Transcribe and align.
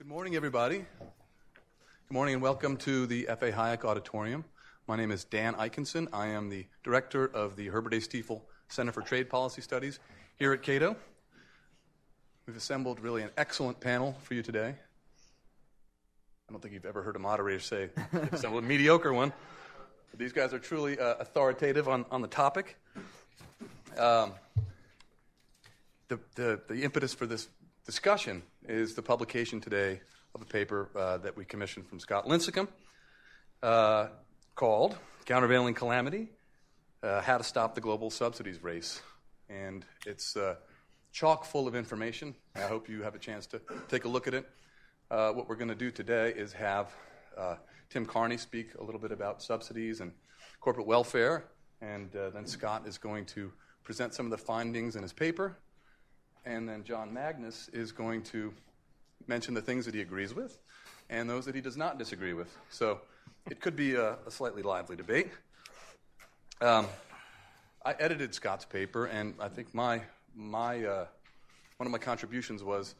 Good 0.00 0.08
morning, 0.08 0.34
everybody. 0.34 0.78
Good 0.78 2.14
morning 2.14 2.32
and 2.32 2.42
welcome 2.42 2.78
to 2.78 3.04
the 3.04 3.28
F.A. 3.28 3.52
Hayek 3.52 3.84
Auditorium. 3.84 4.46
My 4.88 4.96
name 4.96 5.10
is 5.10 5.24
Dan 5.24 5.52
Ikenson. 5.56 6.08
I 6.10 6.28
am 6.28 6.48
the 6.48 6.64
director 6.82 7.26
of 7.26 7.54
the 7.54 7.66
Herbert 7.66 7.92
A. 7.92 8.00
Stiefel 8.00 8.42
Center 8.68 8.92
for 8.92 9.02
Trade 9.02 9.28
Policy 9.28 9.60
Studies 9.60 9.98
here 10.36 10.54
at 10.54 10.62
Cato. 10.62 10.96
We've 12.46 12.56
assembled 12.56 12.98
really 13.00 13.22
an 13.22 13.28
excellent 13.36 13.78
panel 13.78 14.16
for 14.22 14.32
you 14.32 14.42
today. 14.42 14.74
I 16.48 16.50
don't 16.50 16.62
think 16.62 16.72
you've 16.72 16.86
ever 16.86 17.02
heard 17.02 17.16
a 17.16 17.18
moderator 17.18 17.60
say 17.60 17.90
assembled 18.32 18.64
a 18.64 18.66
mediocre 18.66 19.12
one. 19.12 19.34
But 20.12 20.18
these 20.18 20.32
guys 20.32 20.54
are 20.54 20.58
truly 20.58 20.98
uh, 20.98 21.16
authoritative 21.16 21.88
on, 21.88 22.06
on 22.10 22.22
the 22.22 22.28
topic. 22.28 22.78
Um, 23.98 24.32
the, 26.08 26.18
the, 26.36 26.60
the 26.68 26.84
impetus 26.84 27.12
for 27.12 27.26
this 27.26 27.50
discussion 27.90 28.40
is 28.68 28.94
the 28.94 29.02
publication 29.02 29.60
today 29.60 30.00
of 30.36 30.40
a 30.40 30.44
paper 30.44 30.88
uh, 30.94 31.18
that 31.18 31.36
we 31.36 31.44
commissioned 31.44 31.84
from 31.88 31.98
Scott 31.98 32.24
Lincicome 32.24 32.68
uh, 33.64 34.06
called 34.54 34.96
Countervailing 35.24 35.74
Calamity 35.74 36.28
uh, 37.02 37.20
How 37.20 37.36
to 37.36 37.42
Stop 37.42 37.74
the 37.74 37.80
Global 37.80 38.08
Subsidies 38.08 38.62
Race. 38.62 39.02
And 39.48 39.84
it's 40.06 40.36
uh, 40.36 40.54
chock 41.10 41.44
full 41.44 41.66
of 41.66 41.74
information. 41.74 42.36
I 42.54 42.60
hope 42.60 42.88
you 42.88 43.02
have 43.02 43.16
a 43.16 43.18
chance 43.18 43.44
to 43.48 43.60
take 43.88 44.04
a 44.04 44.08
look 44.08 44.28
at 44.28 44.34
it. 44.34 44.48
Uh, 45.10 45.32
what 45.32 45.48
we're 45.48 45.56
going 45.56 45.66
to 45.66 45.74
do 45.74 45.90
today 45.90 46.32
is 46.36 46.52
have 46.52 46.92
uh, 47.36 47.56
Tim 47.88 48.06
Carney 48.06 48.36
speak 48.36 48.76
a 48.76 48.84
little 48.84 49.00
bit 49.00 49.10
about 49.10 49.42
subsidies 49.42 50.00
and 50.00 50.12
corporate 50.60 50.86
welfare, 50.86 51.46
and 51.80 52.12
then 52.12 52.46
Scott 52.46 52.86
is 52.86 52.98
going 52.98 53.26
to 53.26 53.50
present 53.82 54.14
some 54.14 54.26
of 54.26 54.30
the 54.30 54.38
findings 54.38 54.94
in 54.94 55.02
his 55.02 55.12
paper 55.12 55.56
and 56.44 56.68
then 56.68 56.84
John 56.84 57.12
Magnus 57.12 57.68
is 57.72 57.92
going 57.92 58.22
to 58.24 58.52
mention 59.26 59.54
the 59.54 59.62
things 59.62 59.84
that 59.86 59.94
he 59.94 60.00
agrees 60.00 60.34
with 60.34 60.58
and 61.08 61.28
those 61.28 61.44
that 61.44 61.54
he 61.54 61.60
does 61.60 61.76
not 61.76 61.98
disagree 61.98 62.32
with. 62.32 62.56
So 62.70 63.00
it 63.50 63.60
could 63.60 63.76
be 63.76 63.94
a, 63.94 64.16
a 64.26 64.30
slightly 64.30 64.62
lively 64.62 64.96
debate. 64.96 65.28
Um, 66.60 66.86
I 67.84 67.94
edited 67.98 68.34
Scott's 68.34 68.64
paper, 68.64 69.06
and 69.06 69.34
I 69.40 69.48
think 69.48 69.74
my, 69.74 70.02
my, 70.34 70.84
uh, 70.84 71.06
one 71.78 71.86
of 71.86 71.90
my 71.90 71.98
contributions 71.98 72.62
was 72.62 72.94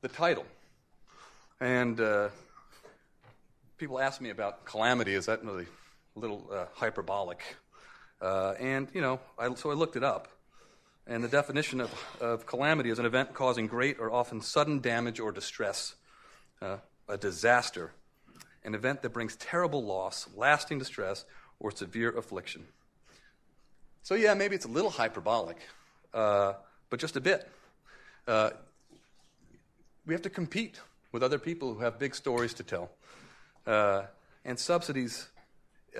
the 0.00 0.08
title. 0.08 0.46
And 1.60 2.00
uh, 2.00 2.28
people 3.76 4.00
ask 4.00 4.20
me 4.20 4.30
about 4.30 4.64
calamity. 4.64 5.14
Is 5.14 5.26
that 5.26 5.44
really 5.44 5.66
a 6.16 6.18
little 6.18 6.48
uh, 6.52 6.64
hyperbolic? 6.72 7.40
Uh, 8.20 8.54
and, 8.58 8.88
you 8.94 9.02
know, 9.02 9.20
I, 9.38 9.52
so 9.54 9.70
I 9.70 9.74
looked 9.74 9.96
it 9.96 10.04
up. 10.04 10.28
And 11.06 11.22
the 11.22 11.28
definition 11.28 11.80
of, 11.80 11.92
of 12.20 12.46
calamity 12.46 12.88
is 12.88 12.98
an 12.98 13.04
event 13.04 13.34
causing 13.34 13.66
great 13.66 13.98
or 14.00 14.10
often 14.10 14.40
sudden 14.40 14.80
damage 14.80 15.20
or 15.20 15.32
distress, 15.32 15.94
uh, 16.62 16.78
a 17.08 17.18
disaster, 17.18 17.92
an 18.64 18.74
event 18.74 19.02
that 19.02 19.10
brings 19.10 19.36
terrible 19.36 19.84
loss, 19.84 20.26
lasting 20.34 20.78
distress, 20.78 21.26
or 21.60 21.70
severe 21.70 22.16
affliction. 22.16 22.64
So, 24.02 24.14
yeah, 24.14 24.32
maybe 24.34 24.54
it's 24.54 24.64
a 24.64 24.68
little 24.68 24.90
hyperbolic, 24.90 25.58
uh, 26.14 26.54
but 26.88 27.00
just 27.00 27.16
a 27.16 27.20
bit. 27.20 27.50
Uh, 28.26 28.50
we 30.06 30.14
have 30.14 30.22
to 30.22 30.30
compete 30.30 30.80
with 31.12 31.22
other 31.22 31.38
people 31.38 31.74
who 31.74 31.80
have 31.80 31.98
big 31.98 32.14
stories 32.14 32.54
to 32.54 32.62
tell. 32.62 32.90
Uh, 33.66 34.02
and 34.44 34.58
subsidies, 34.58 35.28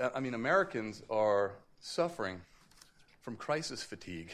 uh, 0.01 0.09
I 0.15 0.19
mean, 0.19 0.33
Americans 0.33 1.03
are 1.11 1.53
suffering 1.79 2.41
from 3.21 3.35
crisis 3.37 3.83
fatigue 3.83 4.31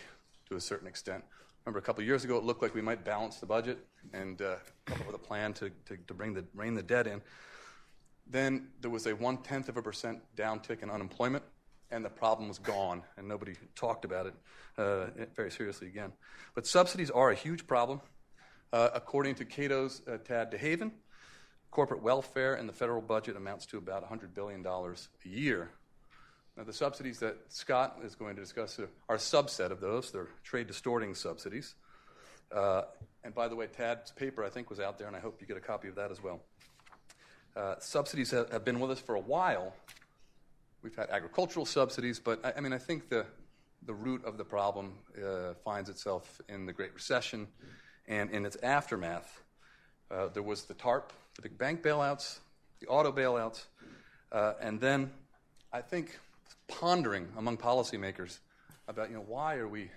to 0.52 0.58
a 0.58 0.62
certain 0.62 0.88
extent. 0.88 1.24
Remember, 1.66 1.80
a 1.80 1.82
couple 1.82 2.04
years 2.04 2.26
ago, 2.26 2.36
it 2.36 2.44
looked 2.44 2.62
like 2.62 2.76
we 2.76 2.82
might 2.82 3.06
balance 3.06 3.38
the 3.38 3.46
budget 3.46 3.80
and 4.14 4.42
uh, 4.42 4.56
come 4.86 5.00
up 5.00 5.08
with 5.08 5.16
a 5.16 5.20
plan 5.20 5.54
to, 5.54 5.72
to, 5.86 5.96
to 6.08 6.14
bring 6.14 6.34
the, 6.34 6.44
rein 6.54 6.74
the 6.74 6.84
debt 6.84 7.08
in. 7.08 7.22
Then 8.28 8.68
there 8.82 8.92
was 8.92 9.08
a 9.08 9.16
one 9.16 9.38
tenth 9.38 9.70
of 9.70 9.78
a 9.78 9.82
percent 9.82 10.20
downtick 10.36 10.84
in 10.84 10.90
unemployment, 10.90 11.46
and 11.90 12.04
the 12.04 12.10
problem 12.10 12.50
was 12.50 12.60
gone, 12.60 13.02
and 13.16 13.30
nobody 13.30 13.54
talked 13.76 14.04
about 14.04 14.26
it 14.26 14.34
uh, 14.78 15.06
very 15.36 15.52
seriously 15.52 15.88
again. 15.88 16.12
But 16.54 16.68
subsidies 16.68 17.10
are 17.10 17.32
a 17.32 17.36
huge 17.36 17.66
problem. 17.66 18.02
Uh, 18.74 18.90
according 18.94 19.36
to 19.36 19.46
Cato's 19.46 20.02
uh, 20.08 20.18
Tad 20.18 20.52
DeHaven, 20.52 20.92
corporate 21.72 22.02
welfare 22.02 22.56
in 22.56 22.68
the 22.68 22.74
federal 22.74 23.02
budget 23.02 23.38
amounts 23.38 23.66
to 23.68 23.78
about 23.78 24.10
$100 24.10 24.34
billion 24.34 24.66
a 24.66 24.96
year. 25.24 25.72
Now, 26.58 26.64
the 26.64 26.74
subsidies 26.74 27.20
that 27.20 27.38
Scott 27.48 28.00
is 28.04 28.14
going 28.16 28.36
to 28.36 28.42
discuss 28.42 28.78
are 29.08 29.16
a 29.16 29.20
subset 29.20 29.72
of 29.72 29.80
those. 29.80 30.12
They're 30.12 30.28
trade 30.44 30.68
distorting 30.68 31.16
subsidies. 31.16 31.76
Uh, 32.52 32.84
and 33.24 33.34
by 33.34 33.48
the 33.48 33.56
way, 33.56 33.68
Tad's 33.68 34.12
paper, 34.12 34.44
I 34.44 34.50
think, 34.50 34.70
was 34.70 34.80
out 34.80 34.98
there, 34.98 35.08
and 35.08 35.16
I 35.16 35.20
hope 35.20 35.40
you 35.40 35.48
get 35.48 35.56
a 35.56 35.62
copy 35.62 35.88
of 35.88 35.96
that 35.96 36.12
as 36.12 36.22
well. 36.22 36.42
Uh, 37.56 37.76
subsidies 37.80 38.32
have, 38.32 38.52
have, 38.52 38.66
been 38.66 38.80
with 38.80 38.92
us 38.92 39.00
for 39.00 39.16
a 39.16 39.20
while. 39.20 39.74
We've 40.82 40.96
had 40.96 41.10
agricultural 41.10 41.66
subsidies, 41.66 42.20
but 42.20 42.44
I, 42.46 42.54
I 42.58 42.60
mean, 42.60 42.74
I 42.74 42.78
think 42.78 43.10
the, 43.10 43.26
the 43.86 43.94
root 43.94 44.26
of 44.26 44.38
the 44.38 44.46
problem 44.46 44.94
uh, 45.18 45.54
finds 45.64 45.90
itself 45.90 46.42
in 46.50 46.66
the 46.66 46.74
Great 46.74 46.94
Recession 46.94 47.48
and 48.08 48.30
in 48.32 48.46
its 48.46 48.58
aftermath. 48.58 49.42
Uh, 50.10 50.28
there 50.34 50.44
was 50.44 50.64
the 50.64 50.74
TARP, 50.74 51.14
the 51.36 51.42
big 51.42 51.58
bank 51.58 51.82
bailouts, 51.82 52.40
the 52.82 52.88
auto 52.88 53.12
bailouts, 53.12 53.66
uh, 54.32 54.54
and 54.62 54.82
then 54.82 55.12
I 55.72 55.82
think 55.82 56.20
pondering 56.72 57.28
among 57.38 57.58
policymakers 57.58 58.40
about 58.88 59.10
you 59.10 59.16
know 59.16 59.26
why 59.28 59.56
are 59.56 59.68
we 59.68 59.92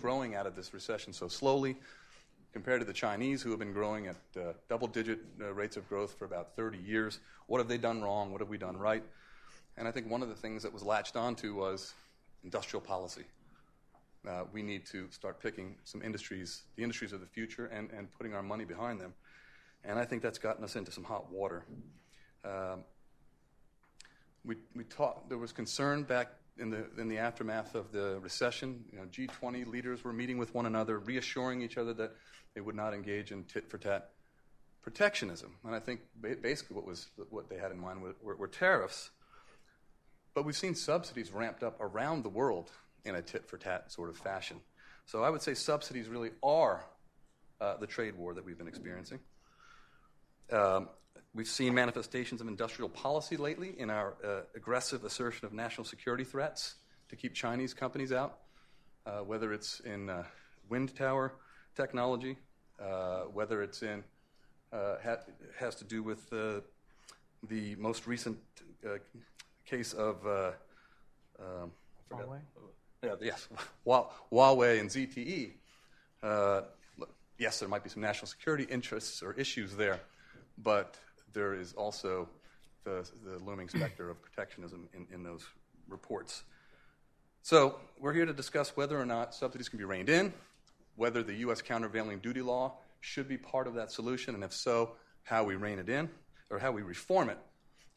growing 0.00 0.34
out 0.34 0.46
of 0.46 0.54
this 0.54 0.72
recession 0.72 1.12
so 1.12 1.26
slowly 1.26 1.76
compared 2.52 2.80
to 2.80 2.86
the 2.86 2.92
Chinese 2.92 3.42
who 3.42 3.50
have 3.50 3.58
been 3.58 3.72
growing 3.72 4.06
at 4.06 4.16
uh, 4.36 4.52
double 4.68 4.86
digit 4.86 5.18
uh, 5.40 5.52
rates 5.52 5.76
of 5.76 5.86
growth 5.88 6.14
for 6.18 6.24
about 6.24 6.56
30 6.56 6.78
years. 6.78 7.20
What 7.48 7.58
have 7.58 7.68
they 7.68 7.76
done 7.76 8.02
wrong? 8.02 8.32
What 8.32 8.40
have 8.40 8.48
we 8.48 8.56
done 8.56 8.78
right? 8.78 9.02
And 9.76 9.86
I 9.86 9.90
think 9.90 10.10
one 10.10 10.22
of 10.22 10.28
the 10.28 10.34
things 10.34 10.62
that 10.62 10.72
was 10.72 10.82
latched 10.82 11.16
onto 11.16 11.54
was 11.54 11.92
industrial 12.44 12.80
policy. 12.80 13.24
Uh, 14.26 14.44
we 14.52 14.62
need 14.62 14.86
to 14.86 15.06
start 15.10 15.40
picking 15.40 15.76
some 15.84 16.02
industries, 16.02 16.62
the 16.76 16.82
industries 16.82 17.12
of 17.12 17.20
the 17.20 17.26
future, 17.26 17.66
and, 17.66 17.90
and 17.90 18.10
putting 18.10 18.32
our 18.34 18.42
money 18.42 18.64
behind 18.64 19.00
them. 19.00 19.12
And 19.84 19.98
I 19.98 20.04
think 20.04 20.22
that's 20.22 20.38
gotten 20.38 20.64
us 20.64 20.76
into 20.76 20.90
some 20.90 21.04
hot 21.04 21.30
water. 21.30 21.64
Um, 22.44 22.84
we, 24.46 24.56
we 24.74 24.84
talked, 24.84 25.28
there 25.28 25.38
was 25.38 25.52
concern 25.52 26.04
back 26.04 26.28
in 26.58 26.70
the, 26.70 26.86
in 26.98 27.08
the 27.08 27.18
aftermath 27.18 27.74
of 27.74 27.92
the 27.92 28.18
recession. 28.20 28.84
You 28.92 28.98
know, 28.98 29.04
G20 29.06 29.66
leaders 29.66 30.04
were 30.04 30.12
meeting 30.12 30.38
with 30.38 30.54
one 30.54 30.66
another, 30.66 30.98
reassuring 30.98 31.62
each 31.62 31.76
other 31.76 31.92
that 31.94 32.12
they 32.54 32.60
would 32.60 32.74
not 32.74 32.94
engage 32.94 33.32
in 33.32 33.44
tit 33.44 33.68
for 33.68 33.78
tat 33.78 34.10
protectionism. 34.82 35.56
And 35.64 35.74
I 35.74 35.80
think 35.80 36.00
basically 36.40 36.76
what, 36.76 36.86
was, 36.86 37.08
what 37.30 37.50
they 37.50 37.58
had 37.58 37.72
in 37.72 37.78
mind 37.78 38.00
were, 38.00 38.36
were, 38.36 38.46
tariffs. 38.46 39.10
But 40.32 40.44
we've 40.44 40.56
seen 40.56 40.76
subsidies 40.76 41.32
ramped 41.32 41.64
up 41.64 41.76
around 41.80 42.22
the 42.22 42.28
world 42.28 42.70
in 43.04 43.16
a 43.16 43.22
tit 43.22 43.48
for 43.48 43.58
tat 43.58 43.90
sort 43.90 44.10
of 44.10 44.16
fashion. 44.16 44.60
So 45.04 45.24
I 45.24 45.30
would 45.30 45.42
say 45.42 45.54
subsidies 45.54 46.08
really 46.08 46.30
are 46.42 46.84
uh, 47.60 47.76
the 47.78 47.86
trade 47.86 48.16
war 48.16 48.34
that 48.34 48.44
we've 48.44 48.58
been 48.58 48.68
experiencing. 48.68 49.18
Um, 50.52 50.88
We've 51.36 51.46
seen 51.46 51.74
manifestations 51.74 52.40
of 52.40 52.48
industrial 52.48 52.88
policy 52.88 53.36
lately 53.36 53.74
in 53.78 53.90
our 53.90 54.14
uh, 54.24 54.40
aggressive 54.54 55.04
assertion 55.04 55.44
of 55.44 55.52
national 55.52 55.84
security 55.84 56.24
threats 56.24 56.76
to 57.10 57.16
keep 57.16 57.34
Chinese 57.34 57.74
companies 57.74 58.10
out, 58.10 58.38
uh, 59.04 59.18
whether 59.18 59.52
it's 59.52 59.80
in 59.80 60.08
uh, 60.08 60.24
wind 60.70 60.96
tower 60.96 61.34
technology, 61.74 62.38
uh, 62.80 63.24
whether 63.34 63.62
it's 63.62 63.82
in 63.82 64.02
uh, 64.72 64.94
ha- 65.04 65.18
has 65.58 65.74
to 65.74 65.84
do 65.84 66.02
with 66.02 66.30
the 66.30 66.62
most 67.76 68.06
recent 68.06 68.38
uh, 68.86 68.96
case 69.66 69.92
of 69.92 70.26
um, 71.38 71.70
Huawei. 72.10 72.40
Yeah, 73.02 73.14
yes, 73.20 73.46
Huawei 73.86 74.80
and 74.80 74.88
ZTE. 74.88 75.50
yes, 77.36 77.58
there 77.58 77.68
might 77.68 77.84
be 77.84 77.90
some 77.90 78.00
national 78.00 78.26
security 78.26 78.64
interests 78.70 79.22
or 79.22 79.34
issues 79.34 79.76
there, 79.76 80.00
but 80.56 80.96
there 81.36 81.52
is 81.52 81.74
also 81.74 82.28
the, 82.84 83.08
the 83.24 83.38
looming 83.44 83.68
specter 83.68 84.08
of 84.08 84.20
protectionism 84.22 84.88
in, 84.94 85.06
in 85.12 85.22
those 85.22 85.44
reports. 85.86 86.42
So, 87.42 87.76
we're 88.00 88.14
here 88.14 88.24
to 88.26 88.32
discuss 88.32 88.76
whether 88.76 88.98
or 88.98 89.04
not 89.04 89.34
subsidies 89.34 89.68
can 89.68 89.78
be 89.78 89.84
reined 89.84 90.08
in, 90.08 90.32
whether 90.96 91.22
the 91.22 91.34
U.S. 91.34 91.62
countervailing 91.62 92.18
duty 92.18 92.40
law 92.40 92.78
should 93.00 93.28
be 93.28 93.36
part 93.36 93.68
of 93.68 93.74
that 93.74 93.92
solution, 93.92 94.34
and 94.34 94.42
if 94.42 94.52
so, 94.52 94.92
how 95.22 95.44
we 95.44 95.54
rein 95.54 95.78
it 95.78 95.88
in, 95.88 96.08
or 96.50 96.58
how 96.58 96.72
we 96.72 96.82
reform 96.82 97.28
it 97.28 97.38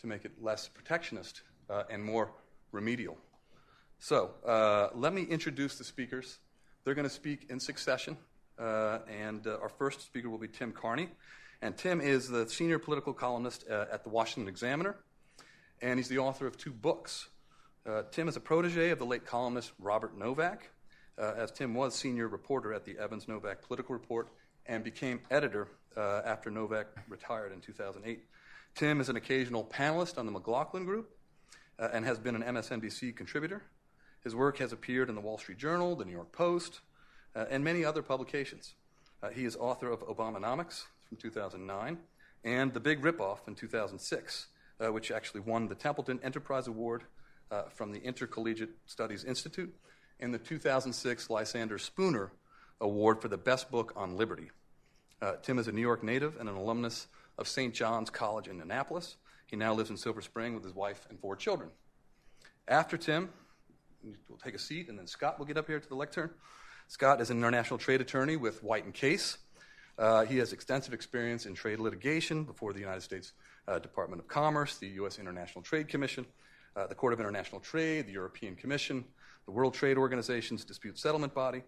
to 0.02 0.08
make 0.08 0.26
it 0.26 0.34
less 0.42 0.68
protectionist 0.68 1.42
uh, 1.70 1.84
and 1.90 2.04
more 2.04 2.32
remedial. 2.72 3.18
So, 4.00 4.32
uh, 4.46 4.90
let 4.94 5.14
me 5.14 5.24
introduce 5.24 5.78
the 5.78 5.84
speakers. 5.86 6.38
They're 6.84 6.94
going 6.94 7.08
to 7.08 7.14
speak 7.14 7.48
in 7.50 7.60
succession, 7.60 8.18
uh, 8.60 9.00
and 9.10 9.48
uh, 9.48 9.58
our 9.62 9.70
first 9.70 10.02
speaker 10.02 10.30
will 10.30 10.38
be 10.38 10.50
Tim 10.50 10.74
Carney. 10.74 11.10
And 11.62 11.76
Tim 11.76 12.00
is 12.00 12.30
the 12.30 12.48
senior 12.48 12.80
political 12.80 13.14
columnist 13.14 13.66
uh, 13.70 13.86
at 13.92 14.04
the 14.04 14.10
Washington 14.10 14.48
Examiner, 14.48 14.96
and 15.82 16.00
he's 16.00 16.08
the 16.08 16.20
author 16.20 16.48
of 16.48 16.58
two 16.58 16.72
books. 16.72 17.28
Uh, 17.86 18.04
Tim 18.12 18.30
is 18.30 18.38
a 18.38 18.40
protege 18.40 18.92
of 18.92 19.00
the 19.00 19.06
late 19.06 19.26
columnist 19.26 19.74
Robert 19.78 20.18
Novak, 20.18 20.70
uh, 21.18 21.34
as 21.36 21.52
Tim 21.52 21.74
was 21.74 21.96
senior 21.96 22.30
reporter 22.30 22.74
at 22.74 22.86
the 22.86 22.98
Evans 22.98 23.28
Novak 23.28 23.62
Political 23.62 23.94
Report 23.94 24.30
and 24.68 24.86
became 24.86 25.20
editor 25.30 25.68
uh, 25.98 26.22
after 26.24 26.50
Novak 26.50 26.88
retired 27.10 27.52
in 27.52 27.60
2008. 27.60 28.24
Tim 28.76 29.02
is 29.02 29.10
an 29.10 29.18
occasional 29.18 29.66
panelist 29.66 30.18
on 30.18 30.26
the 30.26 30.32
McLaughlin 30.32 30.86
Group 30.86 31.10
uh, 31.78 31.90
and 31.92 32.06
has 32.06 32.20
been 32.20 32.36
an 32.36 32.44
MSNBC 32.56 33.18
contributor. 33.18 33.64
His 34.24 34.34
work 34.34 34.60
has 34.60 34.72
appeared 34.72 35.10
in 35.10 35.16
the 35.16 35.22
Wall 35.22 35.38
Street 35.38 35.58
Journal, 35.58 35.98
the 35.98 36.06
New 36.06 36.14
York 36.14 36.32
Post, 36.32 36.80
uh, 37.36 37.46
and 37.50 37.66
many 37.66 37.84
other 37.84 38.02
publications. 38.02 38.76
He 39.34 39.44
is 39.44 39.58
author 39.58 39.92
of 39.92 40.00
Obamanomics 40.08 40.84
from 41.10 41.18
2009 41.18 41.98
and 42.44 42.74
The 42.74 42.80
Big 42.80 43.02
Ripoff 43.02 43.48
in 43.48 43.56
2006, 43.56 44.48
uh, 44.80 44.94
which 44.94 45.12
actually 45.12 45.42
won 45.42 45.68
the 45.68 45.76
Templeton 45.76 46.20
Enterprise 46.24 46.68
Award 46.68 47.04
uh, 47.52 47.64
from 47.70 47.92
the 47.92 48.00
Intercollegiate 48.00 48.70
Studies 48.86 49.26
Institute 49.26 49.76
and 50.20 50.34
the 50.34 50.38
2006 50.38 51.30
Lysander 51.30 51.78
Spooner 51.78 52.32
Award 52.80 53.22
for 53.22 53.28
the 53.28 53.38
Best 53.38 53.72
Book 53.72 53.92
on 53.96 54.16
Liberty. 54.16 54.52
Uh, 55.22 55.34
Tim 55.42 55.60
is 55.60 55.68
a 55.68 55.72
New 55.72 55.82
York 55.82 56.04
native 56.04 56.38
and 56.40 56.48
an 56.48 56.56
alumnus 56.56 57.08
of 57.38 57.48
St. 57.48 57.74
John's 57.74 58.10
College 58.10 58.48
in 58.48 58.62
Annapolis. 58.62 59.18
He 59.48 59.56
now 59.56 59.74
lives 59.74 59.90
in 59.90 59.98
Silver 59.98 60.22
Spring 60.22 60.54
with 60.54 60.64
his 60.64 60.74
wife 60.74 61.08
and 61.10 61.20
four 61.20 61.36
children. 61.36 61.72
After 62.68 62.98
Tim, 62.98 63.30
we'll 64.30 64.38
take 64.38 64.54
a 64.54 64.60
seat, 64.60 64.88
and 64.88 64.98
then 64.98 65.08
Scott 65.08 65.40
will 65.40 65.46
get 65.46 65.58
up 65.58 65.68
here 65.68 65.80
to 65.80 65.90
the 65.90 65.96
lectern. 65.96 66.30
Scott 66.88 67.20
is 67.20 67.30
an 67.30 67.38
international 67.38 67.80
trade 67.80 68.00
attorney 68.00 68.38
with 68.38 68.64
White 68.64 68.86
and 68.86 68.94
Case. 68.94 69.38
Uh, 70.00 70.24
he 70.24 70.38
has 70.38 70.54
extensive 70.54 70.94
experience 70.94 71.46
in 71.46 71.54
trade 71.54 71.78
litigation 71.78 72.46
before 72.46 72.72
the 72.72 72.80
United 72.80 73.02
States 73.02 73.34
uh, 73.68 73.80
Department 73.80 74.22
of 74.22 74.30
Commerce, 74.30 74.78
the 74.78 74.88
U.S. 74.88 75.20
International 75.20 75.62
Trade 75.62 75.90
Commission, 75.90 76.26
uh, 76.78 76.88
the 76.88 76.96
Court 76.96 77.12
of 77.12 77.20
International 77.20 77.60
Trade, 77.60 78.08
the 78.08 78.14
European 78.14 78.56
Commission, 78.56 79.04
the 79.46 79.52
World 79.52 79.74
Trade 79.74 79.98
Organization's 79.98 80.64
dispute 80.64 80.98
settlement 80.98 81.34
body. 81.34 81.64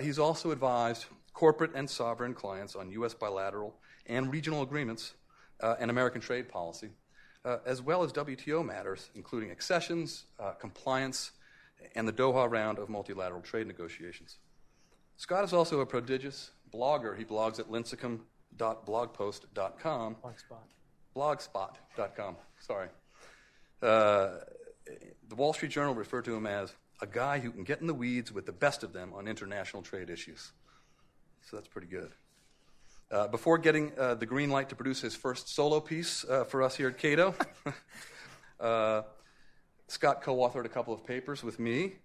He's 0.00 0.18
also 0.18 0.50
advised 0.50 1.04
corporate 1.34 1.72
and 1.74 1.90
sovereign 1.90 2.32
clients 2.32 2.74
on 2.74 2.90
U.S. 2.92 3.12
bilateral 3.12 3.74
and 4.06 4.32
regional 4.32 4.62
agreements 4.62 5.12
and 5.60 5.90
American 5.90 6.22
trade 6.22 6.48
policy, 6.48 6.88
as 7.66 7.82
well 7.82 8.02
as 8.02 8.10
WTO 8.12 8.64
matters, 8.64 9.10
including 9.14 9.50
accessions, 9.50 10.24
compliance, 10.58 11.32
and 11.94 12.08
the 12.08 12.14
Doha 12.14 12.50
round 12.50 12.78
of 12.78 12.88
multilateral 12.88 13.42
trade 13.42 13.66
negotiations. 13.66 14.38
Scott 15.18 15.44
is 15.44 15.52
also 15.52 15.80
a 15.80 15.86
prodigious 15.86 16.50
blogger. 16.74 17.16
He 17.16 17.24
blogs 17.24 17.60
at 17.60 17.68
lincicome.blogpost.com. 17.68 20.16
Blogspot. 20.24 20.66
Blogspot.com. 21.16 22.36
Sorry. 22.58 22.88
Uh, 23.80 24.30
the 25.28 25.34
Wall 25.34 25.52
Street 25.52 25.70
Journal 25.70 25.94
referred 25.94 26.24
to 26.24 26.34
him 26.34 26.46
as 26.46 26.74
a 27.00 27.06
guy 27.06 27.38
who 27.38 27.50
can 27.50 27.64
get 27.64 27.80
in 27.80 27.86
the 27.86 27.94
weeds 27.94 28.32
with 28.32 28.44
the 28.46 28.52
best 28.52 28.82
of 28.82 28.92
them 28.92 29.12
on 29.14 29.28
international 29.28 29.82
trade 29.82 30.10
issues. 30.10 30.52
So 31.42 31.56
that's 31.56 31.68
pretty 31.68 31.88
good. 31.88 32.10
Uh, 33.10 33.28
before 33.28 33.58
getting 33.58 33.92
uh, 33.98 34.14
the 34.14 34.26
green 34.26 34.50
light 34.50 34.68
to 34.70 34.74
produce 34.74 35.00
his 35.00 35.14
first 35.14 35.54
solo 35.54 35.78
piece 35.80 36.24
uh, 36.24 36.44
for 36.44 36.62
us 36.62 36.74
here 36.74 36.88
at 36.88 36.98
Cato, 36.98 37.34
uh, 38.60 39.02
Scott 39.88 40.22
co 40.22 40.36
authored 40.36 40.64
a 40.64 40.70
couple 40.70 40.94
of 40.94 41.06
papers 41.06 41.44
with 41.44 41.58
me, 41.58 41.96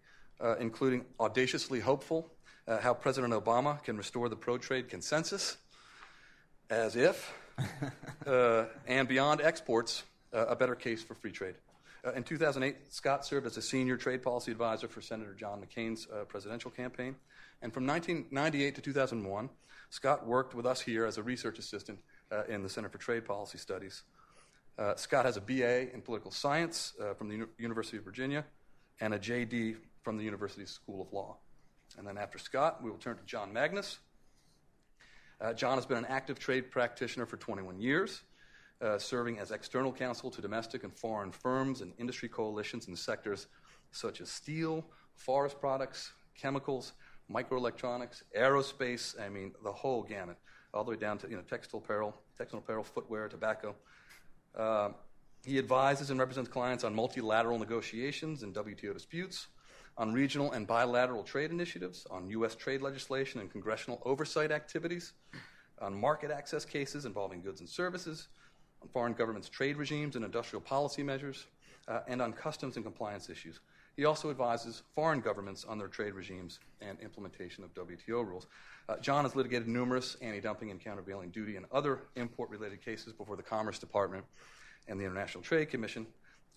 uh, 0.42 0.58
including 0.58 1.06
Audaciously 1.20 1.80
Hopeful 1.80 2.30
uh, 2.70 2.78
How 2.80 2.94
President 2.94 3.34
Obama 3.34 3.84
Can 3.84 3.98
Restore 3.98 4.30
the 4.30 4.36
Pro 4.36 4.58
Trade 4.58 4.88
Consensus, 4.88 5.58
as 6.70 6.96
if, 6.96 7.34
and 8.88 9.08
Beyond 9.08 9.42
Exports 9.42 10.04
A 10.32 10.56
Better 10.56 10.76
Case 10.76 11.04
for 11.04 11.16
Free 11.16 11.32
Trade. 11.32 11.56
Uh, 12.06 12.14
in 12.14 12.24
2008, 12.24 12.94
Scott 12.94 13.26
served 13.26 13.46
as 13.46 13.58
a 13.58 13.62
senior 13.62 13.98
trade 13.98 14.24
policy 14.24 14.52
advisor 14.52 14.88
for 14.88 15.02
Senator 15.02 15.34
John 15.34 15.62
McCain's 15.62 16.08
uh, 16.14 16.24
presidential 16.26 16.72
campaign. 16.72 17.16
And 17.62 17.74
from 17.74 17.86
1998 17.86 18.76
to 18.76 18.82
2001, 18.82 19.50
Scott 19.90 20.26
worked 20.26 20.56
with 20.56 20.66
us 20.66 20.80
here 20.80 21.06
as 21.06 21.18
a 21.18 21.24
research 21.24 21.60
assistant 21.60 22.00
uh, 22.32 22.44
in 22.48 22.64
the 22.64 22.70
Center 22.70 22.88
for 22.88 23.00
Trade 23.00 23.26
Policy 23.26 23.58
Studies. 23.58 24.04
Uh, 24.78 24.96
Scott 24.96 25.26
has 25.26 25.36
a 25.36 25.42
BA 25.42 25.94
in 25.94 26.02
political 26.02 26.32
science 26.32 26.94
uh, 27.02 27.14
from 27.16 27.28
the 27.28 27.36
U- 27.36 27.50
University 27.58 27.98
of 27.98 28.06
Virginia 28.06 28.46
and 29.02 29.14
a 29.14 29.20
JD 29.20 29.76
from 30.04 30.18
the 30.18 30.24
University 30.24 30.66
School 30.66 31.02
of 31.02 31.12
Law. 31.12 31.38
And 31.98 32.08
then 32.08 32.18
after 32.18 32.38
Scott, 32.38 32.84
we 32.84 32.90
will 32.90 32.98
turn 32.98 33.18
to 33.18 33.24
John 33.24 33.52
Magnus. 33.52 34.00
Uh, 35.42 35.54
John 35.54 35.78
has 35.78 35.86
been 35.86 35.98
an 35.98 36.06
active 36.06 36.40
trade 36.40 36.72
practitioner 36.72 37.26
for 37.26 37.38
21 37.38 37.80
years 37.80 38.22
uh, 38.82 38.98
serving 38.98 39.40
as 39.40 39.52
external 39.52 39.92
counsel 39.92 40.32
to 40.32 40.42
domestic 40.42 40.84
and 40.84 40.94
foreign 40.94 41.32
firms 41.32 41.82
and 41.82 41.94
industry 41.98 42.30
coalitions 42.30 42.88
in 42.88 42.96
sectors 42.96 43.48
such 43.92 44.22
as 44.22 44.30
steel, 44.30 44.86
forest 45.16 45.60
products, 45.60 46.12
chemicals, 46.36 46.94
microelectronics, 47.32 48.24
aerospace, 48.38 49.20
I 49.20 49.30
mean, 49.30 49.54
the 49.64 49.72
whole 49.72 50.04
gamut, 50.04 50.38
all 50.74 50.84
the 50.84 50.92
way 50.92 50.98
down 50.98 51.18
to 51.20 51.30
you 51.30 51.36
know, 51.36 51.42
textile 51.42 51.80
apparel, 51.84 52.16
textile 52.38 52.60
apparel, 52.60 52.84
footwear, 52.84 53.28
tobacco. 53.28 53.76
Uh, 54.56 54.90
he 55.46 55.58
advises 55.58 56.10
and 56.10 56.20
represents 56.20 56.50
clients 56.50 56.84
on 56.84 56.94
multilateral 56.94 57.60
negotiations 57.60 58.44
and 58.44 58.54
WTO 58.54 58.94
disputes, 58.94 59.48
on 60.00 60.14
regional 60.14 60.54
and 60.54 60.66
bilateral 60.66 61.24
trade 61.24 61.52
initiatives, 61.52 62.08
on 62.10 62.30
U.S. 62.30 62.56
trade 62.56 62.82
legislation 62.82 63.42
and 63.42 63.52
congressional 63.52 64.02
oversight 64.06 64.50
activities, 64.50 65.12
on 65.82 65.94
market 65.94 66.32
access 66.32 66.64
cases 66.64 67.06
involving 67.06 67.42
goods 67.42 67.60
and 67.60 67.68
services, 67.68 68.30
on 68.82 68.88
foreign 68.88 69.12
governments' 69.12 69.50
trade 69.50 69.76
regimes 69.76 70.16
and 70.16 70.24
industrial 70.24 70.62
policy 70.62 71.04
measures, 71.04 71.48
uh, 71.90 72.00
and 72.08 72.22
on 72.22 72.32
customs 72.32 72.78
and 72.78 72.86
compliance 72.86 73.30
issues. 73.30 73.60
He 73.98 74.06
also 74.06 74.30
advises 74.30 74.84
foreign 74.96 75.20
governments 75.20 75.66
on 75.68 75.78
their 75.78 75.90
trade 75.90 76.14
regimes 76.14 76.60
and 76.80 76.98
implementation 77.02 77.66
of 77.66 77.74
WTO 77.74 78.26
rules. 78.26 78.48
Uh, 78.88 78.96
John 79.00 79.26
has 79.26 79.36
litigated 79.36 79.68
numerous 79.68 80.16
anti 80.22 80.40
dumping 80.40 80.72
and 80.72 80.80
countervailing 80.80 81.32
duty 81.32 81.58
and 81.58 81.66
other 81.74 82.04
import 82.16 82.50
related 82.50 82.82
cases 82.82 83.12
before 83.12 83.36
the 83.36 83.44
Commerce 83.44 83.80
Department 83.80 84.24
and 84.88 84.98
the 84.98 85.04
International 85.04 85.44
Trade 85.44 85.70
Commission, 85.70 86.08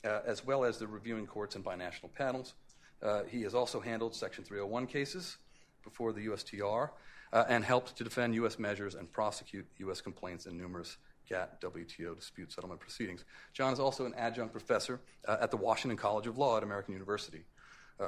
uh, 0.04 0.20
as 0.24 0.46
well 0.46 0.64
as 0.64 0.78
the 0.78 0.86
reviewing 0.86 1.26
courts 1.26 1.56
and 1.56 1.64
binational 1.64 2.14
panels. 2.14 2.54
Uh, 3.02 3.22
he 3.24 3.42
has 3.42 3.54
also 3.54 3.80
handled 3.80 4.14
Section 4.14 4.44
301 4.44 4.86
cases 4.86 5.36
before 5.82 6.12
the 6.12 6.26
USTR 6.26 6.90
uh, 7.32 7.44
and 7.48 7.64
helped 7.64 7.96
to 7.96 8.04
defend 8.04 8.34
U.S. 8.36 8.58
measures 8.58 8.94
and 8.94 9.10
prosecute 9.10 9.66
U.S. 9.78 10.00
complaints 10.00 10.46
in 10.46 10.56
numerous 10.56 10.96
GATT 11.28 11.60
WTO 11.60 12.16
dispute 12.16 12.52
settlement 12.52 12.80
proceedings. 12.80 13.24
John 13.52 13.72
is 13.72 13.80
also 13.80 14.06
an 14.06 14.14
adjunct 14.14 14.52
professor 14.52 15.00
uh, 15.26 15.38
at 15.40 15.50
the 15.50 15.56
Washington 15.56 15.96
College 15.96 16.26
of 16.26 16.38
Law 16.38 16.56
at 16.56 16.62
American 16.62 16.92
University, 16.92 17.44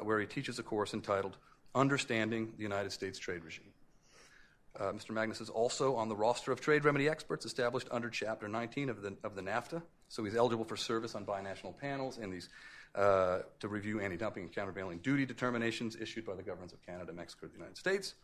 where 0.03 0.19
he 0.19 0.27
teaches 0.27 0.59
a 0.59 0.63
course 0.63 0.93
entitled 0.93 1.37
Understanding 1.75 2.53
the 2.57 2.63
United 2.63 2.91
States 2.91 3.19
Trade 3.19 3.45
Regime. 3.45 3.73
Uh, 4.79 4.91
Mr. 4.93 5.11
Magnus 5.11 5.41
is 5.41 5.51
also 5.51 5.95
on 5.95 6.09
the 6.09 6.17
roster 6.17 6.51
of 6.51 6.61
trade 6.61 6.85
remedy 6.85 7.09
experts 7.09 7.47
established 7.47 7.87
under 7.93 8.11
Chapter 8.11 8.49
19 8.49 8.89
of 8.89 9.03
the, 9.03 9.17
of 9.23 9.37
the 9.37 9.43
NAFTA, 9.43 9.81
so 10.09 10.25
he's 10.25 10.35
eligible 10.35 10.65
for 10.65 10.77
service 10.77 11.15
on 11.15 11.25
binational 11.25 11.77
panels 11.79 12.19
in 12.19 12.31
these 12.31 12.49
to 12.95 13.69
review 13.69 14.01
anti 14.01 14.17
dumping 14.17 14.45
and 14.45 14.53
countervailing 14.53 14.99
duty 14.99 15.27
determinations 15.27 15.97
issued 16.01 16.25
by 16.25 16.35
the 16.35 16.43
governments 16.43 16.73
of 16.73 16.85
Canada, 16.85 17.13
Mexico, 17.13 17.47
and 17.47 17.53
the 17.53 17.59
United 17.59 17.77
States. 17.77 18.15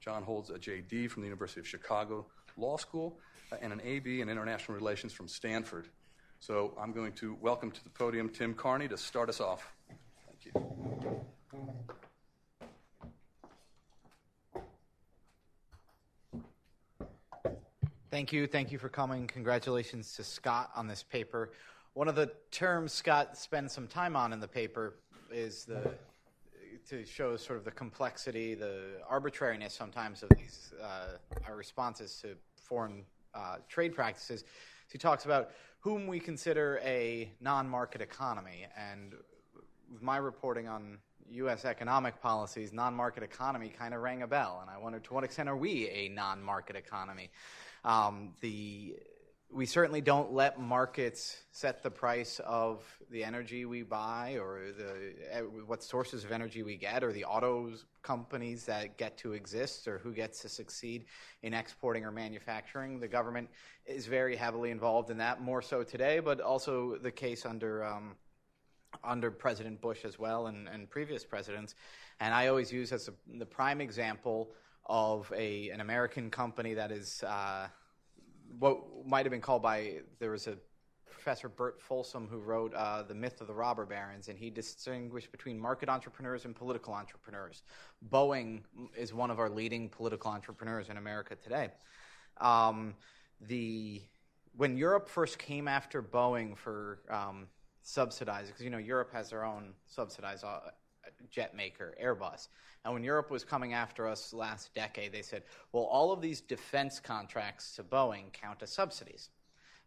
John 0.00 0.22
holds 0.22 0.50
a 0.50 0.58
JD 0.58 1.10
from 1.10 1.22
the 1.22 1.26
University 1.26 1.60
of 1.60 1.66
Chicago 1.66 2.26
Law 2.56 2.76
School 2.76 3.18
uh, 3.52 3.56
and 3.60 3.72
an 3.72 3.80
AB 3.84 4.20
in 4.20 4.28
International 4.28 4.74
Relations 4.76 5.12
from 5.12 5.28
Stanford. 5.28 5.88
So 6.40 6.76
I'm 6.80 6.92
going 6.92 7.12
to 7.14 7.36
welcome 7.40 7.70
to 7.70 7.82
the 7.82 7.90
podium 7.90 8.28
Tim 8.28 8.54
Carney 8.54 8.88
to 8.88 8.96
start 8.96 9.28
us 9.28 9.40
off. 9.40 9.72
Thank 10.26 10.44
you. 10.44 11.22
Thank 18.10 18.32
you. 18.32 18.46
Thank 18.46 18.72
you 18.72 18.78
for 18.78 18.88
coming. 18.88 19.26
Congratulations 19.26 20.14
to 20.14 20.24
Scott 20.24 20.70
on 20.74 20.86
this 20.86 21.02
paper. 21.02 21.50
One 21.96 22.08
of 22.08 22.14
the 22.14 22.30
terms 22.50 22.92
Scott 22.92 23.38
spends 23.38 23.72
some 23.72 23.86
time 23.86 24.16
on 24.16 24.34
in 24.34 24.38
the 24.38 24.46
paper 24.46 24.96
is 25.32 25.64
the 25.64 25.94
to 26.90 27.06
show 27.06 27.38
sort 27.38 27.58
of 27.58 27.64
the 27.64 27.70
complexity, 27.70 28.54
the 28.54 29.00
arbitrariness 29.08 29.72
sometimes 29.72 30.22
of 30.22 30.28
these 30.36 30.74
uh, 30.84 31.16
our 31.46 31.56
responses 31.56 32.18
to 32.20 32.36
foreign 32.54 33.02
uh, 33.34 33.56
trade 33.66 33.94
practices. 33.94 34.40
So 34.40 34.92
he 34.92 34.98
talks 34.98 35.24
about 35.24 35.52
whom 35.80 36.06
we 36.06 36.20
consider 36.20 36.82
a 36.84 37.30
non-market 37.40 38.02
economy, 38.02 38.66
and 38.76 39.14
with 39.90 40.02
my 40.02 40.18
reporting 40.18 40.68
on 40.68 40.98
U.S. 41.30 41.64
economic 41.64 42.20
policies, 42.20 42.74
non-market 42.74 43.22
economy 43.22 43.70
kind 43.70 43.94
of 43.94 44.02
rang 44.02 44.20
a 44.20 44.26
bell, 44.26 44.58
and 44.60 44.70
I 44.70 44.76
wondered 44.76 45.04
to 45.04 45.14
what 45.14 45.24
extent 45.24 45.48
are 45.48 45.56
we 45.56 45.88
a 45.88 46.10
non-market 46.10 46.76
economy? 46.76 47.30
Um, 47.86 48.34
the 48.42 48.96
we 49.52 49.64
certainly 49.64 50.00
don't 50.00 50.32
let 50.32 50.60
markets 50.60 51.38
set 51.52 51.82
the 51.82 51.90
price 51.90 52.40
of 52.44 52.84
the 53.10 53.22
energy 53.22 53.64
we 53.64 53.82
buy 53.82 54.36
or 54.40 54.72
the 54.76 55.14
eh, 55.30 55.40
what 55.40 55.82
sources 55.82 56.24
of 56.24 56.32
energy 56.32 56.62
we 56.62 56.76
get 56.76 57.04
or 57.04 57.12
the 57.12 57.24
autos 57.24 57.84
companies 58.02 58.64
that 58.64 58.98
get 58.98 59.16
to 59.16 59.32
exist 59.32 59.86
or 59.86 59.98
who 59.98 60.12
gets 60.12 60.42
to 60.42 60.48
succeed 60.48 61.04
in 61.42 61.54
exporting 61.54 62.04
or 62.04 62.10
manufacturing. 62.10 62.98
The 62.98 63.08
government 63.08 63.48
is 63.86 64.06
very 64.06 64.36
heavily 64.36 64.70
involved 64.70 65.10
in 65.10 65.18
that 65.18 65.40
more 65.40 65.62
so 65.62 65.84
today 65.84 66.18
but 66.18 66.40
also 66.40 66.96
the 66.96 67.12
case 67.12 67.46
under 67.46 67.84
um, 67.84 68.16
under 69.04 69.30
President 69.30 69.80
Bush 69.80 70.04
as 70.04 70.18
well 70.18 70.46
and, 70.46 70.68
and, 70.68 70.88
previous 70.88 71.22
presidents. 71.22 71.74
And 72.18 72.32
I 72.32 72.46
always 72.46 72.72
use 72.72 72.92
as 72.92 73.08
a, 73.08 73.12
the 73.38 73.44
prime 73.44 73.80
example 73.80 74.52
of 74.86 75.30
a 75.36 75.68
an 75.70 75.80
American 75.80 76.30
company 76.30 76.74
that 76.74 76.90
is 76.90 77.22
uh, 77.22 77.68
what 78.58 79.06
might 79.06 79.24
have 79.26 79.30
been 79.30 79.40
called 79.40 79.62
by 79.62 80.00
there 80.18 80.30
was 80.30 80.46
a 80.46 80.56
professor 81.10 81.48
Burt 81.48 81.80
Folsom 81.80 82.28
who 82.28 82.38
wrote 82.38 82.72
uh, 82.74 83.02
the 83.02 83.14
myth 83.14 83.40
of 83.40 83.46
the 83.46 83.54
robber 83.54 83.84
barons, 83.84 84.28
and 84.28 84.38
he 84.38 84.50
distinguished 84.50 85.32
between 85.32 85.58
market 85.58 85.88
entrepreneurs 85.88 86.44
and 86.44 86.54
political 86.54 86.94
entrepreneurs. 86.94 87.62
Boeing 88.10 88.60
is 88.96 89.12
one 89.12 89.30
of 89.30 89.38
our 89.38 89.50
leading 89.50 89.88
political 89.88 90.30
entrepreneurs 90.30 90.88
in 90.88 90.96
America 90.96 91.34
today. 91.34 91.70
Um, 92.40 92.94
the 93.40 94.02
when 94.56 94.76
Europe 94.76 95.08
first 95.08 95.38
came 95.38 95.68
after 95.68 96.02
Boeing 96.02 96.56
for 96.56 97.00
um, 97.10 97.48
subsidized, 97.82 98.48
because 98.48 98.62
you 98.62 98.70
know 98.70 98.78
Europe 98.78 99.10
has 99.12 99.30
their 99.30 99.44
own 99.44 99.74
subsidized 99.86 100.44
uh, 100.44 100.60
jet 101.30 101.54
maker, 101.54 101.94
Airbus. 102.02 102.48
And 102.86 102.94
when 102.94 103.02
Europe 103.02 103.32
was 103.32 103.42
coming 103.42 103.72
after 103.72 104.06
us 104.06 104.32
last 104.32 104.72
decade, 104.72 105.10
they 105.10 105.22
said, 105.22 105.42
well, 105.72 105.82
all 105.82 106.12
of 106.12 106.20
these 106.20 106.40
defense 106.40 107.00
contracts 107.00 107.74
to 107.74 107.82
Boeing 107.82 108.32
count 108.32 108.62
as 108.62 108.70
subsidies. 108.70 109.30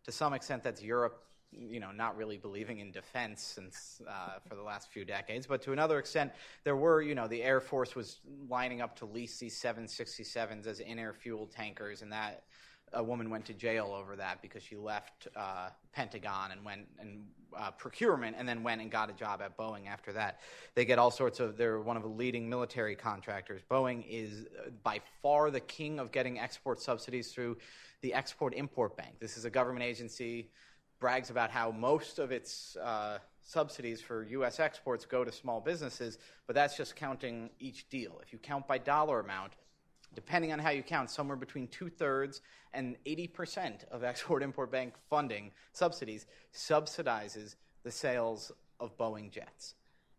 To 0.04 0.12
some 0.12 0.34
extent, 0.34 0.64
that's 0.64 0.84
Europe 0.84 1.24
you 1.52 1.80
know, 1.80 1.92
not 1.92 2.16
really 2.16 2.38
believing 2.38 2.80
in 2.80 2.92
defense 2.92 3.42
since 3.42 4.02
uh, 4.08 4.40
for 4.48 4.56
the 4.56 4.62
last 4.62 4.92
few 4.92 5.04
decades. 5.06 5.48
But 5.48 5.62
to 5.64 5.72
another 5.72 5.98
extent, 5.98 6.32
there 6.64 6.76
were, 6.76 7.02
you 7.02 7.16
know, 7.16 7.28
the 7.28 7.42
Air 7.42 7.60
Force 7.60 7.96
was 7.96 8.20
lining 8.48 8.82
up 8.82 8.96
to 8.98 9.06
lease 9.06 9.40
these 9.40 9.60
767s 9.60 10.68
as 10.68 10.80
in-air 10.80 11.14
fuel 11.14 11.48
tankers, 11.48 12.02
and 12.02 12.12
that 12.12 12.44
a 12.94 13.04
woman 13.04 13.30
went 13.30 13.46
to 13.46 13.54
jail 13.54 13.96
over 13.98 14.16
that 14.18 14.42
because 14.42 14.62
she 14.62 14.76
left 14.76 15.28
uh, 15.36 15.70
Pentagon 15.92 16.52
and 16.52 16.64
went 16.64 16.86
and 17.00 17.24
uh, 17.58 17.72
procurement 17.72 18.36
and 18.38 18.48
then 18.48 18.64
went 18.64 18.82
and 18.82 18.92
got 18.92 19.10
a 19.10 19.14
job 19.14 19.42
at 19.42 19.58
Boeing 19.58 19.88
after 19.88 20.14
that. 20.14 20.40
They 20.76 20.86
get 20.86 21.00
all 21.00 21.12
sorts 21.12 21.40
of, 21.40 21.58
they're 21.58 21.80
one 21.80 21.98
of 21.98 22.04
the 22.04 22.10
leading 22.10 22.50
military 22.50 22.96
contractors. 22.96 23.62
Boeing 23.70 24.04
is 24.10 24.46
uh, 24.66 24.70
by 24.84 25.02
far 25.22 25.52
the 25.52 25.60
king 25.60 26.00
of 26.00 26.12
getting 26.12 26.40
export 26.40 26.82
subsidies 26.82 27.32
through 27.32 27.58
the 28.02 28.14
Export 28.14 28.54
Import 28.54 28.96
Bank. 28.96 29.16
This 29.20 29.38
is 29.38 29.46
a 29.46 29.50
government 29.50 29.84
agency, 29.84 30.50
brags 31.00 31.30
about 31.30 31.50
how 31.50 31.72
most 31.72 32.20
of 32.20 32.32
its 32.32 32.76
uh, 32.78 33.20
subsidies 33.42 34.02
for 34.02 34.24
U.S. 34.24 34.60
exports 34.60 35.06
go 35.06 35.24
to 35.24 35.32
small 35.32 35.60
businesses, 35.60 36.18
but 36.46 36.56
that's 36.56 36.78
just 36.78 36.96
counting 36.96 37.50
each 37.60 37.90
deal. 37.90 38.20
If 38.22 38.32
you 38.32 38.40
count 38.40 38.68
by 38.68 38.78
dollar 38.78 39.20
amount, 39.20 39.54
depending 40.16 40.52
on 40.52 40.60
how 40.60 40.70
you 40.70 40.84
count, 40.84 41.10
somewhere 41.10 41.38
between 41.38 41.68
two 41.68 41.90
thirds 41.90 42.42
and 42.74 42.96
80% 43.06 43.88
of 43.90 44.04
Export 44.04 44.44
Import 44.44 44.72
Bank 44.72 44.94
funding 45.10 45.52
subsidies 45.74 46.26
subsidizes 46.54 47.56
the 47.84 47.92
sales 47.92 48.52
of 48.80 48.98
Boeing 48.98 49.32
jets. 49.32 49.76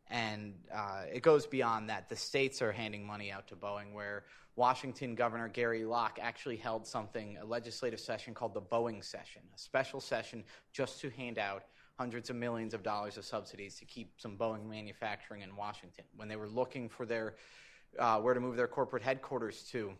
And 0.08 0.54
uh, 0.74 1.02
it 1.12 1.22
goes 1.22 1.46
beyond 1.46 1.88
that. 1.88 2.08
The 2.08 2.16
states 2.16 2.62
are 2.62 2.72
handing 2.72 3.06
money 3.06 3.30
out 3.30 3.46
to 3.48 3.56
Boeing, 3.56 3.92
where 3.92 4.24
Washington 4.56 5.14
Governor 5.14 5.48
Gary 5.48 5.84
Locke 5.84 6.18
actually 6.20 6.56
held 6.56 6.86
something, 6.86 7.38
a 7.40 7.44
legislative 7.44 8.00
session 8.00 8.34
called 8.34 8.52
the 8.52 8.60
Boeing 8.60 9.04
Session, 9.04 9.42
a 9.54 9.58
special 9.58 10.00
session 10.00 10.42
just 10.72 11.00
to 11.00 11.10
hand 11.10 11.38
out 11.38 11.62
hundreds 11.96 12.30
of 12.30 12.36
millions 12.36 12.74
of 12.74 12.82
dollars 12.82 13.16
of 13.18 13.24
subsidies 13.24 13.76
to 13.76 13.84
keep 13.84 14.14
some 14.16 14.36
Boeing 14.36 14.68
manufacturing 14.68 15.42
in 15.42 15.54
Washington. 15.54 16.04
When 16.16 16.28
they 16.28 16.36
were 16.36 16.48
looking 16.48 16.88
for 16.88 17.06
their 17.06 17.34
uh, 17.98 18.18
where 18.18 18.34
to 18.34 18.40
move 18.40 18.56
their 18.56 18.68
corporate 18.68 19.02
headquarters 19.02 19.62
to. 19.72 19.92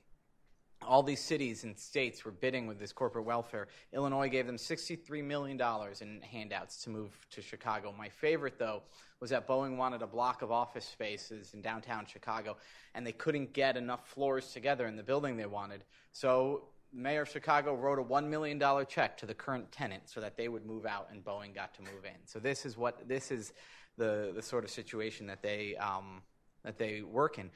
All 0.82 1.02
these 1.02 1.20
cities 1.20 1.64
and 1.64 1.78
states 1.78 2.24
were 2.24 2.30
bidding 2.30 2.66
with 2.66 2.78
this 2.78 2.92
corporate 2.92 3.26
welfare. 3.26 3.68
Illinois 3.92 4.28
gave 4.28 4.46
them 4.46 4.56
$63 4.56 5.22
million 5.22 5.60
in 6.00 6.22
handouts 6.22 6.82
to 6.84 6.90
move 6.90 7.10
to 7.32 7.42
Chicago. 7.42 7.94
My 7.96 8.08
favorite, 8.08 8.58
though, 8.58 8.82
was 9.20 9.28
that 9.28 9.46
Boeing 9.46 9.76
wanted 9.76 10.00
a 10.00 10.06
block 10.06 10.40
of 10.40 10.50
office 10.50 10.86
spaces 10.86 11.52
in 11.52 11.60
downtown 11.60 12.06
Chicago, 12.06 12.56
and 12.94 13.06
they 13.06 13.12
couldn't 13.12 13.52
get 13.52 13.76
enough 13.76 14.08
floors 14.08 14.52
together 14.52 14.86
in 14.86 14.96
the 14.96 15.02
building 15.02 15.36
they 15.36 15.44
wanted. 15.44 15.84
So 16.12 16.64
mayor 16.92 17.22
of 17.22 17.28
Chicago 17.28 17.74
wrote 17.74 17.98
a 17.98 18.02
$1 18.02 18.26
million 18.26 18.60
check 18.88 19.16
to 19.18 19.26
the 19.26 19.34
current 19.34 19.70
tenant 19.70 20.04
so 20.06 20.20
that 20.20 20.36
they 20.36 20.48
would 20.48 20.64
move 20.64 20.86
out 20.86 21.08
and 21.12 21.24
Boeing 21.24 21.54
got 21.54 21.74
to 21.74 21.82
move 21.82 22.04
in. 22.04 22.26
So 22.26 22.38
this 22.38 22.64
is 22.64 22.76
what 22.76 23.06
this 23.08 23.30
is 23.30 23.52
the, 23.96 24.32
the 24.34 24.42
sort 24.42 24.64
of 24.64 24.70
situation 24.70 25.26
that 25.26 25.42
they, 25.42 25.76
um, 25.76 26.22
that 26.64 26.78
they 26.78 27.02
work 27.02 27.38
in. 27.38 27.50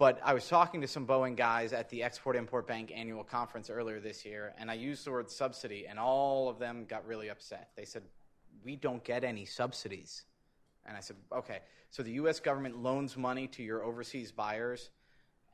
But 0.00 0.18
I 0.24 0.32
was 0.32 0.48
talking 0.48 0.80
to 0.80 0.88
some 0.88 1.06
Boeing 1.06 1.36
guys 1.36 1.74
at 1.74 1.90
the 1.90 2.02
Export 2.02 2.34
Import 2.34 2.66
Bank 2.66 2.90
annual 2.90 3.22
conference 3.22 3.68
earlier 3.68 4.00
this 4.00 4.24
year, 4.24 4.54
and 4.56 4.70
I 4.70 4.74
used 4.74 5.04
the 5.04 5.10
word 5.10 5.30
subsidy, 5.30 5.86
and 5.86 5.98
all 5.98 6.48
of 6.48 6.58
them 6.58 6.86
got 6.88 7.06
really 7.06 7.28
upset. 7.28 7.68
They 7.76 7.84
said, 7.84 8.04
We 8.64 8.76
don't 8.76 9.04
get 9.04 9.24
any 9.24 9.44
subsidies. 9.44 10.24
And 10.86 10.96
I 10.96 11.00
said, 11.00 11.16
Okay, 11.30 11.58
so 11.90 12.02
the 12.02 12.12
U.S. 12.12 12.40
government 12.40 12.82
loans 12.82 13.18
money 13.18 13.46
to 13.48 13.62
your 13.62 13.84
overseas 13.84 14.32
buyers, 14.32 14.88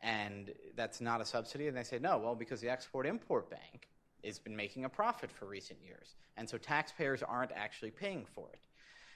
and 0.01 0.53
that's 0.77 1.01
not 1.01 1.21
a 1.21 1.25
subsidy? 1.25 1.67
And 1.67 1.77
they 1.77 1.83
said, 1.83 2.01
No, 2.01 2.17
well, 2.17 2.37
because 2.37 2.61
the 2.61 2.71
Export 2.71 3.05
Import 3.05 3.51
Bank 3.51 3.89
has 4.23 4.39
been 4.39 4.55
making 4.55 4.85
a 4.85 4.89
profit 4.89 5.33
for 5.33 5.47
recent 5.47 5.81
years, 5.85 6.15
and 6.37 6.49
so 6.49 6.57
taxpayers 6.57 7.21
aren't 7.25 7.51
actually 7.51 7.91
paying 7.91 8.25
for 8.33 8.49
it. 8.53 8.61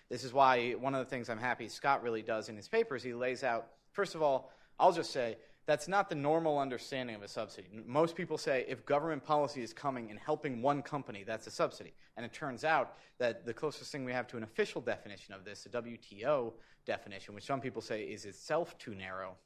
This 0.09 0.25
is 0.25 0.33
why 0.33 0.73
one 0.73 0.93
of 0.97 1.05
the 1.05 1.09
things 1.09 1.31
I'm 1.31 1.39
happy 1.39 1.69
Scott 1.69 2.03
really 2.03 2.23
does 2.23 2.49
in 2.49 2.57
his 2.57 2.67
papers, 2.67 3.05
he 3.05 3.15
lays 3.15 3.45
out, 3.45 3.69
first 3.93 4.17
of 4.17 4.23
all, 4.23 4.51
I'll 4.81 4.93
just 4.93 5.13
say 5.13 5.37
that's 5.67 5.87
not 5.87 6.09
the 6.09 6.15
normal 6.15 6.59
understanding 6.59 7.15
of 7.15 7.23
a 7.23 7.29
subsidy. 7.29 7.69
Most 7.87 8.17
people 8.17 8.39
say 8.39 8.65
if 8.67 8.85
government 8.87 9.23
policy 9.23 9.63
is 9.63 9.73
coming 9.73 10.11
and 10.11 10.19
helping 10.19 10.63
one 10.63 10.83
company, 10.83 11.23
that's 11.25 11.47
a 11.47 11.51
subsidy. 11.51 11.93
And 12.17 12.25
it 12.25 12.33
turns 12.33 12.65
out 12.65 12.97
that 13.19 13.47
the 13.47 13.53
closest 13.55 13.93
thing 13.93 14.05
we 14.05 14.13
have 14.13 14.27
to 14.29 14.37
an 14.37 14.43
official 14.43 14.81
definition 14.81 15.35
of 15.35 15.45
this, 15.45 15.67
a 15.67 15.69
WTO 15.69 16.55
definition, 16.87 17.35
which 17.35 17.45
some 17.45 17.61
people 17.61 17.83
say 17.83 18.03
is 18.03 18.25
itself 18.25 18.77
too 18.79 18.95
narrow, 18.95 19.37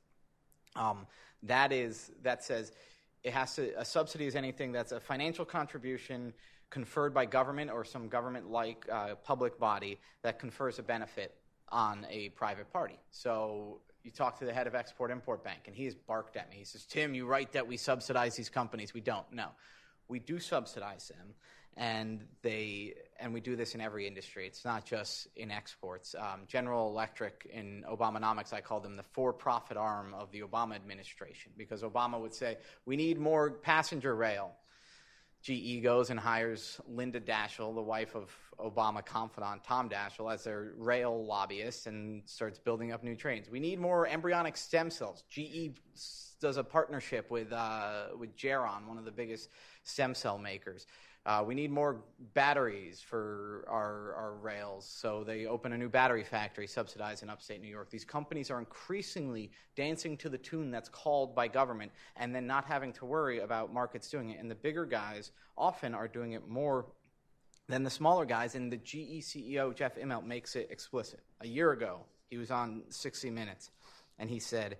um, 0.77 1.07
that 1.43 1.73
is 1.73 2.13
that 2.23 2.43
says 2.43 2.73
it 3.23 3.33
has 3.33 3.55
to 3.57 3.79
a 3.79 3.85
subsidy 3.85 4.27
is 4.27 4.37
anything 4.37 4.73
that's 4.73 4.93
a 4.93 5.01
financial 5.01 5.45
contribution 5.45 6.33
conferred 6.71 7.13
by 7.13 7.27
government 7.27 7.71
or 7.71 7.85
some 7.85 8.09
government-like 8.09 8.87
uh, 8.91 9.15
public 9.17 9.59
body 9.59 9.99
that 10.23 10.39
confers 10.39 10.79
a 10.79 10.83
benefit 10.83 11.35
on 11.69 12.07
a 12.09 12.31
private 12.31 12.73
party. 12.73 12.99
So 13.11 13.81
you 14.05 14.11
talk 14.11 14.39
to 14.39 14.45
the 14.45 14.53
head 14.53 14.67
of 14.67 14.75
Export 14.75 15.11
Import 15.11 15.43
Bank, 15.43 15.61
and 15.67 15.75
he 15.75 15.87
has 15.87 15.95
barked 15.95 16.37
at 16.37 16.51
me. 16.51 16.57
He 16.57 16.65
says, 16.65 16.85
Tim, 16.85 17.15
you 17.15 17.27
write 17.27 17.53
that 17.53 17.67
we 17.67 17.77
subsidize 17.77 18.37
these 18.37 18.51
companies. 18.51 18.93
We 18.93 19.01
don't. 19.01 19.31
No. 19.33 19.49
We 20.09 20.19
do 20.19 20.39
subsidize 20.39 21.09
them, 21.09 21.35
and 21.79 22.23
they 22.43 22.95
and 23.19 23.33
we 23.33 23.41
do 23.41 23.57
this 23.57 23.75
in 23.75 23.81
every 23.81 24.07
industry. 24.07 24.47
It's 24.47 24.65
not 24.65 24.85
just 24.85 25.29
in 25.35 25.51
exports. 25.51 26.15
Um, 26.19 26.43
General 26.47 26.91
Electric 26.91 27.49
in 27.51 27.85
Obamanomics, 27.91 28.53
I 28.53 28.61
call 28.61 28.81
them 28.81 28.97
the 28.97 29.03
for-profit 29.03 29.79
arm 29.79 30.13
of 30.13 30.31
the 30.31 30.43
Obama 30.43 30.75
administration 30.75 31.53
because 31.57 31.83
Obama 31.83 32.21
would 32.21 32.35
say 32.35 32.59
we 32.85 32.97
need 32.97 33.19
more 33.19 33.51
passenger 33.51 34.15
rail. 34.15 34.53
GE 35.45 35.83
goes 35.83 36.09
and 36.09 36.19
hires 36.19 36.81
Linda 36.89 37.21
Daschle, 37.21 37.75
the 37.75 37.83
wife 37.83 38.17
of 38.17 38.35
Obama 38.59 39.05
confidant 39.05 39.63
Tom 39.63 39.91
Daschle, 39.91 40.33
as 40.33 40.45
their 40.45 40.73
rail 40.79 41.27
lobbyist 41.27 41.87
and 41.87 42.23
starts 42.25 42.59
building 42.59 42.93
up 42.93 43.05
new 43.05 43.15
trains. 43.15 43.51
We 43.51 43.61
need 43.61 43.79
more 43.79 44.09
embryonic 44.09 44.57
stem 44.57 44.91
cells. 44.91 45.23
GE 45.29 45.73
does 46.41 46.57
a 46.57 46.65
partnership 46.65 47.31
with, 47.31 47.53
uh, 47.53 48.07
with 48.19 48.35
Geron, 48.37 48.87
one 48.87 48.97
of 48.97 49.05
the 49.05 49.11
biggest 49.11 49.51
stem 49.83 50.15
cell 50.15 50.39
makers. 50.39 50.87
Uh, 51.27 51.43
we 51.47 51.55
need 51.55 51.71
more 51.71 52.03
batteries 52.35 53.01
for 53.01 53.65
our, 53.67 54.15
our 54.15 54.35
rails, 54.43 54.87
so 54.87 55.25
they 55.25 55.47
open 55.47 55.73
a 55.73 55.79
new 55.79 55.89
battery 55.89 56.23
factory 56.23 56.67
subsidized 56.67 57.23
in 57.23 57.31
upstate 57.31 57.63
New 57.63 57.69
York. 57.69 57.89
These 57.89 58.05
companies 58.05 58.51
are 58.51 58.59
increasingly 58.59 59.51
dancing 59.75 60.19
to 60.19 60.29
the 60.29 60.37
tune 60.37 60.71
that's 60.71 60.91
called 60.91 61.35
by 61.35 61.49
government 61.49 61.93
and 62.17 62.35
then 62.35 62.47
not 62.47 62.67
having 62.67 62.93
to 62.95 63.07
worry 63.07 63.39
about 63.39 63.73
markets 63.73 64.11
doing 64.11 64.31
it. 64.31 64.39
And 64.39 64.51
the 64.51 64.55
bigger 64.55 64.85
guys 64.85 65.33
often 65.57 65.95
are 65.95 66.09
doing 66.09 66.33
it 66.33 66.47
more 66.47 66.85
than 67.69 67.85
the 67.85 67.91
smaller 67.91 68.27
guys, 68.27 68.55
and 68.55 68.71
the 68.71 68.77
GE 68.77 69.23
CEO, 69.23 69.75
Jeff 69.75 69.97
Immelt, 69.97 70.27
makes 70.27 70.55
it 70.57 70.69
explicit. 70.71 71.21
A 71.41 71.47
year 71.47 71.73
ago, 71.73 72.01
he 72.29 72.37
was 72.37 72.51
on 72.51 72.83
60 72.91 73.31
Minutes, 73.31 73.71
and 74.19 74.29
he 74.29 74.39
said, 74.39 74.77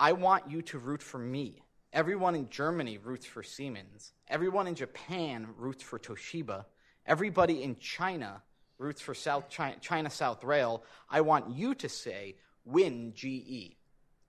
I 0.00 0.10
want 0.12 0.50
you 0.50 0.62
to 0.62 0.78
root 0.78 1.02
for 1.02 1.18
me 1.18 1.62
Everyone 1.92 2.36
in 2.36 2.48
Germany 2.48 2.98
roots 2.98 3.26
for 3.26 3.42
Siemens. 3.42 4.12
Everyone 4.28 4.68
in 4.68 4.76
Japan 4.76 5.48
roots 5.56 5.82
for 5.82 5.98
Toshiba. 5.98 6.64
Everybody 7.04 7.64
in 7.64 7.76
China 7.78 8.42
roots 8.78 9.00
for 9.00 9.12
South 9.12 9.48
China, 9.48 9.76
China 9.80 10.08
South 10.08 10.44
Rail. 10.44 10.84
I 11.08 11.20
want 11.22 11.50
you 11.50 11.74
to 11.74 11.88
say, 11.88 12.36
win 12.64 13.12
GE. 13.14 13.76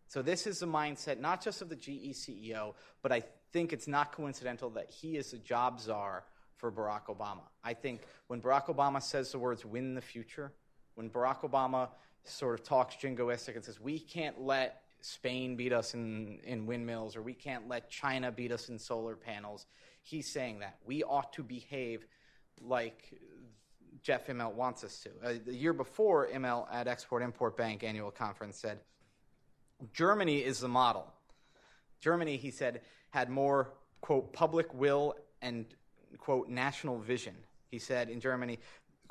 So 0.08 0.22
this 0.22 0.48
is 0.48 0.60
the 0.60 0.66
mindset 0.66 1.20
not 1.20 1.44
just 1.44 1.62
of 1.62 1.70
the 1.70 1.76
GE 1.76 2.14
CEO, 2.14 2.74
but 3.04 3.12
I 3.12 3.24
think 3.54 3.74
it's 3.74 3.88
not 3.88 4.12
coincidental 4.12 4.72
that 4.72 4.90
he 4.90 5.16
is 5.16 5.32
the 5.32 5.38
job 5.38 5.80
czar 5.80 6.26
for 6.58 6.72
Barack 6.72 7.06
Obama. 7.16 7.44
I 7.64 7.76
think 7.76 8.02
when 8.28 8.42
Barack 8.42 8.66
Obama 8.76 9.02
says 9.02 9.32
the 9.32 9.40
words 9.40 9.66
win 9.66 9.94
the 9.94 10.02
future, 10.02 10.52
when 10.96 11.10
Barack 11.10 11.42
Obama 11.42 11.90
sort 12.24 12.60
of 12.60 12.66
talks 12.66 12.96
jingoistic 12.96 13.56
and 13.56 13.64
says, 13.64 13.80
we 13.80 14.00
can't 14.00 14.42
let 14.42 14.82
Spain 15.02 15.56
beat 15.56 15.74
us 15.74 15.94
in, 15.94 16.40
in 16.44 16.66
windmills 16.66 17.16
or 17.16 17.22
we 17.22 17.34
can't 17.34 17.68
let 17.68 17.90
China 17.90 18.32
beat 18.32 18.52
us 18.52 18.70
in 18.70 18.78
solar 18.78 19.16
panels. 19.16 19.66
He's 20.04 20.28
saying 20.28 20.60
that. 20.60 20.78
We 20.86 21.04
ought 21.04 21.34
to 21.34 21.44
behave 21.44 22.06
like 22.62 23.14
Jeff 24.04 24.28
Immelt 24.28 24.54
wants 24.54 24.84
us 24.84 25.00
to. 25.02 25.10
Uh, 25.24 25.34
the 25.46 25.54
year 25.54 25.74
before, 25.74 26.28
Immelt 26.28 26.68
at 26.72 26.88
Export 26.88 27.22
Import 27.22 27.58
Bank 27.58 27.84
annual 27.84 28.12
conference 28.12 28.58
said, 28.58 28.80
Germany 29.94 30.40
is 30.40 30.60
the 30.60 30.68
model. 30.68 31.12
Germany, 32.00 32.38
he 32.38 32.52
said, 32.52 32.82
had 33.10 33.30
more, 33.30 33.74
quote, 34.02 34.34
public 34.34 34.74
will 34.74 35.16
and 35.42 35.66
quote, 36.18 36.50
national 36.50 37.00
vision. 37.00 37.36
He 37.68 37.80
said 37.80 38.10
in 38.10 38.20
Germany, 38.20 38.60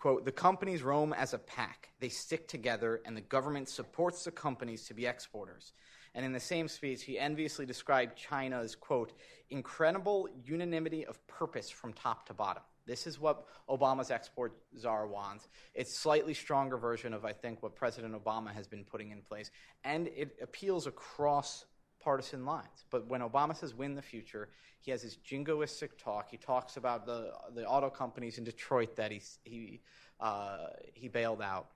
quote, 0.00 0.24
the 0.24 0.32
companies 0.32 0.82
roam 0.82 1.12
as 1.12 1.34
a 1.34 1.38
pack. 1.38 1.90
They 2.00 2.08
stick 2.08 2.48
together, 2.48 3.02
and 3.04 3.14
the 3.14 3.20
government 3.20 3.68
supports 3.68 4.24
the 4.24 4.30
companies 4.30 4.86
to 4.86 4.94
be 4.94 5.04
exporters. 5.04 5.74
And 6.14 6.24
in 6.24 6.32
the 6.32 6.40
same 6.40 6.68
speech, 6.68 7.04
he 7.04 7.18
enviously 7.18 7.66
described 7.66 8.16
China's, 8.16 8.74
quote, 8.74 9.12
incredible 9.50 10.26
unanimity 10.42 11.04
of 11.04 11.24
purpose 11.26 11.68
from 11.68 11.92
top 11.92 12.24
to 12.28 12.32
bottom. 12.32 12.62
This 12.86 13.06
is 13.06 13.20
what 13.20 13.44
Obama's 13.68 14.10
export 14.10 14.54
czar 14.78 15.06
wants. 15.06 15.48
It's 15.74 15.94
slightly 15.94 16.32
stronger 16.32 16.78
version 16.78 17.12
of, 17.12 17.26
I 17.26 17.34
think, 17.34 17.62
what 17.62 17.76
President 17.76 18.14
Obama 18.14 18.54
has 18.54 18.66
been 18.66 18.84
putting 18.84 19.10
in 19.10 19.20
place. 19.20 19.50
And 19.84 20.08
it 20.08 20.34
appeals 20.40 20.86
across 20.86 21.66
partisan 22.00 22.44
lines. 22.44 22.84
But 22.90 23.08
when 23.08 23.20
Obama 23.20 23.56
says 23.56 23.74
win 23.74 23.94
the 23.94 24.02
future, 24.02 24.48
he 24.80 24.90
has 24.90 25.02
his 25.02 25.16
jingoistic 25.18 25.90
talk. 25.98 26.28
He 26.30 26.36
talks 26.36 26.76
about 26.76 27.06
the, 27.06 27.32
the 27.54 27.66
auto 27.66 27.90
companies 27.90 28.38
in 28.38 28.44
Detroit 28.44 28.96
that 28.96 29.12
he, 29.12 29.20
he, 29.44 29.80
uh, 30.18 30.66
he 30.94 31.08
bailed 31.08 31.42
out. 31.42 31.68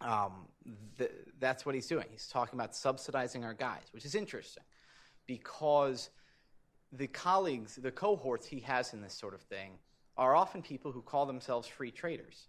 Um, 0.00 0.46
th- 0.96 1.10
that's 1.38 1.66
what 1.66 1.74
he's 1.74 1.86
doing. 1.86 2.06
He's 2.10 2.28
talking 2.28 2.58
about 2.58 2.74
subsidizing 2.74 3.44
our 3.44 3.52
guys, 3.52 3.82
which 3.92 4.04
is 4.04 4.14
interesting 4.14 4.62
because 5.26 6.10
the 6.92 7.06
colleagues, 7.08 7.76
the 7.76 7.90
cohorts 7.90 8.46
he 8.46 8.60
has 8.60 8.94
in 8.94 9.02
this 9.02 9.14
sort 9.14 9.34
of 9.34 9.42
thing 9.42 9.72
are 10.16 10.34
often 10.34 10.62
people 10.62 10.90
who 10.92 11.02
call 11.02 11.26
themselves 11.26 11.68
free 11.68 11.90
traders. 11.90 12.48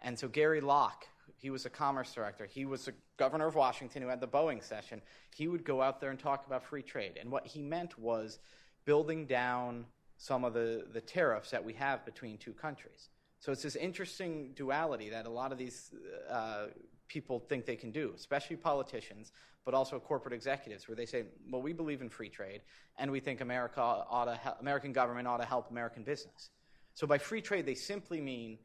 And 0.00 0.18
so 0.18 0.28
Gary 0.28 0.60
Locke, 0.60 1.06
he 1.38 1.50
was 1.50 1.64
a 1.66 1.70
commerce 1.70 2.12
director. 2.12 2.46
He 2.46 2.64
was 2.64 2.84
the 2.84 2.94
governor 3.16 3.46
of 3.46 3.54
Washington 3.54 4.02
who 4.02 4.08
had 4.08 4.20
the 4.20 4.28
Boeing 4.28 4.62
session. 4.62 5.00
He 5.34 5.46
would 5.46 5.64
go 5.64 5.80
out 5.80 6.00
there 6.00 6.10
and 6.10 6.18
talk 6.18 6.46
about 6.46 6.64
free 6.64 6.82
trade. 6.82 7.16
And 7.20 7.30
what 7.30 7.46
he 7.46 7.62
meant 7.62 7.98
was 7.98 8.40
building 8.84 9.26
down 9.26 9.86
some 10.16 10.44
of 10.44 10.52
the, 10.52 10.86
the 10.92 11.00
tariffs 11.00 11.50
that 11.50 11.64
we 11.64 11.72
have 11.74 12.04
between 12.04 12.38
two 12.38 12.52
countries. 12.52 13.08
So 13.38 13.52
it's 13.52 13.62
this 13.62 13.76
interesting 13.76 14.52
duality 14.56 15.10
that 15.10 15.26
a 15.26 15.30
lot 15.30 15.52
of 15.52 15.58
these 15.58 15.94
uh, 16.28 16.66
people 17.06 17.38
think 17.38 17.66
they 17.66 17.76
can 17.76 17.92
do, 17.92 18.12
especially 18.16 18.56
politicians, 18.56 19.30
but 19.64 19.74
also 19.74 20.00
corporate 20.00 20.34
executives, 20.34 20.88
where 20.88 20.96
they 20.96 21.06
say, 21.06 21.26
"Well, 21.50 21.62
we 21.62 21.72
believe 21.72 22.00
in 22.00 22.08
free 22.08 22.30
trade, 22.30 22.62
and 22.98 23.12
we 23.12 23.20
think 23.20 23.40
America 23.40 23.80
ought 23.80 24.24
to 24.24 24.34
he- 24.34 24.60
American 24.60 24.92
government 24.92 25.28
ought 25.28 25.36
to 25.36 25.44
help 25.44 25.70
American 25.70 26.02
business." 26.02 26.50
So 26.94 27.06
by 27.06 27.18
free 27.18 27.40
trade, 27.40 27.64
they 27.64 27.74
simply 27.74 28.20
mean 28.20 28.58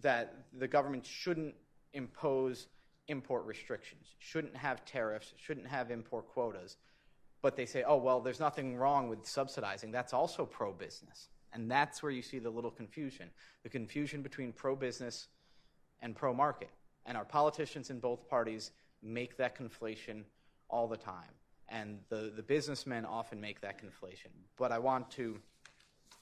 that 0.00 0.46
the 0.58 0.66
government 0.66 1.06
shouldn't 1.06 1.54
impose 1.92 2.66
import 3.08 3.44
restrictions, 3.46 4.14
shouldn't 4.18 4.56
have 4.56 4.84
tariffs, 4.84 5.32
shouldn't 5.36 5.66
have 5.66 5.90
import 5.90 6.28
quotas. 6.28 6.76
But 7.42 7.56
they 7.56 7.66
say, 7.66 7.82
oh, 7.82 7.96
well, 7.96 8.20
there's 8.20 8.38
nothing 8.38 8.76
wrong 8.76 9.08
with 9.08 9.26
subsidizing. 9.26 9.90
That's 9.90 10.12
also 10.12 10.46
pro 10.46 10.72
business. 10.72 11.28
And 11.52 11.70
that's 11.70 12.02
where 12.02 12.12
you 12.12 12.22
see 12.22 12.38
the 12.38 12.50
little 12.50 12.70
confusion 12.70 13.28
the 13.62 13.68
confusion 13.68 14.22
between 14.22 14.52
pro 14.52 14.74
business 14.74 15.28
and 16.00 16.16
pro 16.16 16.32
market. 16.34 16.70
And 17.06 17.16
our 17.16 17.24
politicians 17.24 17.90
in 17.90 17.98
both 17.98 18.28
parties 18.28 18.70
make 19.02 19.36
that 19.36 19.56
conflation 19.56 20.22
all 20.68 20.88
the 20.88 20.96
time. 20.96 21.30
And 21.68 21.98
the, 22.08 22.32
the 22.34 22.42
businessmen 22.42 23.04
often 23.04 23.40
make 23.40 23.60
that 23.60 23.80
conflation. 23.80 24.30
But 24.56 24.72
I 24.72 24.78
want 24.78 25.10
to 25.12 25.38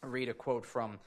read 0.03 0.29
a 0.29 0.35
quote 0.35 0.65
from 0.65 0.99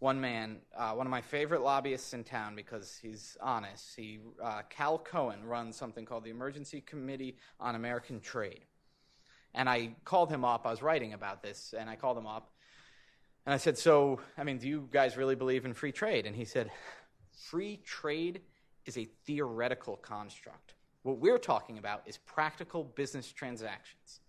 one 0.00 0.18
man, 0.18 0.56
uh, 0.76 0.92
one 0.92 1.06
of 1.06 1.10
my 1.10 1.20
favorite 1.20 1.60
lobbyists 1.60 2.14
in 2.14 2.24
town 2.24 2.56
because 2.56 2.98
he's 3.00 3.36
honest. 3.40 3.94
He, 3.94 4.18
uh, 4.42 4.62
Cal 4.70 4.98
Cohen 4.98 5.44
runs 5.44 5.76
something 5.76 6.06
called 6.06 6.24
the 6.24 6.30
Emergency 6.30 6.80
Committee 6.80 7.36
on 7.60 7.74
American 7.74 8.18
Trade. 8.18 8.64
And 9.54 9.68
I 9.68 9.90
called 10.04 10.30
him 10.30 10.44
up. 10.44 10.66
I 10.66 10.70
was 10.70 10.80
writing 10.80 11.12
about 11.12 11.42
this, 11.42 11.74
and 11.78 11.90
I 11.90 11.96
called 11.96 12.16
him 12.16 12.26
up. 12.26 12.50
And 13.44 13.52
I 13.52 13.58
said, 13.58 13.76
So, 13.76 14.20
I 14.38 14.44
mean, 14.44 14.58
do 14.58 14.68
you 14.68 14.88
guys 14.90 15.16
really 15.16 15.34
believe 15.34 15.64
in 15.64 15.74
free 15.74 15.92
trade? 15.92 16.24
And 16.24 16.34
he 16.34 16.44
said, 16.44 16.70
Free 17.32 17.80
trade 17.84 18.40
is 18.86 18.96
a 18.96 19.04
theoretical 19.26 19.96
construct. 19.96 20.74
What 21.02 21.18
we're 21.18 21.38
talking 21.38 21.76
about 21.76 22.02
is 22.06 22.16
practical 22.16 22.84
business 22.84 23.30
transactions. 23.32 24.20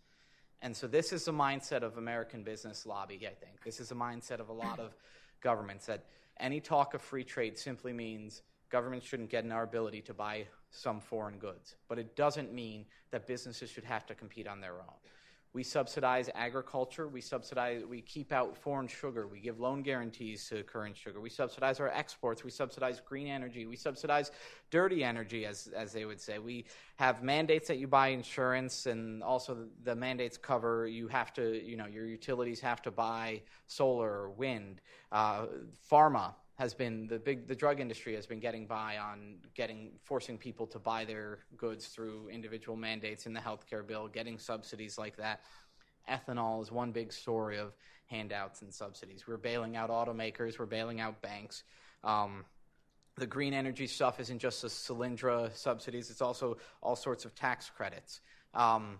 And 0.62 0.76
so, 0.76 0.88
this 0.88 1.14
is 1.14 1.26
the 1.26 1.34
mindset 1.34 1.84
of 1.84 1.98
American 1.98 2.44
business 2.44 2.86
lobby, 2.86 3.20
I 3.28 3.34
think. 3.36 3.64
This 3.64 3.80
is 3.80 3.90
the 3.90 3.96
mindset 3.96 4.40
of 4.40 4.50
a 4.50 4.54
lot 4.54 4.80
of 4.80 4.96
governments 5.42 5.86
that 5.88 6.06
any 6.40 6.60
talk 6.60 6.94
of 6.94 7.02
free 7.02 7.24
trade 7.24 7.58
simply 7.58 7.94
means 7.94 8.42
governments 8.70 9.06
shouldn't 9.06 9.30
get 9.30 9.44
in 9.44 9.52
our 9.52 9.64
ability 9.64 10.02
to 10.02 10.14
buy 10.14 10.46
some 10.72 11.00
foreign 11.00 11.38
goods. 11.38 11.76
But 11.88 12.00
it 12.00 12.16
doesn't 12.16 12.54
mean 12.54 12.86
that 13.12 13.28
businesses 13.28 13.70
should 13.70 13.84
have 13.84 14.06
to 14.08 14.16
compete 14.16 14.48
on 14.48 14.62
their 14.62 14.76
own. 14.76 14.96
We 15.54 15.64
subsidize 15.64 16.30
agriculture. 16.34 17.10
We 17.10 17.20
subsidize. 17.20 17.84
We 17.84 18.00
keep 18.00 18.32
out 18.32 18.58
foreign 18.58 18.88
sugar. 18.88 19.28
We 19.28 19.42
give 19.42 19.60
loan 19.60 19.82
guarantees 19.82 20.48
to 20.48 20.64
current 20.64 20.96
sugar. 20.96 21.20
We 21.20 21.30
subsidize 21.30 21.82
our 21.82 21.90
exports. 21.90 22.46
We 22.46 22.52
subsidize 22.52 23.02
green 23.02 23.28
energy. 23.28 23.66
We 23.66 23.76
subsidize 23.76 24.32
dirty 24.70 25.04
energy, 25.04 25.46
as 25.46 25.68
as 25.76 25.92
they 25.92 26.06
would 26.06 26.22
say. 26.22 26.40
We 26.40 26.66
have 26.96 27.22
mandates 27.22 27.68
that 27.68 27.80
you 27.80 27.88
buy 27.88 28.10
insurance, 28.10 28.86
and 28.86 29.22
also 29.22 29.68
the, 29.84 29.94
mandates 29.94 30.38
cover 30.38 30.88
you 30.88 31.10
have 31.10 31.34
to. 31.34 31.62
You 31.62 31.76
know, 31.76 31.88
your 31.88 32.06
utilities 32.06 32.62
have 32.62 32.82
to 32.84 32.92
buy 32.92 33.42
solar 33.68 34.10
or 34.10 34.30
wind. 34.30 34.80
Uh, 35.12 35.48
pharma 35.92 36.34
has 36.62 36.76
been 36.76 37.08
the 37.08 37.18
big 37.18 37.48
the 37.48 37.56
drug 37.56 37.80
industry 37.80 38.14
has 38.14 38.28
been 38.28 38.40
getting 38.40 38.68
by 38.68 38.96
on 39.00 39.38
getting 39.56 39.94
forcing 40.04 40.38
people 40.38 40.68
to 40.68 40.78
buy 40.78 41.04
their 41.04 41.40
goods 41.58 41.88
through 41.88 42.30
individual 42.30 42.78
mandates 42.78 43.26
in 43.26 43.34
the 43.34 43.40
healthcare 43.40 43.86
bill, 43.86 44.08
getting 44.08 44.38
subsidies 44.38 44.96
like 44.96 45.18
that. 45.18 45.42
Ethanol 46.08 46.62
is 46.62 46.72
one 46.72 46.92
big 46.92 47.12
story 47.12 47.58
of 47.58 47.74
handouts 48.06 48.62
and 48.62 48.72
subsidies. 48.72 49.28
We're 49.28 49.38
bailing 49.38 49.76
out 49.76 49.90
automakers, 49.90 50.60
we're 50.60 50.68
bailing 50.68 51.02
out 51.02 51.20
banks. 51.24 51.64
Um, 52.04 52.46
the 53.18 53.26
green 53.26 53.56
energy 53.56 53.88
stuff 53.88 54.20
isn't 54.20 54.38
just 54.38 54.62
the 54.62 54.68
Solyndra 54.68 55.56
subsidies; 55.58 56.12
it's 56.12 56.22
also 56.22 56.58
all 56.84 56.96
sorts 56.96 57.26
of 57.26 57.34
tax 57.34 57.72
credits. 57.76 58.22
Um, 58.54 59.00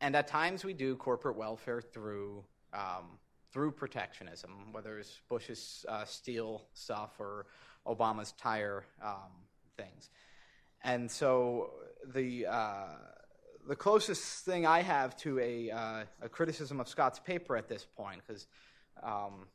and 0.00 0.14
at 0.14 0.28
times, 0.28 0.64
we 0.64 0.74
do 0.74 0.94
corporate 0.94 1.36
welfare 1.36 1.80
through 1.80 2.44
um, 2.72 3.18
through 3.52 3.72
protectionism, 3.72 4.72
whether 4.72 4.98
it's 4.98 5.20
Bush's 5.28 5.84
uh, 5.88 6.04
steel 6.04 6.62
stuff 6.72 7.10
or 7.18 7.46
Obama's 7.86 8.32
tire 8.32 8.84
um, 9.02 9.32
things. 9.76 10.10
And 10.82 11.10
so 11.10 11.70
the 12.14 12.46
uh, 12.46 12.84
the 13.68 13.76
closest 13.76 14.44
thing 14.44 14.66
I 14.66 14.80
have 14.82 15.16
to 15.18 15.38
a, 15.38 15.70
uh, 15.70 16.04
a 16.22 16.28
criticism 16.28 16.80
of 16.80 16.88
Scott's 16.88 17.18
paper 17.18 17.56
at 17.56 17.68
this 17.68 17.86
point, 17.96 18.22
because 18.26 18.46
um, 19.02 19.46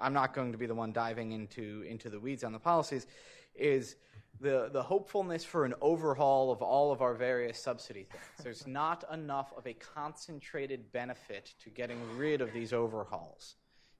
I'm 0.00 0.12
not 0.12 0.34
going 0.34 0.52
to 0.52 0.58
be 0.58 0.66
the 0.66 0.74
one 0.74 0.92
diving 0.92 1.32
into 1.32 1.84
into 1.88 2.10
the 2.10 2.20
weeds 2.20 2.44
on 2.44 2.52
the 2.52 2.58
policies, 2.58 3.06
is 3.54 3.96
the, 4.40 4.68
the 4.72 4.82
hopefulness 4.82 5.44
for 5.44 5.64
an 5.64 5.74
overhaul 5.80 6.50
of 6.50 6.62
all 6.62 6.92
of 6.92 7.02
our 7.02 7.14
various 7.14 7.58
subsidy 7.58 8.04
things. 8.04 8.24
There's 8.42 8.66
not 8.68 9.04
enough 9.12 9.52
of 9.56 9.66
a 9.66 9.74
concentrated 9.74 10.92
benefit 10.92 11.54
to 11.62 11.70
getting 11.70 11.98
rid 12.16 12.40
of 12.40 12.52
these 12.52 12.72
overhauls. 12.72 13.56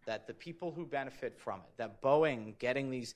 That 0.07 0.27
the 0.27 0.35
people 0.35 0.71
who 0.71 0.85
benefit 0.85 1.39
from 1.39 1.61
it, 1.61 1.77
that 1.79 2.03
Boeing 2.03 2.59
getting 2.59 2.91
these 2.91 3.15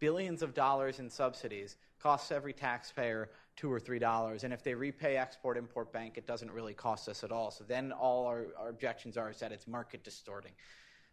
billions 0.00 0.42
of 0.42 0.54
dollars 0.54 0.98
in 0.98 1.08
subsidies 1.08 1.76
costs 2.00 2.32
every 2.32 2.52
taxpayer 2.52 3.30
two 3.54 3.70
or 3.70 3.78
three 3.78 3.98
dollars. 3.98 4.42
And 4.44 4.52
if 4.52 4.64
they 4.64 4.74
repay 4.74 5.16
Export 5.16 5.56
Import 5.56 5.92
Bank, 5.92 6.16
it 6.16 6.26
doesn't 6.26 6.50
really 6.50 6.74
cost 6.74 7.08
us 7.08 7.22
at 7.22 7.30
all. 7.30 7.50
So 7.50 7.62
then 7.62 7.92
all 7.92 8.26
our, 8.26 8.46
our 8.58 8.68
objections 8.68 9.16
are 9.16 9.30
is 9.30 9.38
that 9.38 9.52
it's 9.52 9.68
market 9.68 10.02
distorting 10.02 10.52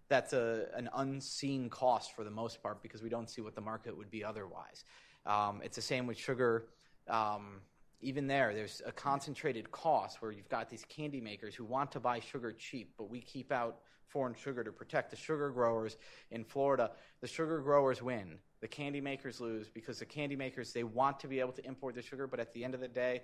that's 0.10 0.34
a, 0.34 0.66
an 0.74 0.90
unseen 0.96 1.70
cost 1.70 2.16
for 2.16 2.24
the 2.24 2.32
most 2.32 2.62
part 2.62 2.82
because 2.82 3.02
we 3.02 3.10
don't 3.10 3.30
see 3.30 3.42
what 3.42 3.56
the 3.56 3.62
market 3.62 3.96
would 3.96 4.10
be 4.10 4.24
otherwise. 4.24 4.84
Um, 5.26 5.62
it's 5.64 5.76
the 5.76 5.82
same 5.82 6.08
with 6.08 6.18
sugar. 6.18 6.66
Um, 7.08 7.62
even 8.02 8.28
there, 8.28 8.54
there's 8.54 8.82
a 8.86 8.92
concentrated 8.92 9.72
cost 9.72 10.22
where 10.22 10.32
you've 10.32 10.50
got 10.50 10.70
these 10.70 10.86
candy 10.86 11.22
makers 11.22 11.54
who 11.54 11.66
want 11.66 11.92
to 11.92 12.00
buy 12.00 12.20
sugar 12.20 12.52
cheap, 12.52 12.94
but 12.98 13.10
we 13.10 13.22
keep 13.22 13.52
out 13.52 13.80
foreign 14.08 14.34
sugar 14.34 14.64
to 14.64 14.72
protect 14.72 15.12
the 15.12 15.16
sugar 15.16 15.50
growers 15.52 15.98
in 16.32 16.44
Florida. 16.44 16.92
The 17.22 17.28
sugar 17.28 17.60
growers 17.60 18.02
win. 18.02 18.40
The 18.62 18.68
candy 18.68 19.02
makers 19.02 19.40
lose 19.40 19.70
because 19.70 20.00
the 20.00 20.06
candy 20.06 20.36
makers 20.36 20.74
they 20.74 20.84
want 20.84 21.20
to 21.20 21.28
be 21.28 21.40
able 21.40 21.54
to 21.54 21.66
import 21.66 21.96
the 21.96 22.02
sugar, 22.02 22.26
but 22.26 22.40
at 22.40 22.54
the 22.54 22.64
end 22.64 22.74
of 22.74 22.82
the 22.82 22.88
day, 22.88 23.22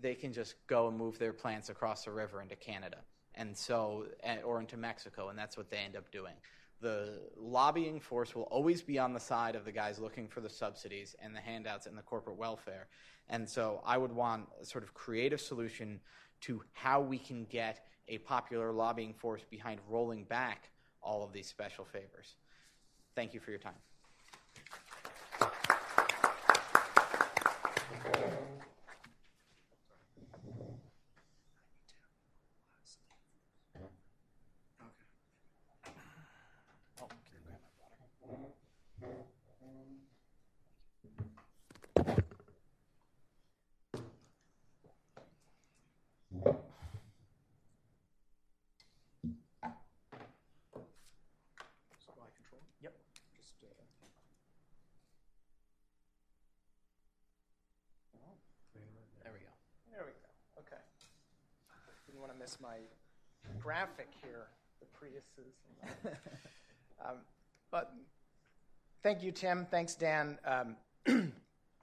they 0.00 0.14
can 0.14 0.32
just 0.32 0.54
go 0.66 0.88
and 0.88 0.96
move 0.96 1.18
their 1.18 1.32
plants 1.32 1.70
across 1.70 2.04
the 2.04 2.10
river 2.10 2.40
into 2.42 2.56
Canada, 2.56 2.98
and 3.38 3.56
so 3.56 4.04
or 4.44 4.60
into 4.60 4.76
Mexico, 4.76 5.30
and 5.30 5.38
that's 5.38 5.56
what 5.56 5.70
they 5.70 5.78
end 5.78 5.96
up 5.96 6.10
doing 6.10 6.34
the 6.80 7.18
lobbying 7.36 7.98
force 7.98 8.34
will 8.34 8.44
always 8.44 8.82
be 8.82 8.98
on 8.98 9.12
the 9.12 9.20
side 9.20 9.56
of 9.56 9.64
the 9.64 9.72
guys 9.72 9.98
looking 9.98 10.28
for 10.28 10.40
the 10.40 10.48
subsidies 10.48 11.16
and 11.20 11.34
the 11.34 11.40
handouts 11.40 11.86
and 11.86 11.96
the 11.96 12.02
corporate 12.02 12.36
welfare. 12.36 12.86
And 13.28 13.48
so 13.48 13.82
I 13.84 13.98
would 13.98 14.12
want 14.12 14.48
a 14.60 14.64
sort 14.64 14.84
of 14.84 14.94
creative 14.94 15.40
solution 15.40 16.00
to 16.42 16.62
how 16.72 17.00
we 17.00 17.18
can 17.18 17.44
get 17.44 17.86
a 18.06 18.18
popular 18.18 18.72
lobbying 18.72 19.12
force 19.12 19.42
behind 19.50 19.80
rolling 19.88 20.24
back 20.24 20.70
all 21.02 21.24
of 21.24 21.32
these 21.32 21.48
special 21.48 21.84
favors. 21.84 22.36
Thank 23.14 23.34
you 23.34 23.40
for 23.40 23.50
your 23.50 23.60
time. 23.60 23.87
You 62.18 62.22
want 62.22 62.34
to 62.34 62.40
miss 62.40 62.58
my 62.60 62.78
graphic 63.60 64.08
here, 64.24 64.48
the 64.80 64.86
Priuses. 64.86 65.54
um, 67.06 67.18
but 67.70 67.92
thank 69.04 69.22
you, 69.22 69.30
Tim. 69.30 69.68
Thanks, 69.70 69.94
Dan. 69.94 70.36
Um, 70.44 70.76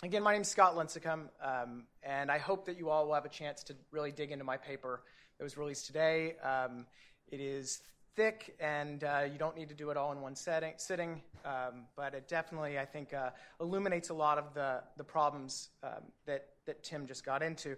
again, 0.04 0.24
my 0.24 0.34
name 0.34 0.42
is 0.42 0.50
Scott 0.50 0.76
Lincicome, 0.76 1.30
um, 1.42 1.84
and 2.04 2.30
I 2.30 2.38
hope 2.38 2.66
that 2.66 2.78
you 2.78 2.90
all 2.90 3.08
will 3.08 3.14
have 3.14 3.24
a 3.24 3.30
chance 3.30 3.64
to 3.64 3.76
really 3.92 4.12
dig 4.12 4.32
into 4.34 4.44
my 4.44 4.58
paper 4.58 5.04
that 5.38 5.44
was 5.46 5.56
released 5.56 5.86
today. 5.86 6.36
Um, 6.44 6.86
it 7.32 7.40
is 7.40 7.80
thick, 8.18 8.58
and 8.60 9.06
uh, 9.06 9.22
you 9.32 9.38
don't 9.38 9.56
need 9.56 9.70
to 9.70 9.76
do 9.76 9.90
it 9.90 9.96
all 9.96 10.12
in 10.12 10.20
one 10.20 10.36
setting, 10.36 10.74
sitting, 10.76 11.22
um, 11.46 11.86
but 11.96 12.14
it 12.14 12.28
definitely, 12.28 12.78
I 12.78 12.84
think, 12.84 13.14
uh, 13.14 13.30
illuminates 13.62 14.10
a 14.10 14.14
lot 14.14 14.38
of 14.38 14.54
the, 14.54 14.82
the 14.98 15.04
problems 15.06 15.70
um, 15.82 16.12
that, 16.26 16.48
that 16.66 16.84
Tim 16.84 17.08
just 17.08 17.26
got 17.26 17.42
into. 17.42 17.78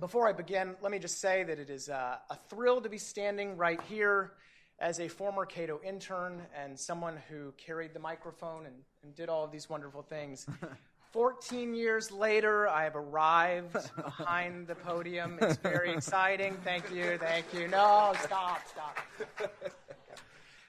Before 0.00 0.26
I 0.26 0.32
begin, 0.32 0.74
let 0.82 0.90
me 0.90 0.98
just 0.98 1.20
say 1.20 1.44
that 1.44 1.60
it 1.60 1.70
is 1.70 1.88
uh, 1.88 2.16
a 2.28 2.36
thrill 2.48 2.80
to 2.80 2.88
be 2.88 2.98
standing 2.98 3.56
right 3.56 3.80
here 3.82 4.32
as 4.80 4.98
a 4.98 5.06
former 5.06 5.46
Cato 5.46 5.80
intern 5.84 6.42
and 6.60 6.76
someone 6.76 7.16
who 7.28 7.52
carried 7.56 7.94
the 7.94 8.00
microphone 8.00 8.66
and, 8.66 8.74
and 9.04 9.14
did 9.14 9.28
all 9.28 9.44
of 9.44 9.52
these 9.52 9.70
wonderful 9.70 10.02
things. 10.02 10.46
14 11.12 11.76
years 11.76 12.10
later, 12.10 12.68
I 12.68 12.82
have 12.82 12.96
arrived 12.96 13.72
behind 13.94 14.66
the 14.66 14.74
podium. 14.74 15.38
It's 15.40 15.58
very 15.58 15.92
exciting. 15.96 16.56
Thank 16.64 16.92
you, 16.92 17.16
thank 17.18 17.54
you. 17.54 17.68
No, 17.68 18.14
stop, 18.20 18.62
stop. 18.66 18.98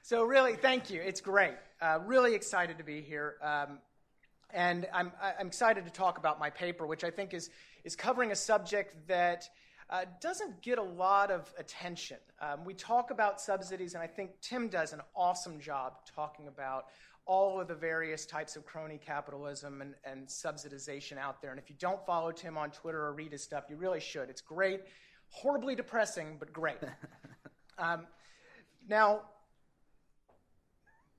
So, 0.04 0.24
really, 0.24 0.54
thank 0.54 0.92
you. 0.92 1.02
It's 1.02 1.20
great. 1.20 1.56
Uh, 1.82 1.98
really 2.06 2.36
excited 2.36 2.78
to 2.78 2.84
be 2.84 3.02
here. 3.02 3.38
Um, 3.42 3.80
and 4.52 4.88
I'm, 4.94 5.12
I'm 5.40 5.48
excited 5.48 5.84
to 5.86 5.92
talk 5.92 6.20
about 6.20 6.40
my 6.40 6.52
paper, 6.52 6.86
which 6.86 7.04
I 7.04 7.10
think 7.10 7.34
is, 7.34 7.50
is 7.86 7.96
covering 7.96 8.32
a 8.32 8.36
subject 8.36 9.08
that 9.08 9.48
uh, 9.90 10.06
doesn't 10.20 10.62
get 10.62 10.80
a 10.80 10.84
lot 10.84 11.32
of 11.32 11.54
attention. 11.58 12.18
Um, 12.42 12.66
we 12.66 12.74
talk 12.74 13.12
about 13.12 13.40
subsidies, 13.40 13.94
and 13.94 14.02
I 14.02 14.08
think 14.08 14.32
Tim 14.42 14.68
does 14.68 14.92
an 14.92 15.02
awesome 15.16 15.60
job 15.60 15.94
talking 16.14 16.48
about 16.48 16.88
all 17.28 17.62
of 17.62 17.68
the 17.68 17.76
various 17.76 18.26
types 18.26 18.56
of 18.56 18.66
crony 18.66 19.00
capitalism 19.04 19.82
and, 19.82 19.94
and 20.04 20.28
subsidization 20.28 21.18
out 21.18 21.42
there. 21.42 21.52
And 21.52 21.60
if 21.60 21.70
you 21.70 21.76
don't 21.80 22.04
follow 22.06 22.32
Tim 22.32 22.58
on 22.58 22.72
Twitter 22.72 23.02
or 23.02 23.14
read 23.14 23.32
his 23.32 23.44
stuff, 23.44 23.66
you 23.70 23.78
really 23.78 24.00
should. 24.00 24.30
It's 24.30 24.42
great, 24.42 24.82
horribly 25.30 25.76
depressing, 25.76 26.38
but 26.40 26.52
great. 26.52 26.78
um, 27.78 28.08
now, 28.88 29.22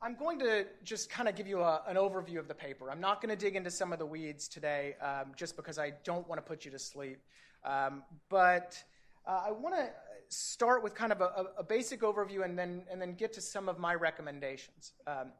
I'm 0.02 0.14
going 0.14 0.38
to 0.40 0.66
just 0.84 1.08
kind 1.08 1.28
of 1.28 1.36
give 1.36 1.46
you 1.46 1.60
a, 1.60 1.82
an 1.86 1.96
overview 1.96 2.38
of 2.38 2.48
the 2.48 2.54
paper. 2.54 2.90
I'm 2.90 3.00
not 3.00 3.22
going 3.22 3.30
to 3.30 3.36
dig 3.36 3.56
into 3.56 3.70
some 3.70 3.92
of 3.92 3.98
the 3.98 4.06
weeds 4.06 4.46
today 4.46 4.94
um, 5.00 5.32
just 5.36 5.56
because 5.56 5.78
I 5.78 5.94
don't 6.04 6.28
want 6.28 6.38
to 6.38 6.42
put 6.42 6.64
you 6.64 6.70
to 6.72 6.78
sleep. 6.78 7.18
Um, 7.64 8.02
but 8.28 8.82
uh, 9.26 9.44
I 9.46 9.52
want 9.52 9.74
to 9.74 9.88
start 10.28 10.82
with 10.82 10.94
kind 10.94 11.12
of 11.12 11.20
a, 11.20 11.46
a, 11.58 11.64
basic 11.64 12.00
overview 12.02 12.44
and 12.44 12.58
then, 12.58 12.82
and 12.90 13.00
then 13.00 13.14
get 13.14 13.32
to 13.34 13.40
some 13.40 13.68
of 13.68 13.78
my 13.78 13.94
recommendations. 13.94 14.92
Um, 15.06 15.32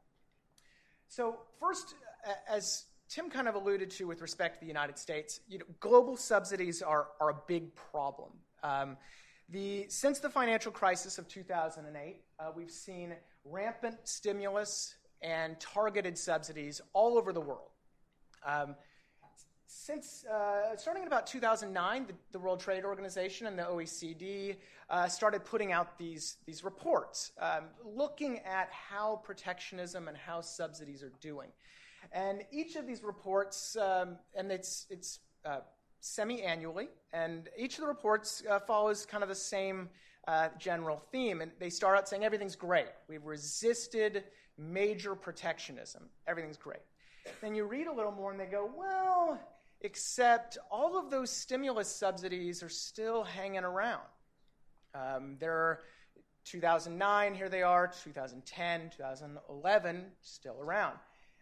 so, 1.07 1.37
first, 1.59 1.95
as 2.49 2.85
Tim 3.09 3.29
kind 3.29 3.47
of 3.47 3.55
alluded 3.55 3.91
to 3.91 4.07
with 4.07 4.21
respect 4.21 4.55
to 4.55 4.61
the 4.61 4.67
United 4.67 4.97
States, 4.97 5.39
you 5.47 5.59
know, 5.59 5.65
global 5.79 6.17
subsidies 6.17 6.81
are, 6.81 7.07
are 7.21 7.29
a 7.29 7.37
big 7.47 7.75
problem. 7.75 8.31
Um, 8.63 8.97
the, 9.49 9.85
since 9.87 10.19
the 10.19 10.29
financial 10.29 10.71
crisis 10.71 11.17
of 11.17 11.27
2008, 11.27 12.21
uh, 12.39 12.51
we've 12.55 12.71
seen 12.71 13.13
rampant 13.51 13.97
stimulus 14.03 14.95
and 15.21 15.59
targeted 15.59 16.17
subsidies 16.17 16.81
all 16.93 17.17
over 17.17 17.33
the 17.33 17.41
world. 17.41 17.69
Um, 18.45 18.75
since 19.67 20.25
uh, 20.25 20.77
starting 20.77 21.03
in 21.03 21.07
about 21.07 21.27
2009, 21.27 22.07
the, 22.07 22.13
the, 22.31 22.39
World 22.39 22.59
Trade 22.59 22.85
Organization 22.85 23.47
and 23.47 23.59
the 23.59 23.63
OECD 23.63 24.55
uh, 24.89 25.07
started 25.07 25.43
putting 25.43 25.73
out 25.73 25.97
these, 25.97 26.37
these 26.45 26.63
reports 26.63 27.33
um, 27.41 27.65
looking 27.83 28.39
at 28.39 28.69
how 28.71 29.21
protectionism 29.23 30.07
and 30.07 30.15
how 30.15 30.39
subsidies 30.39 31.03
are 31.03 31.11
doing. 31.19 31.49
And 32.13 32.43
each 32.51 32.77
of 32.77 32.87
these 32.87 33.03
reports, 33.03 33.75
um, 33.75 34.17
and 34.35 34.51
it's, 34.51 34.85
it's 34.89 35.19
uh, 35.43 35.59
semi 35.99 36.41
annually, 36.41 36.87
and 37.11 37.49
each 37.57 37.75
of 37.75 37.81
the 37.81 37.87
reports 37.87 38.43
uh, 38.49 38.59
follows 38.59 39.05
kind 39.05 39.23
of 39.23 39.29
the 39.29 39.35
same 39.35 39.89
uh, 40.27 40.49
general 40.59 41.01
theme. 41.11 41.41
And 41.41 41.51
they 41.59 41.69
start 41.69 41.97
out 41.97 42.07
saying 42.07 42.23
everything's 42.23 42.55
great. 42.55 42.87
We've 43.07 43.25
resisted 43.25 44.25
major 44.57 45.15
protectionism. 45.15 46.09
Everything's 46.27 46.57
great. 46.57 46.81
Then 47.41 47.55
you 47.55 47.65
read 47.65 47.87
a 47.87 47.93
little 47.93 48.11
more 48.11 48.31
and 48.31 48.39
they 48.39 48.45
go, 48.45 48.69
well, 48.75 49.39
except 49.81 50.57
all 50.71 50.97
of 50.97 51.09
those 51.09 51.29
stimulus 51.29 51.93
subsidies 51.93 52.63
are 52.63 52.69
still 52.69 53.23
hanging 53.23 53.63
around. 53.63 54.03
Um, 54.95 55.37
they're 55.39 55.81
2009, 56.45 57.35
here 57.35 57.49
they 57.49 57.61
are, 57.61 57.87
2010, 57.87 58.91
2011, 58.95 60.05
still 60.21 60.57
around. 60.61 60.97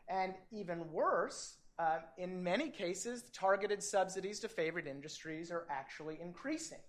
And 0.07 0.33
even 0.51 0.91
worse, 0.91 1.57
uh, 1.77 1.99
in 2.17 2.43
many 2.43 2.69
cases, 2.69 3.23
targeted 3.31 3.83
subsidies 3.83 4.39
to 4.39 4.49
favored 4.49 4.87
industries 4.87 5.51
are 5.51 5.65
actually 5.69 6.17
increasing. 6.21 6.79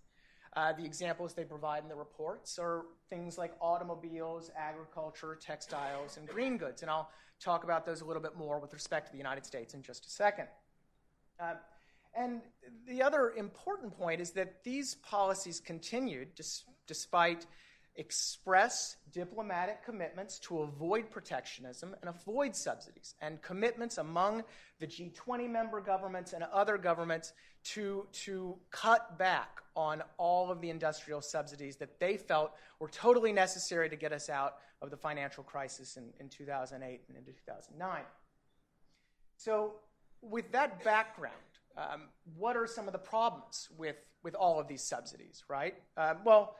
Uh, 0.56 0.72
the 0.72 0.84
examples 0.84 1.34
they 1.34 1.44
provide 1.44 1.82
in 1.82 1.88
the 1.88 1.94
reports 1.94 2.58
are 2.58 2.86
things 3.10 3.36
like 3.36 3.52
automobiles, 3.60 4.50
agriculture, 4.56 5.36
textiles, 5.38 6.16
and 6.16 6.26
green 6.26 6.56
goods. 6.56 6.80
And 6.80 6.90
I'll 6.90 7.10
talk 7.38 7.62
about 7.62 7.84
those 7.84 8.00
a 8.00 8.06
little 8.06 8.22
bit 8.22 8.36
more 8.38 8.58
with 8.58 8.72
respect 8.72 9.06
to 9.06 9.12
the 9.12 9.18
United 9.18 9.44
States 9.44 9.74
in 9.74 9.82
just 9.82 10.06
a 10.06 10.08
second. 10.08 10.48
Uh, 11.38 11.54
and 12.16 12.40
the 12.88 13.02
other 13.02 13.34
important 13.36 13.94
point 13.98 14.18
is 14.18 14.30
that 14.30 14.64
these 14.64 14.94
policies 14.94 15.60
continued 15.60 16.28
despite 16.86 17.44
express 17.96 18.96
diplomatic 19.12 19.84
commitments 19.84 20.38
to 20.38 20.60
avoid 20.60 21.10
protectionism 21.10 21.94
and 22.00 22.10
avoid 22.10 22.54
subsidies, 22.54 23.14
and 23.20 23.40
commitments 23.42 23.98
among 23.98 24.42
the 24.78 24.86
G20 24.86 25.50
member 25.50 25.80
governments 25.80 26.32
and 26.32 26.44
other 26.44 26.78
governments 26.78 27.32
to, 27.64 28.06
to 28.12 28.56
cut 28.70 29.18
back 29.18 29.60
on 29.74 30.02
all 30.18 30.50
of 30.50 30.60
the 30.60 30.70
industrial 30.70 31.20
subsidies 31.20 31.76
that 31.76 31.98
they 31.98 32.16
felt 32.16 32.52
were 32.80 32.88
totally 32.88 33.32
necessary 33.32 33.88
to 33.88 33.96
get 33.96 34.12
us 34.12 34.28
out 34.28 34.56
of 34.82 34.90
the 34.90 34.96
financial 34.96 35.42
crisis 35.42 35.96
in, 35.96 36.10
in 36.20 36.28
2008 36.28 37.00
and 37.08 37.16
into 37.16 37.32
2009. 37.32 38.02
So, 39.38 39.74
with 40.22 40.50
that 40.52 40.82
background, 40.82 41.34
um, 41.76 42.02
what 42.36 42.56
are 42.56 42.66
some 42.66 42.86
of 42.86 42.92
the 42.92 42.98
problems 42.98 43.68
with, 43.76 43.96
with 44.22 44.34
all 44.34 44.58
of 44.58 44.66
these 44.66 44.82
subsidies, 44.82 45.44
right? 45.48 45.74
Uh, 45.96 46.14
well, 46.24 46.56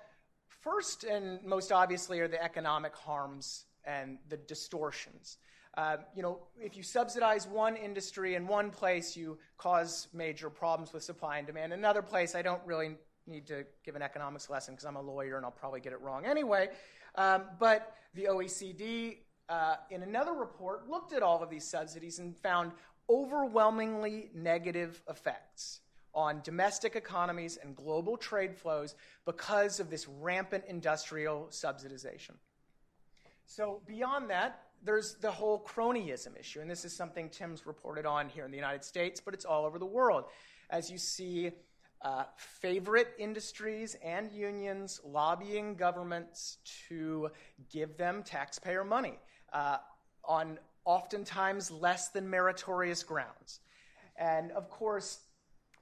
First 0.48 1.04
and 1.04 1.42
most 1.44 1.72
obviously 1.72 2.20
are 2.20 2.28
the 2.28 2.42
economic 2.42 2.94
harms 2.94 3.64
and 3.84 4.18
the 4.28 4.36
distortions. 4.36 5.38
Uh, 5.76 5.98
you 6.14 6.22
know, 6.22 6.38
if 6.58 6.76
you 6.76 6.82
subsidize 6.82 7.46
one 7.46 7.76
industry 7.76 8.34
in 8.34 8.46
one 8.46 8.70
place, 8.70 9.16
you 9.16 9.38
cause 9.58 10.08
major 10.14 10.48
problems 10.48 10.92
with 10.92 11.02
supply 11.02 11.38
and 11.38 11.46
demand. 11.46 11.72
In 11.72 11.78
another 11.78 12.02
place, 12.02 12.34
I 12.34 12.42
don't 12.42 12.62
really 12.64 12.96
need 13.26 13.46
to 13.46 13.64
give 13.84 13.94
an 13.94 14.02
economics 14.02 14.48
lesson 14.48 14.74
because 14.74 14.86
I'm 14.86 14.96
a 14.96 15.02
lawyer 15.02 15.36
and 15.36 15.44
I'll 15.44 15.52
probably 15.52 15.80
get 15.80 15.92
it 15.92 16.00
wrong 16.00 16.24
anyway. 16.24 16.70
Um, 17.16 17.44
but 17.58 17.94
the 18.14 18.24
OECD, 18.24 19.18
uh, 19.48 19.76
in 19.90 20.02
another 20.02 20.32
report, 20.32 20.88
looked 20.88 21.12
at 21.12 21.22
all 21.22 21.42
of 21.42 21.50
these 21.50 21.64
subsidies 21.64 22.18
and 22.18 22.36
found 22.36 22.72
overwhelmingly 23.10 24.30
negative 24.34 25.02
effects 25.08 25.80
on 26.16 26.40
domestic 26.42 26.96
economies 26.96 27.58
and 27.62 27.76
global 27.76 28.16
trade 28.16 28.56
flows 28.56 28.94
because 29.26 29.78
of 29.78 29.90
this 29.90 30.08
rampant 30.08 30.64
industrial 30.66 31.46
subsidization. 31.50 32.32
So, 33.44 33.82
beyond 33.86 34.30
that, 34.30 34.62
there's 34.82 35.14
the 35.16 35.30
whole 35.30 35.62
cronyism 35.62 36.38
issue, 36.38 36.60
and 36.60 36.70
this 36.70 36.84
is 36.84 36.92
something 36.92 37.28
Tim's 37.28 37.66
reported 37.66 38.06
on 38.06 38.28
here 38.28 38.44
in 38.44 38.50
the 38.50 38.56
United 38.56 38.84
States, 38.84 39.20
but 39.20 39.34
it's 39.34 39.44
all 39.44 39.64
over 39.64 39.78
the 39.78 39.86
world. 39.86 40.24
As 40.70 40.90
you 40.90 40.98
see, 40.98 41.52
uh, 42.02 42.24
favorite 42.36 43.08
industries 43.18 43.96
and 44.02 44.32
unions 44.32 45.00
lobbying 45.04 45.76
governments 45.76 46.58
to 46.88 47.30
give 47.70 47.96
them 47.96 48.22
taxpayer 48.22 48.84
money 48.84 49.18
uh, 49.52 49.78
on 50.24 50.58
oftentimes 50.84 51.70
less 51.70 52.08
than 52.08 52.28
meritorious 52.28 53.02
grounds. 53.02 53.60
And 54.18 54.50
of 54.52 54.70
course, 54.70 55.20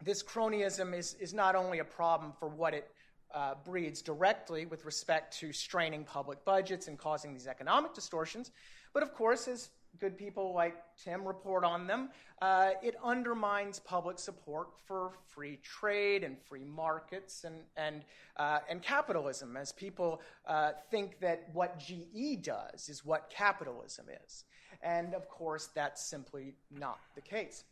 this 0.04 0.22
cronyism 0.22 0.96
is, 0.96 1.14
is 1.20 1.32
not 1.32 1.54
only 1.56 1.78
a 1.78 1.84
problem 1.84 2.32
for 2.38 2.48
what 2.48 2.74
it 2.74 2.90
uh, 3.34 3.54
breeds 3.64 4.02
directly 4.02 4.66
with 4.66 4.84
respect 4.84 5.36
to 5.38 5.52
straining 5.52 6.04
public 6.04 6.44
budgets 6.44 6.88
and 6.88 6.98
causing 6.98 7.32
these 7.32 7.46
economic 7.46 7.94
distortions, 7.94 8.50
but 8.92 9.02
of 9.02 9.12
course, 9.12 9.48
as 9.48 9.70
good 9.98 10.16
people 10.16 10.52
like 10.54 10.76
Tim 11.02 11.26
report 11.26 11.64
on 11.64 11.86
them, 11.86 12.10
uh, 12.42 12.70
it 12.82 12.94
undermines 13.02 13.78
public 13.78 14.18
support 14.18 14.68
for 14.86 15.12
free 15.28 15.58
trade 15.62 16.24
and 16.24 16.36
free 16.38 16.64
markets 16.64 17.44
and, 17.44 17.56
and, 17.76 18.02
uh, 18.36 18.58
and 18.68 18.82
capitalism, 18.82 19.56
as 19.56 19.72
people 19.72 20.20
uh, 20.46 20.72
think 20.90 21.18
that 21.20 21.48
what 21.52 21.78
GE 21.78 22.42
does 22.42 22.88
is 22.88 23.04
what 23.04 23.30
capitalism 23.30 24.06
is. 24.24 24.44
And 24.82 25.14
of 25.14 25.28
course, 25.28 25.70
that's 25.74 26.04
simply 26.04 26.54
not 26.70 26.98
the 27.14 27.20
case. 27.20 27.64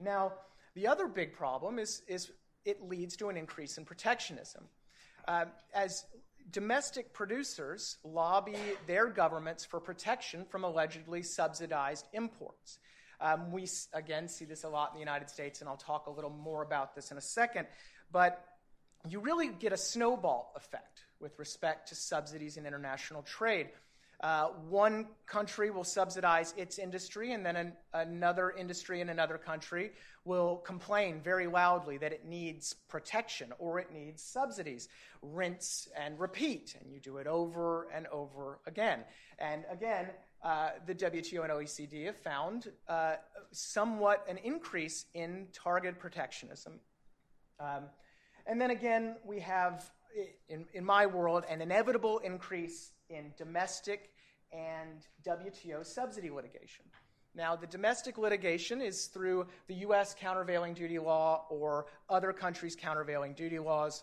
Now, 0.00 0.32
the 0.78 0.86
other 0.86 1.08
big 1.08 1.32
problem 1.32 1.80
is, 1.80 2.02
is 2.06 2.30
it 2.64 2.80
leads 2.88 3.16
to 3.16 3.28
an 3.28 3.36
increase 3.36 3.78
in 3.78 3.84
protectionism. 3.84 4.62
Um, 5.26 5.46
as 5.74 6.04
domestic 6.52 7.12
producers 7.12 7.98
lobby 8.04 8.56
their 8.86 9.08
governments 9.08 9.64
for 9.64 9.80
protection 9.80 10.44
from 10.44 10.62
allegedly 10.62 11.22
subsidized 11.24 12.06
imports. 12.12 12.78
Um, 13.20 13.50
we 13.50 13.66
again 13.92 14.28
see 14.28 14.44
this 14.44 14.62
a 14.62 14.68
lot 14.68 14.90
in 14.90 14.94
the 14.94 15.00
United 15.00 15.28
States, 15.28 15.60
and 15.60 15.68
I'll 15.68 15.76
talk 15.76 16.06
a 16.06 16.10
little 16.10 16.30
more 16.30 16.62
about 16.62 16.94
this 16.94 17.10
in 17.10 17.18
a 17.18 17.22
second. 17.22 17.66
But 18.12 18.44
you 19.08 19.18
really 19.18 19.48
get 19.48 19.72
a 19.72 19.76
snowball 19.76 20.52
effect 20.54 21.06
with 21.18 21.36
respect 21.40 21.88
to 21.88 21.96
subsidies 21.96 22.56
in 22.56 22.66
international 22.66 23.22
trade. 23.22 23.70
Uh, 24.20 24.48
one 24.68 25.06
country 25.26 25.70
will 25.70 25.84
subsidize 25.84 26.52
its 26.56 26.78
industry, 26.78 27.32
and 27.32 27.46
then 27.46 27.54
an, 27.54 27.72
another 27.94 28.50
industry 28.50 29.00
in 29.00 29.10
another 29.10 29.38
country 29.38 29.92
will 30.24 30.56
complain 30.56 31.20
very 31.22 31.46
loudly 31.46 31.98
that 31.98 32.12
it 32.12 32.24
needs 32.24 32.74
protection 32.88 33.52
or 33.60 33.78
it 33.78 33.92
needs 33.92 34.20
subsidies. 34.20 34.88
Rinse 35.22 35.88
and 35.96 36.18
repeat, 36.18 36.76
and 36.80 36.90
you 36.92 36.98
do 36.98 37.18
it 37.18 37.28
over 37.28 37.88
and 37.94 38.08
over 38.08 38.58
again. 38.66 39.04
And 39.38 39.64
again, 39.70 40.08
uh, 40.42 40.70
the 40.86 40.94
WTO 40.94 41.44
and 41.44 41.52
OECD 41.52 42.06
have 42.06 42.16
found 42.16 42.72
uh, 42.88 43.16
somewhat 43.52 44.24
an 44.28 44.38
increase 44.38 45.06
in 45.14 45.46
targeted 45.52 45.98
protectionism. 46.00 46.80
Um, 47.60 47.84
and 48.46 48.60
then 48.60 48.70
again, 48.70 49.16
we 49.24 49.40
have, 49.40 49.90
in, 50.48 50.66
in 50.72 50.84
my 50.84 51.06
world, 51.06 51.44
an 51.48 51.60
inevitable 51.60 52.18
increase 52.18 52.90
in 53.10 53.32
domestic 53.36 54.10
and 54.52 55.06
WTO 55.24 55.84
subsidy 55.84 56.30
litigation. 56.30 56.84
Now, 57.34 57.54
the 57.54 57.66
domestic 57.66 58.18
litigation 58.18 58.80
is 58.80 59.06
through 59.06 59.46
the 59.68 59.74
U.S. 59.74 60.14
countervailing 60.18 60.74
duty 60.74 60.98
law 60.98 61.44
or 61.50 61.86
other 62.08 62.32
countries' 62.32 62.74
countervailing 62.74 63.34
duty 63.34 63.58
laws. 63.58 64.02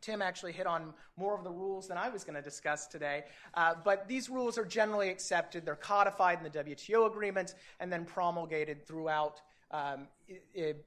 Tim 0.00 0.22
actually 0.22 0.52
hit 0.52 0.66
on 0.66 0.92
more 1.16 1.36
of 1.36 1.44
the 1.44 1.50
rules 1.50 1.88
than 1.88 1.96
I 1.96 2.08
was 2.08 2.24
going 2.24 2.34
to 2.34 2.42
discuss 2.42 2.86
today. 2.86 3.24
Uh, 3.54 3.74
but 3.84 4.08
these 4.08 4.28
rules 4.28 4.58
are 4.58 4.64
generally 4.64 5.10
accepted. 5.10 5.64
They're 5.64 5.76
codified 5.76 6.38
in 6.38 6.44
the 6.44 6.50
WTO 6.50 7.06
agreements 7.06 7.54
and 7.80 7.92
then 7.92 8.04
promulgated 8.04 8.86
throughout 8.86 9.40
um, 9.70 10.06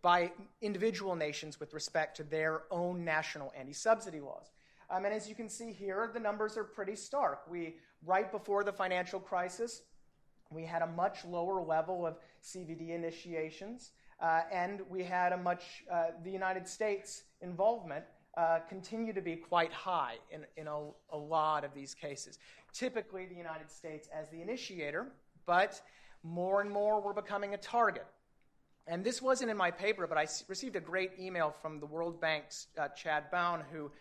by 0.01 0.31
individual 0.61 1.15
nations 1.15 1.59
with 1.59 1.73
respect 1.73 2.17
to 2.17 2.23
their 2.23 2.63
own 2.71 3.03
national 3.03 3.51
anti 3.57 3.73
subsidy 3.73 4.19
laws. 4.19 4.51
Um, 4.91 5.05
and 5.05 5.13
as 5.13 5.29
you 5.29 5.35
can 5.35 5.49
see 5.49 5.71
here, 5.71 6.09
the 6.13 6.19
numbers 6.19 6.57
are 6.57 6.63
pretty 6.63 6.95
stark. 6.95 7.41
We, 7.49 7.75
right 8.05 8.31
before 8.31 8.63
the 8.63 8.73
financial 8.73 9.19
crisis, 9.19 9.83
we 10.51 10.63
had 10.63 10.81
a 10.81 10.87
much 10.87 11.23
lower 11.25 11.61
level 11.61 12.05
of 12.07 12.17
CVD 12.43 12.89
initiations, 12.89 13.91
uh, 14.19 14.41
and 14.51 14.81
we 14.89 15.03
had 15.03 15.31
a 15.31 15.37
much, 15.37 15.83
uh, 15.91 16.07
the 16.23 16.31
United 16.31 16.67
States 16.67 17.23
involvement 17.41 18.03
uh, 18.35 18.59
continue 18.67 19.13
to 19.13 19.21
be 19.21 19.35
quite 19.35 19.71
high 19.71 20.15
in, 20.31 20.45
in 20.57 20.67
a, 20.67 20.79
a 21.11 21.17
lot 21.17 21.63
of 21.63 21.73
these 21.73 21.93
cases. 21.93 22.39
Typically, 22.73 23.25
the 23.25 23.35
United 23.35 23.69
States 23.69 24.09
as 24.13 24.29
the 24.29 24.41
initiator, 24.41 25.07
but 25.45 25.81
more 26.23 26.61
and 26.61 26.69
more 26.69 27.01
we're 27.01 27.13
becoming 27.13 27.53
a 27.53 27.57
target. 27.57 28.05
And 28.87 29.03
this 29.03 29.21
wasn't 29.21 29.51
in 29.51 29.57
my 29.57 29.69
paper, 29.69 30.07
but 30.07 30.17
I 30.17 30.25
received 30.47 30.75
a 30.75 30.79
great 30.79 31.11
email 31.19 31.53
from 31.61 31.79
the 31.79 31.85
World 31.85 32.19
Bank's 32.19 32.67
uh, 32.77 32.87
Chad 32.89 33.29
Bown, 33.29 33.63
who 33.71 33.91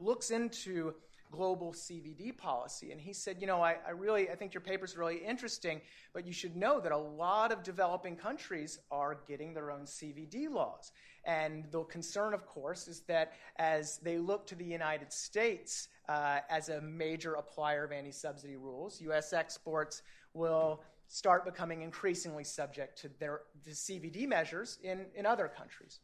looks 0.00 0.30
into 0.30 0.94
global 1.34 1.72
CVD 1.72 2.36
policy. 2.36 2.92
And 2.92 3.00
he 3.00 3.12
said, 3.12 3.38
you 3.40 3.46
know, 3.46 3.60
I, 3.60 3.76
I 3.86 3.90
really, 3.90 4.30
I 4.30 4.36
think 4.36 4.54
your 4.54 4.60
paper's 4.60 4.96
really 4.96 5.16
interesting, 5.16 5.80
but 6.12 6.26
you 6.26 6.32
should 6.32 6.56
know 6.56 6.80
that 6.80 6.92
a 6.92 6.96
lot 6.96 7.52
of 7.52 7.62
developing 7.62 8.16
countries 8.16 8.78
are 8.90 9.18
getting 9.26 9.52
their 9.52 9.70
own 9.70 9.82
CVD 9.82 10.48
laws. 10.48 10.92
And 11.24 11.64
the 11.70 11.82
concern, 11.84 12.34
of 12.34 12.46
course, 12.46 12.86
is 12.86 13.00
that 13.08 13.32
as 13.56 13.98
they 13.98 14.18
look 14.18 14.46
to 14.48 14.54
the 14.54 14.64
United 14.64 15.12
States 15.12 15.88
uh, 16.08 16.40
as 16.50 16.68
a 16.68 16.80
major 16.80 17.36
applier 17.36 17.84
of 17.84 17.92
anti 17.92 18.12
subsidy 18.12 18.56
rules, 18.56 19.00
U.S. 19.00 19.32
exports 19.32 20.02
will 20.34 20.82
start 21.08 21.44
becoming 21.44 21.82
increasingly 21.82 22.44
subject 22.44 23.00
to 23.00 23.10
their 23.18 23.42
the 23.64 23.70
CVD 23.70 24.28
measures 24.28 24.78
in, 24.82 25.06
in 25.14 25.26
other 25.26 25.48
countries. 25.48 26.00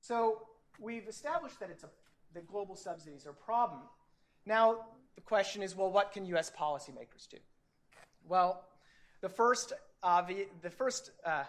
So 0.00 0.46
we've 0.78 1.08
established 1.08 1.60
that 1.60 1.70
it's 1.70 1.84
a 1.84 1.90
that 2.34 2.46
global 2.46 2.76
subsidies 2.76 3.26
are 3.26 3.30
a 3.30 3.34
problem. 3.34 3.80
Now 4.46 4.86
the 5.14 5.20
question 5.20 5.62
is, 5.62 5.76
well, 5.76 5.90
what 5.90 6.12
can 6.12 6.24
U.S. 6.26 6.50
policymakers 6.50 7.28
do? 7.28 7.38
Well, 8.28 8.64
the 9.20 9.28
first 9.28 9.72
the 10.02 10.70
first 10.70 11.10
uh, 11.26 11.44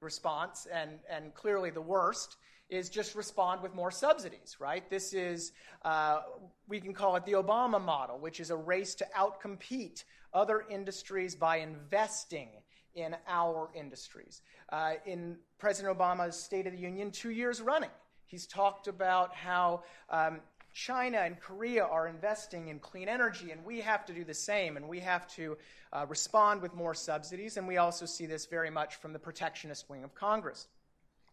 response, 0.00 0.66
and 0.72 0.98
and 1.10 1.34
clearly 1.34 1.70
the 1.70 1.82
worst, 1.82 2.36
is 2.72 2.88
just 2.88 3.14
respond 3.14 3.60
with 3.60 3.74
more 3.74 3.90
subsidies, 3.90 4.56
right? 4.58 4.88
This 4.88 5.12
is, 5.12 5.52
uh, 5.84 6.22
we 6.68 6.80
can 6.80 6.94
call 6.94 7.16
it 7.16 7.24
the 7.26 7.32
Obama 7.32 7.80
model, 7.80 8.18
which 8.18 8.40
is 8.40 8.50
a 8.50 8.56
race 8.56 8.94
to 8.94 9.06
outcompete 9.16 10.04
other 10.32 10.64
industries 10.70 11.34
by 11.34 11.58
investing 11.58 12.48
in 12.94 13.14
our 13.28 13.70
industries. 13.74 14.40
Uh, 14.70 14.94
in 15.04 15.36
President 15.58 15.96
Obama's 15.96 16.34
State 16.34 16.66
of 16.66 16.72
the 16.72 16.78
Union, 16.78 17.10
two 17.10 17.30
years 17.30 17.60
running, 17.60 17.90
he's 18.32 18.46
talked 18.46 18.88
about 18.88 19.34
how 19.34 19.84
um, 20.10 20.40
China 20.72 21.18
and 21.18 21.38
Korea 21.38 21.84
are 21.84 22.08
investing 22.08 22.68
in 22.68 22.78
clean 22.78 23.08
energy, 23.08 23.50
and 23.50 23.62
we 23.64 23.82
have 23.82 24.06
to 24.06 24.14
do 24.14 24.24
the 24.24 24.34
same, 24.34 24.76
and 24.78 24.88
we 24.88 25.00
have 25.00 25.28
to 25.36 25.58
uh, 25.92 26.06
respond 26.08 26.62
with 26.62 26.74
more 26.74 26.94
subsidies. 26.94 27.58
And 27.58 27.68
we 27.68 27.76
also 27.76 28.06
see 28.06 28.24
this 28.26 28.46
very 28.46 28.70
much 28.70 28.96
from 28.96 29.12
the 29.12 29.18
protectionist 29.18 29.88
wing 29.90 30.02
of 30.02 30.14
Congress. 30.14 30.66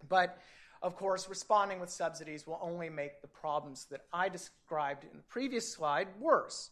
But 0.07 0.37
of 0.81 0.95
course, 0.97 1.29
responding 1.29 1.79
with 1.79 1.89
subsidies 1.89 2.45
will 2.45 2.59
only 2.61 2.89
make 2.89 3.21
the 3.21 3.27
problems 3.27 3.85
that 3.91 4.01
I 4.13 4.27
described 4.29 5.05
in 5.09 5.15
the 5.15 5.23
previous 5.23 5.73
slide 5.73 6.07
worse. 6.19 6.71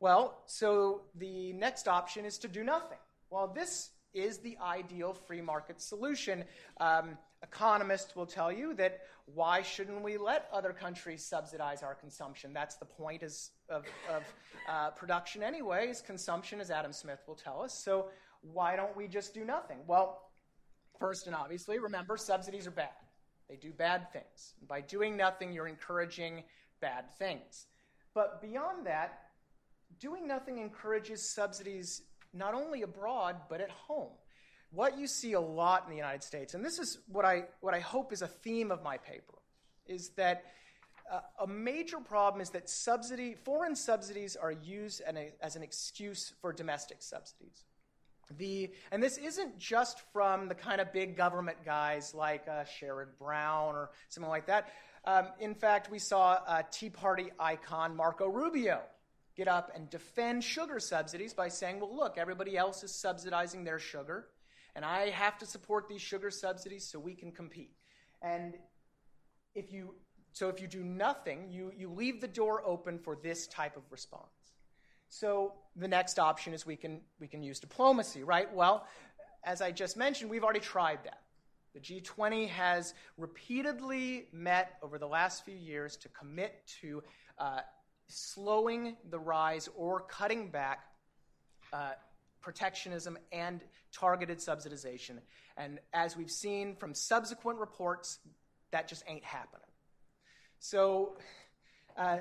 Well, 0.00 0.38
so 0.46 1.02
the 1.14 1.52
next 1.52 1.88
option 1.88 2.24
is 2.24 2.38
to 2.38 2.48
do 2.48 2.64
nothing. 2.64 2.98
Well, 3.30 3.48
this 3.54 3.90
is 4.14 4.38
the 4.38 4.56
ideal 4.62 5.12
free 5.12 5.42
market 5.42 5.80
solution. 5.82 6.44
Um, 6.80 7.18
economists 7.42 8.16
will 8.16 8.26
tell 8.26 8.50
you 8.50 8.74
that 8.74 9.00
why 9.34 9.62
shouldn't 9.62 10.02
we 10.02 10.16
let 10.16 10.48
other 10.52 10.72
countries 10.72 11.24
subsidize 11.24 11.82
our 11.82 11.94
consumption? 11.94 12.52
That's 12.52 12.76
the 12.76 12.86
point 12.86 13.22
is, 13.22 13.50
of, 13.68 13.84
of 14.10 14.22
uh, 14.68 14.90
production, 14.90 15.42
anyways. 15.42 16.00
Consumption, 16.00 16.60
as 16.60 16.70
Adam 16.70 16.92
Smith 16.92 17.20
will 17.26 17.34
tell 17.34 17.60
us. 17.60 17.74
So 17.74 18.08
why 18.40 18.76
don't 18.76 18.96
we 18.96 19.06
just 19.06 19.34
do 19.34 19.44
nothing? 19.44 19.78
Well, 19.86 20.30
first 20.98 21.26
and 21.26 21.36
obviously, 21.36 21.78
remember 21.78 22.16
subsidies 22.16 22.66
are 22.66 22.72
bad. 22.72 22.88
They 23.48 23.56
do 23.56 23.72
bad 23.72 24.12
things. 24.12 24.54
By 24.66 24.80
doing 24.80 25.16
nothing, 25.16 25.52
you're 25.52 25.68
encouraging 25.68 26.44
bad 26.80 27.10
things. 27.18 27.66
But 28.14 28.40
beyond 28.42 28.86
that, 28.86 29.20
doing 30.00 30.26
nothing 30.26 30.58
encourages 30.58 31.34
subsidies 31.34 32.02
not 32.32 32.54
only 32.54 32.82
abroad, 32.82 33.36
but 33.48 33.60
at 33.60 33.70
home. 33.70 34.12
What 34.70 34.98
you 34.98 35.06
see 35.06 35.32
a 35.32 35.40
lot 35.40 35.84
in 35.84 35.90
the 35.90 35.96
United 35.96 36.22
States, 36.22 36.54
and 36.54 36.64
this 36.64 36.78
is 36.78 36.98
what 37.10 37.24
I, 37.24 37.44
what 37.60 37.74
I 37.74 37.80
hope 37.80 38.12
is 38.12 38.22
a 38.22 38.26
theme 38.26 38.70
of 38.70 38.82
my 38.82 38.98
paper, 38.98 39.38
is 39.86 40.10
that 40.10 40.44
uh, 41.10 41.20
a 41.40 41.46
major 41.46 41.98
problem 41.98 42.42
is 42.42 42.50
that 42.50 42.68
subsidy, 42.68 43.34
foreign 43.44 43.74
subsidies 43.74 44.36
are 44.36 44.52
used 44.52 45.00
as 45.40 45.56
an 45.56 45.62
excuse 45.62 46.34
for 46.42 46.52
domestic 46.52 46.98
subsidies. 47.00 47.64
The, 48.36 48.70
and 48.92 49.02
this 49.02 49.16
isn't 49.16 49.58
just 49.58 50.02
from 50.12 50.48
the 50.48 50.54
kind 50.54 50.82
of 50.82 50.92
big 50.92 51.16
government 51.16 51.64
guys 51.64 52.12
like 52.14 52.46
uh, 52.46 52.64
Sherrod 52.64 53.16
Brown 53.18 53.74
or 53.74 53.90
something 54.10 54.28
like 54.28 54.46
that. 54.48 54.70
Um, 55.06 55.28
in 55.40 55.54
fact, 55.54 55.90
we 55.90 55.98
saw 55.98 56.38
uh, 56.46 56.62
Tea 56.70 56.90
Party 56.90 57.30
icon 57.40 57.96
Marco 57.96 58.28
Rubio 58.28 58.82
get 59.34 59.48
up 59.48 59.72
and 59.74 59.88
defend 59.88 60.44
sugar 60.44 60.78
subsidies 60.78 61.32
by 61.32 61.48
saying, 61.48 61.80
well, 61.80 61.94
look, 61.94 62.18
everybody 62.18 62.58
else 62.58 62.82
is 62.82 62.92
subsidizing 62.94 63.64
their 63.64 63.78
sugar, 63.78 64.26
and 64.74 64.84
I 64.84 65.10
have 65.10 65.38
to 65.38 65.46
support 65.46 65.88
these 65.88 66.00
sugar 66.00 66.30
subsidies 66.30 66.84
so 66.84 66.98
we 66.98 67.14
can 67.14 67.32
compete. 67.32 67.72
And 68.22 68.54
if 69.54 69.72
you, 69.72 69.94
so 70.32 70.48
if 70.48 70.60
you 70.60 70.68
do 70.68 70.82
nothing, 70.82 71.48
you, 71.50 71.72
you 71.76 71.90
leave 71.90 72.20
the 72.20 72.28
door 72.28 72.62
open 72.64 72.98
for 72.98 73.16
this 73.16 73.46
type 73.46 73.76
of 73.76 73.82
response. 73.90 74.24
So 75.08 75.54
the 75.76 75.88
next 75.88 76.18
option 76.18 76.52
is 76.52 76.66
we 76.66 76.76
can, 76.76 77.00
we 77.18 77.26
can 77.28 77.42
use 77.42 77.58
diplomacy, 77.60 78.22
right? 78.22 78.52
Well, 78.52 78.86
as 79.44 79.62
I 79.62 79.70
just 79.70 79.96
mentioned, 79.96 80.30
we've 80.30 80.44
already 80.44 80.60
tried 80.60 81.00
that. 81.04 81.22
The 81.74 81.80
G20 81.80 82.48
has 82.48 82.94
repeatedly 83.16 84.26
met 84.32 84.78
over 84.82 84.98
the 84.98 85.06
last 85.06 85.44
few 85.44 85.54
years 85.54 85.96
to 85.98 86.08
commit 86.08 86.66
to 86.80 87.02
uh, 87.38 87.60
slowing 88.08 88.96
the 89.10 89.18
rise 89.18 89.68
or 89.76 90.00
cutting 90.00 90.50
back 90.50 90.84
uh, 91.72 91.92
protectionism 92.40 93.18
and 93.32 93.62
targeted 93.92 94.38
subsidization. 94.38 95.18
And 95.56 95.78
as 95.92 96.16
we've 96.16 96.30
seen 96.30 96.76
from 96.76 96.94
subsequent 96.94 97.58
reports, 97.58 98.18
that 98.70 98.88
just 98.88 99.02
ain't 99.08 99.24
happening. 99.24 99.66
So, 100.60 101.16
uh, 101.96 102.18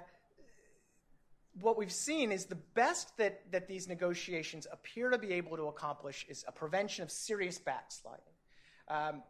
what 1.61 1.77
we've 1.77 1.91
seen 1.91 2.31
is 2.31 2.45
the 2.45 2.57
best 2.75 3.17
that, 3.17 3.51
that 3.51 3.67
these 3.67 3.87
negotiations 3.87 4.67
appear 4.71 5.09
to 5.09 5.17
be 5.17 5.33
able 5.33 5.57
to 5.57 5.67
accomplish 5.67 6.25
is 6.29 6.45
a 6.47 6.51
prevention 6.51 7.03
of 7.03 7.11
serious 7.11 7.57
backsliding. 7.57 8.23
Um, 8.87 9.23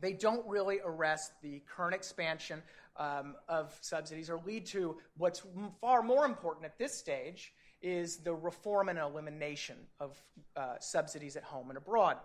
they 0.00 0.12
don't 0.12 0.46
really 0.46 0.78
arrest 0.84 1.32
the 1.42 1.62
current 1.66 1.94
expansion 1.94 2.62
um, 2.98 3.34
of 3.48 3.76
subsidies 3.80 4.30
or 4.30 4.40
lead 4.46 4.66
to 4.66 4.96
what's 5.16 5.42
far 5.80 6.02
more 6.02 6.24
important 6.24 6.66
at 6.66 6.78
this 6.78 6.96
stage 6.98 7.52
is 7.82 8.18
the 8.18 8.34
reform 8.34 8.88
and 8.88 8.98
elimination 8.98 9.76
of 10.00 10.16
uh, 10.56 10.78
subsidies 10.80 11.36
at 11.36 11.42
home 11.42 11.68
and 11.70 11.76
abroad. 11.76 12.16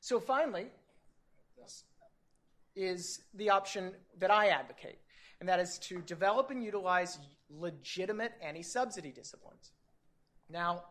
So 0.00 0.20
finally, 0.20 0.66
is 2.76 3.22
the 3.34 3.50
option 3.50 3.92
that 4.18 4.30
I 4.30 4.48
advocate, 4.48 4.98
and 5.40 5.48
that 5.48 5.58
is 5.58 5.78
to 5.80 6.00
develop 6.02 6.50
and 6.50 6.62
utilize 6.62 7.18
legitimate 7.50 8.32
anti-subsidy 8.40 9.10
disciplines. 9.10 9.72
Now, 10.48 10.84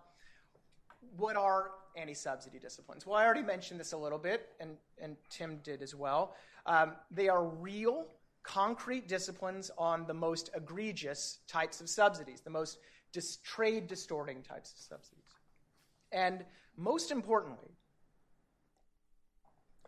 what 1.15 1.37
are 1.37 1.71
anti-subsidy 1.95 2.59
disciplines? 2.59 3.07
Well, 3.07 3.17
I 3.17 3.23
already 3.25 3.41
mentioned 3.43 3.79
this 3.79 3.93
a 3.93 3.97
little 3.97 4.17
bit, 4.19 4.49
and, 4.59 4.71
and 5.01 5.15
Tim 5.29 5.61
did 5.63 5.81
as 5.81 5.95
well. 5.95 6.35
Um, 6.65 6.93
they 7.09 7.29
are 7.29 7.45
real, 7.45 8.07
concrete 8.43 9.07
disciplines 9.07 9.71
on 9.77 10.05
the 10.05 10.13
most 10.13 10.49
egregious 10.55 11.39
types 11.47 11.79
of 11.79 11.87
subsidies, 11.87 12.41
the 12.41 12.49
most 12.49 12.79
dis- 13.17 13.37
trade 13.37 13.87
distorting 13.87 14.43
types 14.43 14.71
of 14.71 14.77
subsidies. 14.77 15.23
And 16.11 16.45
most 16.77 17.09
importantly, 17.09 17.71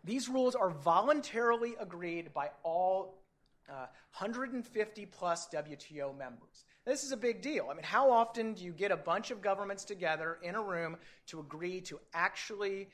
these 0.02 0.28
rules 0.28 0.56
are 0.56 0.70
voluntarily 0.70 1.76
agreed 1.78 2.34
by 2.34 2.50
all 2.64 3.22
uh, 3.68 3.86
150 4.18 5.06
plus 5.06 5.48
WTO 5.54 6.16
members. 6.18 6.64
This 6.84 7.04
is 7.04 7.12
a 7.12 7.16
big 7.16 7.40
deal. 7.40 7.68
I 7.70 7.74
mean, 7.74 7.84
how 7.84 8.10
often 8.10 8.54
do 8.54 8.64
you 8.64 8.72
get 8.72 8.90
a 8.90 8.96
bunch 8.96 9.30
of 9.30 9.40
governments 9.40 9.84
together 9.84 10.38
in 10.42 10.56
a 10.56 10.62
room 10.62 10.96
to 11.28 11.38
agree 11.38 11.80
to 11.82 12.00
actually 12.12 12.88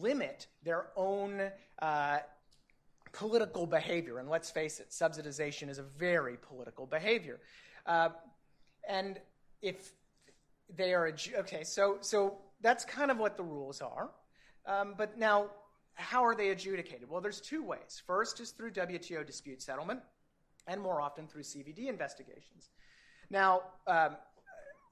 limit 0.00 0.48
their 0.64 0.86
own 0.96 1.52
uh, 1.80 2.18
political 3.12 3.66
behavior? 3.66 4.18
And 4.18 4.28
let's 4.28 4.50
face 4.50 4.80
it, 4.80 4.90
subsidization 4.90 5.68
is 5.68 5.78
a 5.78 5.84
very 5.84 6.38
political 6.38 6.86
behavior. 6.86 7.38
Uh, 7.84 8.08
and 8.88 9.20
if 9.62 9.92
they 10.74 10.94
are 10.94 11.12
okay, 11.38 11.64
so 11.64 11.98
so 12.00 12.38
that's 12.60 12.84
kind 12.84 13.10
of 13.10 13.18
what 13.18 13.36
the 13.36 13.42
rules 13.42 13.80
are. 13.80 14.10
Um, 14.66 14.94
but 14.96 15.18
now, 15.18 15.50
how 15.94 16.24
are 16.24 16.34
they 16.34 16.50
adjudicated? 16.50 17.08
Well, 17.08 17.20
there's 17.20 17.40
two 17.40 17.62
ways. 17.62 18.02
First 18.06 18.40
is 18.40 18.50
through 18.50 18.72
WTO 18.72 19.24
dispute 19.26 19.62
settlement, 19.62 20.00
and 20.66 20.80
more 20.80 21.00
often 21.00 21.26
through 21.26 21.42
CVD 21.42 21.88
investigations. 21.88 22.70
Now, 23.30 23.62
um, 23.86 24.16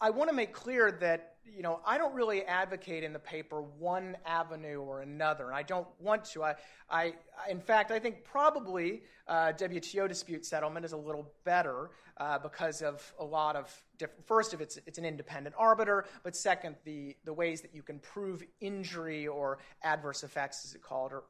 I 0.00 0.10
want 0.10 0.30
to 0.30 0.36
make 0.36 0.52
clear 0.52 0.92
that 0.92 1.33
you 1.44 1.62
know 1.62 1.80
I 1.86 1.98
don't 1.98 2.14
really 2.14 2.42
advocate 2.44 3.04
in 3.04 3.12
the 3.12 3.18
paper 3.18 3.62
one 3.62 4.16
avenue 4.24 4.80
or 4.80 5.02
another. 5.02 5.52
I 5.52 5.62
don't 5.62 5.86
want 6.00 6.24
to. 6.26 6.42
I, 6.42 6.54
I 6.90 7.14
in 7.48 7.60
fact, 7.60 7.90
I 7.90 7.98
think 7.98 8.24
probably 8.24 9.02
uh, 9.28 9.52
WTO 9.52 10.08
dispute 10.08 10.44
settlement 10.44 10.84
is 10.84 10.92
a 10.92 10.96
little 10.96 11.32
better 11.44 11.90
uh, 12.18 12.38
because 12.38 12.82
of 12.82 13.12
a 13.18 13.24
lot 13.24 13.56
of 13.56 13.72
different. 13.98 14.26
First, 14.26 14.54
if 14.54 14.60
it's 14.60 14.78
it's 14.86 14.98
an 14.98 15.04
independent 15.04 15.54
arbiter, 15.58 16.04
but 16.22 16.36
second, 16.36 16.76
the 16.84 17.16
the 17.24 17.32
ways 17.32 17.60
that 17.62 17.74
you 17.74 17.82
can 17.82 17.98
prove 17.98 18.42
injury 18.60 19.26
or 19.26 19.58
adverse 19.82 20.22
effects, 20.22 20.64
as 20.64 20.74
it 20.74 20.82
called, 20.82 21.12
or 21.12 21.24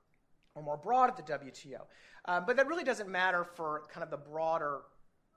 or 0.54 0.62
more 0.62 0.76
broad 0.76 1.10
at 1.10 1.16
the 1.16 1.32
WTO. 1.32 1.80
Uh, 2.26 2.40
but 2.40 2.56
that 2.56 2.66
really 2.66 2.84
doesn't 2.84 3.08
matter 3.08 3.44
for 3.44 3.82
kind 3.92 4.02
of 4.02 4.10
the 4.10 4.16
broader 4.16 4.80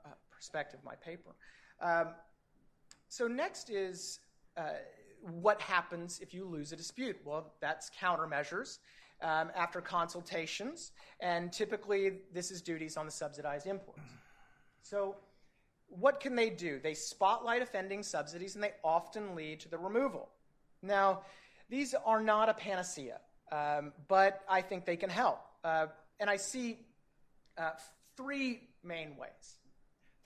uh, 0.05 0.09
perspective 0.31 0.79
of 0.79 0.85
my 0.85 0.95
paper. 0.95 1.35
Um, 1.81 2.09
so 3.09 3.27
next 3.27 3.69
is 3.69 4.19
what 5.21 5.61
happens 5.61 6.19
if 6.21 6.33
you 6.33 6.45
lose 6.45 6.71
a 6.71 6.75
dispute? 6.75 7.17
Well, 7.25 7.53
that's 7.59 7.89
countermeasures 8.01 8.79
um, 9.21 9.51
after 9.55 9.81
consultations, 9.81 10.91
and 11.19 11.51
typically 11.51 12.19
this 12.33 12.51
is 12.51 12.61
duties 12.61 12.97
on 12.97 13.05
the 13.05 13.11
subsidized 13.11 13.67
imports. 13.67 14.01
So 14.83 15.15
what 15.89 16.19
can 16.19 16.35
they 16.35 16.49
do? 16.49 16.79
They 16.81 16.93
spotlight 16.93 17.61
offending 17.61 18.03
subsidies, 18.03 18.55
and 18.55 18.63
they 18.63 18.73
often 18.83 19.35
lead 19.35 19.59
to 19.61 19.69
the 19.69 19.77
removal. 19.77 20.29
Now, 20.81 21.21
these 21.69 21.93
are 21.93 22.21
not 22.21 22.49
a 22.49 22.53
panacea, 22.53 23.19
um, 23.51 23.93
but 24.07 24.43
I 24.49 24.61
think 24.61 24.85
they 24.85 24.97
can 24.97 25.09
help. 25.09 25.39
Uh, 25.63 25.87
and 26.19 26.29
I 26.29 26.37
see 26.37 26.79
uh, 27.57 27.71
three 28.15 28.69
main 28.83 29.17
ways. 29.17 29.59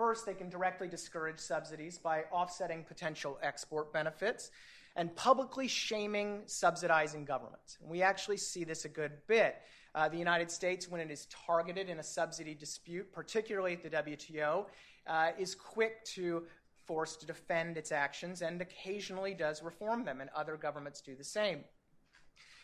First, 0.01 0.25
they 0.25 0.33
can 0.33 0.49
directly 0.49 0.87
discourage 0.87 1.37
subsidies 1.37 1.99
by 1.99 2.23
offsetting 2.31 2.83
potential 2.85 3.37
export 3.43 3.93
benefits 3.93 4.49
and 4.95 5.15
publicly 5.15 5.67
shaming 5.67 6.41
subsidizing 6.47 7.23
governments. 7.23 7.77
And 7.79 7.87
we 7.87 8.01
actually 8.01 8.37
see 8.37 8.63
this 8.63 8.83
a 8.85 8.89
good 8.89 9.11
bit. 9.27 9.61
Uh, 9.93 10.09
the 10.09 10.17
United 10.17 10.49
States, 10.49 10.89
when 10.89 11.01
it 11.01 11.11
is 11.11 11.27
targeted 11.27 11.87
in 11.87 11.99
a 11.99 12.03
subsidy 12.03 12.55
dispute, 12.55 13.13
particularly 13.13 13.73
at 13.73 13.83
the 13.83 13.91
WTO, 13.91 14.65
uh, 15.05 15.31
is 15.37 15.53
quick 15.53 16.03
to 16.05 16.47
force 16.87 17.15
to 17.17 17.27
defend 17.27 17.77
its 17.77 17.91
actions 17.91 18.41
and 18.41 18.59
occasionally 18.59 19.35
does 19.35 19.61
reform 19.61 20.03
them, 20.03 20.19
and 20.19 20.31
other 20.35 20.57
governments 20.57 20.99
do 21.01 21.15
the 21.15 21.23
same. 21.23 21.63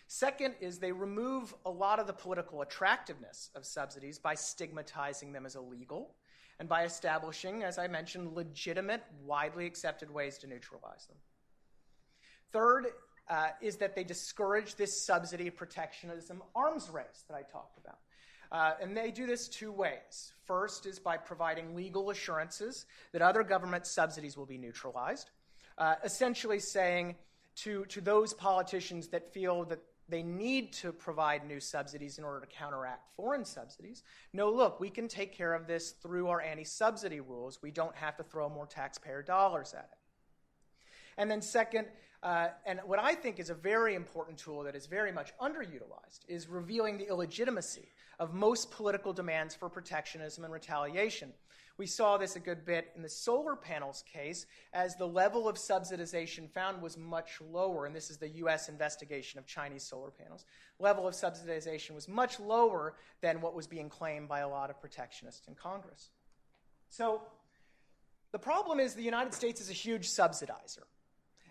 Second 0.07 0.55
is 0.59 0.79
they 0.79 0.91
remove 0.91 1.53
a 1.67 1.69
lot 1.69 1.99
of 1.99 2.07
the 2.07 2.13
political 2.13 2.63
attractiveness 2.63 3.51
of 3.53 3.63
subsidies 3.63 4.17
by 4.17 4.33
stigmatizing 4.33 5.31
them 5.33 5.45
as 5.45 5.55
illegal 5.55 6.15
and 6.59 6.67
by 6.67 6.83
establishing, 6.83 7.63
as 7.63 7.77
I 7.77 7.87
mentioned, 7.87 8.35
legitimate, 8.35 9.03
widely 9.25 9.65
accepted 9.65 10.11
ways 10.11 10.37
to 10.39 10.47
neutralize 10.47 11.05
them. 11.07 11.17
Third 12.51 12.87
uh, 13.29 13.49
is 13.61 13.75
that 13.77 13.95
they 13.95 14.03
discourage 14.03 14.75
this 14.75 15.05
subsidy 15.05 15.49
protectionism 15.49 16.41
arms 16.55 16.89
race 16.89 17.25
that 17.27 17.35
I 17.35 17.41
talked 17.41 17.77
about. 17.77 17.99
Uh, 18.51 18.73
and 18.81 18.95
they 18.95 19.11
do 19.11 19.25
this 19.25 19.49
two 19.49 19.71
ways. 19.71 20.31
First 20.45 20.85
is 20.85 20.99
by 20.99 21.17
providing 21.17 21.75
legal 21.75 22.09
assurances 22.09 22.85
that 23.11 23.21
other 23.21 23.43
government 23.43 23.85
subsidies 23.85 24.37
will 24.37 24.45
be 24.45 24.57
neutralized, 24.57 25.29
uh, 25.77 25.95
essentially 26.03 26.59
saying 26.59 27.15
to, 27.57 27.85
to 27.85 27.99
those 27.99 28.33
politicians 28.33 29.09
that 29.09 29.33
feel 29.33 29.65
that 29.65 29.79
they 30.09 30.23
need 30.23 30.71
to 30.73 30.91
provide 30.91 31.45
new 31.45 31.59
subsidies 31.59 32.17
in 32.17 32.23
order 32.23 32.39
to 32.39 32.47
counteract 32.47 33.15
foreign 33.15 33.43
subsidies. 33.43 34.03
No, 34.33 34.49
look, 34.49 34.79
we 34.79 34.89
can 34.89 35.07
take 35.07 35.35
care 35.35 35.53
of 35.53 35.67
this 35.67 35.91
through 35.91 36.27
our 36.27 36.41
anti 36.41 36.63
subsidy 36.63 37.19
rules. 37.19 37.59
We 37.61 37.71
don't 37.71 37.95
have 37.95 38.15
to 38.17 38.23
throw 38.23 38.49
more 38.49 38.65
taxpayer 38.65 39.21
dollars 39.21 39.73
at 39.73 39.89
it. 39.91 39.97
And 41.17 41.29
then, 41.29 41.41
second, 41.41 41.87
uh, 42.23 42.49
and 42.65 42.79
what 42.85 42.99
I 42.99 43.15
think 43.15 43.39
is 43.39 43.49
a 43.49 43.55
very 43.55 43.95
important 43.95 44.37
tool 44.37 44.63
that 44.63 44.75
is 44.75 44.85
very 44.85 45.11
much 45.11 45.33
underutilized, 45.41 46.19
is 46.27 46.47
revealing 46.47 46.97
the 46.97 47.07
illegitimacy 47.07 47.89
of 48.19 48.33
most 48.33 48.71
political 48.71 49.13
demands 49.13 49.53
for 49.55 49.69
protectionism 49.69 50.43
and 50.43 50.53
retaliation. 50.53 51.33
We 51.77 51.85
saw 51.85 52.17
this 52.17 52.35
a 52.35 52.39
good 52.39 52.65
bit 52.65 52.91
in 52.95 53.03
the 53.03 53.09
solar 53.09 53.55
panels 53.55 54.03
case, 54.11 54.47
as 54.73 54.95
the 54.95 55.07
level 55.07 55.47
of 55.47 55.57
subsidization 55.57 56.49
found 56.49 56.81
was 56.81 56.97
much 56.97 57.39
lower, 57.39 57.85
and 57.85 57.95
this 57.95 58.09
is 58.09 58.17
the 58.17 58.29
US 58.29 58.67
investigation 58.67 59.37
of 59.37 59.45
Chinese 59.45 59.83
solar 59.83 60.09
panels. 60.09 60.45
Level 60.79 61.07
of 61.07 61.13
subsidization 61.13 61.91
was 61.91 62.07
much 62.07 62.39
lower 62.39 62.95
than 63.21 63.41
what 63.41 63.53
was 63.53 63.67
being 63.67 63.89
claimed 63.89 64.27
by 64.27 64.39
a 64.39 64.49
lot 64.49 64.71
of 64.71 64.81
protectionists 64.81 65.47
in 65.47 65.53
Congress. 65.53 66.09
So 66.89 67.21
the 68.31 68.39
problem 68.39 68.79
is 68.79 68.95
the 68.95 69.03
United 69.03 69.33
States 69.33 69.61
is 69.61 69.69
a 69.69 69.73
huge 69.73 70.07
subsidizer 70.07 70.85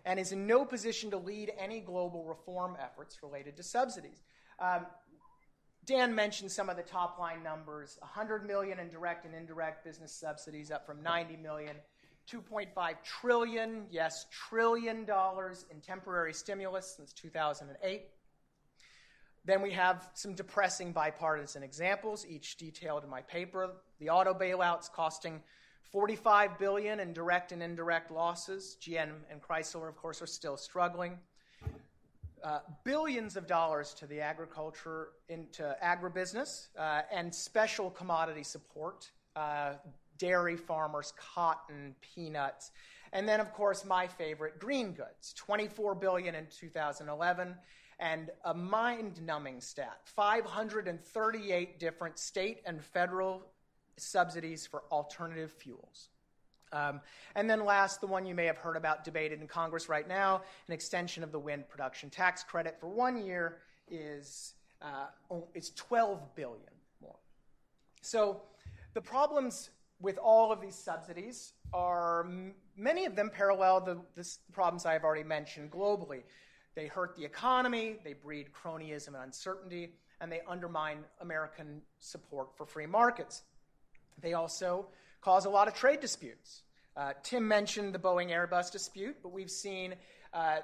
and 0.05 0.19
is 0.19 0.33
in 0.33 0.47
no 0.47 0.65
position 0.65 1.11
to 1.11 1.19
lead 1.19 1.53
any 1.59 1.81
global 1.81 2.25
reform 2.25 2.77
efforts 2.81 3.23
related 3.23 3.57
to 3.57 3.63
subsidies. 3.63 4.23
Um, 4.59 4.87
Dan 5.87 6.15
mentioned 6.15 6.51
some 6.51 6.69
of 6.69 6.77
the 6.77 6.83
top 6.83 7.19
line 7.19 7.45
numbers 7.45 7.97
100 8.01 8.45
million 8.45 8.81
in 8.81 8.89
direct 8.89 9.25
and 9.25 9.35
indirect 9.35 9.85
business 9.85 10.13
subsidies, 10.13 10.73
up 10.73 10.85
from 10.85 11.03
90 11.03 11.37
million. 11.37 11.77
2.5 12.29 12.95
trillion, 13.05 13.87
yes, 13.89 14.27
trillion 14.33 15.05
dollars 15.05 15.65
in 15.71 15.81
temporary 15.81 16.35
stimulus 16.35 16.95
since 16.97 17.13
2008. 17.13 18.03
Then 19.45 19.63
we 19.63 19.71
have 19.71 20.09
some 20.15 20.35
depressing 20.35 20.91
bipartisan 20.91 21.63
examples, 21.63 22.27
each 22.29 22.57
detailed 22.57 23.05
in 23.05 23.11
my 23.11 23.23
paper. 23.23 23.77
The 24.01 24.11
auto 24.11 24.35
bailouts 24.35 24.91
costing 24.91 25.41
45 25.93 26.59
billion 26.59 26.99
in 26.99 27.13
direct 27.13 27.53
and 27.53 27.63
indirect 27.63 28.11
losses. 28.11 28.77
GM 28.83 29.13
and 29.31 29.41
Chrysler, 29.41 29.89
of 29.89 29.95
course, 29.95 30.21
are 30.21 30.27
still 30.27 30.57
struggling. 30.57 31.17
Uh, 32.47 32.61
billions 32.85 33.37
of 33.37 33.45
dollars 33.45 33.93
to 33.93 34.07
the 34.07 34.21
agriculture, 34.21 35.09
into 35.29 35.77
agribusiness, 35.83 36.69
uh, 36.79 37.03
and 37.13 37.35
special 37.35 37.91
commodity 37.91 38.45
support, 38.45 39.11
uh, 39.35 39.73
dairy 40.17 40.57
farmers, 40.57 41.13
cotton, 41.17 41.93
peanuts, 42.01 42.71
and 43.13 43.29
then, 43.29 43.41
of 43.41 43.53
course, 43.53 43.85
my 43.85 44.07
favorite, 44.07 44.61
green 44.61 44.93
goods, 44.93 45.33
24 45.37 45.97
billion 45.97 46.37
in 46.37 46.47
2011, 46.57 47.57
and 47.99 48.31
a 48.45 48.55
mind-numbing 48.55 49.61
stat: 49.61 49.99
538 50.05 51.81
different 51.81 52.17
state 52.17 52.63
and 52.65 52.81
federal 52.81 53.43
subsidies 53.97 54.65
for 54.65 54.85
alternative 54.93 55.51
fuels. 55.51 56.11
Um, 56.73 57.01
and 57.35 57.49
then 57.49 57.65
last, 57.65 58.01
the 58.01 58.07
one 58.07 58.27
you 58.27 58.35
may 58.35 58.47
have 58.47 58.59
heard 58.59 58.77
about 58.77 59.05
debated 59.05 59.41
in 59.41 59.47
Congress 59.47 59.89
right 59.89 60.07
now, 60.07 60.43
an 60.67 60.75
extension 60.75 61.23
of 61.23 61.33
the 61.33 61.39
wind 61.39 61.69
production 61.69 62.11
tax 62.11 62.43
credit 62.43 62.77
for 62.81 62.89
one 62.89 63.25
year 63.25 63.59
is 63.89 64.55
uh, 64.83 65.07
it's 65.55 65.71
12 65.71 66.35
billion 66.35 66.61
more. 67.01 67.17
So 68.03 68.43
the 68.95 69.01
problems 69.01 69.71
with 70.01 70.19
all 70.19 70.53
of 70.53 70.61
these 70.61 70.75
subsidies 70.75 71.53
are 71.73 72.27
many 72.77 73.07
of 73.07 73.17
them 73.17 73.31
parallel 73.31 73.81
the, 73.81 73.99
the 74.15 74.29
problems 74.53 74.87
I've 74.87 75.05
already 75.05 75.25
mentioned 75.25 75.71
globally. 75.71 76.23
They 76.75 76.87
hurt 76.87 77.17
the 77.17 77.25
economy, 77.25 77.97
they 78.05 78.13
breed 78.13 78.49
cronyism 78.53 79.09
and 79.09 79.17
uncertainty, 79.25 79.95
and 80.21 80.31
they 80.31 80.41
undermine 80.47 80.99
American 81.21 81.81
support 81.99 82.49
for 82.55 82.67
free 82.67 82.87
markets. 82.87 83.43
They 84.21 84.35
also 84.35 84.87
cause 85.27 85.45
a 85.45 85.51
lot 85.51 85.67
of 85.67 85.75
trade 85.75 85.99
disputes. 85.99 86.63
Uh, 86.97 87.13
Tim 87.25 87.49
mentioned 87.49 87.93
the 87.93 87.99
Boeing 87.99 88.31
Airbus 88.31 88.71
dispute, 88.71 89.17
but 89.25 89.33
we've 89.33 89.51
seen 89.51 89.97
uh, 90.33 90.59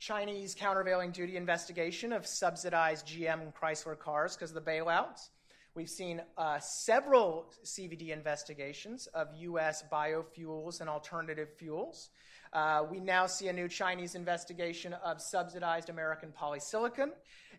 Chinese 0.00 0.52
countervailing 0.52 1.12
duty 1.12 1.36
investigation 1.36 2.12
of 2.12 2.26
subsidized 2.26 3.06
GM 3.06 3.40
and 3.40 3.54
Chrysler 3.54 3.96
cars 3.96 4.34
because 4.34 4.50
of 4.50 4.64
the 4.64 4.68
bailouts. 4.68 5.28
We've 5.76 5.88
seen 5.88 6.22
uh, 6.36 6.58
several 6.58 7.52
CVD 7.64 8.08
investigations 8.08 9.06
of 9.14 9.28
U.S. 9.42 9.84
biofuels 9.92 10.80
and 10.80 10.90
alternative 10.90 11.50
fuels. 11.56 12.10
Uh, 12.52 12.82
we 12.90 12.98
now 12.98 13.28
see 13.28 13.46
a 13.46 13.52
new 13.52 13.68
Chinese 13.68 14.16
investigation 14.16 14.92
of 14.92 15.20
subsidized 15.20 15.88
American 15.88 16.32
polysilicon. 16.32 17.10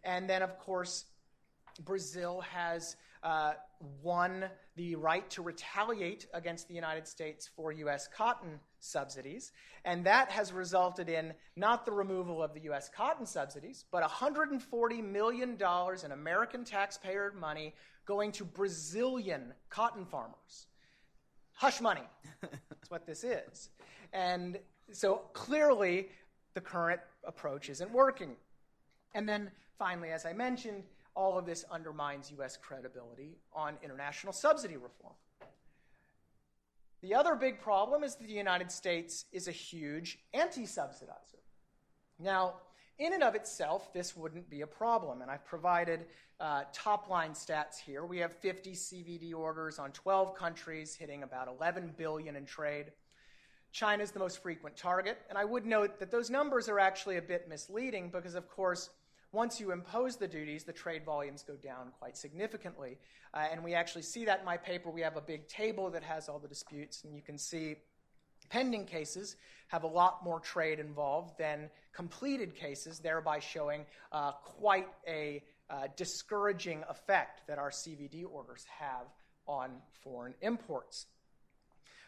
And 0.04 0.30
then, 0.30 0.42
of 0.42 0.60
course, 0.60 1.06
Brazil 1.86 2.42
has 2.42 2.98
uh, 3.24 3.54
won 4.02 4.46
the 4.76 4.96
right 4.96 5.30
to 5.32 5.42
retaliate 5.42 6.28
against 6.34 6.68
the 6.68 6.74
United 6.74 7.08
States 7.08 7.50
for 7.56 7.72
U.S. 7.72 8.08
cotton 8.16 8.60
subsidies. 8.80 9.52
And 9.86 10.06
that 10.06 10.30
has 10.32 10.54
resulted 10.54 11.10
in 11.10 11.34
not 11.56 11.86
the 11.86 11.92
removal 11.92 12.42
of 12.42 12.54
the 12.54 12.62
U.S. 12.62 12.90
cotton 12.90 13.26
subsidies, 13.26 13.86
but 13.92 14.04
$140 14.04 15.04
million 15.04 15.58
in 16.06 16.12
American 16.12 16.64
taxpayer 16.64 17.34
money 17.40 17.74
going 18.06 18.32
to 18.34 18.46
Brazilian 18.46 19.54
cotton 19.70 20.06
farmers. 20.06 20.68
Hush 21.54 21.82
money. 21.82 22.08
That's 22.42 22.90
what 22.90 23.06
this 23.06 23.24
is. 23.24 23.70
And 24.14 24.60
so 24.92 25.22
clearly, 25.34 26.10
the 26.54 26.62
current 26.62 27.02
approach 27.24 27.70
isn't 27.70 27.92
working. 27.92 28.36
And 29.14 29.28
then 29.28 29.52
finally, 29.78 30.12
as 30.12 30.26
I 30.26 30.34
mentioned, 30.34 30.84
all 31.16 31.38
of 31.38 31.46
this 31.46 31.66
undermines 31.72 32.32
U.S. 32.32 32.58
credibility 32.58 33.38
on 33.54 33.76
international 33.84 34.34
subsidy 34.34 34.76
reform. 34.76 35.14
The 37.02 37.16
other 37.16 37.36
big 37.36 37.60
problem 37.60 38.04
is 38.04 38.16
that 38.16 38.28
the 38.28 38.34
United 38.34 38.72
States 38.72 39.26
is 39.32 39.48
a 39.48 39.52
huge 39.52 40.20
anti 40.34 40.64
subsidizer. 40.64 41.42
Now, 42.20 42.56
in 43.00 43.14
and 43.14 43.24
of 43.24 43.34
itself, 43.34 43.92
this 43.94 44.16
wouldn't 44.16 44.50
be 44.50 44.62
a 44.62 44.68
problem, 44.68 45.24
and 45.24 45.32
I've 45.32 45.46
provided 45.46 46.06
uh, 46.40 46.64
top 46.72 47.10
line 47.10 47.32
stats 47.32 47.80
here. 47.80 48.06
We 48.06 48.20
have 48.20 48.34
50 48.34 48.74
CVD 48.74 49.34
orders 49.34 49.80
on 49.80 49.92
12 49.92 50.36
countries, 50.36 50.96
hitting 50.96 51.24
about 51.24 51.48
11 51.48 51.96
billion 51.98 52.36
in 52.36 52.46
trade. 52.46 52.92
China 53.72 54.04
is 54.04 54.12
the 54.12 54.20
most 54.20 54.44
frequent 54.44 54.76
target, 54.76 55.18
and 55.30 55.38
I 55.38 55.46
would 55.46 55.66
note 55.66 56.00
that 56.00 56.12
those 56.12 56.30
numbers 56.30 56.70
are 56.70 56.78
actually 56.78 57.18
a 57.18 57.22
bit 57.22 57.48
misleading 57.50 58.10
because, 58.10 58.36
of 58.36 58.48
course, 58.50 58.90
once 59.32 59.60
you 59.60 59.72
impose 59.72 60.18
the 60.18 60.28
duties, 60.28 60.64
the 60.64 60.74
trade 60.74 61.06
volumes 61.06 61.44
go 61.44 61.56
down 61.56 61.92
quite 62.00 62.18
significantly. 62.18 62.98
Uh, 63.34 63.48
and 63.52 63.64
we 63.64 63.74
actually 63.74 64.02
see 64.02 64.26
that 64.26 64.40
in 64.40 64.46
my 64.46 64.58
paper. 64.58 64.90
We 64.90 65.02
have 65.02 65.16
a 65.16 65.22
big 65.22 65.48
table 65.48 65.90
that 65.92 66.04
has 66.04 66.28
all 66.28 66.40
the 66.40 66.50
disputes, 66.50 67.04
and 67.04 67.16
you 67.16 67.22
can 67.22 67.38
see 67.38 67.76
pending 68.50 68.86
cases 68.86 69.38
have 69.70 69.84
a 69.84 69.88
lot 69.88 70.24
more 70.24 70.42
trade 70.42 70.80
involved 70.80 71.38
than 71.38 71.70
completed 71.94 72.56
cases, 72.56 73.00
thereby 73.00 73.40
showing 73.40 73.86
uh, 74.12 74.34
quite 74.44 74.88
a 75.08 75.42
uh, 75.70 75.88
discouraging 75.96 76.84
effect 76.90 77.48
that 77.48 77.58
our 77.58 77.70
CVD 77.70 78.26
orders 78.30 78.66
have 78.80 79.06
on 79.48 79.72
foreign 80.04 80.34
imports. 80.42 81.06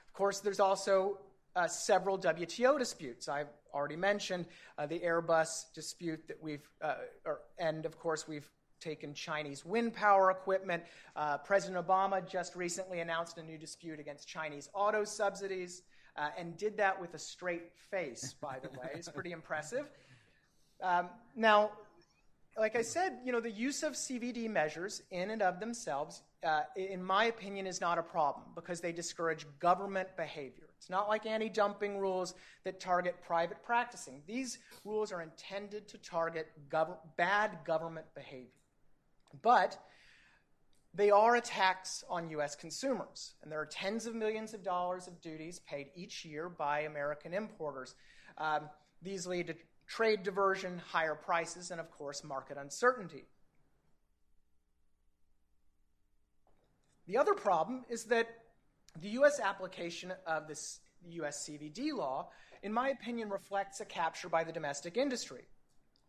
Of 0.07 0.13
course, 0.13 0.41
there's 0.41 0.59
also 0.59 1.19
uh, 1.55 1.67
several 1.67 2.17
WTO 2.17 2.77
disputes. 2.77 3.29
I've 3.29 3.49
already 3.73 3.95
mentioned 3.95 4.45
uh, 4.77 4.85
the 4.85 4.99
Airbus 4.99 5.73
dispute 5.73 6.27
that 6.27 6.41
we've, 6.41 6.67
uh, 6.81 6.95
or, 7.25 7.39
and 7.59 7.85
of 7.85 7.99
course, 7.99 8.27
we've 8.27 8.49
taken 8.79 9.13
Chinese 9.13 9.65
wind 9.65 9.93
power 9.93 10.29
equipment. 10.29 10.83
Uh, 11.15 11.37
President 11.37 11.85
Obama 11.85 12.27
just 12.27 12.55
recently 12.55 12.99
announced 12.99 13.37
a 13.37 13.43
new 13.43 13.57
dispute 13.57 13.99
against 13.99 14.27
Chinese 14.27 14.69
auto 14.73 15.03
subsidies 15.03 15.83
uh, 16.17 16.29
and 16.37 16.57
did 16.57 16.77
that 16.77 16.99
with 16.99 17.13
a 17.13 17.19
straight 17.19 17.71
face, 17.89 18.35
by 18.41 18.59
the 18.61 18.69
way. 18.69 18.89
It's 18.93 19.09
pretty 19.09 19.31
impressive. 19.31 19.85
Um, 20.81 21.09
now, 21.35 21.71
like 22.57 22.75
I 22.75 22.81
said, 22.81 23.19
you 23.25 23.31
know, 23.31 23.39
the 23.39 23.49
use 23.49 23.83
of 23.83 23.93
CVD 23.93 24.49
measures 24.49 25.01
in 25.11 25.31
and 25.31 25.41
of 25.41 25.59
themselves, 25.59 26.21
uh, 26.43 26.63
in 26.75 27.03
my 27.03 27.25
opinion, 27.25 27.65
is 27.65 27.81
not 27.81 27.97
a 27.97 28.03
problem 28.03 28.47
because 28.53 28.81
they 28.81 28.91
discourage 28.91 29.45
government 29.59 30.09
behavior. 30.17 30.62
It's 30.83 30.89
not 30.89 31.07
like 31.07 31.25
anti 31.25 31.47
dumping 31.47 31.97
rules 31.97 32.33
that 32.65 32.81
target 32.81 33.15
private 33.25 33.63
practicing. 33.63 34.21
These 34.27 34.59
rules 34.83 35.13
are 35.13 35.21
intended 35.21 35.87
to 35.87 35.97
target 35.97 36.51
gov- 36.69 36.97
bad 37.15 37.59
government 37.65 38.05
behavior. 38.13 38.51
But 39.41 39.79
they 40.93 41.09
are 41.09 41.37
a 41.37 41.41
tax 41.41 42.03
on 42.09 42.29
U.S. 42.31 42.57
consumers, 42.57 43.35
and 43.41 43.49
there 43.49 43.61
are 43.61 43.65
tens 43.65 44.05
of 44.07 44.13
millions 44.13 44.53
of 44.53 44.61
dollars 44.61 45.07
of 45.07 45.21
duties 45.21 45.59
paid 45.59 45.87
each 45.95 46.25
year 46.25 46.49
by 46.49 46.81
American 46.81 47.33
importers. 47.33 47.95
Um, 48.37 48.67
these 49.01 49.25
lead 49.25 49.47
to 49.47 49.55
trade 49.87 50.23
diversion, 50.23 50.81
higher 50.85 51.15
prices, 51.15 51.71
and 51.71 51.79
of 51.79 51.89
course, 51.91 52.25
market 52.25 52.57
uncertainty. 52.57 53.23
The 57.07 57.17
other 57.17 57.35
problem 57.35 57.85
is 57.89 58.03
that 58.05 58.27
the 59.01 59.09
U.S. 59.09 59.39
application 59.39 60.13
of 60.27 60.47
this 60.47 60.79
U.S. 61.09 61.47
CVD 61.47 61.93
law, 61.93 62.29
in 62.61 62.71
my 62.71 62.89
opinion, 62.89 63.29
reflects 63.29 63.81
a 63.81 63.85
capture 63.85 64.29
by 64.29 64.43
the 64.43 64.51
domestic 64.51 64.97
industry. 64.97 65.43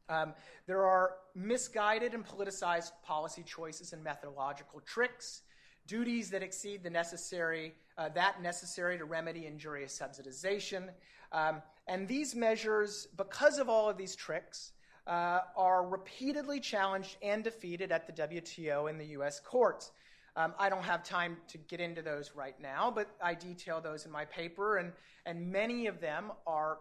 Um, 0.09 0.35
there 0.67 0.85
are 0.85 1.17
misguided 1.35 2.13
and 2.13 2.27
politicized 2.27 2.93
policy 3.03 3.43
choices 3.43 3.93
and 3.93 4.05
methodological 4.05 4.81
tricks, 4.81 5.43
duties 5.87 6.31
that 6.31 6.43
exceed 6.43 6.83
the 6.83 6.91
necessary, 6.91 7.75
uh, 7.97 8.11
that 8.11 8.43
necessary 8.43 8.99
to 8.99 9.05
remedy 9.07 9.47
injurious 9.47 9.99
subsidization. 9.99 10.91
Um, 11.33 11.63
and 11.89 12.07
these 12.07 12.35
measures, 12.35 13.09
because 13.17 13.59
of 13.59 13.69
all 13.69 13.89
of 13.89 13.97
these 13.97 14.15
tricks, 14.15 14.73
uh, 15.07 15.41
are 15.57 15.87
repeatedly 15.87 16.61
challenged 16.61 17.17
and 17.23 17.43
defeated 17.43 17.93
at 17.93 18.07
the 18.07 18.13
WTO 18.13 18.89
and 18.89 18.99
the 19.01 19.07
U.S. 19.07 19.41
courts. 19.41 19.91
Um, 20.37 20.53
I 20.59 20.69
don't 20.69 20.83
have 20.83 21.05
time 21.05 21.37
to 21.49 21.59
get 21.59 21.81
into 21.81 22.03
those 22.03 22.33
right 22.35 22.61
now, 22.61 22.91
but 22.91 23.09
I 23.23 23.35
detail 23.35 23.81
those 23.81 24.05
in 24.05 24.11
my 24.11 24.25
paper, 24.25 24.79
and, 24.79 24.93
and 25.27 25.51
many 25.53 25.87
of 25.87 26.01
them 26.01 26.33
are 26.47 26.79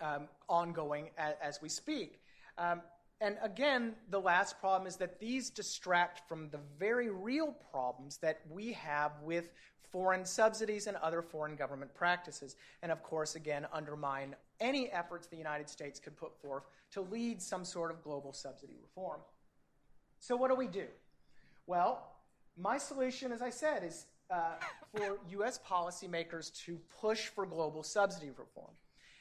um, 0.00 0.28
ongoing 0.48 1.10
as, 1.16 1.34
as, 1.40 1.62
we 1.62 1.68
speak. 1.68 2.20
Um, 2.58 2.80
and 3.20 3.36
again, 3.40 3.94
the 4.10 4.18
last 4.18 4.58
problem 4.58 4.88
is 4.88 4.96
that 4.96 5.20
these 5.20 5.48
distract 5.48 6.28
from 6.28 6.48
the 6.50 6.58
very 6.76 7.08
real 7.08 7.54
problems 7.70 8.16
that 8.16 8.40
we 8.50 8.72
have 8.72 9.12
with 9.22 9.50
foreign 9.92 10.24
subsidies 10.24 10.88
and 10.88 10.96
other 10.96 11.22
foreign 11.22 11.54
government 11.54 11.94
practices. 11.94 12.56
And 12.82 12.90
of 12.90 13.02
course, 13.02 13.36
again, 13.36 13.66
undermine 13.72 14.34
any 14.58 14.90
efforts 14.90 15.28
the 15.28 15.36
United 15.36 15.68
States 15.68 16.00
could 16.00 16.16
put 16.16 16.34
forth 16.40 16.64
to 16.92 17.02
lead 17.02 17.40
some 17.40 17.64
sort 17.64 17.92
of 17.92 18.02
global 18.02 18.32
subsidy 18.32 18.76
reform. 18.80 19.20
So, 20.18 20.34
what 20.34 20.48
do 20.48 20.56
we 20.56 20.66
do? 20.66 20.86
Well, 21.66 22.11
my 22.56 22.78
solution, 22.78 23.32
as 23.32 23.42
I 23.42 23.50
said, 23.50 23.84
is 23.84 24.06
uh, 24.30 24.54
for 24.94 25.18
U.S. 25.30 25.58
policymakers 25.68 26.54
to 26.64 26.78
push 27.00 27.26
for 27.28 27.46
global 27.46 27.82
subsidy 27.82 28.30
reform. 28.30 28.72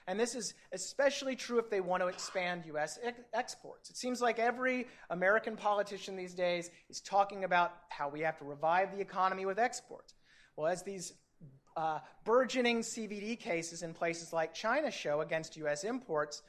And 0.07 0.19
this 0.19 0.35
is 0.35 0.53
especially 0.73 1.35
true 1.35 1.59
if 1.59 1.69
they 1.69 1.79
want 1.79 2.01
to 2.01 2.07
expand 2.07 2.63
U.S. 2.67 2.97
Ex- 3.03 3.21
exports. 3.33 3.89
It 3.89 3.97
seems 3.97 4.19
like 4.19 4.39
every 4.39 4.87
American 5.09 5.55
politician 5.55 6.15
these 6.15 6.33
days 6.33 6.69
is 6.89 7.01
talking 7.01 7.43
about 7.43 7.73
how 7.89 8.09
we 8.09 8.21
have 8.21 8.37
to 8.39 8.45
revive 8.45 8.91
the 8.93 9.01
economy 9.01 9.45
with 9.45 9.59
exports. 9.59 10.15
Well, 10.55 10.67
as 10.67 10.83
these 10.83 11.13
uh, 11.77 11.99
burgeoning 12.25 12.79
CVD 12.79 13.39
cases 13.39 13.83
in 13.83 13.93
places 13.93 14.33
like 14.33 14.53
China 14.53 14.91
show 14.91 15.21
against 15.21 15.55
U.S. 15.57 15.83
imports, 15.83 16.41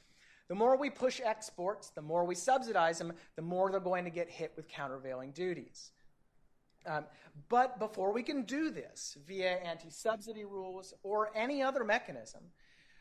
the 0.48 0.54
more 0.54 0.76
we 0.76 0.90
push 0.90 1.20
exports, 1.24 1.90
the 1.90 2.02
more 2.02 2.24
we 2.24 2.34
subsidize 2.34 2.98
them, 2.98 3.12
the 3.36 3.42
more 3.42 3.70
they're 3.70 3.80
going 3.80 4.04
to 4.04 4.10
get 4.10 4.28
hit 4.28 4.52
with 4.56 4.68
countervailing 4.68 5.32
duties. 5.32 5.92
Um, 6.86 7.04
but 7.48 7.78
before 7.78 8.12
we 8.12 8.22
can 8.22 8.42
do 8.42 8.70
this 8.70 9.16
via 9.26 9.56
anti 9.56 9.90
subsidy 9.90 10.44
rules 10.44 10.94
or 11.02 11.30
any 11.34 11.62
other 11.62 11.84
mechanism, 11.84 12.42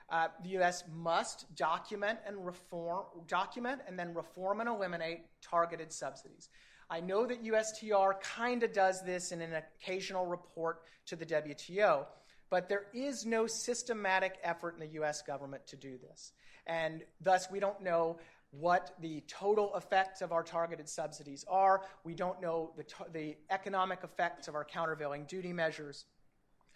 uh, 0.09 0.27
the 0.43 0.49
U.S. 0.49 0.83
must 0.93 1.53
document 1.55 2.19
and 2.25 2.45
reform, 2.45 3.05
document 3.27 3.81
and 3.87 3.97
then 3.97 4.13
reform 4.13 4.59
and 4.59 4.67
eliminate 4.67 5.21
targeted 5.41 5.91
subsidies. 5.91 6.49
I 6.89 6.99
know 6.99 7.25
that 7.25 7.43
USTR 7.43 8.19
kind 8.19 8.63
of 8.63 8.73
does 8.73 9.01
this 9.03 9.31
in 9.31 9.39
an 9.39 9.53
occasional 9.53 10.25
report 10.25 10.81
to 11.05 11.15
the 11.15 11.25
WTO, 11.25 12.05
but 12.49 12.67
there 12.67 12.87
is 12.93 13.25
no 13.25 13.47
systematic 13.47 14.33
effort 14.43 14.73
in 14.73 14.81
the 14.81 14.93
U.S. 14.95 15.21
government 15.21 15.65
to 15.67 15.77
do 15.77 15.97
this. 15.97 16.33
And 16.67 17.03
thus, 17.21 17.49
we 17.49 17.61
don't 17.61 17.81
know 17.81 18.17
what 18.51 18.95
the 18.99 19.23
total 19.27 19.75
effects 19.75 20.21
of 20.21 20.31
our 20.31 20.43
targeted 20.43 20.87
subsidies 20.87 21.45
are. 21.49 21.81
We 22.03 22.13
don't 22.13 22.41
know 22.41 22.73
the, 22.75 22.85
the 23.13 23.37
economic 23.49 23.99
effects 24.03 24.47
of 24.47 24.55
our 24.55 24.65
countervailing 24.65 25.25
duty 25.25 25.53
measures. 25.53 26.05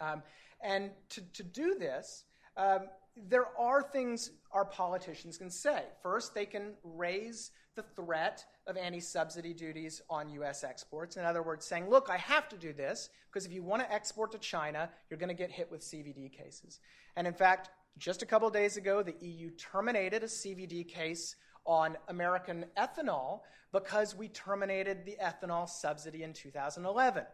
Um, 0.00 0.22
and 0.62 0.90
to, 1.10 1.20
to 1.34 1.42
do 1.42 1.76
this, 1.78 2.24
um, 2.56 2.88
there 3.28 3.46
are 3.58 3.82
things 3.82 4.30
our 4.52 4.64
politicians 4.64 5.38
can 5.38 5.50
say. 5.50 5.84
First, 6.02 6.34
they 6.34 6.46
can 6.46 6.74
raise 6.82 7.50
the 7.76 7.82
threat 7.82 8.44
of 8.66 8.76
anti 8.76 9.00
subsidy 9.00 9.52
duties 9.52 10.00
on 10.08 10.28
U.S. 10.30 10.64
exports. 10.64 11.16
In 11.16 11.24
other 11.24 11.42
words, 11.42 11.66
saying, 11.66 11.88
look, 11.88 12.08
I 12.10 12.16
have 12.16 12.48
to 12.48 12.56
do 12.56 12.72
this 12.72 13.10
because 13.30 13.44
if 13.46 13.52
you 13.52 13.62
want 13.62 13.82
to 13.82 13.92
export 13.92 14.32
to 14.32 14.38
China, 14.38 14.90
you're 15.10 15.18
going 15.18 15.28
to 15.28 15.34
get 15.34 15.50
hit 15.50 15.70
with 15.70 15.82
CVD 15.82 16.32
cases. 16.32 16.80
And 17.16 17.26
in 17.26 17.34
fact, 17.34 17.70
just 17.98 18.22
a 18.22 18.26
couple 18.26 18.48
days 18.50 18.76
ago, 18.76 19.02
the 19.02 19.14
EU 19.20 19.50
terminated 19.50 20.22
a 20.22 20.26
CVD 20.26 20.88
case 20.88 21.36
on 21.66 21.96
American 22.08 22.64
ethanol 22.76 23.40
because 23.72 24.14
we 24.14 24.28
terminated 24.28 25.04
the 25.04 25.16
ethanol 25.22 25.68
subsidy 25.68 26.22
in 26.22 26.32
2011. 26.32 27.24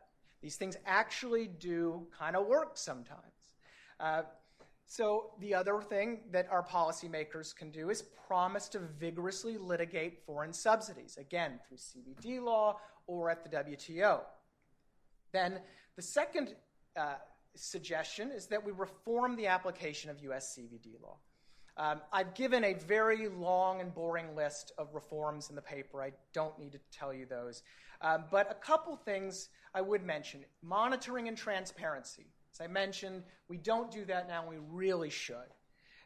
These 0.41 0.57
things 0.57 0.77
actually 0.87 1.47
do 1.47 2.07
kind 2.19 2.35
of 2.35 2.47
work 2.47 2.77
sometimes. 2.77 3.21
Uh, 4.01 4.23
so, 4.87 5.31
the 5.41 5.55
other 5.55 5.81
thing 5.81 6.21
that 6.33 6.49
our 6.51 6.63
policymakers 6.63 7.57
can 7.57 7.71
do 7.71 7.89
is 7.89 8.03
promise 8.27 8.69
to 8.71 8.79
vigorously 8.79 9.57
litigate 9.57 10.19
foreign 10.27 10.53
subsidies, 10.53 11.17
again, 11.17 11.61
through 11.67 11.79
CVD 11.79 12.43
law 12.43 12.79
or 13.07 13.31
at 13.31 13.43
the 13.43 13.57
WTO. 13.57 14.21
Then, 15.33 15.61
the 15.97 16.03
second 16.03 16.57
uh, 16.97 17.15
suggestion 17.55 18.31
is 18.31 18.47
that 18.49 18.63
we 18.63 18.73
reform 18.73 19.37
the 19.37 19.47
application 19.47 20.11
of 20.11 20.21
US 20.21 20.59
CVD 20.59 21.01
law. 21.03 21.17
Um, 21.77 22.01
I've 22.13 22.35
given 22.35 22.65
a 22.65 22.75
very 22.75 23.29
long 23.29 23.81
and 23.81 23.95
boring 23.95 24.37
list 24.37 24.73
of 24.77 24.95
reforms 24.95 25.49
in 25.49 25.57
the 25.57 25.63
paper. 25.63 26.03
I 26.03 26.13
don't 26.35 26.59
need 26.59 26.73
to 26.73 26.81
tell 26.91 27.15
you 27.15 27.25
those. 27.27 27.63
Um, 28.03 28.25
but 28.31 28.51
a 28.51 28.55
couple 28.55 28.95
things 28.97 29.49
I 29.75 29.81
would 29.81 30.05
mention 30.05 30.45
monitoring 30.63 31.29
and 31.29 31.37
transparency. 31.37 32.27
As 32.53 32.61
I 32.61 32.67
mentioned, 32.67 33.23
we 33.49 33.57
don't 33.57 33.91
do 33.91 34.05
that 34.05 34.29
now, 34.29 34.41
and 34.41 34.51
we 34.51 34.59
really 34.71 35.09
should. 35.09 35.37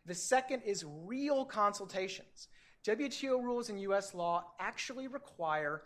The 0.04 0.14
second 0.14 0.62
is 0.62 0.84
real 1.04 1.44
consultations. 1.44 2.48
WTO 2.86 3.42
rules 3.42 3.68
and 3.68 3.80
US 3.80 4.14
law 4.14 4.52
actually 4.60 5.08
require 5.08 5.82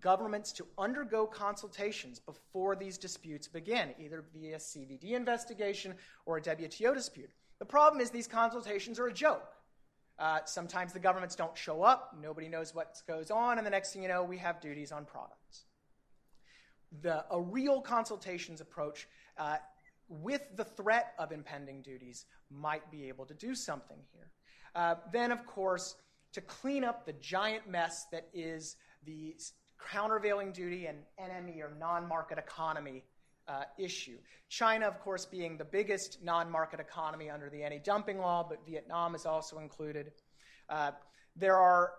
governments 0.00 0.52
to 0.52 0.66
undergo 0.76 1.26
consultations 1.26 2.18
before 2.18 2.76
these 2.76 2.98
disputes 2.98 3.48
begin, 3.48 3.94
either 3.98 4.24
via 4.34 4.56
CVD 4.56 5.12
investigation 5.12 5.94
or 6.26 6.36
a 6.36 6.42
WTO 6.42 6.92
dispute. 6.92 7.30
The 7.62 7.66
problem 7.66 8.00
is 8.00 8.10
these 8.10 8.26
consultations 8.26 8.98
are 8.98 9.06
a 9.06 9.12
joke. 9.12 9.52
Uh, 10.18 10.40
sometimes 10.46 10.92
the 10.92 10.98
governments 10.98 11.36
don't 11.36 11.56
show 11.56 11.84
up, 11.84 12.12
nobody 12.20 12.48
knows 12.48 12.74
what 12.74 13.00
goes 13.06 13.30
on, 13.30 13.56
and 13.56 13.64
the 13.64 13.70
next 13.70 13.92
thing 13.92 14.02
you 14.02 14.08
know, 14.08 14.24
we 14.24 14.36
have 14.38 14.60
duties 14.60 14.90
on 14.90 15.04
products. 15.04 15.66
The, 17.02 17.24
a 17.30 17.40
real 17.40 17.80
consultations 17.80 18.60
approach 18.60 19.06
uh, 19.38 19.58
with 20.08 20.42
the 20.56 20.64
threat 20.64 21.12
of 21.20 21.30
impending 21.30 21.82
duties, 21.82 22.26
might 22.50 22.90
be 22.90 23.06
able 23.06 23.26
to 23.26 23.34
do 23.34 23.54
something 23.54 23.98
here. 24.12 24.32
Uh, 24.74 24.96
then, 25.12 25.30
of 25.30 25.46
course, 25.46 25.94
to 26.32 26.40
clean 26.40 26.82
up 26.82 27.06
the 27.06 27.12
giant 27.12 27.70
mess 27.70 28.06
that 28.10 28.26
is 28.34 28.74
the 29.06 29.36
countervailing 29.88 30.50
duty 30.50 30.86
and 30.86 30.98
NME 31.20 31.60
or 31.60 31.70
non 31.78 32.08
market 32.08 32.38
economy 32.38 33.04
uh, 33.48 33.64
issue. 33.78 34.18
China, 34.48 34.86
of 34.86 35.00
course, 35.00 35.24
being 35.26 35.56
the 35.56 35.64
biggest 35.64 36.18
non 36.22 36.50
market 36.50 36.80
economy 36.80 37.30
under 37.30 37.48
the 37.50 37.62
anti 37.62 37.78
dumping 37.78 38.18
law, 38.18 38.46
but 38.48 38.64
Vietnam 38.66 39.14
is 39.14 39.26
also 39.26 39.58
included. 39.58 40.12
Uh, 40.68 40.92
there 41.36 41.56
are 41.56 41.92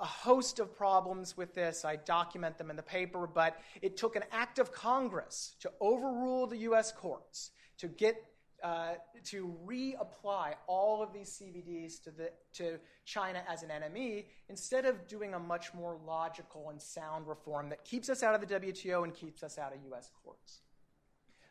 a 0.00 0.06
host 0.06 0.60
of 0.60 0.76
problems 0.76 1.36
with 1.36 1.54
this. 1.54 1.84
I 1.84 1.96
document 1.96 2.56
them 2.56 2.70
in 2.70 2.76
the 2.76 2.82
paper, 2.82 3.26
but 3.26 3.58
it 3.82 3.96
took 3.96 4.16
an 4.16 4.24
act 4.32 4.58
of 4.58 4.72
Congress 4.72 5.54
to 5.60 5.70
overrule 5.80 6.46
the 6.46 6.58
U.S. 6.58 6.92
courts 6.92 7.50
to 7.78 7.88
get 7.88 8.16
uh, 8.62 8.94
to 9.22 9.54
reapply 9.64 10.54
all 10.66 11.00
of 11.00 11.12
these 11.12 11.40
CVDs 11.40 12.02
to, 12.02 12.10
the, 12.10 12.30
to 12.52 12.78
China 13.04 13.40
as 13.48 13.62
an 13.62 13.68
NME 13.68 14.24
instead 14.48 14.84
of 14.84 15.06
doing 15.06 15.34
a 15.34 15.38
much 15.38 15.72
more 15.74 15.96
logical 16.04 16.70
and 16.70 16.82
sound 16.82 17.28
reform 17.28 17.68
that 17.68 17.84
keeps 17.84 18.08
us 18.08 18.24
out 18.24 18.34
of 18.34 18.40
the 18.40 18.58
WTO 18.58 19.04
and 19.04 19.14
keeps 19.14 19.44
us 19.44 19.58
out 19.58 19.72
of 19.72 19.78
US 19.92 20.10
courts. 20.24 20.62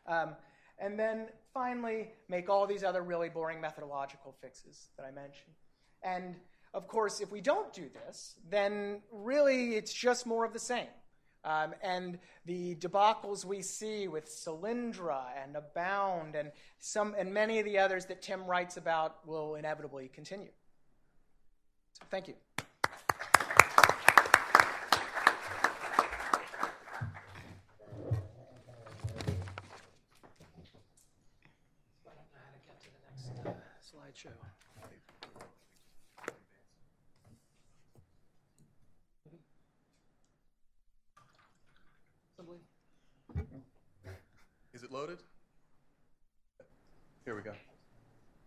Um, 0.08 0.34
and 0.78 0.98
then 0.98 1.28
finally, 1.52 2.12
make 2.28 2.48
all 2.48 2.66
these 2.66 2.82
other 2.82 3.02
really 3.02 3.28
boring 3.28 3.60
methodological 3.60 4.34
fixes 4.40 4.88
that 4.96 5.04
I 5.04 5.10
mentioned. 5.10 5.54
And 6.02 6.36
of 6.74 6.88
course, 6.88 7.20
if 7.20 7.30
we 7.30 7.40
don't 7.40 7.72
do 7.72 7.88
this, 8.06 8.36
then 8.48 9.02
really 9.12 9.74
it's 9.74 9.92
just 9.92 10.26
more 10.26 10.44
of 10.44 10.52
the 10.52 10.58
same. 10.58 10.86
Um, 11.44 11.74
and 11.82 12.18
the 12.46 12.74
debacles 12.76 13.44
we 13.44 13.62
see 13.62 14.08
with 14.08 14.26
Solyndra 14.26 15.22
and 15.42 15.56
Abound 15.56 16.34
and, 16.34 16.50
some, 16.78 17.14
and 17.16 17.32
many 17.32 17.58
of 17.58 17.64
the 17.64 17.78
others 17.78 18.06
that 18.06 18.22
Tim 18.22 18.44
writes 18.44 18.76
about 18.76 19.26
will 19.26 19.54
inevitably 19.54 20.08
continue. 20.12 20.50
So, 21.92 22.04
thank 22.10 22.28
you. 22.28 22.34
slideshow. 33.88 34.32
Is 44.78 44.84
it 44.84 44.92
loaded? 44.92 45.18
Here 47.24 47.34
we 47.34 47.42
go. 47.42 47.52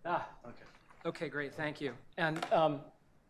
Ah, 0.05 0.29
Okay. 1.11 1.27
great, 1.27 1.53
thank 1.53 1.81
you. 1.81 1.91
And 2.17 2.39
um, 2.53 2.79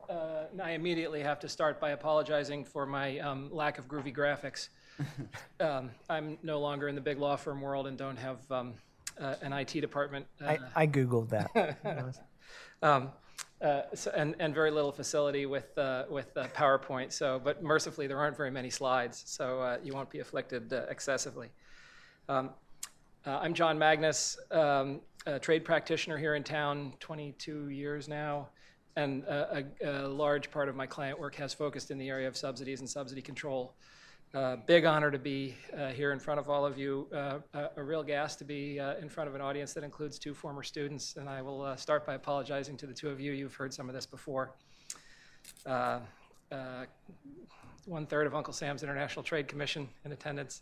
uh, 0.07 0.43
I 0.61 0.71
immediately 0.71 1.23
have 1.23 1.39
to 1.39 1.49
start 1.49 1.79
by 1.79 1.91
apologizing 1.91 2.63
for 2.63 2.85
my 2.85 3.17
um, 3.17 3.49
lack 3.51 3.79
of 3.79 3.87
groovy 3.87 4.15
graphics. 4.15 4.69
um, 5.59 5.89
I'm 6.07 6.37
no 6.43 6.59
longer 6.59 6.89
in 6.89 6.93
the 6.95 7.01
big 7.01 7.17
law 7.17 7.35
firm 7.35 7.59
world 7.59 7.87
and 7.87 7.97
don't 7.97 8.17
have 8.17 8.39
um, 8.51 8.75
uh, 9.19 9.33
an 9.41 9.51
IT 9.51 9.81
department. 9.81 10.27
Uh, 10.39 10.57
I, 10.75 10.83
I 10.83 10.87
googled 10.87 11.29
that. 11.29 12.23
um, 12.83 13.09
uh, 13.63 13.81
so, 13.95 14.11
and, 14.15 14.35
and 14.37 14.53
very 14.53 14.69
little 14.69 14.91
facility 14.91 15.47
with, 15.47 15.75
uh, 15.79 16.05
with 16.07 16.37
uh, 16.37 16.45
PowerPoint. 16.49 17.11
So, 17.11 17.41
but 17.43 17.63
mercifully, 17.63 18.05
there 18.05 18.19
aren't 18.19 18.37
very 18.37 18.51
many 18.51 18.69
slides, 18.69 19.23
so 19.25 19.59
uh, 19.59 19.77
you 19.83 19.93
won't 19.93 20.11
be 20.11 20.19
afflicted 20.19 20.71
uh, 20.71 20.83
excessively. 20.87 21.49
Um, 22.29 22.51
I'm 23.25 23.55
John 23.55 23.79
Magnus, 23.79 24.37
um, 24.51 25.01
a 25.25 25.39
trade 25.39 25.63
practitioner 25.63 26.17
here 26.17 26.35
in 26.35 26.43
town, 26.43 26.93
22 26.99 27.69
years 27.69 28.07
now, 28.07 28.49
and 28.95 29.23
a, 29.23 29.63
a, 29.83 30.05
a, 30.05 30.07
large 30.07 30.51
part 30.51 30.67
of 30.67 30.75
my 30.75 30.85
client 30.85 31.19
work 31.19 31.35
has 31.35 31.53
focused 31.53 31.91
in 31.91 31.97
the 31.97 32.09
area 32.09 32.27
of 32.27 32.35
subsidies 32.35 32.79
and 32.79 32.89
subsidy 32.89 33.21
control. 33.21 33.73
Uh, 34.33 34.55
big 34.65 34.85
honor 34.85 35.11
to 35.11 35.19
be 35.19 35.55
uh, 35.77 35.89
here 35.89 36.13
in 36.13 36.19
front 36.19 36.39
of 36.39 36.49
all 36.49 36.65
of 36.65 36.77
you. 36.77 37.07
Uh, 37.13 37.39
a, 37.75 37.83
real 37.83 38.01
gas 38.01 38.35
to 38.35 38.45
be 38.45 38.79
uh, 38.79 38.95
in 38.95 39.09
front 39.09 39.27
of 39.27 39.35
an 39.35 39.41
audience 39.41 39.73
that 39.73 39.83
includes 39.83 40.17
two 40.17 40.33
former 40.33 40.63
students. 40.63 41.17
And 41.17 41.27
I 41.27 41.41
will 41.41 41.61
uh, 41.61 41.75
start 41.75 42.05
by 42.05 42.13
apologizing 42.13 42.77
to 42.77 42.87
the 42.87 42.93
two 42.93 43.09
of 43.09 43.19
you. 43.19 43.33
You've 43.33 43.55
heard 43.55 43.73
some 43.73 43.89
of 43.89 43.95
this 43.95 44.05
before. 44.05 44.53
Uh, 45.65 45.99
one 47.85 48.05
third 48.05 48.25
of 48.25 48.33
Uncle 48.33 48.53
Sam's 48.53 48.83
International 48.83 49.23
Trade 49.23 49.49
Commission 49.49 49.89
in 50.05 50.13
attendance. 50.13 50.61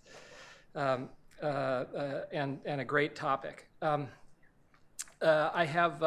Um, 0.74 1.10
and, 1.42 2.60
and 2.66 2.82
a 2.82 2.86
great 2.86 3.16
topic. 3.16 3.68
Um, 3.82 4.08
uh, 5.22 5.50
I 5.54 5.66
have 5.66 6.00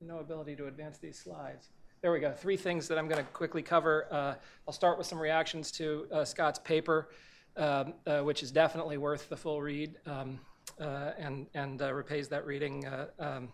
no 0.00 0.18
ability 0.18 0.56
to 0.56 0.66
advance 0.66 0.98
these 0.98 1.18
slides. 1.18 1.70
There 2.02 2.12
we 2.12 2.20
go. 2.20 2.32
Three 2.32 2.56
things 2.56 2.86
that 2.88 2.98
I'm 2.98 3.08
going 3.08 3.24
to 3.24 3.30
quickly 3.32 3.62
cover. 3.62 4.06
Uh, 4.10 4.34
I'll 4.68 4.74
start 4.74 4.98
with 4.98 5.06
some 5.06 5.18
reactions 5.18 5.70
to 5.72 6.06
uh, 6.12 6.24
Scott's 6.24 6.58
paper, 6.58 7.08
um, 7.56 7.94
uh, 8.06 8.20
which 8.20 8.42
is 8.42 8.50
definitely 8.50 8.98
worth 8.98 9.28
the 9.28 9.36
full 9.36 9.62
read 9.62 9.96
um, 10.06 10.38
and, 10.78 11.46
and 11.54 11.80
repays 11.80 12.28
that 12.28 12.44
reading 12.44 12.84
um, 13.18 13.48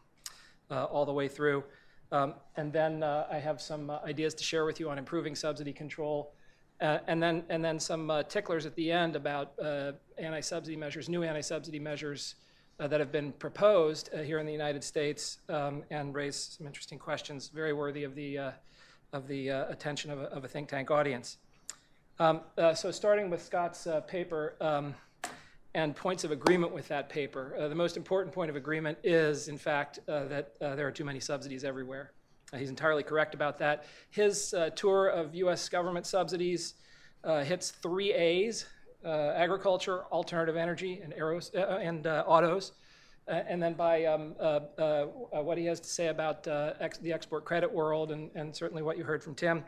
all 0.71 1.05
the 1.07 1.13
way 1.13 1.29
through. 1.29 1.63
Um, 2.13 2.35
and 2.57 2.73
then 2.73 3.05
I 3.05 3.39
have 3.39 3.61
some 3.61 3.91
ideas 3.91 4.35
to 4.35 4.43
share 4.43 4.65
with 4.65 4.81
you 4.81 4.91
on 4.91 4.99
improving 4.99 5.37
subsidy 5.37 5.73
control 5.73 6.33
uh, 6.81 6.99
and 7.09 7.23
then 7.23 7.45
and 7.51 7.63
then 7.63 7.79
some 7.79 8.11
uh, 8.11 8.23
ticklers 8.23 8.65
at 8.65 8.75
the 8.75 8.91
end 8.91 9.15
about 9.15 9.53
uh, 9.63 9.93
anti-subsidy 10.19 10.77
measures, 10.77 11.09
new 11.09 11.23
anti-subsidy 11.23 11.79
measures 11.79 12.37
uh, 12.81 12.89
that 12.89 12.99
have 12.99 13.13
been 13.13 13.33
proposed 13.33 14.09
uh, 14.15 14.23
here 14.23 14.39
in 14.39 14.47
the 14.47 14.53
United 14.53 14.83
States, 14.83 15.39
um, 15.51 15.85
and 15.91 16.15
raise 16.15 16.57
some 16.57 16.67
interesting 16.67 16.99
questions, 16.99 17.49
very 17.49 17.75
worthy 17.75 18.05
of 18.05 18.15
the 18.15 18.39
uh, 18.39 18.51
of 19.13 19.27
the 19.27 19.49
attention 19.49 20.11
of 20.11 20.21
a, 20.21 20.25
of 20.27 20.45
a, 20.45 20.49
think 20.49 20.69
tank 20.69 20.91
audience. 20.91 21.39
Um, 22.21 22.43
so, 22.75 22.91
starting 22.91 23.29
with 23.29 23.43
Scott's 23.43 23.87
paper. 24.07 24.57
Um, 24.61 24.95
and 25.73 25.95
points 25.95 26.25
of 26.25 26.33
agreement 26.33 26.75
with 26.75 26.89
that 26.89 27.09
paper. 27.09 27.55
the 27.69 27.77
most 27.77 27.97
important 27.97 28.35
point 28.35 28.51
of 28.51 28.57
agreement 28.57 28.99
is, 29.05 29.47
in 29.47 29.57
fact, 29.57 30.01
that 30.07 30.59
there 30.59 30.85
are 30.85 30.91
too 30.91 31.05
many 31.05 31.21
subsidies 31.21 31.63
everywhere. 31.63 32.11
he's 32.57 32.71
entirely 32.71 33.05
correct 33.05 33.37
about 33.37 33.57
that. 33.61 33.85
His 34.11 34.53
uh, 34.53 34.71
tour 34.71 35.07
of 35.07 35.33
U.S. 35.37 35.69
government 35.69 36.07
subsidies 36.07 36.75
uh, 37.23 37.45
hits 37.45 37.71
three 37.71 38.13
A's 38.13 38.65
uh, 38.65 38.67
Uh, 39.03 39.33
agriculture, 39.35 40.05
alternative 40.13 40.57
energy, 40.57 41.01
and, 41.03 41.15
aeros, 41.15 41.55
uh, 41.55 41.61
uh 41.61 41.79
and 41.79 42.07
uh, 42.07 42.23
autos. 42.27 42.73
and 43.29 43.63
then 43.63 43.73
by 43.73 44.05
um, 44.05 44.35
what 45.31 45.57
he 45.57 45.65
has 45.65 45.81
to 45.81 45.89
say 45.89 46.09
about 46.09 46.47
ex- 46.81 46.99
the 46.99 47.13
export 47.13 47.45
credit 47.47 47.73
world, 47.73 48.11
and, 48.13 48.31
and 48.35 48.55
certainly 48.55 48.83
what 48.83 48.99
you 48.99 49.05
heard 49.05 49.23
from 49.23 49.35
Tim. 49.35 49.65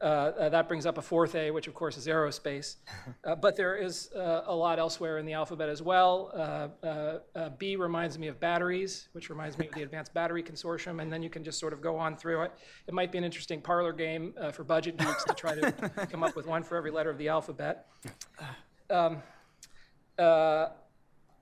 Uh, 0.00 0.04
uh, 0.04 0.48
that 0.48 0.66
brings 0.66 0.86
up 0.86 0.96
a 0.96 1.02
fourth 1.02 1.34
A, 1.34 1.50
which 1.50 1.66
of 1.66 1.74
course 1.74 1.96
is 1.96 2.06
aerospace. 2.06 2.76
Uh, 3.24 3.34
but 3.34 3.54
there 3.54 3.76
is 3.76 4.10
uh, 4.14 4.42
a 4.46 4.54
lot 4.54 4.78
elsewhere 4.78 5.18
in 5.18 5.26
the 5.26 5.32
alphabet 5.34 5.68
as 5.68 5.82
well. 5.82 6.30
Uh, 6.34 7.18
uh, 7.36 7.50
B 7.58 7.76
reminds 7.76 8.18
me 8.18 8.28
of 8.28 8.40
batteries, 8.40 9.08
which 9.12 9.28
reminds 9.28 9.58
me 9.58 9.66
of 9.66 9.74
the 9.74 9.82
Advanced 9.82 10.14
Battery 10.14 10.42
Consortium, 10.42 11.02
and 11.02 11.12
then 11.12 11.22
you 11.22 11.28
can 11.28 11.44
just 11.44 11.58
sort 11.58 11.72
of 11.74 11.82
go 11.82 11.98
on 11.98 12.16
through 12.16 12.42
it. 12.42 12.52
It 12.86 12.94
might 12.94 13.12
be 13.12 13.18
an 13.18 13.24
interesting 13.24 13.60
parlor 13.60 13.92
game 13.92 14.32
for 14.52 14.64
budget 14.64 14.96
geeks 14.96 15.24
to 15.24 15.34
try 15.34 15.54
to 15.54 16.06
come 16.10 16.22
up 16.22 16.34
with 16.34 16.46
one 16.46 16.62
for 16.62 16.76
every 16.76 16.90
letter 16.90 17.10
of 17.10 17.18
the 17.18 17.28
alphabet. 17.28 17.86
Um, 18.90 19.22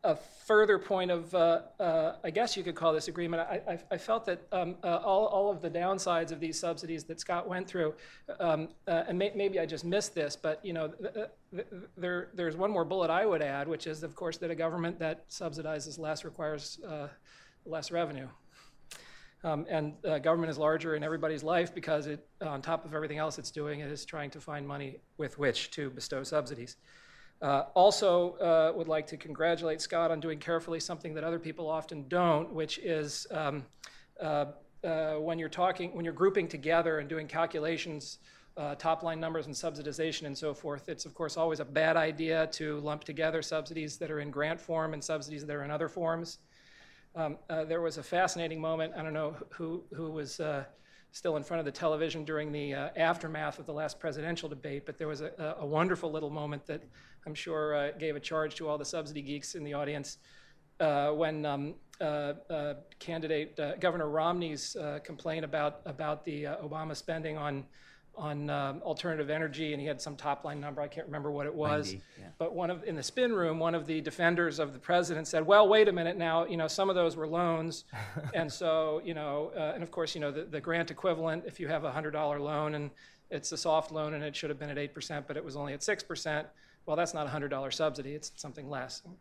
a 0.09 0.17
further 0.17 0.79
point 0.79 1.11
of, 1.11 1.35
uh, 1.35 1.61
uh, 1.79 2.17
I 2.25 2.31
guess 2.31 2.57
you 2.57 2.65
could 2.65 2.75
call 2.75 2.95
this 2.95 3.09
agreement, 3.09 3.43
I, 3.43 3.61
I, 3.73 3.79
I 3.91 3.99
felt 3.99 4.25
that 4.25 4.41
um, 4.53 4.77
uh, 4.83 4.97
all, 5.05 5.27
all 5.27 5.51
of 5.51 5.61
the 5.61 5.69
downsides 5.69 6.33
of 6.33 6.41
these 6.41 6.59
subsidies 6.59 7.05
that 7.05 7.21
Scott 7.21 7.47
went 7.47 7.69
through, 7.69 7.93
um, 8.41 8.69
uh, 8.87 9.05
and 9.07 9.19
may, 9.19 9.33
maybe 9.35 9.61
I 9.61 9.67
just 9.67 9.85
missed 9.85 10.15
this, 10.15 10.35
but 10.35 10.65
you 10.65 10.73
know, 10.73 10.89
th- 10.89 11.29
th- 11.55 11.67
there, 11.99 12.31
there's 12.33 12.57
one 12.57 12.71
more 12.71 12.87
bullet 12.87 13.11
I 13.11 13.27
would 13.27 13.43
add, 13.43 13.69
which 13.69 13.87
is, 13.87 14.03
of 14.03 14.15
course, 14.17 14.39
that 14.39 14.51
a 14.51 14.55
government 14.55 14.99
that 14.99 15.29
subsidizes 15.29 15.99
less 15.99 16.25
requires 16.25 16.81
uh, 16.89 17.09
less 17.67 17.91
revenue. 17.91 18.29
Um, 19.45 19.67
and 19.69 19.93
uh, 20.07 20.19
government 20.19 20.51
is 20.51 20.57
larger 20.57 20.97
in 20.97 21.05
everybody's 21.05 21.45
life 21.45 21.75
because 21.75 22.07
it, 22.07 22.27
on 22.41 22.63
top 22.63 22.87
of 22.87 22.95
everything 22.95 23.19
else 23.19 23.39
it's 23.39 23.51
doing, 23.51 23.81
it 23.81 23.91
is 23.91 24.07
trying 24.07 24.31
to 24.31 24.41
find 24.41 24.67
money 24.67 25.01
with 25.19 25.39
which 25.39 25.71
to 25.73 25.91
bestow 25.91 26.23
subsidies. 26.25 26.77
Uh, 27.41 27.65
also, 27.75 28.33
uh, 28.39 28.73
would 28.77 28.89
like 28.89 29.07
to 29.07 29.17
congratulate 29.17 29.81
Scott 29.81 30.11
on 30.11 30.19
doing 30.19 30.39
carefully 30.39 30.81
something 30.81 31.15
that 31.15 31.23
other 31.23 31.39
people 31.39 31.69
often 31.71 32.07
don't, 32.09 32.53
which 32.53 32.79
is 32.79 33.27
um, 33.31 33.65
uh, 34.21 34.47
uh 34.85 35.15
when 35.15 35.39
you're 35.39 35.49
talking, 35.49 35.95
when 35.95 36.05
you're 36.05 36.15
grouping 36.15 36.49
together 36.49 36.99
and 36.99 37.09
doing 37.09 37.29
calculations, 37.29 38.19
uh, 38.57 38.75
top 38.75 39.05
line 39.05 39.21
numbers 39.21 39.47
and 39.47 39.55
subsidization 39.55 40.27
and 40.27 40.37
so 40.37 40.53
forth, 40.53 40.89
it's 40.89 41.07
of 41.07 41.15
course 41.15 41.37
always 41.37 41.61
a 41.61 41.65
bad 41.65 41.97
idea 41.97 42.49
to 42.49 42.81
lump 42.81 43.05
together 43.05 43.41
subsidies 43.41 43.99
that 43.99 44.11
are 44.11 44.19
in 44.19 44.33
grant 44.33 44.61
form 44.61 44.93
and 44.93 45.03
subsidies 45.03 45.47
that 45.47 45.55
are 45.55 45.63
in 45.63 45.71
other 45.71 45.89
forms. 45.89 46.39
Um, 47.15 47.39
uh, 47.49 47.65
there 47.65 47.81
was 47.81 47.99
a 47.99 48.03
fascinating 48.03 48.61
moment. 48.61 48.95
I 48.97 49.03
don't 49.03 49.13
know 49.13 49.37
who 49.51 49.85
who 49.95 50.11
was 50.11 50.41
still 51.13 51.37
in 51.37 51.43
front 51.43 51.59
of 51.59 51.65
the 51.65 51.73
television 51.73 52.25
during 52.25 52.53
the 52.53 52.75
uh, 52.75 52.89
aftermath 52.97 53.59
of 53.59 53.67
the 53.67 53.73
last 53.73 53.99
presidential 53.99 54.49
debate, 54.49 54.85
but 54.87 54.99
there 54.99 55.09
was 55.09 55.21
a, 55.21 55.57
a 55.59 55.67
wonderful 55.67 56.11
little 56.11 56.31
moment 56.31 56.67
that 56.67 56.83
I'm 57.27 57.35
sure 57.35 57.75
uh, 57.75 57.91
gave 57.93 58.17
a 58.17 58.21
charge 58.21 58.55
to 58.57 58.69
all 58.69 58.79
the 58.79 58.85
subsidy 58.85 59.23
geeks 59.23 59.55
in 59.55 59.65
the 59.65 59.75
audience 59.75 60.19
uh, 60.81 61.11
when 61.11 61.45
um, 61.45 61.75
uh, 62.01 62.35
uh, 62.51 62.75
candidate 62.99 63.59
uh, 63.59 63.75
Governor 63.77 64.09
Romney's 64.09 64.77
complaint 65.03 65.45
about 65.45 65.81
about 65.87 66.25
the 66.25 66.45
Obama 66.45 66.95
spending 66.95 67.37
on 67.37 67.65
on 68.19 68.51
um, 68.51 68.83
alternative 68.83 69.31
energy, 69.31 69.73
and 69.73 69.81
he 69.81 69.87
had 69.87 70.01
some 70.01 70.17
top 70.17 70.45
line 70.45 70.61
number. 70.61 70.83
I 70.83 70.89
can't 70.89 71.07
remember 71.07 71.31
what 71.31 71.47
it 71.47 71.55
was. 71.55 71.93
90, 71.93 72.05
yeah. 72.19 72.27
But 72.37 72.55
one 72.55 72.71
of 72.71 72.85
in 72.85 72.97
the 72.97 73.03
spin 73.03 73.33
room, 73.33 73.59
one 73.59 73.75
of 73.75 73.87
the 73.87 74.01
defenders 74.01 74.59
of 74.59 74.73
the 74.73 74.79
president 74.79 75.29
said, 75.29 75.47
"Well, 75.47 75.69
wait 75.69 75.89
a 75.89 75.93
minute 75.93 76.17
now. 76.17 76.45
You 76.45 76.57
know, 76.57 76.69
some 76.69 76.91
of 76.91 76.97
those 76.97 77.17
were 77.17 77.29
loans, 77.29 77.85
and 78.35 78.53
so 78.53 79.01
you 79.05 79.15
know, 79.15 79.53
uh, 79.57 79.73
and 79.75 79.83
of 79.83 79.91
course, 79.91 80.15
you 80.15 80.21
know, 80.21 80.33
the, 80.33 80.45
the 80.45 80.61
grant 80.61 80.91
equivalent. 80.91 81.45
If 81.47 81.61
you 81.61 81.69
have 81.69 81.85
a 81.85 81.93
hundred 81.93 82.11
dollar 82.11 82.41
loan 82.41 82.75
and 82.75 82.91
it's 83.31 83.53
a 83.53 83.57
soft 83.57 83.93
loan 83.93 84.15
and 84.15 84.25
it 84.25 84.35
should 84.35 84.51
have 84.51 84.59
been 84.59 84.71
at 84.71 84.79
eight 84.79 84.95
percent, 84.95 85.27
but 85.27 85.37
it 85.37 85.45
was 85.45 85.57
only 85.57 85.73
at 85.73 85.83
six 85.83 86.03
percent. 86.03 86.47
Well, 86.87 86.97
that's 86.97 87.15
not 87.15 87.27
a 87.27 87.31
hundred 87.31 87.49
dollar 87.49 87.71
subsidy. 87.71 88.15
It's 88.15 88.33
something 88.37 88.69
less. 88.69 89.03
I'm 89.07 89.13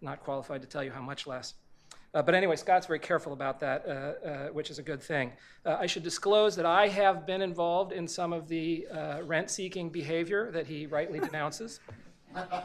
not 0.00 0.22
qualified 0.22 0.62
to 0.62 0.68
tell 0.68 0.82
you 0.82 0.90
how 0.90 1.02
much 1.02 1.26
less." 1.26 1.54
Uh, 2.16 2.22
but 2.22 2.34
anyway, 2.34 2.56
Scott's 2.56 2.86
very 2.86 2.98
careful 2.98 3.34
about 3.34 3.60
that, 3.60 3.84
uh, 3.86 3.90
uh, 3.90 4.48
which 4.48 4.70
is 4.70 4.78
a 4.78 4.82
good 4.82 5.02
thing. 5.02 5.30
Uh, 5.66 5.76
I 5.78 5.84
should 5.84 6.02
disclose 6.02 6.56
that 6.56 6.64
I 6.64 6.88
have 6.88 7.26
been 7.26 7.42
involved 7.42 7.92
in 7.92 8.08
some 8.08 8.32
of 8.32 8.48
the 8.48 8.86
uh, 8.90 9.20
rent 9.22 9.50
seeking 9.50 9.90
behavior 9.90 10.50
that 10.52 10.66
he 10.66 10.86
rightly 10.86 11.20
denounces. 11.20 11.80
Uh, 12.34 12.62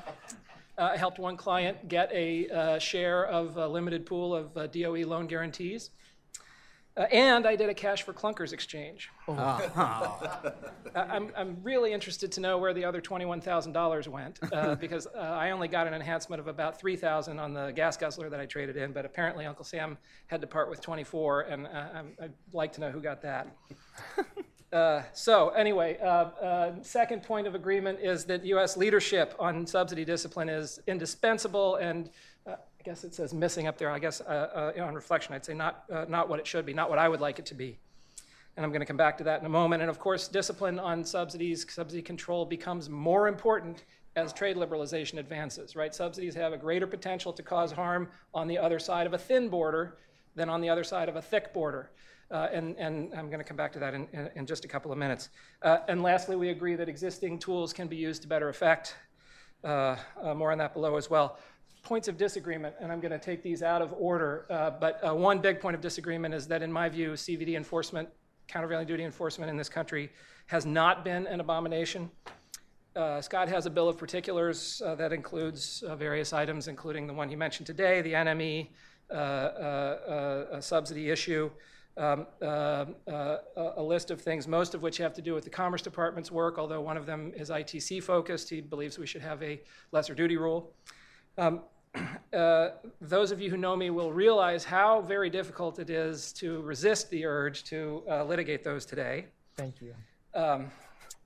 I 0.77 0.95
helped 0.95 1.19
one 1.19 1.35
client 1.35 1.89
get 1.89 2.09
a 2.13 2.79
share 2.79 3.25
of 3.25 3.57
a 3.57 3.67
limited 3.67 4.05
pool 4.05 4.33
of 4.33 4.53
DOE 4.71 5.03
loan 5.05 5.27
guarantees. 5.27 5.89
Uh, 6.97 7.03
and 7.03 7.47
I 7.47 7.55
did 7.55 7.69
a 7.69 7.73
cash 7.73 8.03
for 8.03 8.13
clunkers 8.13 8.53
exchange. 8.53 9.09
Oh. 9.27 10.51
Uh, 10.93 11.05
I'm, 11.09 11.31
I'm 11.37 11.55
really 11.63 11.93
interested 11.93 12.33
to 12.33 12.41
know 12.41 12.57
where 12.57 12.73
the 12.73 12.83
other 12.83 12.99
$21,000 12.99 14.07
went 14.09 14.39
uh, 14.51 14.75
because 14.81 15.07
uh, 15.07 15.19
I 15.19 15.51
only 15.51 15.69
got 15.69 15.87
an 15.87 15.93
enhancement 15.93 16.41
of 16.41 16.47
about 16.47 16.81
3000 16.81 17.39
on 17.39 17.53
the 17.53 17.71
gas 17.71 17.95
guzzler 17.95 18.29
that 18.29 18.41
I 18.41 18.45
traded 18.45 18.75
in, 18.75 18.91
but 18.91 19.05
apparently 19.05 19.45
Uncle 19.45 19.63
Sam 19.63 19.97
had 20.27 20.41
to 20.41 20.47
part 20.47 20.69
with 20.69 20.81
24, 20.81 21.43
and 21.43 21.65
uh, 21.65 22.03
I'd 22.21 22.33
like 22.51 22.73
to 22.73 22.81
know 22.81 22.91
who 22.91 22.99
got 22.99 23.21
that. 23.21 23.47
Uh, 24.73 25.03
so 25.11 25.49
anyway, 25.49 25.97
second 26.81 27.23
point 27.23 27.45
of 27.45 27.55
agreement 27.55 27.99
is 28.01 28.23
that 28.23 28.45
U.S. 28.45 28.77
leadership 28.77 29.35
on 29.37 29.67
subsidy 29.67 30.05
discipline 30.05 30.47
is 30.47 30.79
indispensable 30.87 31.75
and 31.75 32.09
I 32.81 32.83
guess 32.83 33.03
it 33.03 33.13
says 33.13 33.31
missing 33.31 33.67
up 33.67 33.77
there. 33.77 33.91
I 33.91 33.99
guess 33.99 34.21
uh, 34.21 34.71
uh, 34.75 34.83
on 34.83 34.95
reflection, 34.95 35.35
I'd 35.35 35.45
say 35.45 35.53
not, 35.53 35.83
uh, 35.91 36.05
not 36.09 36.29
what 36.29 36.39
it 36.39 36.47
should 36.47 36.65
be, 36.65 36.73
not 36.73 36.89
what 36.89 36.97
I 36.97 37.07
would 37.07 37.21
like 37.21 37.37
it 37.37 37.45
to 37.47 37.53
be. 37.53 37.77
And 38.57 38.65
I'm 38.65 38.71
going 38.71 38.79
to 38.79 38.87
come 38.87 38.97
back 38.97 39.19
to 39.19 39.23
that 39.25 39.39
in 39.39 39.45
a 39.45 39.49
moment. 39.49 39.83
And 39.83 39.89
of 39.91 39.99
course, 39.99 40.27
discipline 40.27 40.79
on 40.79 41.05
subsidies, 41.05 41.71
subsidy 41.71 42.01
control 42.01 42.43
becomes 42.43 42.89
more 42.89 43.27
important 43.27 43.83
as 44.15 44.33
trade 44.33 44.57
liberalization 44.57 45.19
advances, 45.19 45.75
right? 45.75 45.93
Subsidies 45.93 46.33
have 46.33 46.53
a 46.53 46.57
greater 46.57 46.87
potential 46.87 47.31
to 47.33 47.43
cause 47.43 47.71
harm 47.71 48.09
on 48.33 48.47
the 48.47 48.57
other 48.57 48.79
side 48.79 49.05
of 49.05 49.13
a 49.13 49.17
thin 49.17 49.47
border 49.47 49.99
than 50.33 50.49
on 50.49 50.59
the 50.59 50.69
other 50.69 50.83
side 50.83 51.07
of 51.07 51.15
a 51.15 51.21
thick 51.21 51.53
border. 51.53 51.91
Uh, 52.31 52.47
and, 52.51 52.75
and, 52.77 53.13
I'm 53.13 53.27
going 53.27 53.39
to 53.39 53.43
come 53.43 53.57
back 53.57 53.73
to 53.73 53.79
that 53.79 53.93
in, 53.93 54.07
in, 54.11 54.31
in 54.35 54.45
just 54.47 54.65
a 54.65 54.67
couple 54.67 54.91
of 54.91 54.97
minutes. 54.97 55.29
Uh, 55.61 55.79
and 55.87 56.01
lastly, 56.01 56.35
we 56.35 56.49
agree 56.49 56.75
that 56.75 56.89
existing 56.89 57.37
tools 57.37 57.73
can 57.73 57.87
be 57.87 57.97
used 57.97 58.23
to 58.23 58.27
better 58.27 58.49
effect. 58.49 58.95
Uh, 59.63 59.95
uh 60.19 60.33
more 60.33 60.51
on 60.51 60.57
that 60.57 60.73
below 60.73 60.95
as 60.95 61.07
well 61.07 61.37
points 61.83 62.07
of 62.07 62.17
disagreement, 62.17 62.75
and 62.79 62.91
I'm 62.91 62.99
going 62.99 63.11
to 63.11 63.19
take 63.19 63.41
these 63.41 63.63
out 63.63 63.81
of 63.81 63.93
order. 63.97 64.45
Uh, 64.49 64.71
but 64.71 64.99
uh, 65.07 65.13
one 65.13 65.39
big 65.39 65.59
point 65.59 65.75
of 65.75 65.81
disagreement 65.81 66.33
is 66.33 66.47
that, 66.47 66.61
in 66.61 66.71
my 66.71 66.89
view, 66.89 67.11
CVD 67.11 67.55
enforcement, 67.55 68.07
countervailing 68.47 68.87
duty 68.87 69.03
enforcement 69.03 69.49
in 69.49 69.57
this 69.57 69.69
country, 69.69 70.11
has 70.47 70.65
not 70.65 71.03
been 71.03 71.25
an 71.27 71.39
abomination. 71.39 72.11
Uh, 72.95 73.21
Scott 73.21 73.47
has 73.47 73.65
a 73.65 73.69
bill 73.69 73.87
of 73.87 73.97
particulars 73.97 74.81
uh, 74.85 74.95
that 74.95 75.13
includes 75.13 75.81
uh, 75.83 75.95
various 75.95 76.33
items, 76.33 76.67
including 76.67 77.07
the 77.07 77.13
one 77.13 77.29
he 77.29 77.35
mentioned 77.35 77.65
today, 77.65 78.01
the 78.01 78.13
NME 78.13 78.67
uh, 79.09 80.59
subsidy 80.59 81.09
issue. 81.09 81.49
Um, 81.97 82.25
a 82.41 83.83
list 83.83 84.11
of 84.11 84.21
things, 84.21 84.47
most 84.47 84.73
of 84.75 84.81
which 84.81 84.97
have 84.97 85.13
to 85.13 85.21
do 85.21 85.33
with 85.33 85.43
the 85.43 85.49
Commerce 85.49 85.81
Department's 85.81 86.31
work, 86.31 86.57
although 86.57 86.79
one 86.79 86.95
of 86.95 87.05
them 87.05 87.33
is 87.35 87.49
ITC 87.49 88.03
focused. 88.03 88.49
He 88.49 88.61
believes 88.61 88.97
we 88.97 89.07
should 89.07 89.21
have 89.21 89.41
a 89.43 89.61
lesser 89.91 90.13
duty 90.13 90.37
rule. 90.37 90.73
Um, 91.37 91.61
uh, 92.33 92.69
those 93.01 93.31
of 93.31 93.41
you 93.41 93.49
who 93.49 93.57
know 93.57 93.75
me 93.75 93.89
will 93.89 94.11
realize 94.11 94.63
how 94.63 95.01
very 95.01 95.29
difficult 95.29 95.79
it 95.79 95.89
is 95.89 96.31
to 96.33 96.61
resist 96.61 97.09
the 97.09 97.25
urge 97.25 97.63
to 97.65 98.03
uh, 98.09 98.23
litigate 98.23 98.63
those 98.63 98.85
today. 98.85 99.25
Thank 99.57 99.81
you. 99.81 99.93
Um, 100.33 100.71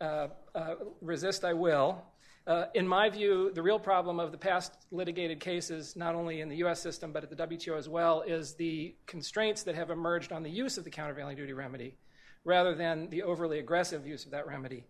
uh, 0.01 0.27
uh 0.53 0.75
resist 1.01 1.45
I 1.45 1.53
will. 1.53 2.03
Uh, 2.47 2.65
in 2.75 2.87
my 2.87 3.09
view, 3.09 3.51
the 3.55 3.61
real 3.61 3.79
problem 3.79 4.19
of 4.19 4.31
the 4.31 4.37
past 4.37 4.85
litigated 4.91 5.39
cases, 5.39 5.95
not 5.95 6.13
only 6.13 6.41
in 6.41 6.49
the 6.49 6.57
US 6.57 6.79
system 6.79 7.11
but 7.11 7.23
at 7.23 7.29
the 7.29 7.47
WTO 7.47 7.77
as 7.77 7.89
well, 7.89 8.21
is 8.21 8.53
the 8.53 8.95
constraints 9.07 9.63
that 9.63 9.75
have 9.75 9.89
emerged 9.89 10.31
on 10.31 10.43
the 10.43 10.49
use 10.49 10.77
of 10.77 10.83
the 10.83 10.89
countervailing 10.89 11.35
duty 11.35 11.53
remedy 11.53 11.95
rather 12.43 12.75
than 12.75 13.09
the 13.09 13.23
overly 13.23 13.57
aggressive 13.59 14.05
use 14.05 14.25
of 14.25 14.31
that 14.31 14.45
remedy. 14.45 14.85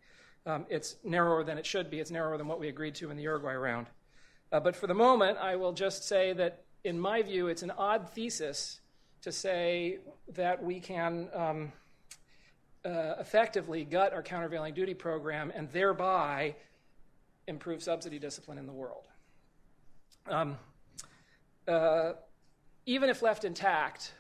Um, 0.46 0.66
it's 0.70 0.98
narrower 1.04 1.44
than 1.44 1.58
it 1.58 1.66
should 1.66 1.90
be, 1.90 2.00
it's 2.00 2.12
narrower 2.12 2.38
than 2.38 2.48
what 2.48 2.60
we 2.60 2.68
agreed 2.68 2.96
to 2.96 3.10
in 3.10 3.18
the 3.18 3.24
Uruguay 3.24 3.54
round. 3.54 3.88
Uh, 4.56 4.60
but 4.62 4.74
for 4.74 4.88
the 4.88 4.94
moment, 4.94 5.38
I 5.38 5.58
will 5.58 5.74
just 5.74 6.08
say 6.08 6.32
that, 6.32 6.64
in 6.86 6.98
my 6.98 7.22
view, 7.22 7.48
it's 7.48 7.62
an 7.62 7.72
odd 7.72 8.10
thesis 8.12 8.80
to 9.20 9.30
say 9.30 9.98
that 10.30 10.64
we 10.64 10.80
can 10.80 11.28
um, 11.34 11.74
uh, 12.86 13.16
effectively 13.20 13.84
gut 13.84 14.14
our 14.14 14.24
countervailing 14.24 14.74
duty 14.74 14.94
program 14.94 15.52
and 15.54 15.70
thereby 15.74 16.56
improve 17.48 17.84
subsidy 17.84 18.18
discipline 18.18 18.58
in 18.58 18.66
the 18.66 18.72
world. 18.72 19.04
Um, 20.30 20.58
uh, 21.68 22.14
even 22.86 23.10
if 23.10 23.22
left 23.22 23.44
intact 23.44 24.14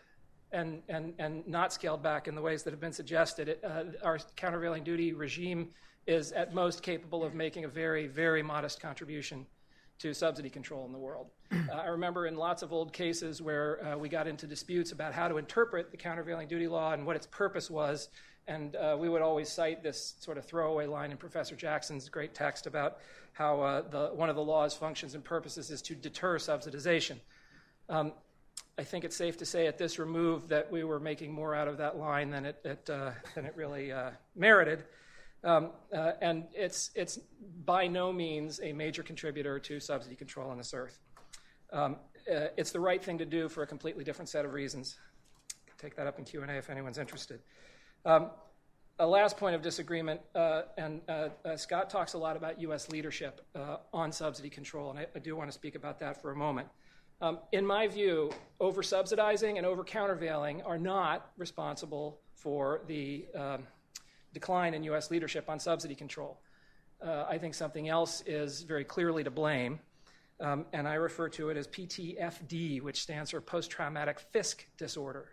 and, 0.51 0.81
and, 0.89 1.13
and 1.17 1.47
not 1.47 1.71
scaled 1.71 2.03
back 2.03 2.27
in 2.27 2.35
the 2.35 2.41
ways 2.41 2.63
that 2.63 2.71
have 2.71 2.81
been 2.81 2.91
suggested, 2.91 3.47
it, 3.47 3.63
uh, 3.63 3.83
our 4.03 4.19
countervailing 4.35 4.83
duty 4.83 5.13
regime 5.13 5.69
is 6.07 6.33
at 6.33 6.53
most 6.53 6.83
capable 6.83 7.23
of 7.23 7.33
making 7.33 7.63
a 7.63 7.69
very, 7.69 8.05
very 8.05 8.43
modest 8.43 8.81
contribution 8.81 9.45
to 9.99 10.13
subsidy 10.13 10.49
control 10.49 10.85
in 10.85 10.91
the 10.91 10.99
world. 10.99 11.27
Uh, 11.71 11.77
I 11.77 11.87
remember 11.87 12.27
in 12.27 12.35
lots 12.35 12.63
of 12.63 12.73
old 12.73 12.91
cases 12.91 13.41
where 13.41 13.83
uh, 13.83 13.97
we 13.97 14.09
got 14.09 14.27
into 14.27 14.45
disputes 14.45 14.91
about 14.91 15.13
how 15.13 15.27
to 15.27 15.37
interpret 15.37 15.89
the 15.89 15.97
countervailing 15.97 16.47
duty 16.47 16.67
law 16.67 16.91
and 16.93 17.05
what 17.05 17.15
its 17.15 17.25
purpose 17.25 17.71
was. 17.71 18.09
And 18.47 18.75
uh, 18.75 18.97
we 18.99 19.09
would 19.09 19.21
always 19.21 19.49
cite 19.49 19.81
this 19.81 20.15
sort 20.19 20.37
of 20.37 20.45
throwaway 20.45 20.85
line 20.85 21.11
in 21.11 21.17
Professor 21.17 21.55
Jackson's 21.55 22.09
great 22.09 22.33
text 22.33 22.67
about 22.67 22.97
how 23.33 23.61
uh, 23.61 23.81
the, 23.89 24.07
one 24.07 24.29
of 24.29 24.35
the 24.35 24.43
law's 24.43 24.75
functions 24.75 25.15
and 25.15 25.23
purposes 25.23 25.71
is 25.71 25.81
to 25.83 25.95
deter 25.95 26.37
subsidization. 26.37 27.17
Um, 27.89 28.11
I 28.77 28.83
think 28.83 29.05
it's 29.05 29.15
safe 29.15 29.37
to 29.37 29.45
say 29.45 29.67
at 29.67 29.77
this 29.77 29.97
remove 29.99 30.49
that 30.49 30.71
we 30.71 30.83
were 30.83 30.99
making 30.99 31.31
more 31.31 31.55
out 31.55 31.67
of 31.67 31.77
that 31.77 31.97
line 31.97 32.29
than 32.29 32.45
it, 32.45 32.59
it 32.63 32.89
uh, 32.89 33.11
than 33.33 33.45
it 33.45 33.53
really 33.55 33.91
uh, 33.91 34.11
merited. 34.35 34.83
Um, 35.45 35.69
uh, 35.95 36.13
and 36.21 36.45
it's, 36.53 36.89
it's 36.95 37.19
by 37.65 37.85
no 37.85 38.11
means 38.11 38.59
a 38.63 38.73
major 38.73 39.03
contributor 39.03 39.59
to 39.59 39.79
subsidy 39.79 40.15
control 40.15 40.49
on 40.49 40.57
this 40.57 40.73
earth. 40.73 40.97
Um, 41.71 41.97
uh, 42.29 42.47
it's 42.57 42.71
the 42.71 42.79
right 42.79 43.03
thing 43.03 43.19
to 43.19 43.25
do 43.25 43.47
for 43.47 43.61
a 43.61 43.67
completely 43.67 44.03
different 44.03 44.27
set 44.27 44.43
of 44.43 44.53
reasons. 44.53 44.97
Take 45.77 45.95
that 45.97 46.07
up 46.07 46.17
in 46.17 46.25
Q&A 46.25 46.47
if 46.57 46.69
anyone's 46.71 46.97
interested. 46.97 47.41
Um, 48.05 48.31
a 48.97 49.05
last 49.05 49.37
point 49.37 49.55
of 49.55 49.61
disagreement, 49.61 50.21
uh, 50.33 50.63
and 50.77 51.01
uh, 51.09 51.29
uh, 51.43 51.57
Scott 51.57 51.89
talks 51.89 52.13
a 52.13 52.17
lot 52.17 52.37
about 52.37 52.61
U.S. 52.61 52.89
leadership 52.89 53.41
uh, 53.53 53.77
on 53.93 54.11
subsidy 54.11 54.49
control, 54.49 54.89
and 54.89 54.99
I, 54.99 55.05
I, 55.13 55.19
do 55.19 55.35
want 55.35 55.49
to 55.49 55.53
speak 55.53 55.75
about 55.75 55.99
that 55.99 56.21
for 56.21 56.31
a 56.31 56.35
moment. 56.35 56.69
Um, 57.21 57.39
in 57.51 57.65
my 57.65 57.87
view, 57.87 58.31
over 58.59 58.81
subsidizing 58.81 59.57
and 59.57 59.67
over 59.67 59.83
countervailing 59.83 60.61
are 60.61 60.77
not 60.77 61.31
responsible 61.37 62.19
for 62.35 62.81
the 62.87 63.25
um, 63.35 63.63
decline 64.35 64.73
in 64.73 64.83
U.S. 64.83 65.09
leadership 65.09 65.49
on 65.49 65.59
subsidy 65.59 65.95
control. 65.95 66.37
Uh, 67.01 67.25
I 67.27 67.37
think 67.37 67.55
something 67.55 67.89
else 67.89 68.21
is 68.27 68.61
very 68.61 68.83
clearly 68.83 69.23
to 69.23 69.31
blame, 69.31 69.79
um, 70.39 70.65
and 70.73 70.87
I 70.87 70.95
refer 70.95 71.29
to 71.29 71.49
it 71.49 71.57
as 71.57 71.67
PTFD, 71.67 72.81
which 72.81 73.01
stands 73.01 73.31
for 73.31 73.41
post 73.41 73.71
traumatic 73.71 74.17
FISC 74.33 74.65
disorder. 74.77 75.29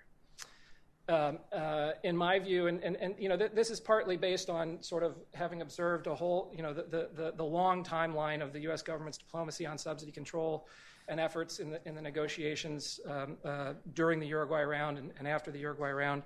Um, 1.08 1.38
uh, 1.52 1.92
in 2.04 2.16
my 2.16 2.38
view, 2.38 2.68
and, 2.68 2.80
and, 2.82 2.96
and 2.96 3.14
you 3.18 3.28
know, 3.28 3.36
th- 3.36 3.50
this 3.52 3.70
is 3.70 3.80
partly 3.80 4.16
based 4.16 4.48
on 4.48 4.80
sort 4.82 5.02
of 5.02 5.16
having 5.34 5.60
observed 5.60 6.06
a 6.06 6.14
whole, 6.14 6.52
you 6.56 6.62
know, 6.62 6.72
the, 6.72 7.08
the, 7.12 7.32
the 7.36 7.44
long 7.44 7.82
timeline 7.82 8.40
of 8.40 8.52
the 8.52 8.60
U.S. 8.60 8.82
government's 8.82 9.18
diplomacy 9.18 9.66
on 9.66 9.76
subsidy 9.76 10.12
control 10.12 10.68
and 11.08 11.18
efforts 11.18 11.58
in 11.58 11.70
the, 11.70 11.80
in 11.88 11.96
the 11.96 12.00
negotiations 12.00 13.00
um, 13.08 13.36
uh, 13.44 13.72
during 13.94 14.20
the 14.20 14.26
Uruguay 14.26 14.62
round 14.62 14.96
and, 14.98 15.10
and, 15.18 15.26
after 15.26 15.50
the 15.50 15.58
Uruguay 15.58 15.90
round. 15.90 16.22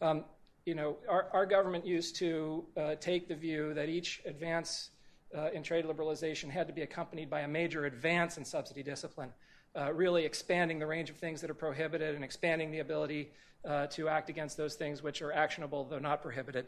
Um, 0.00 0.24
you 0.66 0.74
know, 0.74 0.96
our, 1.08 1.28
our, 1.32 1.46
government 1.46 1.86
used 1.86 2.16
to 2.16 2.64
uh, 2.76 2.96
take 2.96 3.28
the 3.28 3.34
view 3.36 3.72
that 3.72 3.88
each 3.88 4.20
advance 4.26 4.90
uh, 5.36 5.48
in 5.54 5.62
trade 5.62 5.84
liberalization 5.84 6.50
had 6.50 6.66
to 6.66 6.72
be 6.72 6.82
accompanied 6.82 7.30
by 7.30 7.42
a 7.42 7.48
major 7.48 7.86
advance 7.86 8.36
in 8.36 8.44
subsidy 8.44 8.82
discipline, 8.82 9.30
uh, 9.78 9.92
really 9.92 10.24
expanding 10.24 10.80
the 10.80 10.86
range 10.86 11.08
of 11.08 11.16
things 11.16 11.40
that 11.40 11.50
are 11.50 11.54
prohibited 11.54 12.16
and 12.16 12.24
expanding 12.24 12.72
the 12.72 12.80
ability 12.80 13.30
uh, 13.64 13.86
to 13.86 14.08
act 14.08 14.28
against 14.28 14.56
those 14.56 14.74
things 14.74 15.04
which 15.04 15.22
are 15.22 15.32
actionable, 15.32 15.84
though 15.84 16.00
not 16.00 16.20
prohibited. 16.20 16.66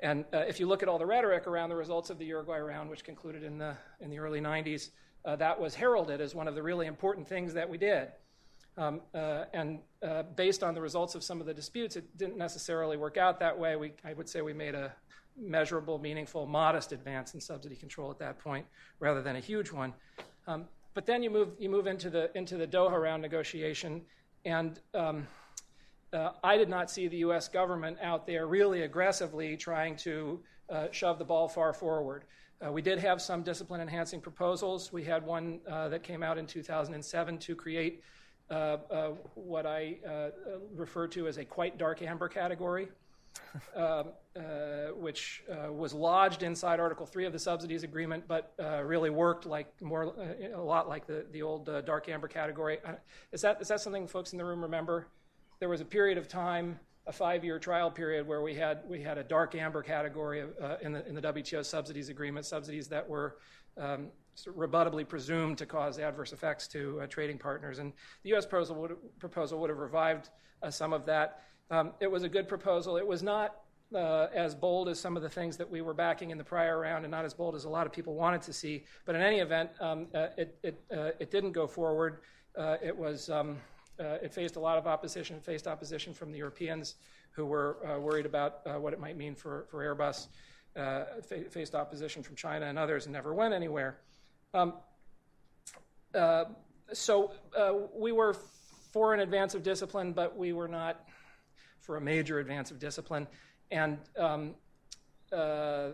And 0.00 0.24
uh, 0.32 0.38
if 0.38 0.58
you 0.58 0.66
look 0.66 0.82
at 0.82 0.88
all 0.88 0.98
the 0.98 1.06
rhetoric 1.06 1.46
around 1.46 1.68
the 1.68 1.76
results 1.76 2.08
of 2.08 2.18
the 2.18 2.24
Uruguay 2.24 2.58
round, 2.58 2.88
which 2.88 3.04
concluded 3.04 3.42
in 3.42 3.58
the, 3.58 3.76
in 4.00 4.08
the 4.08 4.18
early 4.18 4.40
90s, 4.40 4.90
uh, 5.26 5.36
that 5.36 5.60
was 5.60 5.74
heralded 5.74 6.22
as 6.22 6.34
one 6.34 6.48
of 6.48 6.54
the 6.54 6.62
really 6.62 6.86
important 6.86 7.28
things 7.28 7.52
that 7.52 7.68
we 7.68 7.76
did. 7.76 8.08
Um, 8.78 9.00
uh, 9.14 9.44
and 9.54 9.78
uh, 10.02 10.24
based 10.34 10.62
on 10.62 10.74
the 10.74 10.80
results 10.80 11.14
of 11.14 11.24
some 11.24 11.40
of 11.40 11.46
the 11.46 11.54
disputes, 11.54 11.96
it 11.96 12.16
didn't 12.18 12.36
necessarily 12.36 12.96
work 12.96 13.16
out 13.16 13.40
that 13.40 13.58
way. 13.58 13.76
We, 13.76 13.92
I 14.04 14.12
would 14.12 14.28
say 14.28 14.42
we 14.42 14.52
made 14.52 14.74
a 14.74 14.92
measurable, 15.36 15.98
meaningful, 15.98 16.46
modest 16.46 16.92
advance 16.92 17.34
in 17.34 17.40
subsidy 17.40 17.76
control 17.76 18.10
at 18.10 18.18
that 18.18 18.38
point, 18.38 18.66
rather 19.00 19.22
than 19.22 19.36
a 19.36 19.40
huge 19.40 19.72
one. 19.72 19.94
Um, 20.46 20.66
but 20.94 21.06
then 21.06 21.22
you 21.22 21.30
move 21.30 21.50
you 21.58 21.68
move 21.68 21.86
into 21.86 22.10
the 22.10 22.30
into 22.36 22.56
the 22.56 22.66
Doha 22.66 23.00
round 23.00 23.22
negotiation, 23.22 24.02
and 24.44 24.80
um, 24.94 25.26
uh, 26.12 26.30
I 26.42 26.56
did 26.56 26.68
not 26.68 26.90
see 26.90 27.08
the 27.08 27.18
U.S. 27.18 27.48
government 27.48 27.98
out 28.02 28.26
there 28.26 28.46
really 28.46 28.82
aggressively 28.82 29.56
trying 29.56 29.96
to 29.96 30.40
uh, 30.70 30.86
shove 30.90 31.18
the 31.18 31.24
ball 31.24 31.48
far 31.48 31.72
forward. 31.72 32.24
Uh, 32.64 32.72
we 32.72 32.80
did 32.80 32.98
have 32.98 33.20
some 33.20 33.42
discipline 33.42 33.80
enhancing 33.82 34.20
proposals. 34.20 34.90
We 34.92 35.04
had 35.04 35.24
one 35.24 35.60
uh, 35.70 35.88
that 35.88 36.02
came 36.02 36.22
out 36.22 36.38
in 36.38 36.46
2007 36.46 37.38
to 37.38 37.54
create 37.54 38.02
what 38.48 39.66
I 39.66 39.96
refer 40.74 41.08
to 41.08 41.28
as 41.28 41.38
a 41.38 41.44
quite 41.44 41.78
dark 41.78 42.02
amber 42.02 42.28
category. 42.28 42.88
Um, 43.74 44.08
which 44.96 45.42
was 45.68 45.92
lodged 45.92 46.42
inside 46.42 46.80
Article 46.80 47.04
3 47.04 47.26
of 47.26 47.32
the 47.32 47.38
subsidies 47.38 47.84
agreement, 47.84 48.24
but 48.26 48.54
really 48.82 49.10
worked 49.10 49.44
like 49.44 49.68
more 49.82 50.14
a 50.54 50.60
lot 50.60 50.88
like 50.88 51.06
the, 51.06 51.26
the 51.32 51.42
old 51.42 51.66
dark 51.84 52.08
amber 52.08 52.28
category. 52.28 52.78
is, 53.32 53.42
that, 53.42 53.60
is 53.60 53.68
that 53.68 53.80
something 53.80 54.06
folks 54.06 54.32
in 54.32 54.38
the 54.38 54.44
room 54.44 54.62
remember? 54.62 55.08
There 55.58 55.68
was 55.68 55.82
a 55.82 55.84
period 55.84 56.16
of 56.16 56.28
time 56.28 56.80
a 57.06 57.12
five-year 57.12 57.58
trial 57.58 57.90
period 57.90 58.26
where 58.26 58.42
we 58.42 58.54
had 58.54 58.80
we 58.88 59.00
had 59.00 59.16
a 59.18 59.22
dark 59.22 59.54
amber 59.54 59.82
category 59.82 60.40
of, 60.40 60.50
uh, 60.60 60.76
in 60.82 60.92
the 60.92 61.06
in 61.06 61.14
the 61.14 61.22
WTO 61.22 61.64
subsidies 61.64 62.08
agreement, 62.08 62.44
subsidies 62.44 62.88
that 62.88 63.08
were 63.08 63.36
um, 63.78 64.08
rebuttably 64.44 65.08
presumed 65.08 65.58
to 65.58 65.66
cause 65.66 65.98
adverse 65.98 66.32
effects 66.32 66.68
to 66.68 67.00
uh, 67.00 67.06
trading 67.06 67.38
partners, 67.38 67.78
and 67.78 67.92
the 68.22 68.30
U.S. 68.30 68.46
proposal 68.46 68.76
would, 68.76 68.96
proposal 69.18 69.58
would 69.60 69.70
have 69.70 69.78
revived 69.78 70.30
uh, 70.62 70.70
some 70.70 70.92
of 70.92 71.06
that. 71.06 71.42
Um, 71.70 71.92
it 72.00 72.10
was 72.10 72.22
a 72.22 72.28
good 72.28 72.48
proposal. 72.48 72.96
It 72.96 73.06
was 73.06 73.22
not 73.22 73.56
uh, 73.94 74.26
as 74.34 74.54
bold 74.54 74.88
as 74.88 74.98
some 74.98 75.16
of 75.16 75.22
the 75.22 75.28
things 75.28 75.56
that 75.56 75.70
we 75.70 75.80
were 75.80 75.94
backing 75.94 76.30
in 76.30 76.38
the 76.38 76.44
prior 76.44 76.80
round, 76.80 77.04
and 77.04 77.10
not 77.10 77.24
as 77.24 77.34
bold 77.34 77.54
as 77.54 77.64
a 77.64 77.68
lot 77.68 77.86
of 77.86 77.92
people 77.92 78.14
wanted 78.14 78.42
to 78.42 78.52
see. 78.52 78.84
But 79.04 79.14
in 79.14 79.22
any 79.22 79.38
event, 79.38 79.70
um, 79.80 80.06
uh, 80.14 80.28
it 80.36 80.58
it, 80.62 80.80
uh, 80.92 81.10
it 81.18 81.30
didn't 81.30 81.52
go 81.52 81.66
forward. 81.66 82.18
it 82.56 82.96
was. 82.96 83.30
Um, 83.30 83.58
uh, 83.98 84.18
it 84.22 84.32
faced 84.32 84.56
a 84.56 84.60
lot 84.60 84.76
of 84.76 84.86
opposition. 84.86 85.36
It 85.36 85.42
faced 85.42 85.66
opposition 85.66 86.12
from 86.12 86.30
the 86.30 86.36
Europeans 86.36 86.96
who 87.30 87.46
were 87.46 87.78
uh, 87.86 87.98
worried 87.98 88.26
about 88.26 88.60
uh, 88.66 88.74
what 88.74 88.92
it 88.92 89.00
might 89.00 89.16
mean 89.16 89.34
for, 89.34 89.66
for 89.70 89.82
Airbus. 89.82 90.28
Uh, 90.76 91.04
fa- 91.26 91.48
faced 91.48 91.74
opposition 91.74 92.22
from 92.22 92.36
China 92.36 92.66
and 92.66 92.78
others 92.78 93.06
and 93.06 93.12
never 93.14 93.32
went 93.32 93.54
anywhere. 93.54 93.98
Um, 94.56 94.72
uh, 96.14 96.44
so 96.92 97.30
uh, 97.56 97.74
we 97.94 98.10
were 98.10 98.34
for 98.92 99.12
an 99.12 99.20
advance 99.20 99.54
of 99.54 99.62
discipline, 99.62 100.14
but 100.14 100.34
we 100.34 100.54
were 100.54 100.68
not 100.68 101.06
for 101.80 101.98
a 101.98 102.00
major 102.00 102.38
advance 102.38 102.70
of 102.70 102.78
discipline. 102.78 103.26
And 103.70 103.98
um, 104.18 104.54
uh, 105.30 105.90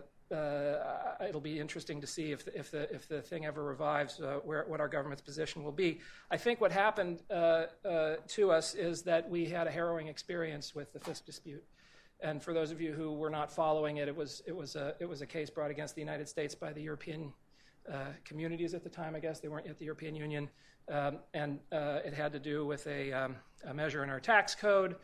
it'll 1.29 1.41
be 1.41 1.59
interesting 1.59 2.01
to 2.01 2.07
see 2.07 2.31
if 2.31 2.45
the, 2.45 2.57
if 2.57 2.71
the, 2.71 2.95
if 2.95 3.09
the 3.09 3.21
thing 3.21 3.47
ever 3.47 3.65
revives, 3.65 4.21
uh, 4.21 4.39
where, 4.45 4.65
what 4.69 4.79
our 4.79 4.89
government's 4.89 5.23
position 5.23 5.65
will 5.65 5.73
be. 5.73 5.99
I 6.31 6.37
think 6.37 6.61
what 6.61 6.71
happened 6.71 7.23
uh, 7.31 7.65
uh 7.85 8.17
to 8.29 8.53
us 8.53 8.75
is 8.75 9.03
that 9.03 9.29
we 9.29 9.47
had 9.47 9.67
a 9.67 9.73
harrowing 9.73 10.07
experience 10.07 10.73
with 10.73 10.93
the 10.93 11.01
FISC 11.01 11.27
dispute. 11.27 11.65
And 12.21 12.41
for 12.41 12.55
those 12.55 12.71
of 12.71 12.81
you 12.81 12.93
who 12.93 13.13
were 13.15 13.31
not 13.31 13.51
following 13.51 13.97
it, 13.97 14.07
it 14.07 14.15
was, 14.15 14.41
it 14.47 14.55
was, 14.55 14.77
a, 14.77 14.95
it 15.01 15.09
was 15.09 15.21
a 15.21 15.27
case 15.27 15.51
brought 15.51 15.73
against 15.73 15.97
the 15.97 16.01
United 16.01 16.29
States 16.29 16.55
by 16.55 16.73
the 16.73 16.81
European 16.81 17.33
communities 18.24 18.74
at 18.74 18.83
the 18.83 18.91
time, 18.91 19.14
I 19.14 19.20
guess. 19.20 19.41
They 19.41 19.49
weren't 19.49 19.66
yet 19.66 19.78
the 19.78 19.85
European 19.85 20.14
Union. 20.14 20.49
Um, 20.91 21.18
and 21.33 21.61
uh, 21.70 22.01
it 22.05 22.12
had 22.12 22.33
to 22.33 22.39
do 22.39 22.66
with 22.66 22.87
a, 22.87 23.12
um, 23.12 23.37
a 23.66 23.72
measure 23.72 24.03
in 24.03 24.11
our 24.11 24.20
tax 24.20 24.55
code 24.55 24.97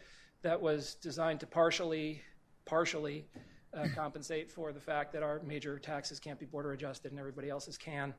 that 0.42 0.60
was 0.60 0.94
designed 0.96 1.40
to 1.40 1.46
partially, 1.46 2.22
partially 2.64 3.26
uh, 3.74 3.86
compensate 3.94 4.50
for 4.50 4.72
the 4.72 4.80
fact 4.80 5.12
that 5.12 5.22
our 5.22 5.40
major 5.44 5.78
taxes 5.78 6.18
can't 6.18 6.38
be 6.38 6.46
border 6.46 6.72
adjusted 6.72 7.12
and 7.12 7.18
everybody 7.18 7.48
else's 7.48 7.78
can. 7.78 8.14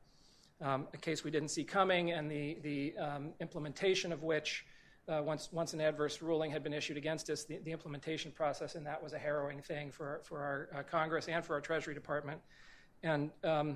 Um, 0.62 0.88
a 0.94 0.98
case 0.98 1.24
we 1.24 1.32
didn't 1.32 1.50
see 1.50 1.64
coming, 1.64 2.12
and 2.12 2.30
the, 2.30 2.58
the 2.64 2.94
um, 2.98 3.30
implementation 3.40 4.12
of 4.12 4.24
which, 4.24 4.66
uh, 5.08 5.22
once, 5.24 5.50
once 5.54 5.74
an 5.74 5.80
adverse 5.80 6.22
ruling 6.22 6.52
had 6.52 6.64
been 6.64 6.74
issued 6.74 6.98
against 6.98 7.30
us, 7.30 7.46
the, 7.46 7.60
the 7.64 7.72
implementation 7.72 8.32
process 8.32 8.76
in 8.76 8.84
that 8.84 9.02
was 9.02 9.14
a 9.14 9.18
harrowing 9.18 9.62
thing 9.62 9.90
for, 9.90 10.20
for 10.26 10.40
our 10.40 10.70
uh, 10.78 10.84
Congress 10.84 11.30
and 11.30 11.46
for 11.46 11.54
our 11.54 11.62
Treasury 11.62 11.94
Department. 11.94 12.42
And 13.04 13.32
um, 13.46 13.70
uh, 13.72 13.74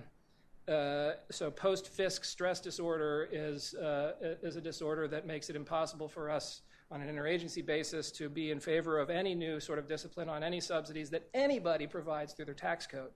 so 0.68 1.52
post 1.52 1.96
FISC 1.96 2.26
stress 2.26 2.60
disorder 2.60 3.28
is, 3.32 3.74
uh, 3.76 4.14
is 4.42 4.56
a 4.56 4.62
disorder 4.62 5.08
that 5.08 5.28
makes 5.28 5.50
it 5.50 5.56
impossible 5.56 6.08
for 6.08 6.30
us 6.30 6.62
on 6.92 7.02
an 7.02 7.14
interagency 7.14 7.66
basis 7.66 8.12
to 8.12 8.30
be 8.30 8.52
in 8.52 8.60
favor 8.60 9.00
of 9.00 9.10
any 9.10 9.34
new 9.34 9.60
sort 9.60 9.80
of 9.80 9.88
discipline 9.88 10.30
on 10.30 10.44
any 10.44 10.60
subsidies 10.60 11.10
that 11.10 11.28
anybody 11.34 11.88
provides 11.88 12.34
through 12.34 12.46
their 12.46 12.54
tax 12.54 12.86
code. 12.86 13.12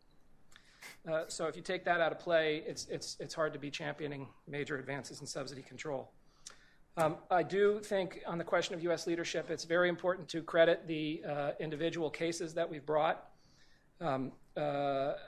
Uh, 1.10 1.24
so 1.28 1.48
if 1.48 1.56
you 1.56 1.62
take 1.62 1.86
that 1.86 2.02
out 2.02 2.12
of 2.12 2.20
play, 2.20 2.64
it's, 2.66 2.88
it's, 2.88 3.18
it's 3.20 3.34
hard 3.34 3.54
to 3.54 3.60
be 3.60 3.70
championing 3.70 4.28
major 4.48 4.78
advances 4.78 5.22
in 5.22 5.28
subsidy 5.28 5.62
control. 5.62 6.12
Um, 6.98 7.18
I 7.30 7.44
do 7.44 7.80
think 7.80 8.22
on 8.26 8.40
the 8.40 8.44
question 8.44 8.74
of 8.74 8.82
U.S. 8.84 9.06
leadership, 9.06 9.52
it's 9.52 9.64
very 9.64 9.90
important 9.90 10.28
to 10.30 10.42
credit 10.42 10.88
the 10.88 11.22
uh, 11.28 11.52
individual 11.60 12.10
cases 12.10 12.56
that 12.56 12.68
we've 12.68 12.86
brought. 12.86 13.30
Um, 14.02 14.32
uh, 14.58 14.60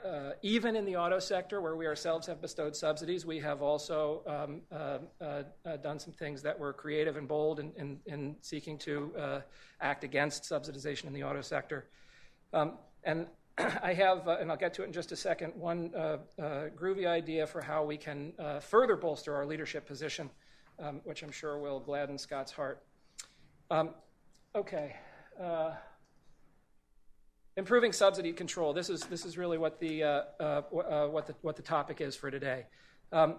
uh, 0.04 0.32
even 0.42 0.74
in 0.74 0.84
the 0.84 0.96
auto 0.96 1.20
sector, 1.20 1.60
where 1.60 1.76
we 1.76 1.86
ourselves 1.86 2.26
have 2.26 2.40
bestowed 2.40 2.74
subsidies, 2.74 3.24
we 3.24 3.38
have 3.38 3.62
also 3.62 4.22
um, 4.26 4.60
uh, 4.72 4.98
uh, 5.24 5.42
uh 5.64 5.76
done 5.76 6.00
some 6.00 6.12
things 6.12 6.42
that 6.42 6.58
were 6.58 6.72
creative 6.72 7.16
and 7.16 7.28
bold 7.28 7.60
in, 7.60 7.72
in, 7.76 8.00
in 8.06 8.36
seeking 8.40 8.76
to 8.76 9.42
act 9.80 10.02
against 10.02 10.42
subsidization 10.42 11.04
in 11.04 11.12
the 11.12 11.22
auto 11.22 11.40
sector. 11.40 11.86
Um, 12.52 12.78
and 13.04 13.28
I 13.58 13.94
have, 13.94 14.26
and 14.26 14.50
I'll 14.50 14.56
get 14.56 14.74
to 14.74 14.82
it 14.82 14.86
in 14.86 14.92
just 14.92 15.12
a 15.12 15.16
second, 15.16 15.54
one 15.54 15.90
groovy 16.76 17.06
idea 17.06 17.46
for 17.46 17.62
how 17.62 17.84
we 17.84 17.96
can 17.96 18.32
further 18.60 18.96
bolster 18.96 19.34
our 19.36 19.46
leadership 19.46 19.86
position, 19.86 20.28
um, 20.80 21.00
which 21.04 21.22
I'm 21.22 21.30
sure 21.30 21.58
will 21.58 21.78
gladden 21.78 22.18
Scott's 22.18 22.50
heart. 22.50 22.82
Um, 23.70 23.90
okay. 24.56 24.96
Uh, 27.60 27.62
improving 27.62 27.92
subsidy 27.92 28.32
control. 28.32 28.72
This 28.72 28.88
is, 28.88 29.02
this 29.02 29.24
is 29.24 29.36
really 29.36 29.58
what 29.58 29.78
the, 29.80 30.02
uh, 30.02 30.62
what, 30.70 31.26
the, 31.26 31.34
what 31.42 31.56
the 31.56 31.62
topic 31.62 32.00
is 32.00 32.16
for 32.16 32.30
today. 32.30 32.66
Um, 33.12 33.36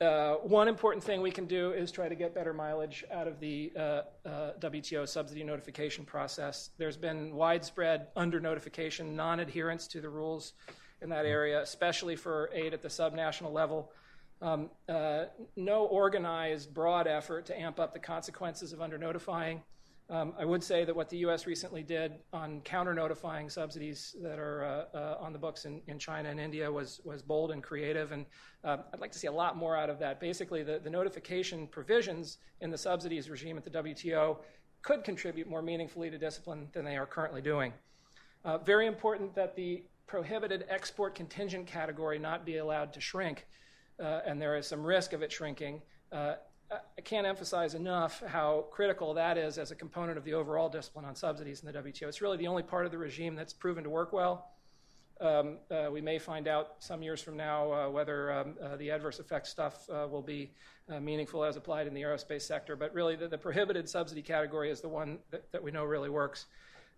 uh, 0.00 0.34
one 0.36 0.68
important 0.68 1.04
thing 1.04 1.20
we 1.20 1.30
can 1.30 1.46
do 1.46 1.72
is 1.72 1.92
try 1.92 2.08
to 2.08 2.14
get 2.14 2.34
better 2.34 2.54
mileage 2.54 3.04
out 3.12 3.26
of 3.28 3.38
the 3.40 3.72
uh, 3.76 3.80
uh, 3.80 4.52
WTO 4.60 5.06
subsidy 5.06 5.44
notification 5.44 6.04
process. 6.04 6.70
There's 6.78 6.96
been 6.96 7.34
widespread 7.34 8.06
under 8.16 8.40
notification, 8.40 9.14
non 9.14 9.40
adherence 9.40 9.86
to 9.88 10.00
the 10.00 10.08
rules 10.08 10.54
in 11.02 11.10
that 11.10 11.26
area, 11.26 11.60
especially 11.60 12.16
for 12.16 12.50
aid 12.54 12.72
at 12.72 12.82
the 12.82 12.88
subnational 12.88 13.52
level. 13.52 13.92
Um, 14.40 14.70
uh, 14.88 15.24
no 15.56 15.84
organized, 15.84 16.72
broad 16.72 17.06
effort 17.06 17.44
to 17.46 17.60
amp 17.60 17.78
up 17.78 17.92
the 17.92 18.00
consequences 18.00 18.72
of 18.72 18.80
under 18.80 18.96
notifying. 18.96 19.62
Um, 20.10 20.34
I 20.36 20.44
would 20.44 20.64
say 20.64 20.84
that 20.84 20.94
what 20.94 21.08
the 21.08 21.18
U.S. 21.18 21.46
recently 21.46 21.84
did 21.84 22.14
on 22.32 22.62
counter 22.62 22.92
notifying 22.92 23.48
subsidies 23.48 24.16
that 24.20 24.40
are 24.40 24.64
uh, 24.92 24.96
uh, 24.96 25.16
on 25.20 25.32
the 25.32 25.38
books 25.38 25.66
in, 25.66 25.80
in, 25.86 26.00
China 26.00 26.28
and 26.28 26.40
India 26.40 26.70
was, 26.70 27.00
was 27.04 27.22
bold 27.22 27.52
and 27.52 27.62
creative, 27.62 28.10
and 28.10 28.26
uh, 28.64 28.78
I'd 28.92 28.98
like 28.98 29.12
to 29.12 29.20
see 29.20 29.28
a 29.28 29.32
lot 29.32 29.56
more 29.56 29.76
out 29.76 29.88
of 29.88 30.00
that. 30.00 30.18
Basically, 30.18 30.64
the, 30.64 30.80
the 30.82 30.90
notification 30.90 31.68
provisions 31.68 32.38
in 32.60 32.72
the 32.72 32.78
subsidies 32.78 33.30
regime 33.30 33.56
at 33.56 33.62
the 33.62 33.70
WTO 33.70 34.38
could 34.82 35.04
contribute 35.04 35.48
more 35.48 35.62
meaningfully 35.62 36.10
to 36.10 36.18
discipline 36.18 36.66
than 36.72 36.84
they 36.84 36.96
are 36.96 37.06
currently 37.06 37.40
doing. 37.40 37.72
Uh, 38.44 38.58
very 38.58 38.88
important 38.88 39.32
that 39.36 39.54
the 39.54 39.84
prohibited 40.08 40.64
export 40.68 41.14
contingent 41.14 41.68
category 41.68 42.18
not 42.18 42.44
be 42.44 42.56
allowed 42.56 42.92
to 42.94 43.00
shrink, 43.00 43.46
uh, 44.02 44.22
and 44.26 44.42
there 44.42 44.56
is 44.56 44.66
some 44.66 44.82
risk 44.82 45.12
of 45.12 45.22
it 45.22 45.30
shrinking. 45.30 45.80
Uh, 46.10 46.34
I 46.70 47.00
can't 47.00 47.26
emphasize 47.26 47.74
enough 47.74 48.22
how 48.24 48.66
critical 48.70 49.14
that 49.14 49.36
is 49.36 49.58
as 49.58 49.72
a 49.72 49.74
component 49.74 50.16
of 50.16 50.24
the 50.24 50.34
overall 50.34 50.68
discipline 50.68 51.04
on 51.04 51.16
subsidies 51.16 51.62
in 51.62 51.72
the 51.72 51.76
WTO. 51.82 52.04
It's 52.04 52.22
really 52.22 52.36
the 52.36 52.46
only 52.46 52.62
part 52.62 52.86
of 52.86 52.92
the 52.92 52.98
regime 52.98 53.34
that's 53.34 53.52
proven 53.52 53.82
to 53.84 53.90
work 53.90 54.12
well. 54.12 54.52
Um, 55.20 55.58
uh, 55.70 55.90
we 55.90 56.00
may 56.00 56.18
find 56.18 56.46
out 56.46 56.74
some 56.78 57.02
years 57.02 57.20
from 57.20 57.36
now 57.36 57.72
uh, 57.72 57.90
whether 57.90 58.32
um, 58.32 58.54
uh, 58.62 58.76
the 58.76 58.90
adverse 58.90 59.18
effects 59.18 59.50
stuff 59.50 59.88
uh, 59.90 60.06
will 60.08 60.22
be 60.22 60.52
uh, 60.88 61.00
meaningful 61.00 61.44
as 61.44 61.56
applied 61.56 61.86
in 61.88 61.92
the 61.92 62.02
aerospace 62.02 62.42
sector. 62.42 62.76
But 62.76 62.94
really, 62.94 63.16
the, 63.16 63.28
the 63.28 63.36
prohibited 63.36 63.88
subsidy 63.88 64.22
category 64.22 64.70
is 64.70 64.80
the 64.80 64.88
one 64.88 65.18
that, 65.30 65.50
that 65.52 65.62
we 65.62 65.72
know 65.72 65.84
really 65.84 66.08
works. 66.08 66.46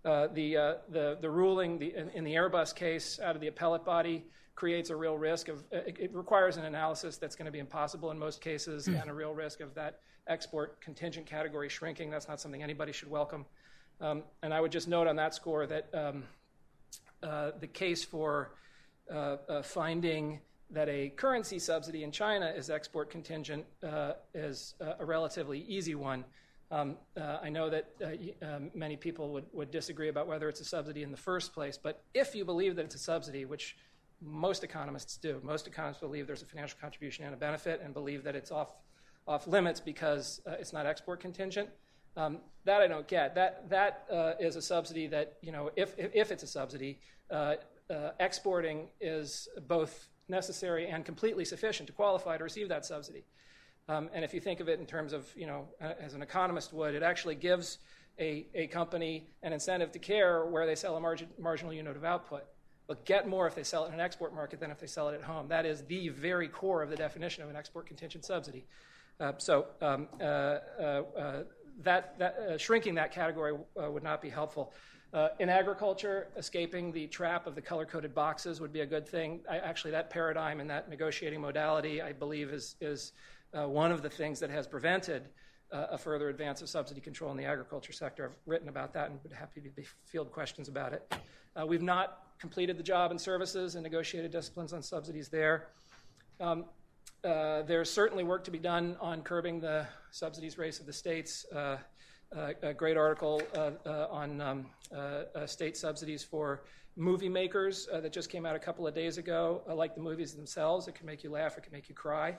Uh, 0.05 0.27
the, 0.29 0.55
the, 0.91 1.17
the 1.21 1.31
ruling 1.31 1.79
the, 1.79 1.95
in, 1.97 2.11
in, 2.11 2.25
the 2.25 2.35
Airbus 2.35 2.75
case 2.75 3.19
out 3.21 3.37
of 3.37 3.41
the 3.41 3.47
appellate 3.47 3.85
body 3.85 4.25
creates 4.55 4.91
a 4.91 4.97
real 4.97 5.17
risk 5.17 5.49
of 5.49 5.65
it, 5.73 5.97
it 5.99 6.15
requires 6.15 6.57
an 6.57 6.65
analysis 6.65 7.17
that's 7.17 7.37
going 7.37 7.47
to 7.47 7.53
be 7.53 7.59
impossible 7.59 8.11
in 8.11 8.19
most 8.19 8.41
cases 8.41 8.87
and 8.87 9.09
a 9.09 9.15
real 9.15 9.35
risk 9.35 9.61
of 9.61 9.75
that 9.75 10.01
export 10.27 10.81
contingent 10.81 11.27
category 11.27 11.69
shrinking. 11.69 12.11
That's 12.11 12.29
not 12.29 12.41
something 12.41 12.63
anybody 12.63 12.93
should 12.93 13.11
welcome. 13.11 13.47
Um, 14.01 14.25
and 14.43 14.53
I 14.53 14.61
would 14.61 14.73
just 14.73 14.89
note 14.89 15.07
on 15.07 15.17
that 15.17 15.35
score 15.35 15.67
that 15.67 15.89
um, 15.95 16.25
uh, 17.23 17.53
the 17.61 17.67
case 17.67 18.05
for 18.05 18.55
uh, 19.11 19.37
uh, 19.49 19.63
finding 19.63 20.41
that 20.71 20.89
a 20.89 21.11
currency 21.11 21.59
subsidy 21.59 22.03
in 22.03 22.11
China 22.11 22.53
is 22.57 22.71
export 22.71 23.11
contingent 23.11 23.65
uh, 23.83 24.13
is 24.35 24.75
uh, 24.81 24.95
a 24.99 25.05
relatively 25.05 25.61
easy 25.61 25.95
one. 25.95 26.25
Um, 26.71 26.97
uh, 27.21 27.39
I 27.43 27.51
know 27.51 27.69
that 27.69 27.91
many 28.75 28.97
people 28.97 29.31
would, 29.35 29.45
would 29.53 29.71
disagree 29.71 30.09
about 30.09 30.27
whether 30.27 30.49
it's 30.49 30.61
a 30.61 30.65
subsidy 30.65 31.03
in 31.03 31.11
the 31.11 31.19
first 31.19 31.53
place, 31.53 31.79
but 31.81 32.03
if 32.15 32.35
you 32.35 32.47
believe 32.47 32.77
that 32.77 32.87
it's 32.87 32.95
a 32.95 32.99
subsidy, 32.99 33.45
which 33.45 33.77
most 34.25 34.65
economists 34.65 35.17
do. 35.17 35.41
Most 35.43 35.67
economists 35.67 36.01
believe 36.01 36.27
there's 36.27 36.43
a 36.43 36.47
financial 36.47 36.79
contribution 36.81 37.25
and 37.25 37.35
a 37.35 37.37
benefit 37.37 37.81
and 37.83 37.93
believe 37.93 38.25
that 38.25 38.37
it's 38.37 38.51
off, 38.51 38.69
off 39.27 39.47
limits 39.47 39.81
because 39.81 40.41
uh, 40.47 40.53
it's 40.53 40.73
not 40.73 40.87
export 40.87 41.21
contingent. 41.21 41.69
Um, 42.17 42.39
that 42.65 42.81
I 42.83 42.87
don't 42.87 43.09
get. 43.09 43.35
That, 43.35 43.69
that 43.71 44.05
uh, 44.13 44.33
is 44.39 44.57
a 44.57 44.63
subsidy 44.63 45.07
that, 45.09 45.39
you 45.41 45.51
know, 45.51 45.71
if, 45.77 45.95
if 45.97 46.31
it's 46.31 46.43
a 46.43 46.47
subsidy, 46.47 47.01
uh, 47.31 47.55
uh 47.91 48.11
exporting 48.21 48.89
is 49.01 49.49
both 49.67 50.09
necessary 50.29 50.89
and 50.89 51.05
completely 51.05 51.45
sufficient 51.45 51.87
to 51.87 51.93
qualify 51.93 52.37
to 52.37 52.45
receive 52.45 52.69
that 52.69 52.85
subsidy. 52.85 53.25
Um, 53.89 54.11
and 54.15 54.25
if 54.25 54.33
you 54.33 54.41
think 54.41 54.61
of 54.61 54.69
it 54.69 54.79
in 54.79 54.87
terms 54.87 55.13
of, 55.13 55.27
you 55.35 55.47
know, 55.47 55.69
as 55.81 56.15
an 56.15 56.23
economist 56.23 56.73
would, 56.73 56.95
it 56.95 57.03
actually 57.03 57.35
gives 57.35 57.79
a, 58.19 58.47
a 58.55 58.67
company 58.69 59.29
an 59.43 59.53
incentive 59.53 59.91
to 59.93 59.99
care 59.99 60.45
where 60.45 60.67
they 60.67 60.75
sell 60.75 60.97
a 60.97 61.01
margin, 61.01 61.29
marginal 61.39 61.73
unit 61.73 61.97
of 61.97 62.05
output 62.05 62.45
but 62.93 63.07
get 63.07 63.27
more 63.27 63.47
if 63.47 63.55
they 63.55 63.63
sell 63.63 63.87
it 63.87 63.89
in 63.89 63.95
an 63.95 64.01
export 64.01 64.35
market 64.35 64.61
than 64.61 64.71
if 64.71 64.79
they 64.79 64.87
sell 64.87 65.09
it 65.09 65.15
at 65.15 65.23
home. 65.23 65.49
That 65.49 65.65
is 65.65 65.81
the 65.85 66.11
very 66.11 66.47
core 66.47 66.83
of 66.83 66.91
the 66.91 66.97
definition 66.97 67.43
of 67.43 67.49
an 67.49 67.57
export 67.57 67.87
contingent 67.87 68.23
subsidy. 68.23 68.67
Uh, 69.19 69.33
so 69.39 69.65
um, 69.81 70.09
uh, 70.21 70.25
uh, 70.25 70.59
uh 71.17 71.43
that, 71.81 72.19
that 72.19 72.37
uh, 72.37 72.59
shrinking 72.59 72.95
that 72.97 73.11
category 73.11 73.55
uh, 73.83 73.91
would 73.91 74.03
not 74.03 74.21
be 74.21 74.29
helpful. 74.29 74.75
in 75.41 75.49
agriculture, 75.49 76.29
escaping 76.37 76.93
the 76.93 77.07
trap 77.07 77.47
of 77.47 77.55
the 77.55 77.63
color-coded 77.63 78.15
boxes 78.15 78.61
would 78.61 78.75
be 78.75 78.81
a 78.81 78.87
good 78.87 79.09
thing. 79.09 79.41
I, 79.51 79.57
actually, 79.57 79.93
that 79.93 80.11
paradigm 80.11 80.61
and 80.61 80.69
that 80.69 80.91
negotiating 80.91 81.41
modality, 81.41 82.03
I 82.03 82.13
believe, 82.13 82.51
is, 82.51 82.77
is 82.83 83.13
one 83.53 83.91
of 83.91 84.03
the 84.03 84.11
things 84.11 84.39
that 84.41 84.51
has 84.51 84.67
prevented 84.67 85.31
a 85.71 85.97
further 85.97 86.29
advance 86.29 86.61
of 86.61 86.69
subsidy 86.69 87.01
control 87.01 87.31
in 87.31 87.39
the 87.39 87.47
agriculture 87.47 87.95
sector. 87.95 88.27
I've 88.27 88.37
written 88.45 88.69
about 88.69 88.93
that 88.93 89.09
and 89.09 89.19
would 89.23 89.33
happy 89.33 89.63
to 89.63 89.71
be 89.71 89.87
field 90.05 90.31
questions 90.31 90.69
about 90.69 90.93
it. 90.93 91.03
we've 91.67 91.81
not 91.81 92.32
completed 92.43 92.77
the 92.77 92.83
job 92.83 93.13
and 93.13 93.21
services 93.21 93.77
and 93.77 93.85
negotiated 93.85 94.33
disciplines 94.33 94.73
on 94.73 94.83
subsidies 94.83 95.29
there. 95.29 95.69
Um, 96.41 96.65
uh, 97.23 97.63
there's 97.63 97.89
certainly 97.89 98.25
work 98.25 98.43
to 98.43 98.51
be 98.51 98.59
done 98.59 98.97
on 99.01 99.23
curbing 99.23 99.61
the 99.61 99.87
subsidies 100.11 100.59
race 100.59 100.81
of 100.81 100.87
the 100.87 100.93
states. 100.93 101.47
Uh, 101.55 101.77
uh, 102.37 102.53
a 102.63 102.75
great 102.75 102.97
article 102.97 103.41
uh, 103.55 103.71
uh, 103.87 104.09
on 104.11 104.41
um, 104.41 104.67
uh, 104.93 105.47
state 105.47 105.77
subsidies 105.77 106.25
for 106.25 106.65
movie 106.97 107.29
makers 107.29 107.87
that 107.93 108.13
just 108.13 108.29
came 108.29 108.45
out 108.45 108.57
a 108.57 108.59
couple 108.59 108.89
of 108.89 108.95
days 108.95 109.19
ago. 109.19 109.63
I 109.69 109.73
like 109.75 109.95
the 109.95 110.01
movies 110.01 110.35
themselves, 110.35 110.89
it 110.89 110.97
can 110.97 111.07
make 111.07 111.23
you 111.23 111.31
laugh, 111.31 111.57
it 111.57 111.63
can 111.63 111.73
make 111.73 111.89
you 111.89 111.95
cry. 111.95 112.37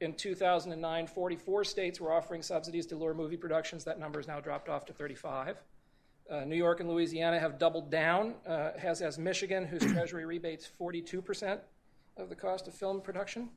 in 0.00 0.14
2009, 0.16 1.06
44 1.06 1.64
states 1.64 2.00
were 2.00 2.12
offering 2.12 2.40
subsidies 2.42 2.86
to 2.86 2.96
lure 2.96 3.12
movie 3.12 3.36
productions. 3.36 3.84
That 3.84 3.98
number 3.98 4.20
has 4.20 4.26
now 4.26 4.40
dropped 4.40 4.70
off 4.70 4.86
to 4.86 4.94
35. 4.94 5.58
Uh, 6.30 6.44
New 6.44 6.56
York 6.56 6.80
and 6.80 6.88
Louisiana 6.88 7.38
have 7.38 7.58
doubled 7.58 7.90
down, 7.90 8.34
uh, 8.46 8.70
as 8.82 9.00
has 9.00 9.18
Michigan, 9.18 9.66
whose 9.66 9.84
Treasury 9.92 10.24
rebates 10.24 10.68
42% 10.80 11.58
of 12.16 12.28
the 12.28 12.34
cost 12.34 12.66
of 12.66 12.74
film 12.74 13.00
production. 13.00 13.50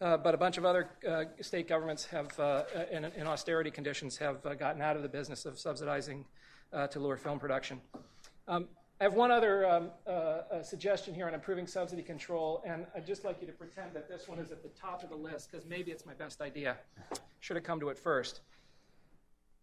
Uh, 0.00 0.16
but 0.16 0.34
a 0.34 0.36
bunch 0.36 0.58
of 0.58 0.64
other 0.64 0.90
uh, 1.08 1.24
state 1.40 1.68
governments 1.68 2.04
have, 2.04 2.38
uh, 2.38 2.64
in, 2.90 3.04
in, 3.04 3.26
austerity 3.26 3.70
conditions, 3.70 4.16
have 4.16 4.44
uh, 4.44 4.52
gotten 4.54 4.82
out 4.82 4.96
of 4.96 5.02
the 5.02 5.08
business 5.08 5.46
of 5.46 5.58
subsidizing 5.58 6.24
to 6.90 6.98
lure 6.98 7.16
film 7.16 7.38
production. 7.38 7.80
Um, 8.48 8.66
I 9.00 9.04
have 9.04 9.14
one 9.14 9.30
other 9.30 9.66
um, 9.66 9.90
suggestion 10.62 11.14
here 11.14 11.26
on 11.26 11.34
improving 11.34 11.66
subsidy 11.66 12.02
control, 12.02 12.62
and 12.66 12.86
I'd 12.96 13.06
just 13.06 13.24
like 13.24 13.40
you 13.40 13.46
to 13.46 13.52
pretend 13.52 13.92
that 13.94 14.08
this 14.08 14.26
one 14.26 14.38
is 14.38 14.50
at 14.50 14.62
the 14.62 14.70
top 14.70 15.04
of 15.04 15.10
the 15.10 15.16
list 15.16 15.50
because 15.50 15.66
maybe 15.66 15.92
it's 15.92 16.06
my 16.06 16.14
best 16.14 16.40
idea. 16.40 16.78
Should 17.40 17.56
have 17.56 17.64
come 17.64 17.78
to 17.80 17.90
it 17.90 17.98
first 17.98 18.40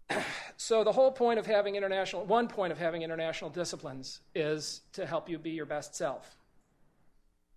so 0.61 0.83
the 0.83 0.91
whole 0.91 1.11
point 1.11 1.39
of 1.39 1.45
having 1.45 1.75
international 1.75 2.25
one 2.25 2.47
point 2.47 2.71
of 2.71 2.77
having 2.77 3.01
international 3.01 3.49
disciplines 3.49 4.19
is 4.35 4.81
to 4.93 5.05
help 5.05 5.29
you 5.29 5.39
be 5.39 5.51
your 5.51 5.65
best 5.65 5.95
self 5.95 6.39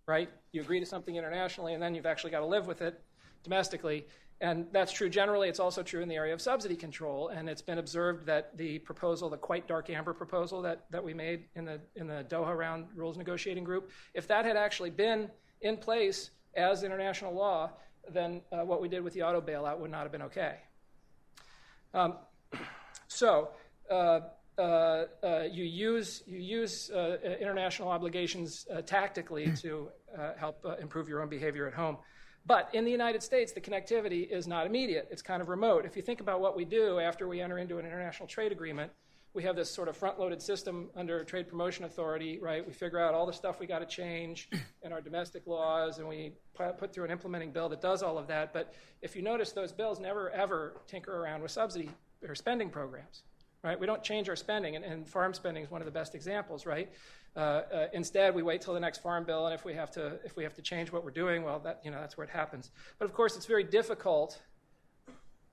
right? 0.06 0.28
You 0.52 0.60
agree 0.60 0.80
to 0.80 0.86
something 0.86 1.16
internationally 1.16 1.74
and 1.74 1.82
then 1.82 1.94
you've 1.94 2.06
actually 2.06 2.30
got 2.30 2.40
to 2.40 2.46
live 2.46 2.66
with 2.66 2.82
it 2.82 3.00
domestically. 3.42 4.06
And 4.40 4.66
that's 4.72 4.90
true 4.90 5.08
generally. 5.08 5.48
It's 5.48 5.60
also 5.60 5.82
true 5.82 6.02
in 6.02 6.08
the 6.08 6.16
area 6.16 6.34
of 6.34 6.40
subsidy 6.40 6.74
control. 6.74 7.28
And 7.28 7.48
it's 7.48 7.62
been 7.62 7.78
observed 7.78 8.26
that 8.26 8.56
the 8.56 8.80
proposal 8.80 9.30
the 9.30 9.36
quite 9.36 9.68
dark 9.68 9.88
amber 9.88 10.12
proposal 10.12 10.60
that, 10.62 10.86
that 10.90 11.02
we 11.02 11.14
made 11.14 11.44
in 11.54 11.64
the 11.64 11.80
in 11.94 12.08
the 12.08 12.26
doha 12.28 12.56
round 12.56 12.86
rules 12.94 13.16
negotiating 13.16 13.62
group 13.62 13.90
if 14.14 14.26
that 14.26 14.44
had 14.44 14.56
actually 14.56 14.90
been 14.90 15.30
in 15.60 15.76
place 15.76 16.30
as 16.56 16.82
international 16.82 17.32
law 17.32 17.70
then 18.10 18.42
uh, 18.50 18.64
what 18.64 18.82
we 18.82 18.88
did 18.88 19.02
with 19.02 19.14
the 19.14 19.22
auto 19.22 19.40
bailout 19.40 19.78
would 19.78 19.90
not 19.90 20.02
have 20.02 20.10
been 20.10 20.22
okay. 20.22 20.56
Um, 21.94 22.14
so 23.12 23.50
uh, 23.90 24.20
uh, 24.58 24.62
uh, 24.62 25.42
you 25.50 25.64
use, 25.64 26.22
you 26.26 26.38
use 26.38 26.90
international 27.40 27.88
obligations 27.88 28.66
tactically 28.86 29.52
to 29.56 29.88
help 30.36 30.64
improve 30.80 31.08
your 31.08 31.22
own 31.22 31.28
behavior 31.28 31.66
at 31.66 31.74
home. 31.74 31.96
But 32.44 32.70
in 32.74 32.84
the 32.84 32.90
United 32.90 33.22
States, 33.22 33.52
the 33.52 33.60
connectivity 33.60 34.28
is 34.28 34.48
not 34.48 34.66
immediate. 34.66 35.08
It's 35.10 35.22
kind 35.22 35.40
of 35.40 35.48
remote. 35.48 35.86
If 35.86 35.96
you 35.96 36.02
think 36.02 36.20
about 36.20 36.40
what 36.40 36.56
we 36.56 36.64
do 36.64 36.98
after 36.98 37.28
we 37.28 37.40
enter 37.40 37.58
into 37.58 37.78
an 37.78 37.86
international 37.86 38.26
trade 38.26 38.50
agreement, 38.50 38.90
we 39.34 39.42
have 39.44 39.56
this 39.56 39.70
sort 39.70 39.88
of 39.88 39.96
front-loaded 39.96 40.42
system 40.42 40.90
under 40.94 41.24
Trade 41.24 41.48
Promotion 41.48 41.84
Authority, 41.86 42.38
right? 42.38 42.66
We 42.66 42.72
figure 42.74 42.98
out 42.98 43.14
all 43.14 43.24
the 43.24 43.32
stuff 43.32 43.60
we 43.60 43.66
got 43.66 43.78
to 43.78 43.86
change 43.86 44.50
in 44.82 44.92
our 44.92 45.00
domestic 45.00 45.46
laws, 45.46 45.98
and 45.98 46.08
we 46.08 46.32
put 46.54 46.92
through 46.92 47.04
an 47.04 47.10
implementing 47.10 47.50
bill 47.50 47.68
that 47.70 47.80
does 47.80 48.02
all 48.02 48.18
of 48.18 48.26
that. 48.26 48.52
But 48.52 48.74
if 49.00 49.16
you 49.16 49.22
notice, 49.22 49.52
those 49.52 49.72
bills 49.72 50.00
never 50.00 50.28
ever 50.30 50.82
tinker 50.86 51.16
around 51.16 51.42
with 51.42 51.50
subsidy 51.50 51.90
or 52.28 52.34
spending 52.34 52.70
programs, 52.70 53.22
right? 53.62 53.78
We 53.78 53.86
don't 53.86 54.02
change 54.02 54.28
our 54.28 54.36
spending, 54.36 54.76
and, 54.76 54.84
and 54.84 55.08
farm 55.08 55.34
spending 55.34 55.62
is 55.64 55.70
one 55.70 55.80
of 55.80 55.86
the 55.86 55.92
best 55.92 56.14
examples, 56.14 56.66
right? 56.66 56.90
Uh, 57.34 57.38
uh, 57.40 57.86
instead, 57.92 58.34
we 58.34 58.42
wait 58.42 58.60
till 58.60 58.74
the 58.74 58.80
next 58.80 59.02
farm 59.02 59.24
bill, 59.24 59.46
and 59.46 59.54
if 59.54 59.64
we 59.64 59.74
have 59.74 59.90
to 59.92 60.18
if 60.24 60.36
we 60.36 60.42
have 60.42 60.54
to 60.54 60.62
change 60.62 60.92
what 60.92 61.02
we're 61.04 61.10
doing, 61.10 61.42
well, 61.42 61.58
that 61.60 61.80
you 61.84 61.90
know 61.90 61.98
that's 62.00 62.16
where 62.16 62.26
it 62.26 62.30
happens. 62.30 62.70
But 62.98 63.06
of 63.06 63.14
course, 63.14 63.36
it's 63.36 63.46
very 63.46 63.64
difficult 63.64 64.40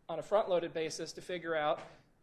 on 0.10 0.20
a 0.20 0.24
front-loaded 0.24 0.74
basis 0.74 1.14
to 1.14 1.22
figure 1.22 1.56
out 1.56 1.80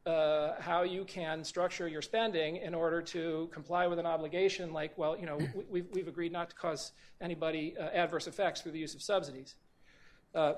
uh, 0.06 0.60
how 0.60 0.82
you 0.82 1.04
can 1.04 1.44
structure 1.44 1.88
your 1.88 2.02
spending 2.02 2.56
in 2.56 2.74
order 2.74 3.02
to 3.02 3.48
comply 3.52 3.86
with 3.86 3.98
an 3.98 4.06
obligation 4.06 4.72
like, 4.72 4.96
well, 4.98 5.16
you 5.18 5.26
know, 5.26 5.36
we, 5.36 5.64
we've, 5.68 5.86
we've 5.92 6.08
agreed 6.08 6.32
not 6.32 6.50
to 6.50 6.56
cause 6.56 6.92
anybody 7.20 7.74
uh, 7.78 7.84
adverse 7.84 8.26
effects 8.26 8.60
through 8.60 8.72
the 8.72 8.78
use 8.78 8.94
of 8.94 9.02
subsidies. 9.02 9.54
Uh, 10.34 10.54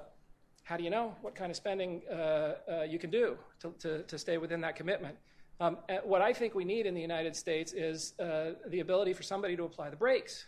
how 0.69 0.77
do 0.77 0.85
you 0.85 0.91
know 0.91 1.14
what 1.23 1.35
kind 1.35 1.51
of 1.51 1.57
spending 1.57 2.03
uh, 2.11 2.14
uh, 2.14 2.83
you 2.87 2.99
can 2.99 3.09
do 3.09 3.39
to, 3.59 3.73
to, 3.79 4.03
to, 4.03 4.19
stay 4.19 4.37
within 4.37 4.61
that 4.61 4.77
commitment? 4.77 5.16
Um, 5.61 5.79
what 6.05 6.21
I 6.21 6.35
think 6.35 6.55
we 6.55 6.66
need 6.66 6.85
in 6.85 6.93
the 6.93 7.01
United 7.01 7.35
States 7.35 7.73
is 7.73 8.12
uh, 8.21 8.51
the 8.66 8.81
ability 8.81 9.14
for 9.14 9.23
somebody 9.23 9.57
to 9.57 9.64
apply 9.64 9.89
the 9.89 9.97
brakes 9.97 10.45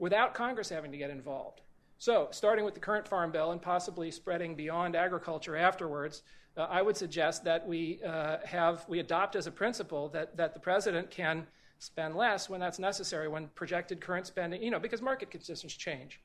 without 0.00 0.34
Congress 0.34 0.68
having 0.68 0.90
to 0.90 0.98
get 0.98 1.10
involved. 1.10 1.60
So, 1.98 2.26
starting 2.32 2.64
with 2.64 2.74
the 2.74 2.80
current 2.80 3.06
farm 3.06 3.30
bill 3.30 3.52
and 3.52 3.62
possibly 3.62 4.10
spreading 4.10 4.56
beyond 4.56 4.96
agriculture 4.96 5.56
afterwards, 5.56 6.24
uh, 6.56 6.62
I 6.62 6.82
would 6.82 6.96
suggest 6.96 7.44
that 7.44 7.66
we 7.68 8.00
uh, 8.04 8.38
have 8.44 8.84
we 8.88 8.98
adopt 8.98 9.36
as 9.36 9.46
a 9.46 9.52
principle 9.52 10.08
that 10.08 10.36
that 10.36 10.54
the 10.54 10.60
president 10.60 11.08
can 11.08 11.46
spend 11.78 12.16
less 12.16 12.50
when 12.50 12.58
that's 12.58 12.80
necessary, 12.80 13.28
when 13.28 13.46
projected 13.54 14.00
current 14.00 14.26
spending, 14.26 14.60
you 14.60 14.72
know, 14.72 14.80
because 14.80 15.00
market 15.00 15.30
conditions 15.30 15.74
change, 15.74 16.20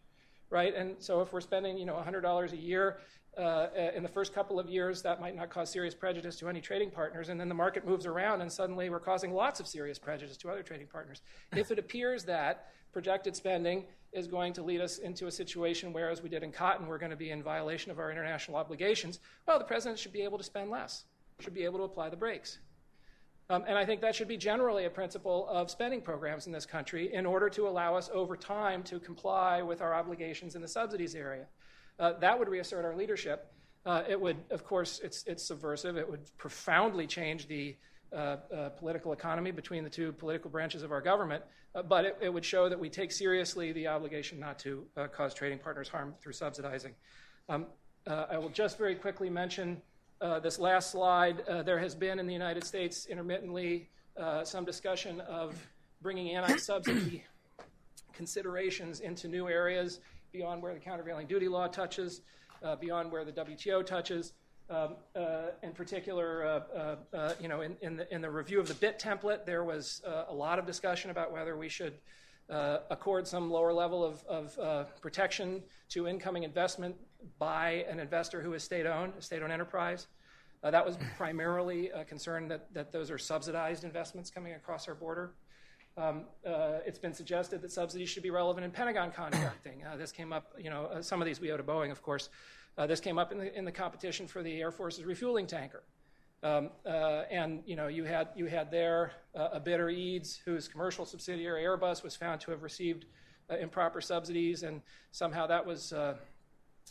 right? 0.53 0.73
And 0.75 0.95
so, 0.99 1.19
if 1.21 1.33
we're 1.33 1.41
spending, 1.41 1.77
you 1.77 1.85
know, 1.85 1.95
$100 1.95 2.51
a 2.51 2.55
year 2.55 2.99
uh, 3.37 3.67
in 3.95 4.03
the 4.03 4.09
first 4.09 4.33
couple 4.33 4.59
of 4.59 4.69
years, 4.69 5.01
that 5.01 5.19
might 5.19 5.35
not 5.35 5.49
cause 5.49 5.71
serious 5.71 5.95
prejudice 5.95 6.35
to 6.37 6.47
any 6.47 6.61
trading 6.61 6.91
partners. 6.91 7.29
And 7.29 7.39
then 7.39 7.49
the 7.49 7.55
market 7.55 7.85
moves 7.85 8.05
around, 8.05 8.41
and 8.41 8.51
suddenly 8.51 8.89
we're 8.89 8.99
causing 8.99 9.33
lots 9.33 9.59
of 9.59 9.67
serious 9.67 9.97
prejudice 9.97 10.37
to 10.37 10.49
other 10.49 10.61
trading 10.61 10.87
partners. 10.87 11.21
If 11.55 11.71
it 11.71 11.79
appears 11.79 12.23
that 12.25 12.67
projected 12.93 13.35
spending 13.35 13.85
is 14.11 14.27
going 14.27 14.53
to 14.53 14.61
lead 14.61 14.79
us 14.79 14.99
into 14.99 15.25
a 15.25 15.31
situation 15.31 15.91
where, 15.91 16.11
as 16.11 16.21
we 16.21 16.29
did 16.29 16.43
in 16.43 16.51
cotton, 16.51 16.85
we're 16.85 16.99
going 16.99 17.09
to 17.09 17.17
be 17.17 17.31
in 17.31 17.41
violation 17.41 17.91
of 17.91 17.97
our 17.97 18.11
international 18.11 18.55
obligations, 18.55 19.19
well, 19.47 19.57
the 19.57 19.65
president 19.65 19.97
should 19.97 20.13
be 20.13 20.21
able 20.21 20.37
to 20.37 20.43
spend 20.43 20.69
less, 20.69 21.05
should 21.39 21.55
be 21.55 21.63
able 21.63 21.79
to 21.79 21.85
apply 21.85 22.09
the 22.09 22.15
brakes. 22.15 22.59
Um, 23.49 23.65
and 23.67 23.77
I 23.77 23.85
think 23.85 24.01
that 24.01 24.15
should 24.15 24.27
be 24.27 24.37
generally 24.37 24.85
a 24.85 24.89
principle 24.89 25.47
of 25.49 25.69
spending 25.69 26.01
programs 26.01 26.47
in 26.47 26.53
this 26.53 26.65
country 26.65 27.13
in 27.13 27.25
order 27.25 27.49
to 27.49 27.67
allow 27.67 27.95
us 27.95 28.09
over 28.13 28.37
time 28.37 28.83
to 28.83 28.99
comply 28.99 29.61
with 29.61 29.81
our 29.81 29.93
obligations 29.93 30.55
in 30.55 30.61
the 30.61 30.67
subsidies 30.67 31.13
area. 31.13 31.45
Uh, 31.99 32.13
that 32.19 32.37
would 32.37 32.47
reassert 32.47 32.85
our 32.85 32.95
leadership. 32.95 33.51
Uh, 33.85 34.03
it 34.07 34.19
would, 34.19 34.37
of 34.49 34.63
course, 34.63 35.01
it's, 35.03 35.23
it's 35.27 35.43
subversive. 35.43 35.97
It 35.97 36.09
would 36.09 36.21
profoundly 36.37 37.05
change 37.05 37.47
the 37.47 37.75
uh, 38.13 38.37
uh, 38.55 38.69
political 38.69 39.11
economy 39.11 39.51
between 39.51 39.83
the 39.83 39.89
two 39.89 40.11
political 40.13 40.49
branches 40.49 40.83
of 40.83 40.91
our 40.91 41.01
government, 41.01 41.43
uh, 41.73 41.81
but 41.81 42.05
it, 42.05 42.17
it, 42.21 42.31
would 42.31 42.45
show 42.45 42.69
that 42.69 42.79
we 42.79 42.87
take 42.87 43.11
seriously 43.11 43.71
the 43.71 43.87
obligation 43.87 44.39
not 44.39 44.59
to 44.59 44.85
uh, 44.95 45.07
cause 45.07 45.33
trading 45.33 45.57
partners 45.57 45.89
harm 45.89 46.13
through 46.21 46.31
subsidizing. 46.31 46.93
Um, 47.49 47.65
I 48.05 48.37
will 48.37 48.49
just 48.49 48.77
very 48.77 48.95
quickly 48.95 49.29
mention 49.29 49.81
uh, 50.23 50.39
this 50.39 50.57
last 50.57 50.89
slide. 50.89 51.43
there 51.65 51.77
has 51.77 51.93
been 51.93 52.17
in 52.17 52.25
the 52.25 52.33
United 52.33 52.63
States 52.63 53.05
intermittently 53.05 53.89
some 54.43 54.65
discussion 54.65 55.19
of 55.21 55.55
bringing 56.01 56.35
anti 56.35 56.57
subsidy 56.57 57.23
considerations 58.13 59.01
into 59.01 59.27
new 59.27 59.47
areas 59.47 59.99
beyond 60.31 60.63
where 60.63 60.73
the 60.73 60.79
countervailing 60.79 61.27
duty 61.27 61.47
law 61.47 61.67
touches, 61.67 62.21
beyond 62.79 63.11
where 63.11 63.23
the 63.25 63.31
WTO 63.31 63.85
touches. 63.85 64.33
Um, 64.69 64.95
uh, 65.15 65.47
in 65.61 65.73
particular, 65.73 66.45
uh, 66.45 66.59
uh, 66.75 66.95
uh, 67.13 67.33
you 67.39 67.49
know, 67.49 67.61
in, 67.61 67.75
in, 67.81 67.97
the, 67.97 68.13
in 68.13 68.21
the 68.21 68.29
review 68.29 68.59
of 68.61 68.67
the 68.67 68.73
BIT 68.75 68.97
template, 68.97 69.45
there 69.45 69.63
was 69.63 70.01
uh, 70.07 70.23
a 70.29 70.33
lot 70.33 70.57
of 70.57 70.65
discussion 70.65 71.11
about 71.11 71.33
whether 71.33 71.57
we 71.57 71.67
should 71.67 71.93
uh, 71.93 71.97
accord 72.49 73.27
some 73.27 73.49
lower 73.49 73.73
level 73.73 74.03
of, 74.03 74.23
of 74.57 75.01
protection 75.01 75.63
to 75.89 76.07
incoming 76.07 76.43
investment 76.43 76.95
by 77.39 77.85
an 77.89 77.99
investor 77.99 78.41
who 78.41 78.53
is 78.53 78.63
state-owned, 78.63 79.13
a 79.17 79.21
state-owned 79.21 79.51
enterprise. 79.51 80.07
that 80.61 80.85
was 80.85 80.97
primarily 81.17 81.89
a 81.89 82.03
concern 82.03 82.47
that, 82.47 82.73
that 82.73 82.91
those 82.91 83.09
are 83.09 83.17
subsidized 83.17 83.83
investments 83.83 84.29
coming 84.29 84.53
across 84.53 84.87
our 84.87 84.95
border. 84.95 85.33
Um, 85.95 86.23
uh, 86.45 86.79
it's 86.85 86.97
been 86.97 87.13
suggested 87.13 87.61
that 87.61 87.71
subsidies 87.71 88.09
should 88.09 88.23
be 88.23 88.31
relevant 88.31 88.65
in 88.65 88.71
Pentagon 88.71 89.11
contracting. 89.11 89.83
Uh, 89.85 89.95
this 89.95 90.11
came 90.11 90.33
up, 90.33 90.51
you 90.57 90.69
know, 90.69 90.85
uh, 90.85 91.01
some 91.01 91.21
of 91.21 91.27
these 91.27 91.39
we 91.39 91.51
owe 91.51 91.57
to 91.57 91.63
Boeing, 91.63 91.91
of 91.91 92.01
course. 92.01 92.29
Uh, 92.77 92.87
this 92.87 92.99
came 92.99 93.19
up 93.19 93.31
in 93.31 93.37
the, 93.37 93.55
in 93.55 93.63
the 93.63 93.71
competition 93.71 94.27
for 94.27 94.41
the 94.41 94.59
Air 94.59 94.71
Force's 94.71 95.03
refueling 95.03 95.45
tanker. 95.45 95.83
Um, 96.43 96.71
uh, 96.85 97.23
and 97.31 97.63
you 97.65 98.03
had 98.03 98.69
there 98.69 99.11
a 99.33 99.59
bidder, 99.59 99.89
EADS, 99.89 100.41
whose 100.43 100.67
commercial 100.67 101.05
subsidiary 101.05 101.63
Airbus 101.63 102.03
was 102.03 102.15
found 102.15 102.41
to 102.41 102.51
have 102.51 102.63
received 102.63 103.05
uh, 103.49 103.55
improper 103.55 104.01
subsidies, 104.01 104.63
and 104.63 104.81
somehow 105.11 105.47
that 105.47 105.65
was 105.65 105.93
uh, 105.93 106.15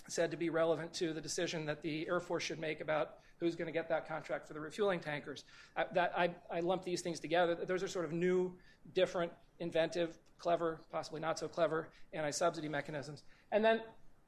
said 0.08 0.30
to 0.30 0.36
be 0.36 0.48
relevant 0.48 0.92
to 0.94 1.12
the 1.12 1.20
decision 1.20 1.66
that 1.66 1.82
the 1.82 2.08
Air 2.08 2.20
Force 2.20 2.42
should 2.42 2.58
make 2.58 2.80
about 2.80 3.16
who's 3.38 3.54
going 3.54 3.66
to 3.66 3.72
get 3.72 3.88
that 3.88 4.08
contract 4.08 4.46
for 4.46 4.54
the 4.54 4.60
refueling 4.60 5.00
tankers. 5.00 5.44
I 5.76 6.60
lump 6.60 6.84
these 6.84 7.02
things 7.02 7.20
together. 7.20 7.54
Those 7.54 7.82
are 7.82 7.88
sort 7.88 8.04
of 8.04 8.12
new, 8.12 8.54
different, 8.94 9.32
inventive, 9.58 10.18
clever, 10.38 10.80
possibly 10.90 11.20
not 11.20 11.38
so 11.38 11.46
clever 11.46 11.88
anti-subsidy 12.12 12.68
mechanisms. 12.68 13.22
And 13.50 13.64
then 13.64 13.80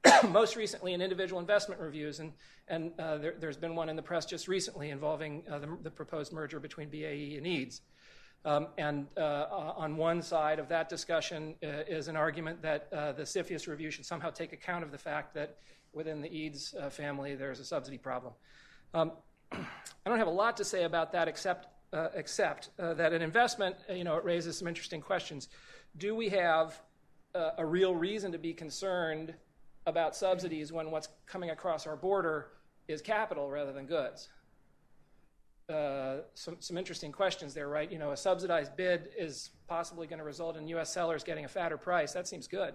most 0.29 0.57
recently 0.57 0.93
in 0.93 1.01
individual 1.01 1.41
investment 1.41 1.81
reviews, 1.81 2.21
and, 2.21 2.33
and 2.69 2.93
uh, 2.99 3.17
there, 3.19 3.35
has 3.43 3.57
been 3.57 3.75
one 3.75 3.89
in 3.89 3.97
the 3.97 4.03
press 4.03 4.27
just 4.27 4.49
recently 4.49 4.91
involving 4.91 5.43
uh, 5.51 5.59
the, 5.59 5.79
the, 5.83 5.91
proposed 5.91 6.33
merger 6.33 6.61
between 6.61 6.89
BAE 6.89 7.37
and 7.37 7.47
EADS. 7.47 7.81
Um, 8.45 8.69
and 8.77 9.07
uh, 9.17 9.47
on 9.51 9.97
one 9.97 10.21
side 10.21 10.59
of 10.59 10.69
that 10.69 10.91
discussion 10.91 11.55
uh, 11.63 11.85
is 11.89 12.09
an 12.09 12.17
argument 12.17 12.61
that 12.61 12.89
uh, 12.93 13.13
the 13.13 13.23
CFIUS 13.23 13.67
review 13.67 13.91
should 13.91 14.05
somehow 14.05 14.29
take 14.29 14.53
account 14.53 14.85
of 14.85 14.93
the 14.93 14.99
fact 14.99 15.35
that 15.35 15.57
within 15.95 16.21
the 16.21 16.29
EADS 16.29 16.75
uh, 16.79 16.91
family 16.91 17.35
there's 17.35 17.59
a 17.59 17.65
subsidy 17.65 17.97
problem. 17.97 18.35
Um, 18.93 19.13
I 19.53 19.65
don't 20.05 20.19
have 20.19 20.27
a 20.27 20.31
lot 20.31 20.59
to 20.59 20.65
say 20.65 20.85
about 20.85 21.13
that 21.13 21.27
except, 21.29 21.69
except 22.15 22.71
that 22.77 23.13
an 23.13 23.23
investment, 23.23 23.77
you 23.89 24.05
know, 24.05 24.17
it 24.17 24.25
raises 24.25 24.59
some 24.59 24.69
interesting 24.69 25.01
questions. 25.01 25.49
Do 25.97 26.15
we 26.15 26.29
have 26.31 26.83
a 27.35 27.65
real 27.65 27.95
reason 27.95 28.33
to 28.33 28.39
be 28.39 28.53
concerned 28.53 29.35
about 29.87 30.16
subsidies 30.16 30.72
when 30.72 30.91
what's 30.91 31.09
coming 31.26 31.51
across 31.51 31.87
our 31.87 31.97
border 31.97 32.49
is 32.89 33.01
capital 33.01 33.51
rather 33.51 33.72
than 33.72 33.87
goods. 33.87 34.28
Uh, 35.68 36.18
some, 36.35 36.57
some 36.61 36.76
interesting 36.76 37.11
questions 37.11 37.55
there, 37.55 37.68
right? 37.68 37.91
You 37.91 37.99
know, 37.99 38.11
a 38.11 38.16
subsidized 38.16 38.76
bid 38.76 39.09
is 39.18 39.51
possibly 39.66 40.07
going 40.07 40.18
to 40.18 40.24
result 40.24 40.57
in 40.57 40.68
U.S. 40.68 40.93
sellers 40.93 41.24
getting 41.24 41.47
a 41.47 41.49
fatter 41.49 41.78
price. 41.78 42.12
That 42.12 42.28
seems 42.28 42.47
good. 42.47 42.74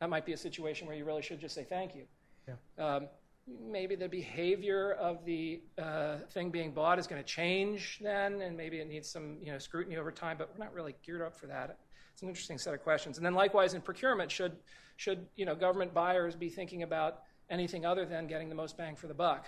That 0.00 0.10
might 0.10 0.26
be 0.26 0.32
a 0.32 0.36
situation 0.36 0.86
where 0.88 0.96
you 0.96 1.04
really 1.04 1.22
should 1.22 1.40
just 1.40 1.54
say 1.54 1.64
thank 1.64 1.94
you. 1.94 2.04
Yeah. 2.48 2.84
Um, 2.84 3.08
maybe 3.46 3.94
the 3.94 4.08
behavior 4.08 4.92
of 4.92 5.24
the 5.24 5.62
uh, 5.78 6.16
thing 6.32 6.50
being 6.50 6.72
bought 6.72 6.98
is 6.98 7.06
going 7.06 7.22
to 7.22 7.26
change 7.26 8.00
then, 8.02 8.40
and 8.42 8.56
maybe 8.56 8.78
it 8.80 8.88
needs 8.88 9.08
some 9.08 9.38
you 9.40 9.52
know 9.52 9.58
scrutiny 9.58 9.96
over 9.96 10.10
time. 10.10 10.36
But 10.36 10.50
we're 10.52 10.64
not 10.64 10.74
really 10.74 10.94
geared 11.04 11.22
up 11.22 11.36
for 11.36 11.46
that. 11.46 11.78
It's 12.14 12.22
an 12.22 12.28
interesting 12.28 12.58
set 12.58 12.74
of 12.74 12.82
questions. 12.82 13.16
And 13.16 13.26
then 13.26 13.34
likewise 13.34 13.74
in 13.74 13.80
procurement, 13.80 14.30
should 14.30 14.56
should 14.96 15.26
you 15.34 15.44
know 15.44 15.56
government 15.56 15.92
buyers 15.92 16.36
be 16.36 16.48
thinking 16.48 16.84
about 16.84 17.22
anything 17.50 17.84
other 17.84 18.06
than 18.06 18.28
getting 18.28 18.48
the 18.48 18.54
most 18.54 18.78
bang 18.78 18.94
for 18.94 19.08
the 19.08 19.14
buck? 19.14 19.46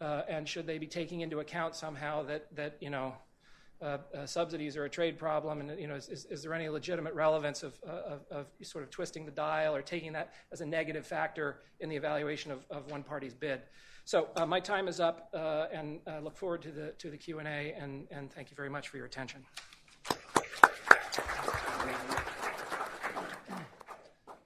Uh, 0.00 0.22
and 0.28 0.48
should 0.48 0.66
they 0.66 0.78
be 0.78 0.86
taking 0.86 1.20
into 1.20 1.38
account 1.38 1.76
somehow 1.76 2.24
that 2.24 2.54
that 2.56 2.76
you 2.80 2.90
know 2.90 3.14
uh, 3.80 3.98
uh, 4.14 4.26
subsidies 4.26 4.76
are 4.76 4.84
a 4.84 4.90
trade 4.90 5.18
problem, 5.18 5.60
and 5.60 5.78
you 5.78 5.86
know, 5.86 5.94
is, 5.94 6.08
is, 6.08 6.24
is 6.26 6.42
there 6.42 6.54
any 6.54 6.68
legitimate 6.68 7.14
relevance 7.14 7.62
of, 7.62 7.78
uh, 7.86 7.90
of, 7.90 8.20
of, 8.30 8.46
sort 8.62 8.82
of 8.82 8.90
twisting 8.90 9.26
the 9.26 9.30
dial 9.30 9.76
or 9.76 9.82
taking 9.82 10.12
that 10.14 10.32
as 10.50 10.62
a 10.62 10.66
negative 10.66 11.06
factor 11.06 11.60
in 11.80 11.90
the 11.90 11.96
evaluation 11.96 12.50
of, 12.50 12.64
of 12.70 12.90
one 12.90 13.02
party's 13.02 13.34
bid? 13.34 13.60
So 14.06 14.28
uh, 14.34 14.46
my 14.46 14.60
time 14.60 14.88
is 14.88 14.98
up, 14.98 15.28
uh, 15.34 15.66
and 15.72 16.00
I 16.06 16.20
look 16.20 16.36
forward 16.36 16.62
to 16.62 16.72
the 16.72 16.94
to 16.98 17.10
the 17.10 17.18
Q 17.18 17.38
and 17.38 17.46
A, 17.48 17.74
and 17.78 18.06
and 18.10 18.32
thank 18.32 18.50
you 18.50 18.56
very 18.56 18.70
much 18.70 18.88
for 18.88 18.96
your 18.96 19.06
attention. 19.06 19.44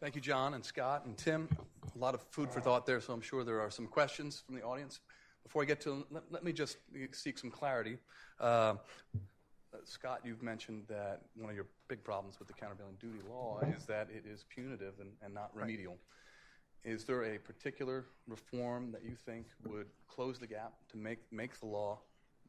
Thank 0.00 0.14
you, 0.14 0.20
John 0.20 0.54
and 0.54 0.64
Scott 0.64 1.04
and 1.04 1.16
Tim. 1.16 1.48
A 1.94 1.98
lot 1.98 2.14
of 2.14 2.22
food 2.30 2.50
for 2.50 2.60
thought 2.60 2.86
there, 2.86 3.00
so 3.00 3.12
I'm 3.12 3.20
sure 3.20 3.44
there 3.44 3.60
are 3.60 3.70
some 3.70 3.86
questions 3.86 4.42
from 4.44 4.54
the 4.54 4.62
audience. 4.62 5.00
Before 5.42 5.62
I 5.62 5.64
get 5.66 5.80
to 5.82 5.90
them, 5.90 6.04
let, 6.10 6.22
let 6.30 6.44
me 6.44 6.52
just 6.52 6.78
seek 7.12 7.38
some 7.38 7.50
clarity. 7.50 7.98
Uh, 8.40 8.74
Scott, 9.84 10.20
you've 10.24 10.42
mentioned 10.42 10.84
that 10.88 11.22
one 11.36 11.50
of 11.50 11.56
your 11.56 11.66
big 11.88 12.02
problems 12.02 12.38
with 12.38 12.48
the 12.48 12.54
countervailing 12.54 12.96
duty 13.00 13.18
law 13.28 13.60
is 13.76 13.84
that 13.86 14.08
it 14.10 14.24
is 14.26 14.44
punitive 14.48 14.94
and, 15.00 15.10
and 15.22 15.34
not 15.34 15.50
remedial. 15.54 15.92
Right. 16.84 16.94
Is 16.94 17.04
there 17.04 17.34
a 17.34 17.38
particular 17.38 18.06
reform 18.26 18.90
that 18.92 19.04
you 19.04 19.14
think 19.14 19.46
would 19.68 19.86
close 20.08 20.38
the 20.38 20.46
gap 20.46 20.72
to 20.90 20.96
make, 20.96 21.18
make 21.30 21.58
the 21.60 21.66
law 21.66 21.98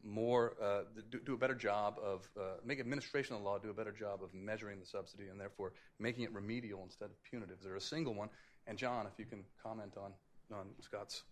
more 0.04 0.54
uh, 0.62 0.82
do, 1.10 1.20
do, 1.20 1.34
a 1.34 1.38
better 1.38 1.56
job 1.56 1.98
of 2.04 2.28
uh, 2.38 2.58
make 2.66 2.80
administration 2.80 3.36
of 3.36 3.42
law 3.42 3.58
do 3.58 3.70
a 3.70 3.74
better 3.74 3.92
job 3.92 4.24
of 4.24 4.34
measuring 4.34 4.80
the 4.80 4.86
subsidy 4.86 5.28
and 5.30 5.40
therefore 5.40 5.74
making 6.00 6.24
it 6.24 6.34
remedial 6.34 6.82
instead 6.84 7.06
of 7.06 7.24
punitive. 7.24 7.58
Is 7.60 7.66
there 7.66 7.76
a 7.76 7.82
single 7.82 8.14
one? 8.14 8.30
And 8.68 8.78
John, 8.78 9.06
if 9.06 9.18
you 9.18 9.26
can 9.26 9.44
comment 9.62 9.94
on 9.98 10.12
on 10.56 10.68
Scott's 10.82 11.24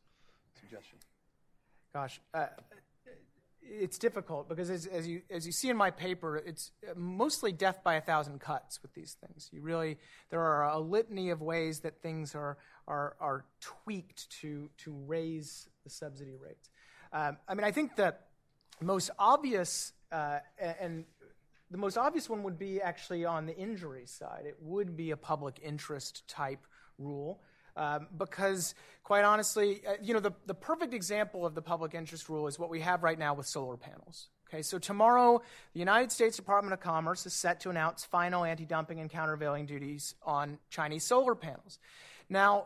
suggestion. 0.59 0.97
Gosh, 1.93 2.21
uh, 2.33 2.47
it's 3.61 3.97
difficult 3.97 4.47
because 4.47 4.69
as, 4.69 4.85
as, 4.85 5.07
you 5.07 5.21
as 5.29 5.45
you 5.45 5.51
see 5.51 5.69
in 5.69 5.77
my 5.77 5.91
paper, 5.91 6.37
it's 6.37 6.71
mostly 6.95 7.51
death 7.51 7.83
by 7.83 7.95
a 7.95 8.01
thousand 8.01 8.39
cuts 8.39 8.81
with 8.81 8.93
these 8.93 9.17
things. 9.25 9.49
You 9.51 9.61
really 9.61 9.97
there 10.29 10.41
are 10.41 10.69
a 10.69 10.79
litany 10.79 11.29
of 11.29 11.41
ways 11.41 11.81
that 11.81 12.01
things 12.01 12.35
are 12.35 12.57
are 12.87 13.15
are 13.19 13.45
tweaked 13.59 14.29
to 14.41 14.69
to 14.79 14.91
raise 15.05 15.67
the 15.83 15.89
subsidy 15.89 16.35
rates. 16.35 16.69
Um, 17.11 17.37
I 17.47 17.55
mean, 17.55 17.63
I 17.63 17.71
think 17.71 17.95
the 17.95 18.15
most 18.81 19.09
obvious 19.19 19.93
uh, 20.11 20.39
and 20.79 21.05
the 21.71 21.77
most 21.77 21.97
obvious 21.97 22.29
one 22.29 22.43
would 22.43 22.57
be 22.57 22.81
actually 22.81 23.25
on 23.25 23.45
the 23.45 23.55
injury 23.55 24.05
side. 24.05 24.43
It 24.45 24.57
would 24.61 24.97
be 24.97 25.11
a 25.11 25.17
public 25.17 25.59
interest 25.63 26.27
type 26.27 26.65
rule. 26.97 27.41
Um, 27.77 28.07
because, 28.17 28.75
quite 29.03 29.23
honestly, 29.23 29.81
uh, 29.87 29.93
you 30.01 30.13
know, 30.13 30.19
the, 30.19 30.33
the 30.47 30.53
perfect 30.53 30.93
example 30.93 31.45
of 31.45 31.55
the 31.55 31.61
public 31.61 31.93
interest 31.93 32.27
rule 32.27 32.47
is 32.47 32.59
what 32.59 32.69
we 32.69 32.81
have 32.81 33.03
right 33.03 33.17
now 33.17 33.35
with 33.35 33.45
solar 33.45 33.77
panels. 33.77 34.27
Okay, 34.49 34.63
so 34.63 34.79
tomorrow, 34.79 35.41
the 35.73 35.79
United 35.79 36.11
States 36.11 36.35
Department 36.35 36.73
of 36.73 36.79
Commerce 36.79 37.25
is 37.25 37.33
set 37.33 37.61
to 37.61 37.69
announce 37.69 38.03
final 38.03 38.43
anti 38.43 38.65
dumping 38.65 38.99
and 38.99 39.09
countervailing 39.09 39.67
duties 39.67 40.15
on 40.23 40.57
Chinese 40.71 41.05
solar 41.05 41.35
panels. 41.35 41.77
Now, 42.27 42.65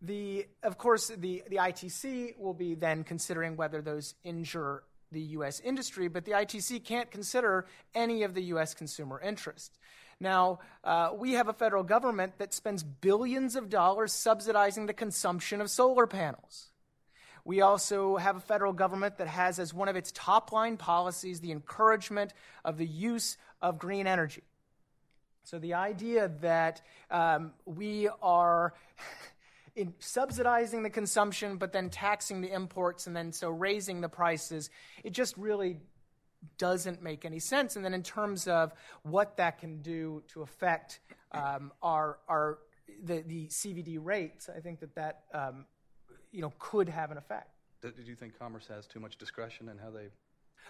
the, 0.00 0.46
of 0.62 0.78
course, 0.78 1.08
the, 1.08 1.42
the 1.50 1.56
ITC 1.56 2.38
will 2.38 2.54
be 2.54 2.76
then 2.76 3.02
considering 3.02 3.56
whether 3.56 3.82
those 3.82 4.14
injure 4.22 4.84
the 5.12 5.20
U.S. 5.20 5.60
industry, 5.60 6.08
but 6.08 6.24
the 6.24 6.32
ITC 6.32 6.84
can't 6.84 7.10
consider 7.10 7.66
any 7.94 8.22
of 8.22 8.34
the 8.34 8.42
U.S. 8.44 8.74
consumer 8.74 9.20
interest. 9.20 9.78
Now, 10.20 10.58
uh, 10.84 11.10
we 11.16 11.32
have 11.32 11.48
a 11.48 11.52
federal 11.52 11.82
government 11.82 12.34
that 12.38 12.52
spends 12.52 12.82
billions 12.82 13.56
of 13.56 13.70
dollars 13.70 14.12
subsidizing 14.12 14.86
the 14.86 14.92
consumption 14.92 15.60
of 15.60 15.70
solar 15.70 16.06
panels. 16.06 16.70
We 17.44 17.62
also 17.62 18.16
have 18.16 18.36
a 18.36 18.40
federal 18.40 18.74
government 18.74 19.16
that 19.16 19.26
has 19.26 19.58
as 19.58 19.72
one 19.72 19.88
of 19.88 19.96
its 19.96 20.12
top 20.14 20.52
line 20.52 20.76
policies 20.76 21.40
the 21.40 21.52
encouragement 21.52 22.34
of 22.64 22.76
the 22.76 22.86
use 22.86 23.38
of 23.62 23.78
green 23.78 24.06
energy. 24.06 24.42
So 25.44 25.58
the 25.58 25.74
idea 25.74 26.30
that 26.42 26.82
um, 27.10 27.52
we 27.64 28.08
are 28.22 28.74
in 29.76 29.94
subsidizing 29.98 30.82
the 30.82 30.90
consumption 30.90 31.56
but 31.56 31.72
then 31.72 31.90
taxing 31.90 32.40
the 32.40 32.52
imports 32.52 33.06
and 33.06 33.16
then 33.16 33.32
so 33.32 33.50
raising 33.50 34.00
the 34.00 34.08
prices, 34.08 34.70
it 35.04 35.12
just 35.12 35.36
really 35.36 35.78
doesn't 36.58 37.02
make 37.02 37.24
any 37.24 37.38
sense. 37.38 37.76
And 37.76 37.84
then 37.84 37.94
in 37.94 38.02
terms 38.02 38.48
of 38.48 38.72
what 39.02 39.36
that 39.36 39.58
can 39.58 39.82
do 39.82 40.22
to 40.28 40.42
affect 40.42 41.00
um, 41.32 41.72
our 41.82 42.18
our 42.28 42.58
the, 43.04 43.22
the 43.26 43.46
CVD 43.46 43.98
rates, 44.00 44.48
I 44.54 44.60
think 44.60 44.80
that 44.80 44.94
that 44.94 45.22
um, 45.32 45.66
you 46.32 46.42
know 46.42 46.52
could 46.58 46.88
have 46.88 47.10
an 47.10 47.18
effect. 47.18 47.50
Did 47.80 48.06
you 48.06 48.14
think 48.14 48.38
Commerce 48.38 48.66
has 48.68 48.86
too 48.86 49.00
much 49.00 49.16
discretion 49.16 49.68
in 49.68 49.78
how 49.78 49.90
they 49.90 50.08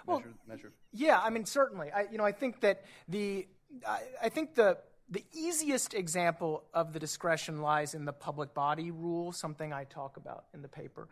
well, 0.06 0.18
measure, 0.18 0.34
measure? 0.46 0.72
Yeah, 0.92 1.20
I 1.20 1.30
mean 1.30 1.44
certainly. 1.44 1.90
I 1.90 2.06
you 2.10 2.18
know 2.18 2.24
I 2.24 2.32
think 2.32 2.60
that 2.60 2.84
the 3.08 3.46
I, 3.86 4.00
I 4.22 4.28
think 4.28 4.54
the 4.54 4.78
the 5.10 5.24
easiest 5.32 5.94
example 5.94 6.62
of 6.72 6.92
the 6.92 7.00
discretion 7.00 7.60
lies 7.60 7.94
in 7.94 8.04
the 8.04 8.12
public 8.12 8.54
body 8.54 8.90
rule, 8.90 9.32
something 9.32 9.72
I 9.72 9.84
talk 9.84 10.16
about 10.16 10.44
in 10.54 10.62
the 10.62 10.68
paper. 10.68 11.08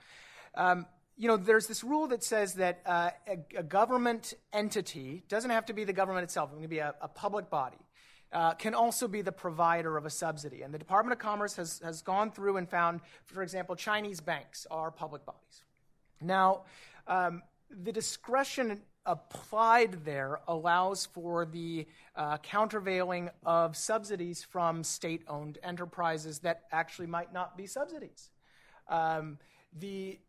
Um, 0.55 0.87
you 1.17 1.27
know, 1.27 1.37
there's 1.37 1.67
this 1.67 1.83
rule 1.83 2.07
that 2.09 2.23
says 2.23 2.55
that 2.55 2.81
uh, 2.87 3.11
a, 3.27 3.59
a, 3.59 3.63
government 3.65 4.35
entity 4.53 5.25
doesn't 5.29 5.51
have 5.51 5.67
to 5.67 5.73
be 5.73 5.83
the 5.83 5.93
government 5.93 6.23
itself, 6.23 6.53
it 6.53 6.61
can 6.61 6.69
be 6.69 6.79
a, 6.79 6.95
a 7.01 7.09
public 7.09 7.51
body. 7.51 7.79
Uh, 8.31 8.53
can 8.53 8.75
also 8.75 9.09
be 9.09 9.23
the 9.23 9.33
provider 9.33 9.97
of 9.97 10.05
a 10.05 10.11
subsidy. 10.11 10.61
And 10.61 10.73
the 10.73 10.79
Department 10.79 11.15
of 11.15 11.19
Commerce 11.19 11.57
has, 11.57 11.81
has 11.83 12.03
gone 12.03 12.31
through 12.31 12.59
and 12.59 12.69
found, 12.69 13.01
for 13.25 13.43
example, 13.43 13.75
Chinese 13.75 14.21
banks 14.21 14.67
are 14.71 14.91
public 14.91 15.25
bodies. 15.25 15.65
Now, 16.21 16.65
um, 17.07 17.43
the 17.71 17.91
discretion 17.91 18.83
applied 19.09 20.05
there 20.05 20.39
allows 20.47 21.07
for 21.07 21.47
the 21.47 21.87
uh, 22.15 22.37
countervailing 22.39 23.31
of 23.45 23.77
subsidies 23.77 24.45
from 24.45 24.85
state 24.85 25.23
owned 25.27 25.59
enterprises 25.65 26.41
that 26.41 26.65
actually 26.71 27.09
might 27.09 27.33
not 27.33 27.57
be 27.57 27.67
subsidies. 27.67 28.31
Um, 28.89 29.39
the 29.77 30.21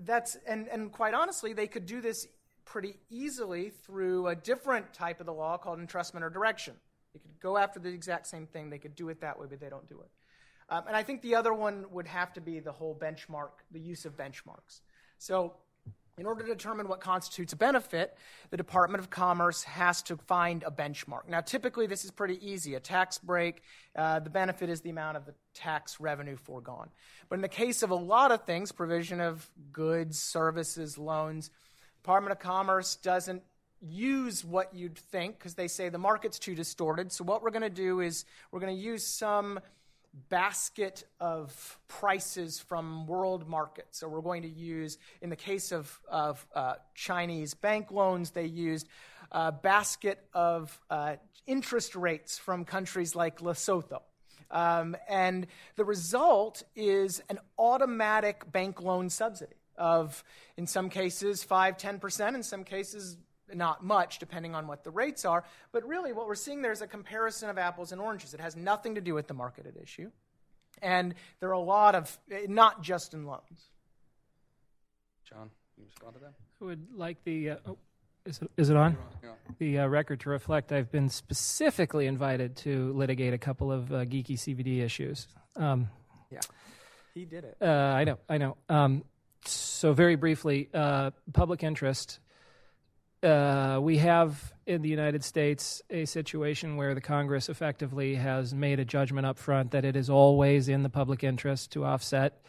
that's 0.00 0.36
and, 0.46 0.68
and 0.68 0.92
quite 0.92 1.14
honestly, 1.14 1.52
they 1.52 1.66
could 1.66 1.86
do 1.86 2.00
this 2.00 2.26
pretty 2.64 2.96
easily 3.10 3.70
through 3.70 4.26
a 4.26 4.36
different 4.36 4.92
type 4.92 5.20
of 5.20 5.26
the 5.26 5.32
law 5.32 5.56
called 5.56 5.78
entrustment 5.78 6.22
or 6.22 6.30
direction. 6.30 6.74
They 7.14 7.20
could 7.20 7.40
go 7.40 7.56
after 7.56 7.80
the 7.80 7.88
exact 7.88 8.26
same 8.26 8.46
thing. 8.46 8.68
They 8.68 8.78
could 8.78 8.94
do 8.94 9.08
it 9.08 9.20
that 9.22 9.38
way, 9.38 9.46
but 9.48 9.60
they 9.60 9.70
don't 9.70 9.88
do 9.88 10.00
it. 10.00 10.10
Um, 10.68 10.84
and 10.86 10.94
I 10.94 11.02
think 11.02 11.22
the 11.22 11.34
other 11.34 11.54
one 11.54 11.86
would 11.90 12.06
have 12.06 12.34
to 12.34 12.42
be 12.42 12.60
the 12.60 12.72
whole 12.72 12.94
benchmark, 12.94 13.52
the 13.70 13.80
use 13.80 14.04
of 14.04 14.16
benchmarks. 14.16 14.80
So 15.16 15.54
in 16.18 16.26
order 16.26 16.42
to 16.42 16.48
determine 16.48 16.88
what 16.88 17.00
constitutes 17.00 17.52
a 17.52 17.56
benefit, 17.56 18.16
the 18.50 18.56
Department 18.56 19.00
of 19.02 19.08
Commerce 19.08 19.62
has 19.62 20.02
to 20.02 20.16
find 20.16 20.64
a 20.64 20.70
benchmark. 20.70 21.28
Now, 21.28 21.40
typically, 21.40 21.86
this 21.86 22.04
is 22.04 22.10
pretty 22.10 22.44
easy. 22.46 22.74
A 22.74 22.80
tax 22.80 23.18
break, 23.18 23.62
uh, 23.96 24.18
the 24.18 24.30
benefit 24.30 24.68
is 24.68 24.80
the 24.80 24.90
amount 24.90 25.16
of 25.16 25.26
the 25.26 25.34
tax 25.54 26.00
revenue 26.00 26.36
foregone. 26.36 26.88
But 27.28 27.36
in 27.36 27.42
the 27.42 27.48
case 27.48 27.82
of 27.82 27.90
a 27.90 27.94
lot 27.94 28.32
of 28.32 28.44
things, 28.44 28.72
provision 28.72 29.20
of 29.20 29.48
goods, 29.72 30.18
services, 30.18 30.98
loans, 30.98 31.50
Department 32.02 32.32
of 32.32 32.38
Commerce 32.40 32.96
doesn't 32.96 33.42
use 33.80 34.44
what 34.44 34.74
you'd 34.74 34.98
think 34.98 35.38
because 35.38 35.54
they 35.54 35.68
say 35.68 35.88
the 35.88 35.98
market's 35.98 36.38
too 36.38 36.54
distorted. 36.54 37.12
So, 37.12 37.22
what 37.22 37.42
we're 37.42 37.50
going 37.50 37.62
to 37.62 37.70
do 37.70 38.00
is 38.00 38.24
we're 38.50 38.60
going 38.60 38.74
to 38.74 38.82
use 38.82 39.06
some 39.06 39.60
basket 40.28 41.04
of 41.20 41.78
prices 41.88 42.58
from 42.60 43.06
world 43.06 43.48
markets. 43.48 43.98
So 43.98 44.08
we're 44.08 44.20
going 44.20 44.42
to 44.42 44.48
use, 44.48 44.98
in 45.22 45.30
the 45.30 45.36
case 45.36 45.72
of, 45.72 46.00
of 46.08 46.46
uh, 46.54 46.74
Chinese 46.94 47.54
bank 47.54 47.90
loans, 47.90 48.30
they 48.30 48.46
used 48.46 48.88
a 49.32 49.52
basket 49.52 50.24
of 50.34 50.78
uh, 50.90 51.16
interest 51.46 51.94
rates 51.96 52.38
from 52.38 52.64
countries 52.64 53.14
like 53.14 53.40
Lesotho. 53.40 54.02
Um, 54.50 54.96
and 55.08 55.46
the 55.76 55.84
result 55.84 56.62
is 56.74 57.22
an 57.28 57.38
automatic 57.58 58.50
bank 58.50 58.80
loan 58.82 59.10
subsidy 59.10 59.56
of, 59.76 60.24
in 60.56 60.66
some 60.66 60.88
cases, 60.88 61.44
5 61.44 61.76
10%, 61.76 62.34
in 62.34 62.42
some 62.42 62.64
cases, 62.64 63.16
not 63.54 63.84
much, 63.84 64.18
depending 64.18 64.54
on 64.54 64.66
what 64.66 64.84
the 64.84 64.90
rates 64.90 65.24
are. 65.24 65.44
But 65.72 65.86
really, 65.86 66.12
what 66.12 66.26
we're 66.26 66.34
seeing 66.34 66.62
there 66.62 66.72
is 66.72 66.82
a 66.82 66.86
comparison 66.86 67.50
of 67.50 67.58
apples 67.58 67.92
and 67.92 68.00
oranges. 68.00 68.34
It 68.34 68.40
has 68.40 68.56
nothing 68.56 68.94
to 68.96 69.00
do 69.00 69.14
with 69.14 69.28
the 69.28 69.34
market 69.34 69.66
at 69.66 69.80
issue. 69.80 70.10
And 70.80 71.14
there 71.40 71.48
are 71.48 71.52
a 71.52 71.58
lot 71.58 71.94
of, 71.94 72.18
not 72.46 72.82
just 72.82 73.14
in 73.14 73.26
loans. 73.26 73.70
John, 75.28 75.50
you 75.76 75.84
respond 75.84 76.14
to 76.14 76.20
that? 76.20 76.32
I 76.60 76.64
would 76.64 76.86
like 76.94 77.22
the, 77.24 77.50
uh, 77.50 77.56
oh, 77.66 77.78
is 78.24 78.40
it, 78.40 78.50
is 78.56 78.70
it 78.70 78.76
on? 78.76 78.96
Yeah. 79.22 79.30
The 79.58 79.78
uh, 79.80 79.86
record 79.86 80.20
to 80.20 80.30
reflect 80.30 80.72
I've 80.72 80.90
been 80.90 81.08
specifically 81.08 82.06
invited 82.06 82.56
to 82.58 82.92
litigate 82.92 83.34
a 83.34 83.38
couple 83.38 83.72
of 83.72 83.92
uh, 83.92 84.04
geeky 84.04 84.32
CVD 84.32 84.82
issues. 84.82 85.26
Um, 85.56 85.88
yeah. 86.30 86.40
He 87.14 87.24
did 87.24 87.44
it. 87.44 87.56
Uh, 87.60 87.66
I 87.66 88.04
know, 88.04 88.18
I 88.28 88.38
know. 88.38 88.56
Um, 88.68 89.04
so, 89.44 89.92
very 89.92 90.16
briefly, 90.16 90.68
uh, 90.74 91.10
public 91.32 91.62
interest 91.62 92.20
uh, 93.22 93.78
we 93.80 93.98
have 93.98 94.52
in 94.66 94.82
the 94.82 94.88
United 94.88 95.24
States 95.24 95.82
a 95.90 96.04
situation 96.04 96.76
where 96.76 96.94
the 96.94 97.00
Congress 97.00 97.48
effectively 97.48 98.14
has 98.14 98.54
made 98.54 98.78
a 98.78 98.84
judgment 98.84 99.26
up 99.26 99.38
front 99.38 99.72
that 99.72 99.84
it 99.84 99.96
is 99.96 100.10
always 100.10 100.68
in 100.68 100.82
the 100.82 100.90
public 100.90 101.24
interest 101.24 101.72
to 101.72 101.84
offset 101.84 102.40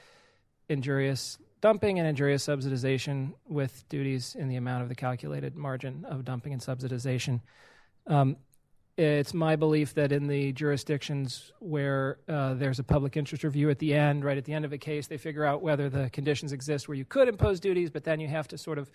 injurious 0.68 1.38
dumping 1.62 2.00
and 2.00 2.08
injurious 2.08 2.46
subsidization 2.46 3.34
with 3.48 3.84
duties 3.90 4.36
in 4.36 4.48
the 4.48 4.56
amount 4.56 4.84
of 4.84 4.90
the 4.90 4.96
calculated 4.96 5.56
margin 5.56 6.06
of 6.06 6.24
dumping 6.24 6.54
and 6.54 6.62
subsidization. 6.62 7.42
Um, 8.08 8.38
it's 8.98 9.34
my 9.34 9.56
belief 9.56 9.94
that 9.94 10.12
in 10.12 10.28
the 10.28 10.52
jurisdictions 10.52 11.54
where 11.60 12.18
uh, 12.28 12.54
there's 12.56 12.80
a 12.80 12.84
public 12.84 13.16
interest 13.16 13.46
review 13.46 13.70
at 13.70 13.80
the 13.80 13.94
end, 13.94 14.26
right 14.26 14.38
at 14.38 14.44
the 14.44 14.54
end 14.54 14.66
of 14.66 14.74
a 14.74 14.78
case, 14.78 15.08
they 15.08 15.18
figure 15.18 15.46
out 15.46 15.62
whether 15.62 15.90
the 15.90 16.10
conditions 16.10 16.52
exist 16.52 16.88
where 16.88 16.98
you 16.98 17.06
could 17.06 17.30
impose 17.30 17.62
duties, 17.62 17.90
but 17.90 18.04
then 18.04 18.20
you 18.20 18.28
have 18.28 18.48
to 18.50 18.58
sort 18.58 18.78
of 18.78 18.90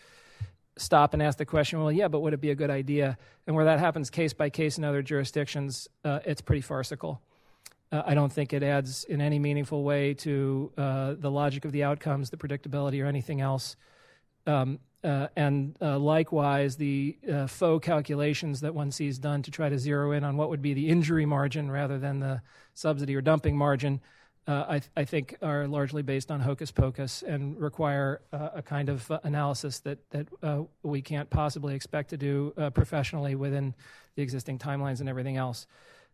stop 0.76 1.14
and 1.14 1.22
ask 1.22 1.38
the 1.38 1.46
question, 1.46 1.80
well, 1.80 1.92
yeah, 1.92 2.09
but 2.09 2.20
would 2.20 2.34
it 2.34 2.40
be 2.40 2.51
a 2.51 2.55
good 2.55 2.70
idea? 2.70 3.16
And 3.46 3.55
where 3.55 3.64
that 3.66 3.78
happens 3.78 4.10
case 4.10 4.32
by 4.32 4.51
case 4.51 4.78
in 4.78 4.84
other 4.84 5.02
jurisdictions, 5.02 5.88
uh, 6.05 6.20
it's 6.24 6.40
pretty 6.40 6.62
farcical. 6.62 7.20
Uh, 7.92 8.02
I 8.05 8.14
don't 8.14 8.32
think 8.32 8.52
it 8.52 8.62
adds 8.62 9.05
in 9.05 9.20
any 9.20 9.38
meaningful 9.38 9.84
way 9.84 10.14
to 10.14 10.72
uh, 10.76 11.14
the 11.18 11.30
logic 11.30 11.64
of 11.64 11.72
the 11.72 11.84
outcomes, 11.84 12.30
the 12.30 12.36
predictability, 12.36 13.02
or 13.02 13.06
anything 13.06 13.40
else. 13.40 13.76
Um, 14.46 14.80
uh, 15.05 15.28
and 15.36 15.76
uh, 15.82 15.98
likewise, 15.98 16.76
the 16.76 17.16
uh, 17.30 17.46
faux 17.46 17.84
calculations 17.84 18.62
that 18.62 18.74
one 18.74 18.90
sees 18.90 19.18
done 19.18 19.42
to 19.42 19.51
try 19.51 19.68
to 19.68 19.78
zero 19.78 20.12
in 20.12 20.24
on 20.24 20.36
what 20.36 20.48
would 20.48 20.62
be 20.62 20.72
the 20.72 20.88
injury 20.88 21.26
margin 21.26 21.70
rather 21.70 21.98
than 21.98 22.20
the 22.20 22.40
subsidy 22.72 23.14
or 23.14 23.20
dumping 23.20 23.56
margin 23.56 24.01
uh, 24.46 24.64
I, 24.68 24.78
th- 24.78 24.90
I, 24.94 25.04
think 25.04 25.36
are 25.40 25.66
largely 25.66 26.02
based 26.02 26.30
on 26.30 26.40
hocus 26.40 26.70
pocus 26.70 27.22
and 27.22 27.58
require 27.58 28.20
uh, 28.32 28.50
a 28.56 28.62
kind 28.62 28.90
of 28.90 29.10
uh, 29.10 29.20
analysis 29.24 29.80
that 29.80 29.98
that 30.10 30.28
uh, 30.42 30.62
we 30.82 31.00
can't 31.00 31.30
possibly 31.30 31.74
expect 31.74 32.10
to 32.10 32.18
do 32.18 32.52
uh, 32.58 32.68
professionally 32.70 33.34
within 33.34 33.74
the 34.16 34.22
existing 34.22 34.58
timelines 34.58 35.00
and 35.00 35.08
everything 35.08 35.38
else. 35.38 35.66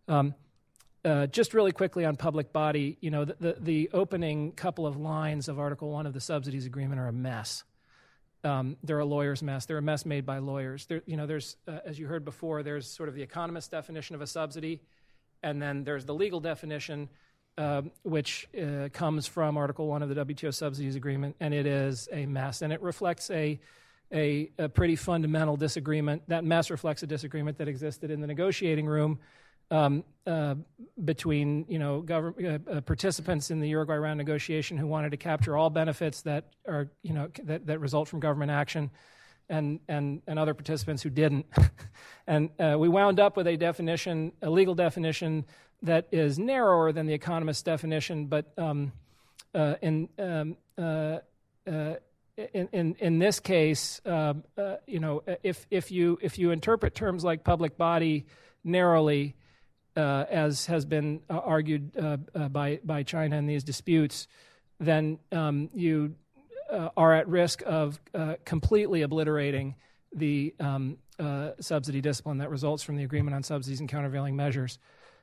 Um, 0.06 0.34
uh, 1.04 1.26
just 1.26 1.54
really 1.54 1.72
quickly 1.72 2.04
on 2.04 2.14
public 2.14 2.52
body, 2.52 2.98
you 3.00 3.10
know, 3.10 3.24
the, 3.24 3.36
the, 3.40 3.56
the, 3.58 3.90
opening 3.94 4.52
couple 4.52 4.86
of 4.86 4.98
lines 4.98 5.48
of 5.48 5.58
Article 5.58 5.90
One 5.90 6.06
of 6.06 6.12
the 6.12 6.20
subsidies 6.20 6.66
agreement 6.66 7.00
are 7.00 7.08
a 7.08 7.12
mess. 7.12 7.64
um, 8.44 8.76
they're 8.84 8.98
a 8.98 9.04
lawyer's 9.04 9.42
mess. 9.42 9.64
They're 9.64 9.78
a 9.78 9.82
mess 9.82 10.04
made 10.04 10.26
by 10.26 10.38
lawyers. 10.38 10.84
There, 10.86 11.02
you 11.06 11.16
know, 11.16 11.26
there's, 11.26 11.56
as 11.66 11.98
you 11.98 12.06
heard 12.06 12.24
before, 12.24 12.62
there's 12.62 12.86
sort 12.86 13.08
of 13.08 13.14
the 13.14 13.22
economist 13.22 13.70
definition 13.70 14.14
of 14.14 14.20
a 14.20 14.26
subsidy, 14.26 14.82
and 15.42 15.60
then 15.60 15.84
there's 15.84 16.04
the 16.04 16.14
legal 16.14 16.40
definition, 16.40 17.08
uh, 17.58 17.82
which 18.02 18.48
uh, 18.60 18.88
comes 18.92 19.26
from 19.26 19.56
Article 19.56 19.86
One 19.86 20.02
of 20.02 20.08
the 20.08 20.24
WTO 20.24 20.54
Subsidies 20.54 20.96
Agreement, 20.96 21.36
and 21.40 21.52
it 21.52 21.66
is 21.66 22.08
a 22.12 22.26
mess, 22.26 22.62
and 22.62 22.72
it 22.72 22.80
reflects 22.82 23.30
a 23.30 23.58
a, 24.12 24.50
a 24.58 24.68
pretty 24.68 24.96
fundamental 24.96 25.56
disagreement. 25.56 26.22
That 26.28 26.42
mess 26.44 26.70
reflects 26.70 27.02
a 27.02 27.06
disagreement 27.06 27.58
that 27.58 27.68
existed 27.68 28.10
in 28.10 28.20
the 28.20 28.26
negotiating 28.26 28.86
room 28.86 29.20
um, 29.70 30.04
uh, 30.26 30.56
between 31.04 31.64
you 31.68 31.78
know 31.78 32.00
government 32.00 32.68
uh, 32.68 32.72
uh, 32.72 32.80
participants 32.80 33.50
in 33.50 33.60
the 33.60 33.68
Uruguay 33.68 33.96
round 33.96 34.18
negotiation 34.18 34.76
who 34.76 34.86
wanted 34.86 35.10
to 35.10 35.16
capture 35.16 35.56
all 35.56 35.70
benefits 35.70 36.22
that 36.22 36.52
are 36.66 36.90
you 37.02 37.12
know 37.12 37.30
that, 37.44 37.66
that 37.66 37.78
result 37.78 38.08
from 38.08 38.20
government 38.20 38.50
action, 38.50 38.90
and 39.48 39.80
and 39.88 40.22
and 40.26 40.38
other 40.38 40.54
participants 40.54 41.02
who 41.02 41.10
didn't, 41.10 41.46
and 42.26 42.50
uh, 42.58 42.76
we 42.78 42.88
wound 42.88 43.20
up 43.20 43.36
with 43.36 43.46
a 43.46 43.56
definition, 43.56 44.32
a 44.42 44.50
legal 44.50 44.74
definition 44.74 45.44
that 45.82 46.08
is 46.12 46.38
narrower 46.38 46.92
than 46.92 47.06
the 47.06 47.14
economist's 47.14 47.62
definition, 47.62 48.26
but 48.26 48.52
um, 48.58 48.92
uh, 49.54 49.74
in 49.82 50.08
um, 50.18 50.56
uh, 50.76 51.18
in, 52.54 52.68
in, 52.72 52.96
in 52.98 53.18
this 53.18 53.40
case, 53.40 54.00
uh, 54.06 54.34
uh, 54.56 54.76
you 54.86 55.00
know, 55.00 55.22
if, 55.42 55.66
if, 55.70 55.90
you, 55.90 56.18
if 56.22 56.38
you 56.38 56.50
interpret 56.50 56.94
terms 56.94 57.24
like 57.24 57.44
public 57.44 57.76
body 57.76 58.26
narrowly, 58.64 59.34
uh, 59.96 60.24
as 60.30 60.66
has 60.66 60.84
been 60.84 61.20
uh, 61.28 61.38
argued 61.38 61.96
uh, 61.96 62.16
uh, 62.34 62.48
by, 62.48 62.80
by 62.84 63.02
China 63.02 63.36
in 63.36 63.46
these 63.46 63.64
disputes, 63.64 64.28
then 64.78 65.18
um, 65.32 65.68
you 65.74 66.14
are 66.96 67.12
at 67.14 67.26
risk 67.28 67.62
of 67.66 67.98
completely 68.44 69.02
obliterating 69.02 69.74
the 70.14 70.54
um, 70.60 70.96
subsidy 71.58 72.00
discipline 72.00 72.38
that 72.38 72.48
results 72.48 72.84
from 72.84 72.96
the 72.96 73.02
agreement 73.02 73.34
on 73.34 73.42
subsidies 73.42 73.80
and 73.80 73.88
countervailing 73.88 74.36
measures. 74.36 74.78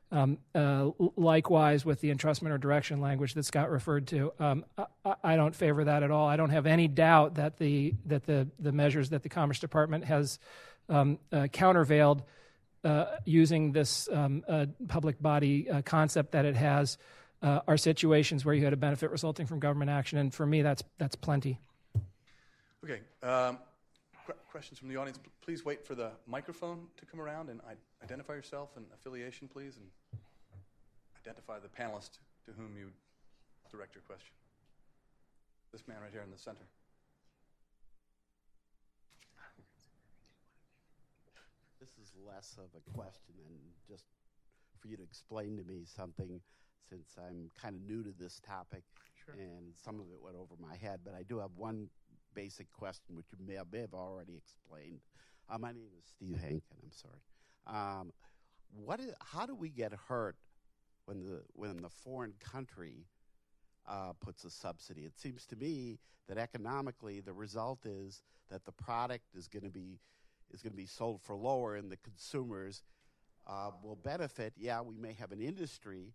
Um, 0.09 0.37
uh, 0.55 0.91
likewise, 1.17 1.83
with 1.83 1.99
the 1.99 2.13
entrustment 2.13 2.51
or 2.51 2.57
direction 2.57 3.01
language 3.01 3.33
that 3.33 3.43
Scott 3.43 3.69
referred 3.69 4.07
to, 4.07 4.31
um, 4.39 4.63
I, 4.77 5.15
I, 5.21 5.35
don't 5.35 5.53
favor 5.53 5.83
that 5.83 6.01
at 6.01 6.11
all. 6.11 6.29
I 6.29 6.37
don't 6.37 6.49
have 6.49 6.65
any 6.65 6.87
doubt 6.87 7.35
that 7.35 7.57
the 7.57 7.93
that 8.05 8.25
the 8.25 8.47
the 8.57 8.71
measures 8.71 9.09
that 9.09 9.23
the 9.23 9.29
Commerce 9.29 9.59
Department 9.59 10.05
has 10.05 10.39
um, 10.87 11.19
uh, 11.33 11.47
countervailed 11.47 12.23
uh, 12.85 13.17
using 13.25 13.73
this 13.73 14.07
um, 14.09 14.45
uh, 14.47 14.67
public 14.87 15.21
body 15.21 15.69
uh, 15.69 15.81
concept 15.81 16.31
that 16.31 16.45
it 16.45 16.55
has 16.55 16.97
uh, 17.41 17.59
are 17.67 17.77
situations 17.77 18.45
where 18.45 18.55
you 18.55 18.63
had 18.63 18.73
a 18.73 18.77
benefit 18.77 19.11
resulting 19.11 19.45
from 19.45 19.59
government 19.59 19.91
action, 19.91 20.17
and 20.17 20.33
for 20.33 20.45
me, 20.45 20.61
that's 20.61 20.83
that's 20.97 21.15
plenty. 21.15 21.59
Okay. 22.83 23.01
Um, 23.21 23.59
questions 24.49 24.79
from 24.79 24.87
the 24.89 24.95
audience? 24.95 25.19
Please 25.41 25.65
wait 25.65 25.85
for 25.85 25.95
the 25.95 26.11
microphone 26.25 26.87
to 26.97 27.05
come 27.05 27.19
around 27.19 27.49
and 27.49 27.61
identify 28.03 28.33
yourself 28.33 28.69
and 28.75 28.85
affiliation, 28.93 29.47
please, 29.47 29.77
and 29.77 29.87
identify 31.21 31.59
the 31.59 31.67
panelist 31.67 32.19
to 32.45 32.51
whom 32.57 32.77
you 32.77 32.91
direct 33.71 33.95
your 33.95 34.03
question. 34.03 34.33
This 35.71 35.87
man 35.87 35.97
right 36.01 36.11
here 36.11 36.21
in 36.21 36.31
the 36.31 36.37
center. 36.37 36.65
This 41.79 41.89
is 42.01 42.11
less 42.25 42.57
of 42.57 42.69
a 42.75 42.97
question 42.97 43.33
than 43.37 43.57
just 43.87 44.05
for 44.79 44.87
you 44.87 44.97
to 44.97 45.03
explain 45.03 45.57
to 45.57 45.63
me 45.63 45.83
something 45.85 46.41
since 46.89 47.15
I'm 47.17 47.51
kind 47.61 47.75
of 47.75 47.81
new 47.81 48.03
to 48.03 48.13
this 48.17 48.39
topic 48.45 48.83
sure. 49.25 49.35
and 49.35 49.73
some 49.75 49.99
of 49.99 50.07
it 50.11 50.21
went 50.21 50.35
over 50.35 50.55
my 50.59 50.75
head. 50.77 51.01
But 51.03 51.13
I 51.13 51.23
do 51.23 51.39
have 51.39 51.51
one 51.55 51.89
basic 52.33 52.71
question, 52.71 53.15
which 53.15 53.27
you 53.31 53.45
may 53.45 53.55
have, 53.55 53.67
may 53.71 53.81
have 53.81 53.93
already 53.93 54.35
explained. 54.37 54.99
Uh, 55.49 55.57
my 55.57 55.71
name 55.71 55.91
is 55.97 56.05
Steve 56.05 56.37
Hankin. 56.39 56.77
I'm 56.83 56.91
sorry. 56.91 57.21
Um, 57.67 58.11
what 58.71 58.99
is, 58.99 59.13
how 59.19 59.45
do 59.45 59.55
we 59.55 59.69
get 59.69 59.93
hurt 60.07 60.35
when 61.05 61.23
the 61.23 61.41
when 61.53 61.77
the 61.77 61.89
foreign 61.89 62.33
country 62.39 63.05
uh, 63.87 64.13
puts 64.19 64.43
a 64.43 64.49
subsidy? 64.49 65.01
It 65.01 65.17
seems 65.17 65.45
to 65.47 65.55
me 65.55 65.99
that 66.27 66.37
economically 66.37 67.19
the 67.19 67.33
result 67.33 67.85
is 67.85 68.21
that 68.49 68.65
the 68.65 68.71
product 68.71 69.35
is 69.35 69.47
going 69.47 69.63
to 69.63 69.69
be 69.69 69.99
is 70.53 70.61
going 70.61 70.71
to 70.71 70.77
be 70.77 70.85
sold 70.85 71.21
for 71.21 71.35
lower, 71.35 71.75
and 71.75 71.91
the 71.91 71.97
consumers 71.97 72.83
uh, 73.45 73.71
will 73.83 73.97
benefit. 73.97 74.53
Yeah, 74.57 74.81
we 74.81 74.95
may 74.97 75.13
have 75.13 75.31
an 75.31 75.41
industry 75.41 76.13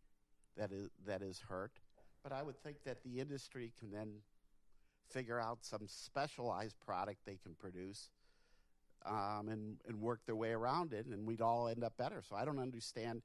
that 0.56 0.72
is 0.72 0.88
that 1.06 1.22
is 1.22 1.40
hurt, 1.48 1.72
but 2.22 2.32
I 2.32 2.42
would 2.42 2.56
think 2.62 2.84
that 2.84 3.02
the 3.02 3.20
industry 3.20 3.72
can 3.78 3.90
then 3.90 4.08
figure 5.10 5.40
out 5.40 5.58
some 5.62 5.86
specialized 5.86 6.78
product 6.80 7.20
they 7.26 7.38
can 7.42 7.54
produce 7.54 8.10
um, 9.06 9.48
and, 9.48 9.76
and 9.86 10.00
work 10.00 10.20
their 10.26 10.36
way 10.36 10.50
around 10.50 10.92
it, 10.92 11.06
and 11.06 11.26
we'd 11.26 11.40
all 11.40 11.68
end 11.68 11.84
up 11.84 11.96
better. 11.96 12.22
So 12.28 12.36
I 12.36 12.44
don't 12.44 12.58
understand 12.58 13.22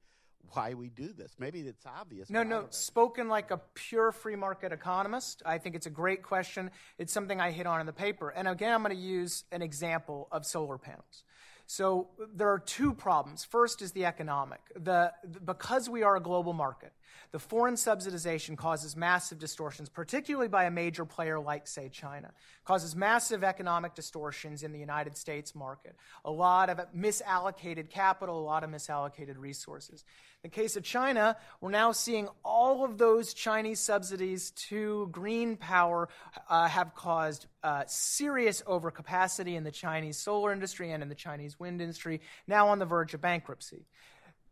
why 0.52 0.74
we 0.74 0.88
do 0.88 1.12
this. 1.12 1.34
Maybe 1.38 1.60
it's 1.60 1.84
obvious. 1.86 2.30
No, 2.30 2.42
no. 2.42 2.66
Spoken 2.70 3.28
like 3.28 3.50
a 3.50 3.60
pure 3.74 4.12
free 4.12 4.36
market 4.36 4.72
economist, 4.72 5.42
I 5.44 5.58
think 5.58 5.74
it's 5.74 5.86
a 5.86 5.90
great 5.90 6.22
question. 6.22 6.70
It's 6.96 7.12
something 7.12 7.40
I 7.40 7.50
hit 7.50 7.66
on 7.66 7.80
in 7.80 7.86
the 7.86 7.92
paper. 7.92 8.30
And 8.30 8.48
again, 8.48 8.72
I'm 8.72 8.82
going 8.82 8.94
to 8.94 9.02
use 9.02 9.44
an 9.52 9.62
example 9.62 10.28
of 10.30 10.46
solar 10.46 10.78
panels. 10.78 11.24
So 11.70 12.08
there 12.34 12.48
are 12.48 12.58
two 12.58 12.94
problems. 12.94 13.44
First 13.44 13.82
is 13.82 13.92
the 13.92 14.06
economic. 14.06 14.60
The, 14.74 15.12
because 15.44 15.86
we 15.86 16.02
are 16.02 16.16
a 16.16 16.20
global 16.20 16.54
market, 16.54 16.94
the 17.30 17.38
foreign 17.38 17.74
subsidization 17.74 18.56
causes 18.56 18.96
massive 18.96 19.38
distortions, 19.38 19.90
particularly 19.90 20.48
by 20.48 20.64
a 20.64 20.70
major 20.70 21.04
player 21.04 21.38
like, 21.38 21.66
say, 21.66 21.90
China. 21.90 22.32
Causes 22.64 22.96
massive 22.96 23.44
economic 23.44 23.94
distortions 23.94 24.62
in 24.62 24.72
the 24.72 24.78
United 24.78 25.14
States 25.14 25.54
market. 25.54 25.94
A 26.24 26.30
lot 26.30 26.70
of 26.70 26.80
misallocated 26.96 27.90
capital, 27.90 28.40
a 28.40 28.40
lot 28.40 28.64
of 28.64 28.70
misallocated 28.70 29.36
resources. 29.36 30.04
In 30.44 30.50
the 30.50 30.54
case 30.54 30.76
of 30.76 30.84
China, 30.84 31.36
we're 31.60 31.72
now 31.72 31.90
seeing 31.90 32.28
all 32.44 32.84
of 32.84 32.96
those 32.96 33.34
Chinese 33.34 33.80
subsidies 33.80 34.52
to 34.68 35.08
green 35.10 35.56
power 35.56 36.08
uh, 36.48 36.68
have 36.68 36.94
caused 36.94 37.46
uh, 37.64 37.82
serious 37.88 38.62
overcapacity 38.62 39.56
in 39.56 39.64
the 39.64 39.72
Chinese 39.72 40.16
solar 40.16 40.52
industry 40.52 40.92
and 40.92 41.02
in 41.02 41.08
the 41.08 41.16
Chinese 41.16 41.58
wind 41.58 41.80
industry, 41.80 42.20
now 42.46 42.68
on 42.68 42.78
the 42.78 42.84
verge 42.84 43.14
of 43.14 43.20
bankruptcy. 43.20 43.84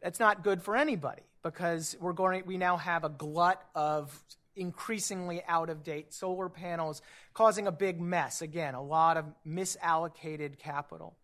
That's 0.02 0.18
not 0.18 0.42
good 0.42 0.60
for 0.60 0.76
anybody 0.76 1.22
because 1.44 1.96
we're 2.00 2.14
going, 2.14 2.42
we 2.46 2.56
now 2.56 2.78
have 2.78 3.04
a 3.04 3.08
glut 3.08 3.62
of 3.76 4.24
increasingly 4.56 5.44
out 5.46 5.70
of 5.70 5.84
date 5.84 6.12
solar 6.12 6.48
panels, 6.48 7.00
causing 7.32 7.68
a 7.68 7.72
big 7.72 8.00
mess. 8.00 8.42
Again, 8.42 8.74
a 8.74 8.82
lot 8.82 9.16
of 9.18 9.24
misallocated 9.46 10.58
capital. 10.58 11.14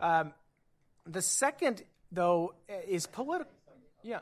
Um, 0.00 0.32
the 1.06 1.22
second, 1.22 1.84
though, 2.10 2.54
is 2.88 3.06
political. 3.06 3.52
Yeah. 4.02 4.20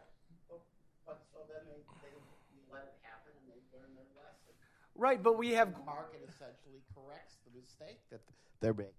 Right, 4.99 5.23
but 5.23 5.39
we 5.39 5.51
have. 5.51 5.73
The 5.73 5.85
market 5.85 6.29
essentially 6.29 6.83
corrects 6.93 7.37
the 7.45 7.57
mistake 7.59 8.01
that 8.11 8.21
they're 8.61 8.75
making. 8.75 8.93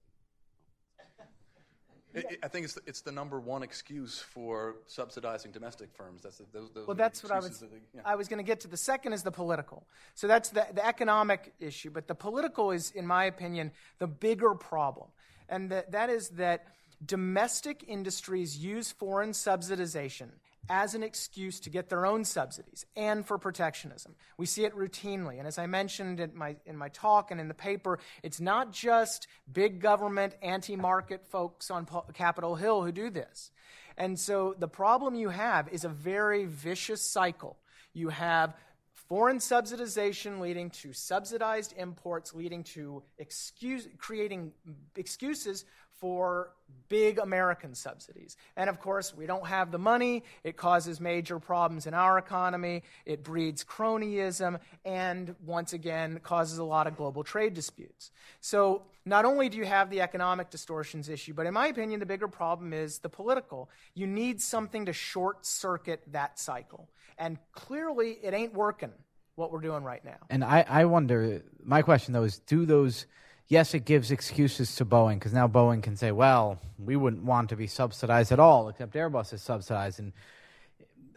It, 2.11 2.25
it, 2.31 2.39
I 2.41 2.47
think 2.47 2.63
it's 2.63 2.73
the, 2.73 2.81
it's 2.87 3.01
the 3.01 3.11
number 3.11 3.39
one 3.39 3.61
excuse 3.61 4.19
for 4.19 4.77
subsidizing 4.87 5.51
domestic 5.51 5.89
firms. 5.93 6.23
That's 6.23 6.37
the, 6.37 6.45
those, 6.51 6.71
those 6.71 6.87
well, 6.87 6.95
that's 6.95 7.21
what 7.21 7.31
I 7.31 7.39
was. 7.39 7.59
That 7.59 7.69
they, 7.69 7.77
yeah. 7.93 8.01
I 8.03 8.15
was 8.15 8.27
going 8.27 8.39
to 8.39 8.43
get 8.43 8.61
to. 8.61 8.67
The 8.67 8.77
second 8.77 9.13
is 9.13 9.21
the 9.21 9.31
political. 9.31 9.85
So 10.15 10.25
that's 10.25 10.49
the, 10.49 10.65
the 10.73 10.83
economic 10.83 11.53
issue, 11.59 11.91
but 11.91 12.07
the 12.07 12.15
political 12.15 12.71
is, 12.71 12.91
in 12.91 13.05
my 13.05 13.25
opinion, 13.25 13.71
the 13.99 14.07
bigger 14.07 14.55
problem, 14.55 15.09
and 15.49 15.69
that, 15.69 15.91
that 15.91 16.09
is 16.09 16.29
that 16.29 16.65
domestic 17.05 17.83
industries 17.87 18.57
use 18.57 18.91
foreign 18.91 19.31
subsidization 19.31 20.29
as 20.69 20.93
an 20.93 21.01
excuse 21.01 21.59
to 21.61 21.69
get 21.69 21.89
their 21.89 22.05
own 22.05 22.23
subsidies 22.23 22.85
and 22.95 23.25
for 23.25 23.37
protectionism. 23.37 24.15
We 24.37 24.45
see 24.45 24.65
it 24.65 24.75
routinely. 24.75 25.39
And 25.39 25.47
as 25.47 25.57
I 25.57 25.65
mentioned 25.65 26.19
in 26.19 26.35
my, 26.35 26.57
in 26.65 26.77
my 26.77 26.89
talk 26.89 27.31
and 27.31 27.41
in 27.41 27.47
the 27.47 27.55
paper, 27.55 27.99
it's 28.21 28.39
not 28.39 28.71
just 28.71 29.27
big 29.51 29.81
government, 29.81 30.35
anti 30.43 30.75
market 30.75 31.25
folks 31.25 31.71
on 31.71 31.87
Capitol 32.13 32.55
Hill 32.55 32.83
who 32.83 32.91
do 32.91 33.09
this. 33.09 33.51
And 33.97 34.17
so 34.17 34.55
the 34.57 34.67
problem 34.67 35.15
you 35.15 35.29
have 35.29 35.67
is 35.69 35.83
a 35.83 35.89
very 35.89 36.45
vicious 36.45 37.01
cycle. 37.01 37.57
You 37.93 38.09
have 38.09 38.55
foreign 39.09 39.39
subsidization 39.39 40.39
leading 40.39 40.69
to 40.69 40.93
subsidized 40.93 41.73
imports, 41.75 42.33
leading 42.33 42.63
to 42.63 43.01
excuse, 43.17 43.87
creating 43.97 44.51
excuses 44.95 45.65
for 45.99 46.51
big 46.87 47.19
American 47.19 47.75
subsidies. 47.75 48.35
And 48.55 48.69
of 48.69 48.79
course, 48.79 49.15
we 49.15 49.25
don't 49.25 49.45
have 49.47 49.71
the 49.71 49.77
money. 49.77 50.23
It 50.43 50.57
causes 50.57 50.99
major 50.99 51.39
problems 51.39 51.87
in 51.87 51.93
our 51.93 52.17
economy. 52.17 52.83
It 53.05 53.23
breeds 53.23 53.63
cronyism 53.63 54.59
and, 54.83 55.35
once 55.45 55.73
again, 55.73 56.19
causes 56.23 56.57
a 56.57 56.63
lot 56.63 56.87
of 56.87 56.97
global 56.97 57.23
trade 57.23 57.53
disputes. 57.53 58.11
So, 58.41 58.83
not 59.05 59.25
only 59.25 59.49
do 59.49 59.57
you 59.57 59.65
have 59.65 59.89
the 59.89 60.01
economic 60.01 60.49
distortions 60.49 61.09
issue, 61.09 61.33
but 61.33 61.45
in 61.45 61.53
my 61.53 61.67
opinion, 61.67 61.99
the 61.99 62.05
bigger 62.05 62.27
problem 62.27 62.73
is 62.73 62.99
the 62.99 63.09
political. 63.09 63.69
You 63.95 64.05
need 64.05 64.41
something 64.41 64.85
to 64.85 64.93
short 64.93 65.45
circuit 65.45 66.03
that 66.11 66.37
cycle. 66.37 66.89
And 67.17 67.37
clearly, 67.51 68.17
it 68.21 68.33
ain't 68.33 68.53
working 68.53 68.91
what 69.35 69.51
we're 69.51 69.61
doing 69.61 69.83
right 69.83 70.03
now. 70.03 70.17
And 70.29 70.43
I, 70.43 70.65
I 70.67 70.85
wonder, 70.85 71.41
my 71.63 71.81
question 71.81 72.13
though 72.13 72.23
is 72.23 72.39
do 72.39 72.65
those 72.65 73.07
yes, 73.49 73.73
it 73.73 73.83
gives 73.83 74.11
excuses 74.11 74.75
to 74.77 74.85
Boeing 74.85 75.15
because 75.15 75.33
now 75.33 75.47
Boeing 75.47 75.83
can 75.83 75.97
say, 75.97 76.11
well, 76.11 76.59
we 76.77 76.95
wouldn't 76.95 77.23
want 77.23 77.49
to 77.49 77.55
be 77.55 77.67
subsidized 77.67 78.31
at 78.31 78.39
all, 78.39 78.69
except 78.69 78.93
Airbus 78.93 79.33
is 79.33 79.41
subsidized. 79.41 79.99
And 79.99 80.13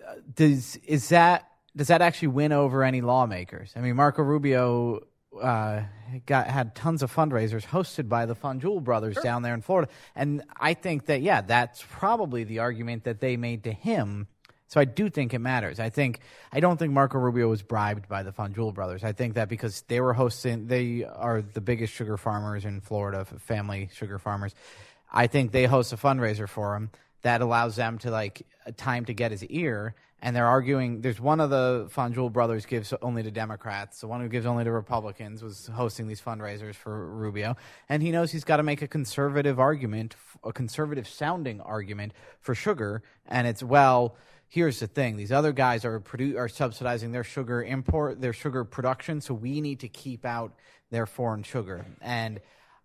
uh, 0.07 0.15
does 0.35 0.77
is 0.85 1.11
that 1.11 1.49
does 1.77 1.89
that 1.89 2.03
actually 2.03 2.29
win 2.29 2.53
over 2.53 2.83
any 2.83 3.01
lawmakers? 3.01 3.73
I 3.77 3.81
mean, 3.81 3.95
Marco 3.95 4.23
Rubio 4.23 5.07
uh, 5.41 5.83
got 6.27 6.49
had 6.49 6.75
tons 6.75 7.03
of 7.03 7.15
fundraisers 7.15 7.65
hosted 7.65 8.09
by 8.09 8.27
the 8.27 8.35
Fanjul 8.35 8.83
brothers 8.83 9.15
sure. 9.15 9.23
down 9.23 9.43
there 9.43 9.55
in 9.55 9.63
Florida, 9.63 9.91
and 10.17 10.43
I 10.59 10.75
think 10.75 11.07
that 11.07 11.23
yeah, 11.23 11.43
that's 11.43 11.85
probably 11.89 12.45
the 12.45 12.59
argument 12.59 13.05
that 13.05 13.21
they 13.21 13.37
made 13.37 13.65
to 13.65 13.73
him. 13.73 14.27
So 14.73 14.81
I 14.81 14.87
do 14.87 15.11
think 15.11 15.35
it 15.35 15.39
matters. 15.41 15.79
I 15.79 15.91
think 15.91 16.21
I 16.51 16.61
don't 16.61 16.79
think 16.79 16.95
Marco 16.95 17.19
Rubio 17.19 17.47
was 17.47 17.61
bribed 17.61 18.09
by 18.09 18.23
the 18.23 18.33
Fanjul 18.33 18.73
brothers. 18.73 19.05
I 19.05 19.13
think 19.13 19.35
that 19.35 19.51
because 19.51 19.83
they 19.83 20.01
were 20.01 20.15
hosting, 20.15 20.67
they 20.67 21.05
are 21.05 21.43
the 21.43 21.61
biggest 21.61 21.93
sugar 21.93 22.17
farmers 22.17 22.65
in 22.65 22.81
Florida, 22.81 23.27
family 23.27 23.91
sugar 23.93 24.19
farmers. 24.19 24.55
I 25.13 25.27
think 25.27 25.53
they 25.53 25.67
host 25.67 25.93
a 25.93 25.99
fundraiser 25.99 26.49
for 26.49 26.75
him 26.75 26.89
that 27.21 27.43
allows 27.43 27.77
them 27.77 27.99
to 27.99 28.11
like 28.11 28.47
time 28.79 29.05
to 29.05 29.13
get 29.13 29.31
his 29.31 29.45
ear 29.45 29.95
and 30.23 30.35
they're 30.35 30.47
arguing. 30.47 31.03
There's 31.03 31.21
one 31.21 31.41
of 31.41 31.51
the 31.51 31.91
Fanjul 31.95 32.33
brothers 32.33 32.65
gives 32.65 32.95
only 33.03 33.25
to 33.25 33.31
Democrats. 33.31 34.01
The 34.01 34.07
one 34.07 34.23
who 34.23 34.29
gives 34.29 34.47
only 34.47 34.65
to 34.65 34.71
Republicans 34.71 35.43
was 35.43 35.67
hosting 35.67 36.07
these 36.07 36.21
fundraisers 36.23 36.77
for 36.77 37.09
Rubio, 37.09 37.57
and 37.89 38.03
he 38.03 38.11
knows 38.11 38.31
he's 38.31 38.45
got 38.45 38.57
to 38.57 38.63
make 38.63 38.81
a 38.81 38.89
conservative 38.89 39.59
argument, 39.61 40.17
a 40.45 40.53
conservative 40.53 41.09
sounding 41.09 41.61
argument 41.61 42.13
for 42.41 42.55
sugar. 42.55 43.03
And 43.27 43.47
it's 43.47 43.63
well, 43.63 44.17
here's 44.53 44.81
the 44.81 44.87
thing: 44.87 45.17
these 45.17 45.33
other 45.33 45.53
guys 45.53 45.85
are 45.85 45.99
produ- 46.01 46.37
are 46.37 46.49
subsidizing 46.49 47.13
their 47.13 47.25
sugar 47.25 47.63
import, 47.63 48.21
their 48.21 48.35
sugar 48.35 48.65
production, 48.65 49.21
so 49.21 49.33
we 49.35 49.61
need 49.61 49.81
to 49.81 49.89
keep 49.89 50.25
out 50.25 50.53
their 50.91 51.07
foreign 51.07 51.43
sugar 51.43 51.87
and. 52.01 52.41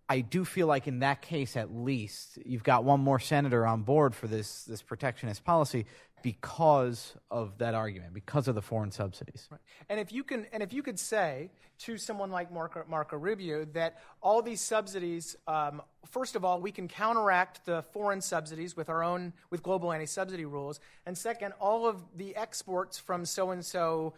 I 0.10 0.22
do 0.22 0.46
feel 0.46 0.68
like 0.68 0.88
in 0.88 1.00
that 1.00 1.22
case, 1.22 1.58
at 1.58 1.76
least, 1.76 2.40
you've 2.46 2.64
got 2.64 2.86
one 2.86 3.02
more 3.02 3.20
senator 3.20 3.68
on 3.68 3.82
board 3.82 4.16
for 4.16 4.26
this 4.26 4.64
this 4.64 4.82
protectionist 4.82 5.44
policy 5.44 5.86
because 6.22 7.16
of 7.30 7.58
that 7.60 7.74
argument, 7.74 8.14
because 8.14 8.48
of 8.48 8.56
the 8.56 8.62
foreign 8.62 8.92
subsidies. 8.92 9.48
Right. 9.52 9.62
And 9.90 10.00
if 10.00 10.12
you 10.12 10.24
can, 10.24 10.46
and 10.52 10.64
if 10.64 10.74
you 10.74 10.82
could 10.84 11.00
say 11.00 11.52
to 11.80 11.98
someone 11.98 12.32
like 12.32 12.52
Marco, 12.52 12.84
Marco 12.88 13.18
Rubio 13.18 13.66
that 13.74 14.02
all 14.22 14.42
these 14.42 14.62
subsidies, 14.62 15.36
um, 15.48 15.82
first 16.06 16.36
of 16.36 16.44
all, 16.44 16.60
we 16.60 16.72
can 16.72 16.88
counteract 16.88 17.66
the 17.66 17.84
foreign 17.94 18.22
subsidies 18.22 18.76
with 18.76 18.90
our 18.90 19.04
own 19.04 19.34
with 19.52 19.62
global 19.62 19.92
anti-subsidy 19.92 20.46
rules, 20.46 20.80
and 21.06 21.18
second, 21.18 21.54
all 21.60 21.88
of 21.88 22.04
the 22.16 22.36
exports 22.36 22.98
from 22.98 23.26
so 23.26 23.52
and 23.52 23.64
so. 23.64 24.14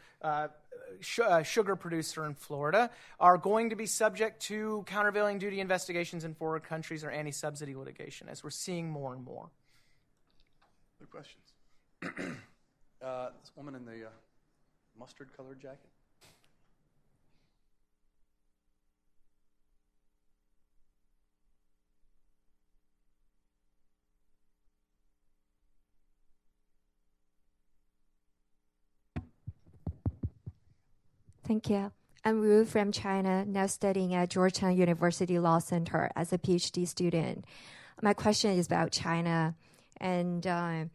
sugar 1.01 1.75
producer 1.75 2.25
in 2.25 2.33
Florida 2.33 2.89
are 3.19 3.37
going 3.37 3.69
to 3.69 3.75
be 3.75 3.85
subject 3.85 4.41
to 4.41 4.83
countervailing 4.87 5.37
duty 5.37 5.59
investigations 5.59 6.23
in 6.23 6.33
foreign 6.33 6.61
countries 6.61 7.03
or 7.03 7.11
anti 7.11 7.31
subsidy 7.31 7.75
litigation, 7.75 8.27
as 8.29 8.43
we're 8.43 8.49
seeing 8.49 8.89
more 8.89 9.13
and 9.13 9.23
more. 9.23 9.49
Good 10.99 11.11
questions. 11.11 11.48
uh, 13.03 13.29
this 13.41 13.51
woman 13.55 13.75
in 13.75 13.85
the 13.85 14.05
uh, 14.05 14.09
mustard 14.97 15.27
colored 15.35 15.59
jacket. 15.59 15.79
Thank 31.45 31.69
you. 31.69 31.91
I'm 32.23 32.41
Wu 32.41 32.63
from 32.63 32.91
China, 32.91 33.43
now 33.43 33.65
studying 33.65 34.13
at 34.13 34.29
Georgetown 34.29 34.77
University 34.77 35.39
Law 35.39 35.57
Center 35.57 36.11
as 36.15 36.31
a 36.31 36.37
PhD 36.37 36.87
student. 36.87 37.43
My 38.03 38.13
question 38.13 38.51
is 38.51 38.67
about 38.67 38.91
China, 38.91 39.55
and 39.97 40.45
uh, 40.45 40.85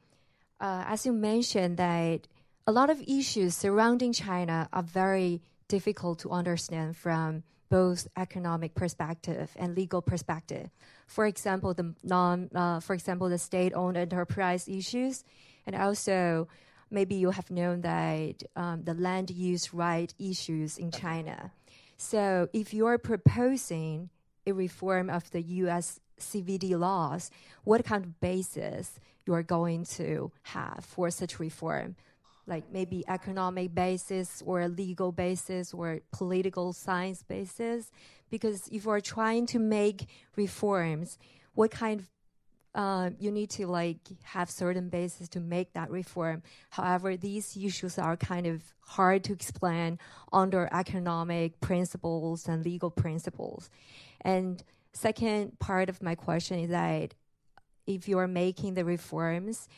uh, 0.64 0.82
as 0.88 1.04
you 1.04 1.12
mentioned, 1.12 1.76
that 1.76 2.26
a 2.66 2.72
lot 2.72 2.88
of 2.88 2.98
issues 3.06 3.54
surrounding 3.54 4.14
China 4.14 4.66
are 4.72 4.82
very 4.82 5.42
difficult 5.68 6.20
to 6.20 6.30
understand 6.30 6.96
from 6.96 7.42
both 7.68 8.08
economic 8.16 8.74
perspective 8.74 9.50
and 9.56 9.76
legal 9.76 10.00
perspective. 10.00 10.70
For 11.06 11.26
example, 11.26 11.74
the 11.74 11.94
non, 12.02 12.48
uh, 12.54 12.80
for 12.80 12.94
example, 12.94 13.28
the 13.28 13.36
state-owned 13.36 13.98
enterprise 13.98 14.66
issues, 14.66 15.22
and 15.66 15.76
also 15.76 16.48
maybe 16.90 17.14
you 17.16 17.30
have 17.30 17.50
known 17.50 17.82
that 17.82 18.42
um, 18.56 18.84
the 18.84 18.94
land 18.94 19.28
use 19.30 19.74
right 19.74 20.14
issues 20.18 20.78
in 20.78 20.90
China. 20.90 21.52
So, 21.98 22.48
if 22.54 22.72
you 22.72 22.86
are 22.86 22.96
proposing 22.96 24.08
a 24.46 24.52
reform 24.52 25.10
of 25.10 25.30
the 25.30 25.42
U.S. 25.64 26.00
CVD 26.18 26.78
laws, 26.78 27.30
what 27.64 27.84
kind 27.84 28.02
of 28.04 28.18
basis 28.20 28.98
you're 29.26 29.42
going 29.42 29.84
to 29.84 30.30
have 30.42 30.84
for 30.86 31.10
such 31.10 31.38
reform? 31.38 31.96
Like 32.46 32.64
maybe 32.70 33.04
economic 33.08 33.74
basis 33.74 34.42
or 34.44 34.60
a 34.60 34.68
legal 34.68 35.12
basis 35.12 35.72
or 35.72 36.00
political 36.12 36.72
science 36.72 37.22
basis? 37.22 37.90
Because 38.30 38.68
if 38.68 38.84
you're 38.84 39.00
trying 39.00 39.46
to 39.46 39.58
make 39.58 40.06
reforms, 40.36 41.18
what 41.54 41.70
kind 41.70 42.00
of 42.00 42.08
uh, 42.74 43.10
you 43.20 43.30
need 43.30 43.50
to 43.50 43.66
like 43.66 43.98
have 44.24 44.50
certain 44.50 44.88
basis 44.88 45.28
to 45.28 45.40
make 45.40 45.72
that 45.74 45.90
reform. 45.90 46.42
However, 46.70 47.16
these 47.16 47.56
issues 47.56 47.98
are 47.98 48.16
kind 48.16 48.46
of 48.46 48.62
hard 48.80 49.22
to 49.24 49.32
explain 49.32 49.98
under 50.32 50.68
economic 50.72 51.60
principles 51.60 52.48
and 52.48 52.64
legal 52.64 52.90
principles. 52.90 53.70
And 54.22 54.62
second 54.92 55.58
part 55.60 55.88
of 55.88 56.02
my 56.02 56.14
question 56.14 56.58
is 56.58 56.70
that 56.70 57.14
if 57.86 58.08
you 58.08 58.18
are 58.18 58.28
making 58.28 58.74
the 58.74 58.84
reforms, 58.84 59.68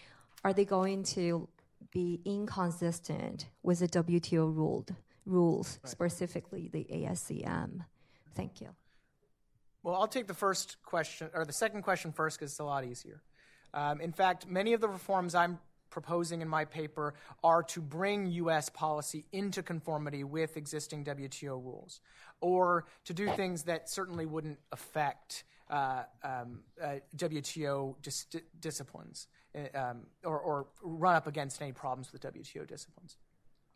are 0.44 0.52
they 0.52 0.64
going 0.64 1.02
to 1.02 1.48
be 1.90 2.20
inconsistent 2.24 3.46
with 3.62 3.80
the 3.80 3.88
WTO 3.88 4.54
ruled 4.54 4.94
rules, 5.24 5.78
right. 5.82 5.90
specifically 5.90 6.68
the 6.72 6.86
ASCM? 6.92 7.84
Thank 8.34 8.60
you. 8.60 8.68
Well, 9.82 9.94
I'll 9.94 10.08
take 10.08 10.26
the 10.26 10.34
first 10.34 10.76
question 10.82 11.30
or 11.34 11.44
the 11.44 11.52
second 11.52 11.82
question 11.82 12.12
first 12.12 12.38
because 12.38 12.52
it's 12.52 12.60
a 12.60 12.64
lot 12.64 12.84
easier. 12.84 13.22
Um, 13.72 14.00
in 14.00 14.12
fact, 14.12 14.46
many 14.46 14.72
of 14.72 14.80
the 14.80 14.88
reforms 14.88 15.34
I'm 15.34 15.58
proposing 15.90 16.42
in 16.42 16.48
my 16.48 16.64
paper 16.64 17.14
are 17.42 17.62
to 17.62 17.80
bring 17.80 18.26
U.S. 18.26 18.68
policy 18.68 19.24
into 19.32 19.62
conformity 19.62 20.24
with 20.24 20.56
existing 20.56 21.04
WTO 21.04 21.62
rules, 21.62 22.00
or 22.40 22.84
to 23.04 23.14
do 23.14 23.28
things 23.30 23.62
that 23.62 23.88
certainly 23.88 24.26
wouldn't 24.26 24.58
affect 24.72 25.44
uh, 25.70 26.02
um, 26.22 26.60
uh, 26.82 26.96
WTO 27.16 27.94
dis- 28.02 28.26
disciplines 28.60 29.26
uh, 29.54 29.78
um, 29.78 30.02
or, 30.24 30.38
or, 30.38 30.66
run 30.82 31.16
up 31.16 31.26
against 31.26 31.60
any 31.60 31.72
problems 31.72 32.12
with 32.12 32.22
WTO 32.22 32.66
disciplines. 32.66 33.16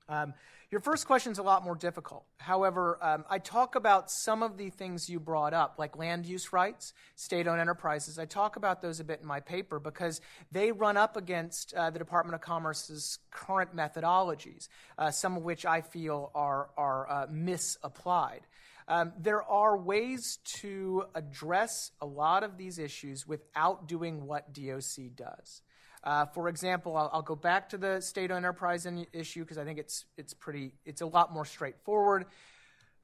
Um, 0.09 0.35
your 0.71 0.81
first 0.81 1.07
question 1.07 1.33
is 1.33 1.39
a 1.39 1.43
lot 1.43 1.65
more 1.65 1.75
difficult. 1.75 2.25
However, 2.39 2.99
um, 3.03 3.25
I 3.29 3.39
talk 3.39 3.75
about 3.75 4.09
some 4.09 4.43
of 4.43 4.57
the 4.57 4.71
things 4.71 5.11
you 5.11 5.19
brought 5.19 5.53
up, 5.53 5.77
like 5.79 5.97
land 5.97 6.27
use 6.27 6.53
rights, 6.53 6.93
state 7.17 7.49
owned 7.49 7.61
enterprises. 7.61 8.21
I 8.21 8.25
talk 8.25 8.55
about 8.55 8.83
those 8.83 9.01
a 9.01 9.05
bit 9.05 9.21
in 9.21 9.27
my 9.27 9.41
paper 9.41 9.81
because 9.81 10.21
they 10.53 10.71
run 10.71 10.97
up 10.97 11.17
against 11.17 11.75
uh, 11.75 11.91
the 11.91 11.99
Department 11.99 12.37
of 12.37 12.41
Commerce's 12.41 13.19
current 13.33 13.75
methodologies, 13.75 14.69
uh, 14.97 15.11
some 15.11 15.37
of 15.37 15.43
which 15.43 15.67
I 15.67 15.81
feel 15.81 16.31
are, 16.37 16.71
are 16.77 17.11
uh, 17.11 17.27
misapplied. 17.31 18.43
Um, 18.91 19.13
there 19.17 19.45
are 19.45 19.79
ways 19.79 20.41
to 20.59 21.05
address 21.15 21.93
a 22.01 22.07
lot 22.07 22.43
of 22.43 22.59
these 22.59 22.77
issues 22.77 23.25
without 23.25 23.87
doing 23.87 24.27
what 24.27 24.53
DOC 24.53 25.15
does. 25.15 25.63
Uh, 26.03 26.27
for 26.27 26.49
example, 26.49 26.97
I'll, 26.97 27.09
I'll, 27.13 27.23
go 27.23 27.37
back 27.37 27.69
to 27.69 27.79
the 27.79 28.01
state-owned 28.01 28.45
enterprise 28.45 28.89
issue 29.13 29.43
because 29.43 29.59
I 29.59 29.65
think 29.65 29.79
it's 29.79 30.07
it's 30.17 30.35
pretty 30.35 30.73
it's 30.85 31.03
a 31.03 31.07
lot 31.07 31.33
more 31.33 31.45
straightforward. 31.45 32.25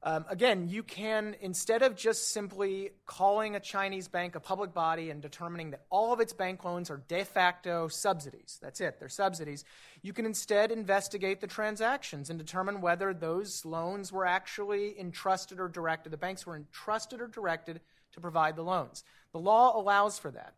Um, 0.02 0.24
again, 0.28 0.68
you 0.68 0.82
can, 0.82 1.34
instead 1.40 1.82
of 1.82 1.96
just 1.96 2.30
simply 2.30 2.90
calling 3.06 3.56
a 3.56 3.60
Chinese 3.60 4.06
bank 4.06 4.36
a 4.36 4.40
public 4.40 4.72
body 4.72 5.10
and 5.10 5.20
determining 5.20 5.70
that 5.70 5.84
all 5.90 6.12
of 6.12 6.20
its 6.20 6.32
bank 6.32 6.64
loans 6.64 6.90
are 6.90 7.02
de 7.08 7.24
facto 7.24 7.88
subsidies, 7.88 8.58
that's 8.62 8.80
it, 8.80 9.00
they're 9.00 9.08
subsidies, 9.08 9.64
you 10.02 10.12
can 10.12 10.26
instead 10.26 10.70
investigate 10.70 11.40
the 11.40 11.46
transactions 11.46 12.30
and 12.30 12.38
determine 12.38 12.80
whether 12.80 13.12
those 13.12 13.64
loans 13.64 14.12
were 14.12 14.26
actually 14.26 14.98
entrusted 15.00 15.58
or 15.58 15.66
directed, 15.66 16.12
the 16.12 16.16
banks 16.16 16.46
were 16.46 16.56
entrusted 16.56 17.20
or 17.20 17.26
directed 17.26 17.80
to 18.12 18.20
provide 18.20 18.54
the 18.54 18.62
loans. 18.62 19.02
The 19.32 19.40
law 19.40 19.76
allows 19.76 20.18
for 20.18 20.30
that. 20.30 20.54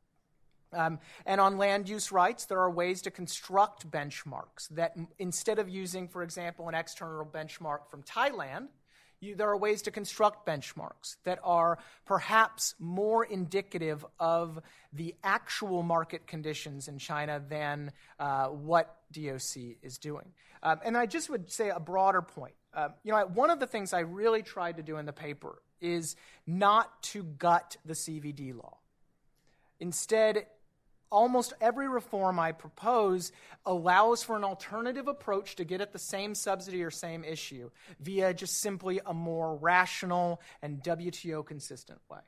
Um, 0.72 0.98
and 1.24 1.40
on 1.40 1.56
land 1.56 1.88
use 1.88 2.12
rights, 2.12 2.44
there 2.44 2.60
are 2.60 2.70
ways 2.70 3.00
to 3.02 3.10
construct 3.10 3.90
benchmarks 3.90 4.68
that 4.70 4.94
instead 5.18 5.58
of 5.58 5.68
using, 5.68 6.08
for 6.08 6.22
example, 6.22 6.68
an 6.68 6.74
external 6.74 7.24
benchmark 7.24 7.88
from 7.90 8.02
Thailand, 8.02 8.68
you, 9.20 9.34
there 9.34 9.48
are 9.48 9.56
ways 9.56 9.82
to 9.82 9.90
construct 9.90 10.46
benchmarks 10.46 11.16
that 11.24 11.38
are 11.42 11.78
perhaps 12.06 12.74
more 12.78 13.24
indicative 13.24 14.04
of 14.18 14.60
the 14.92 15.14
actual 15.22 15.82
market 15.82 16.26
conditions 16.26 16.88
in 16.88 16.98
China 16.98 17.42
than 17.48 17.92
uh, 18.18 18.46
what 18.46 18.96
DOC 19.12 19.76
is 19.82 19.98
doing. 19.98 20.32
Um, 20.62 20.80
and 20.84 20.96
I 20.96 21.06
just 21.06 21.30
would 21.30 21.50
say 21.50 21.70
a 21.70 21.80
broader 21.80 22.22
point. 22.22 22.54
Uh, 22.74 22.88
you 23.02 23.12
know, 23.12 23.26
one 23.26 23.50
of 23.50 23.60
the 23.60 23.66
things 23.66 23.92
I 23.92 24.00
really 24.00 24.42
tried 24.42 24.76
to 24.76 24.82
do 24.82 24.96
in 24.98 25.06
the 25.06 25.12
paper 25.12 25.62
is 25.80 26.16
not 26.46 27.02
to 27.02 27.22
gut 27.22 27.76
the 27.84 27.94
CVD 27.94 28.56
law. 28.56 28.78
Instead, 29.80 30.46
almost 31.10 31.52
every 31.60 31.88
reform 31.88 32.38
I 32.38 32.52
propose 32.52 33.32
allows 33.64 34.22
for 34.22 34.36
an 34.36 34.44
alternative 34.44 35.08
approach 35.08 35.56
to 35.56 35.64
get 35.64 35.80
at 35.80 35.92
the 35.92 35.98
same 35.98 36.34
subsidy 36.34 36.82
or 36.82 36.90
same 36.90 37.24
issue 37.24 37.70
via 38.00 38.34
just 38.34 38.60
simply 38.60 39.00
a 39.04 39.14
more 39.14 39.56
rational 39.56 40.40
and 40.62 40.82
WTO 40.82 41.44
consistent 41.44 42.00
way. 42.10 42.20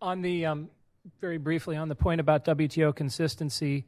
On 0.00 0.22
the 0.22 0.46
um, 0.46 0.70
very 1.20 1.38
briefly 1.38 1.76
on 1.76 1.88
the 1.88 1.94
point 1.94 2.20
about 2.20 2.44
WTO 2.44 2.94
consistency, 2.94 3.86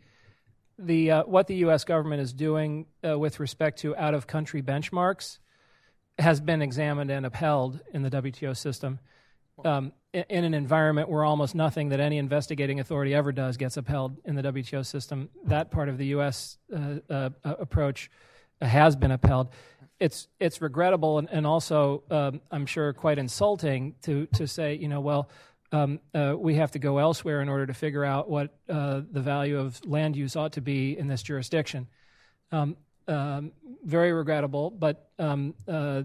the 0.78 1.10
uh, 1.10 1.22
what 1.24 1.46
the 1.46 1.56
U.S. 1.56 1.84
government 1.84 2.22
is 2.22 2.32
doing 2.32 2.86
uh, 3.06 3.18
with 3.18 3.40
respect 3.40 3.80
to 3.80 3.96
out 3.96 4.14
of 4.14 4.26
country 4.26 4.62
benchmarks 4.62 5.38
has 6.18 6.40
been 6.40 6.62
examined 6.62 7.10
and 7.10 7.26
upheld 7.26 7.80
in 7.92 8.02
the 8.02 8.10
WTO 8.10 8.56
system. 8.56 8.98
Um, 9.64 9.92
in, 10.12 10.44
an 10.44 10.54
environment 10.54 11.08
where 11.08 11.24
almost 11.24 11.54
nothing 11.54 11.90
that 11.90 12.00
any 12.00 12.18
investigating 12.18 12.80
authority 12.80 13.14
ever 13.14 13.32
does 13.32 13.56
gets 13.56 13.76
upheld 13.76 14.16
in 14.24 14.34
the 14.34 14.42
WTO 14.42 14.84
system, 14.84 15.28
that 15.44 15.70
part 15.70 15.88
of 15.88 15.98
the 15.98 16.06
U.S. 16.06 16.58
Uh, 16.74 16.98
uh, 17.10 17.30
approach 17.44 18.10
has 18.60 18.96
been 18.96 19.10
upheld. 19.10 19.50
It's 20.00 20.28
it's 20.38 20.60
regrettable 20.60 21.18
and, 21.18 21.28
and 21.30 21.46
also 21.46 22.04
um, 22.10 22.40
I'm 22.50 22.66
sure 22.66 22.92
quite 22.92 23.18
insulting 23.18 23.94
to 24.02 24.26
to 24.34 24.46
say 24.46 24.74
you 24.74 24.88
know 24.88 25.00
well 25.00 25.28
um, 25.72 26.00
uh, 26.14 26.34
we 26.38 26.54
have 26.54 26.70
to 26.72 26.78
go 26.78 26.98
elsewhere 26.98 27.42
in 27.42 27.48
order 27.48 27.66
to 27.66 27.74
figure 27.74 28.04
out 28.04 28.30
what 28.30 28.56
uh, 28.68 29.02
the 29.10 29.20
value 29.20 29.58
of 29.58 29.84
land 29.84 30.16
use 30.16 30.36
ought 30.36 30.52
to 30.52 30.60
be 30.60 30.96
in 30.96 31.08
this 31.08 31.22
jurisdiction. 31.22 31.88
Um, 32.52 32.76
um, 33.06 33.52
very 33.84 34.12
regrettable, 34.12 34.70
but 34.70 35.10
um, 35.18 35.54
uh, 35.66 36.02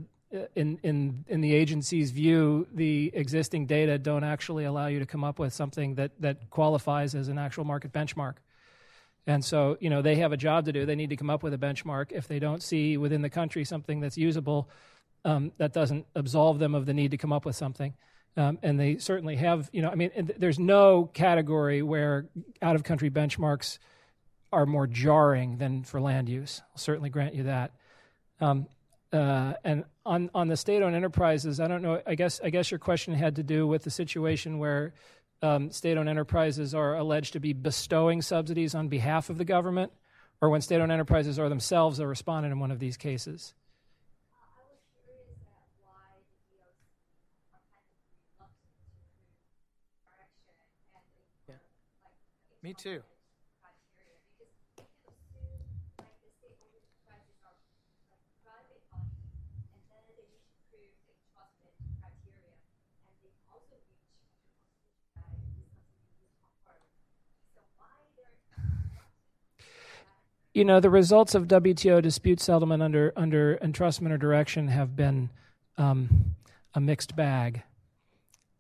in, 0.56 0.80
in, 0.84 1.26
in 1.28 1.42
the 1.42 1.54
agency's 1.54 2.12
view, 2.12 2.68
the 2.74 3.12
existing 3.14 3.66
data 3.66 3.98
don't 3.98 4.24
actually 4.24 4.66
allow 4.66 4.88
you 4.88 5.00
to 5.00 5.06
come 5.06 5.24
up 5.24 5.40
with 5.40 5.54
something 5.54 5.96
that, 5.96 6.12
that 6.20 6.50
qualifies 6.50 7.16
as 7.16 7.28
an 7.28 7.38
actual 7.38 7.64
market 7.64 7.92
benchmark. 7.92 8.36
And 9.26 9.44
so, 9.44 9.78
you 9.80 9.90
know, 9.90 10.02
they 10.02 10.16
have 10.16 10.32
a 10.34 10.38
job 10.38 10.66
to 10.66 10.74
do. 10.74 10.86
They 10.86 10.96
need 10.96 11.12
to 11.12 11.16
come 11.16 11.30
up 11.30 11.44
with 11.44 11.54
a 11.54 11.58
benchmark. 11.58 12.12
If 12.12 12.28
they 12.28 12.40
don't 12.40 12.62
see 12.62 12.98
within 12.98 13.22
the 13.22 13.30
country 13.30 13.64
something 13.64 14.00
that's 14.00 14.18
usable, 14.18 14.70
um, 15.24 15.52
that 15.58 15.72
doesn't 15.72 16.06
absolve 16.16 16.60
them 16.60 16.76
of 16.76 16.86
the 16.86 16.94
need 16.94 17.12
to 17.12 17.18
come 17.18 17.32
up 17.32 17.46
with 17.46 17.56
something. 17.56 17.94
Um, 18.36 18.58
and 18.64 18.80
they 18.80 18.98
certainly 18.98 19.36
have, 19.36 19.70
you 19.72 19.82
know, 19.82 19.90
I 19.90 19.96
mean, 19.96 20.34
there's 20.38 20.60
no 20.60 21.06
category 21.14 21.84
where 21.84 22.26
out 22.62 22.76
of 22.76 22.84
country 22.84 23.10
benchmarks 23.10 23.78
are 24.52 24.66
more 24.66 24.88
jarring 24.88 25.58
than 25.58 25.84
for 25.84 26.02
land 26.02 26.28
use. 26.30 26.62
I'll 26.72 26.78
certainly 26.80 27.10
grant 27.10 27.36
you 27.36 27.44
that. 27.44 27.72
Um, 28.42 28.68
uh, 29.14 29.54
and 29.64 29.86
on, 30.06 30.30
on 30.34 30.48
the 30.48 30.58
state 30.58 30.82
owned 30.82 30.96
enterprises, 30.96 31.60
I 31.60 31.68
don't 31.68 31.82
know, 31.82 32.02
I 32.06 32.16
guess, 32.16 32.42
I 32.44 32.50
guess 32.50 32.72
your 32.72 32.80
question 32.80 33.14
had 33.14 33.36
to 33.36 33.44
do 33.44 33.68
with 33.68 33.84
the 33.84 33.92
situation 33.92 34.58
where 34.58 34.94
um, 35.42 35.72
state 35.72 35.98
owned 35.98 36.10
enterprises 36.10 36.74
are 36.74 36.96
alleged 36.96 37.34
to 37.34 37.40
be 37.40 37.54
bestowing 37.54 38.22
subsidies 38.22 38.74
on 38.74 38.88
behalf 38.88 39.30
of 39.30 39.38
the 39.38 39.46
government, 39.46 39.92
or 40.42 40.50
when 40.50 40.62
state 40.62 40.82
owned 40.82 40.92
enterprises 40.92 41.38
are 41.38 41.48
themselves 41.48 42.00
a 42.00 42.08
respondent 42.08 42.52
in 42.52 42.60
one 42.60 42.72
of 42.72 42.80
these 42.80 42.98
cases. 42.98 43.54
Me 52.64 52.74
too. 52.74 53.04
You 70.54 70.64
know 70.64 70.80
the 70.80 70.90
results 70.90 71.36
of 71.36 71.48
WTO 71.48 72.02
dispute 72.02 72.40
settlement 72.40 72.84
under 72.84 73.12
under 73.16 73.58
entrustment 73.58 74.12
or 74.12 74.18
direction 74.18 74.68
have 74.68 74.96
been 74.96 75.30
um, 75.78 76.36
a 76.76 76.80
mixed 76.80 77.16
bag, 77.16 77.64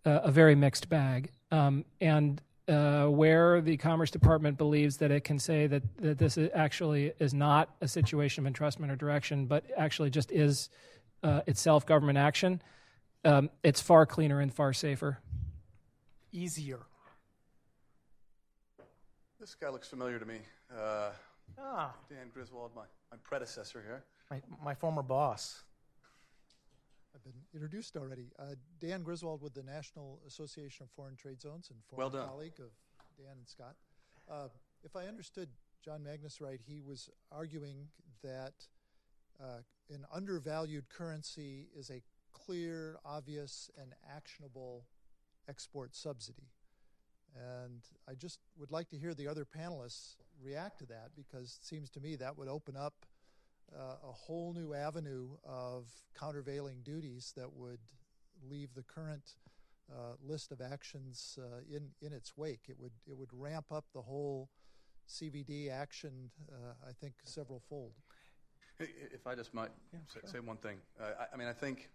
uh, 0.05 0.21
a 0.23 0.31
very 0.31 0.55
mixed 0.55 0.89
bag, 0.89 1.29
um, 1.51 1.85
and 2.01 2.41
uh, 2.67 3.05
where 3.05 3.61
the 3.61 3.77
Commerce 3.77 4.09
Department 4.09 4.57
believes 4.57 4.97
that 4.97 5.11
it 5.11 5.23
can 5.23 5.37
say 5.37 5.67
that, 5.67 5.83
that 5.97 6.17
this 6.17 6.37
is 6.37 6.49
actually 6.53 7.13
is 7.19 7.33
not 7.33 7.75
a 7.81 7.87
situation 7.87 8.45
of 8.45 8.51
entrustment 8.51 8.89
or 8.89 8.95
direction, 8.95 9.45
but 9.45 9.65
actually 9.77 10.09
just 10.09 10.31
is 10.31 10.69
uh, 11.23 11.41
itself 11.45 11.85
government 11.85 12.17
action, 12.17 12.61
um, 13.25 13.49
it's 13.63 13.81
far 13.81 14.05
cleaner 14.05 14.39
and 14.39 14.53
far 14.53 14.73
safer. 14.73 15.19
Easier. 16.31 16.79
This 19.39 19.55
guy 19.55 19.69
looks 19.69 19.89
familiar 19.89 20.19
to 20.19 20.25
me. 20.25 20.39
Uh, 21.57 21.61
ah. 21.63 21.95
Dan 22.09 22.30
Griswold, 22.34 22.71
my, 22.75 22.84
my 23.11 23.17
predecessor 23.23 23.81
here. 23.81 24.03
My, 24.30 24.41
my 24.63 24.73
former 24.73 25.03
boss. 25.03 25.63
I've 27.15 27.23
been 27.23 27.34
introduced 27.53 27.95
already. 27.95 28.31
Uh, 28.39 28.55
Dan 28.80 29.03
Griswold 29.03 29.41
with 29.41 29.53
the 29.53 29.63
National 29.63 30.19
Association 30.27 30.84
of 30.84 30.91
Foreign 30.91 31.15
Trade 31.15 31.41
Zones 31.41 31.69
and 31.69 31.80
former 31.89 32.17
well 32.17 32.27
colleague 32.27 32.59
of 32.59 32.71
Dan 33.17 33.38
and 33.38 33.47
Scott. 33.47 33.75
Uh, 34.30 34.47
if 34.84 34.95
I 34.95 35.05
understood 35.05 35.49
John 35.84 36.03
Magnus 36.03 36.41
right, 36.41 36.59
he 36.65 36.81
was 36.81 37.09
arguing 37.31 37.88
that 38.23 38.53
uh, 39.41 39.59
an 39.89 40.05
undervalued 40.11 40.89
currency 40.89 41.67
is 41.77 41.89
a 41.89 42.01
clear, 42.31 42.97
obvious, 43.05 43.69
and 43.80 43.93
actionable 44.09 44.85
export 45.47 45.95
subsidy. 45.95 46.49
And 47.35 47.81
I 48.07 48.14
just 48.14 48.39
would 48.57 48.72
like 48.72 48.89
to 48.89 48.97
hear 48.97 49.14
the 49.14 49.27
other 49.27 49.45
panelists 49.45 50.15
react 50.41 50.80
to 50.80 50.85
that 50.88 51.11
because 51.15 51.60
it 51.61 51.65
seems 51.65 51.89
to 51.91 51.99
me 51.99 52.15
that 52.18 52.38
would 52.38 52.47
open 52.47 52.76
up 52.77 53.05
uh, 53.76 53.95
a 54.07 54.11
whole 54.11 54.53
new 54.53 54.73
avenue 54.73 55.30
of 55.43 55.88
countervailing 56.18 56.81
duties 56.84 57.34
that 57.35 57.51
would 57.53 57.80
leave 58.47 58.73
the 58.76 58.84
current 58.84 59.35
uh, 59.91 60.15
list 60.23 60.51
of 60.51 60.61
actions 60.61 61.38
uh, 61.41 61.60
in 61.69 61.89
in 62.01 62.14
its 62.14 62.38
wake. 62.38 62.65
It 62.69 62.77
would 62.80 62.93
it 63.07 63.18
would 63.18 63.31
ramp 63.34 63.72
up 63.72 63.85
the 63.93 64.01
whole 64.01 64.49
CVD 65.10 65.72
action. 65.72 66.31
Uh, 66.51 66.73
I 66.88 66.91
think 66.93 67.15
several 67.23 67.60
fold. 67.60 67.93
If 68.80 69.27
I 69.27 69.35
just 69.35 69.53
might 69.53 69.69
yeah, 69.93 69.99
say, 70.07 70.19
sure. 70.22 70.30
say, 70.30 70.39
one 70.39 70.57
thing, 70.57 70.77
uh, 70.99 71.11
I, 71.19 71.34
I 71.34 71.38
mean 71.38 71.47
I 71.47 71.53
think 71.53 71.89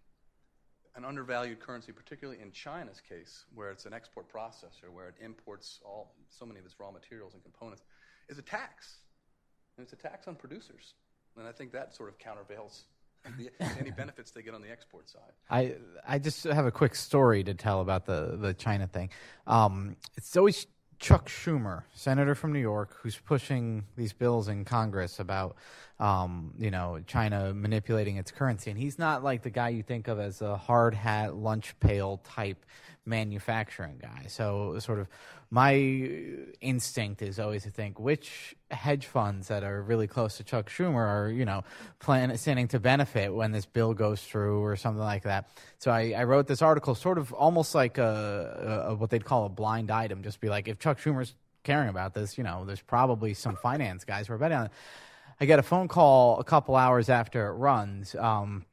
an 0.99 1.05
undervalued 1.05 1.59
currency, 1.61 1.93
particularly 1.93 2.41
in 2.41 2.51
China's 2.51 2.99
case, 2.99 3.45
where 3.55 3.71
it's 3.71 3.85
an 3.85 3.93
export 3.93 4.31
processor, 4.31 4.91
where 4.93 5.07
it 5.07 5.15
imports 5.21 5.79
all 5.85 6.13
so 6.29 6.45
many 6.45 6.59
of 6.59 6.65
its 6.65 6.75
raw 6.77 6.91
materials 6.91 7.33
and 7.33 7.41
components, 7.41 7.83
is 8.27 8.37
a 8.37 8.41
tax, 8.41 8.97
and 9.77 9.83
it's 9.83 9.93
a 9.93 9.95
tax 9.95 10.27
on 10.27 10.35
producers. 10.35 10.93
And 11.37 11.47
I 11.47 11.53
think 11.53 11.71
that 11.71 11.95
sort 11.95 12.09
of 12.09 12.19
countervails 12.19 12.83
the, 13.37 13.49
any 13.79 13.91
benefits 13.91 14.31
they 14.31 14.41
get 14.41 14.53
on 14.53 14.61
the 14.61 14.69
export 14.69 15.09
side. 15.09 15.31
I 15.49 15.75
I 16.07 16.19
just 16.19 16.43
have 16.43 16.65
a 16.65 16.71
quick 16.71 16.95
story 16.95 17.43
to 17.45 17.53
tell 17.53 17.79
about 17.79 18.05
the 18.05 18.37
the 18.39 18.53
China 18.53 18.85
thing. 18.87 19.09
Um, 19.47 19.95
it's 20.17 20.35
always 20.35 20.67
Chuck 20.99 21.29
Schumer, 21.29 21.83
senator 21.93 22.35
from 22.35 22.51
New 22.51 22.59
York, 22.59 22.97
who's 23.01 23.17
pushing 23.17 23.85
these 23.95 24.11
bills 24.11 24.49
in 24.49 24.65
Congress 24.65 25.19
about, 25.19 25.55
um, 25.97 26.53
you 26.59 26.69
know, 26.69 26.99
China 27.07 27.53
manipulating 27.53 28.17
its 28.17 28.31
currency, 28.31 28.69
and 28.69 28.77
he's 28.77 28.99
not 28.99 29.23
like 29.23 29.41
the 29.41 29.49
guy 29.49 29.69
you 29.69 29.81
think 29.81 30.09
of 30.09 30.19
as 30.19 30.41
a 30.41 30.57
hard 30.57 30.93
hat, 30.93 31.35
lunch 31.35 31.73
pail 31.79 32.17
type 32.17 32.65
manufacturing 33.09 33.97
guy. 34.01 34.25
So, 34.27 34.77
sort 34.79 34.99
of, 34.99 35.07
my 35.51 35.73
instinct 36.61 37.21
is 37.23 37.39
always 37.39 37.63
to 37.63 37.71
think 37.71 37.99
which 37.99 38.55
hedge 38.69 39.07
funds 39.07 39.47
that 39.47 39.63
are 39.63 39.81
really 39.81 40.07
close 40.07 40.37
to 40.37 40.43
Chuck 40.43 40.69
Schumer 40.69 40.95
are, 40.95 41.29
you 41.29 41.43
know, 41.43 41.63
planning 41.99 42.37
standing 42.37 42.67
to 42.69 42.79
benefit 42.79 43.33
when 43.33 43.51
this 43.51 43.65
bill 43.65 43.93
goes 43.93 44.21
through 44.21 44.63
or 44.63 44.75
something 44.75 45.01
like 45.01 45.23
that. 45.23 45.49
So 45.79 45.89
I, 45.91 46.13
I 46.15 46.23
wrote 46.25 46.47
this 46.47 46.61
article, 46.61 46.93
sort 46.93 47.17
of 47.17 47.33
almost 47.33 47.73
like 47.73 47.97
a, 47.97 48.85
a, 48.89 48.95
what 48.95 49.09
they'd 49.09 49.25
call 49.25 49.45
a 49.45 49.49
blind 49.49 49.89
item. 49.89 50.21
Just 50.21 50.39
be 50.39 50.49
like, 50.49 50.67
if 50.67 50.77
Chuck 50.77 50.99
Schumer's 50.99 51.33
caring 51.63 51.89
about 51.89 52.13
this, 52.13 52.37
you 52.37 52.43
know, 52.43 52.63
there's 52.65 52.81
probably 52.81 53.33
some 53.33 53.55
finance 53.55 54.05
guys 54.05 54.27
who 54.27 54.33
are 54.33 54.37
betting 54.37 54.57
on 54.57 54.65
it. 54.67 54.71
I 55.41 55.45
get 55.45 55.57
a 55.57 55.63
phone 55.63 55.87
call 55.87 56.39
a 56.39 56.43
couple 56.43 56.75
hours 56.75 57.09
after 57.09 57.47
it 57.47 57.53
runs. 57.53 58.13
Um, 58.13 58.65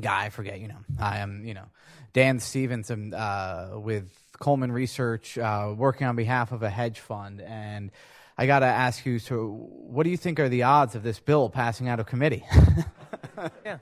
guy, 0.00 0.26
I 0.26 0.30
forget, 0.30 0.60
you 0.60 0.68
know, 0.68 0.78
I 1.00 1.18
am, 1.18 1.44
you 1.44 1.54
know, 1.54 1.66
Dan 2.12 2.40
Stevenson 2.40 3.14
uh, 3.14 3.70
with 3.74 4.10
Coleman 4.38 4.72
Research, 4.72 5.38
uh, 5.38 5.74
working 5.76 6.06
on 6.06 6.16
behalf 6.16 6.52
of 6.52 6.62
a 6.62 6.70
hedge 6.70 7.00
fund. 7.00 7.40
And 7.40 7.90
I 8.36 8.46
got 8.46 8.60
to 8.60 8.66
ask 8.66 9.06
you, 9.06 9.18
so 9.18 9.46
what 9.46 10.04
do 10.04 10.10
you 10.10 10.16
think 10.16 10.40
are 10.40 10.48
the 10.48 10.64
odds 10.64 10.94
of 10.94 11.02
this 11.02 11.18
bill 11.20 11.48
passing 11.48 11.88
out 11.88 12.00
of 12.00 12.06
committee? 12.06 12.44
yeah. 13.64 13.78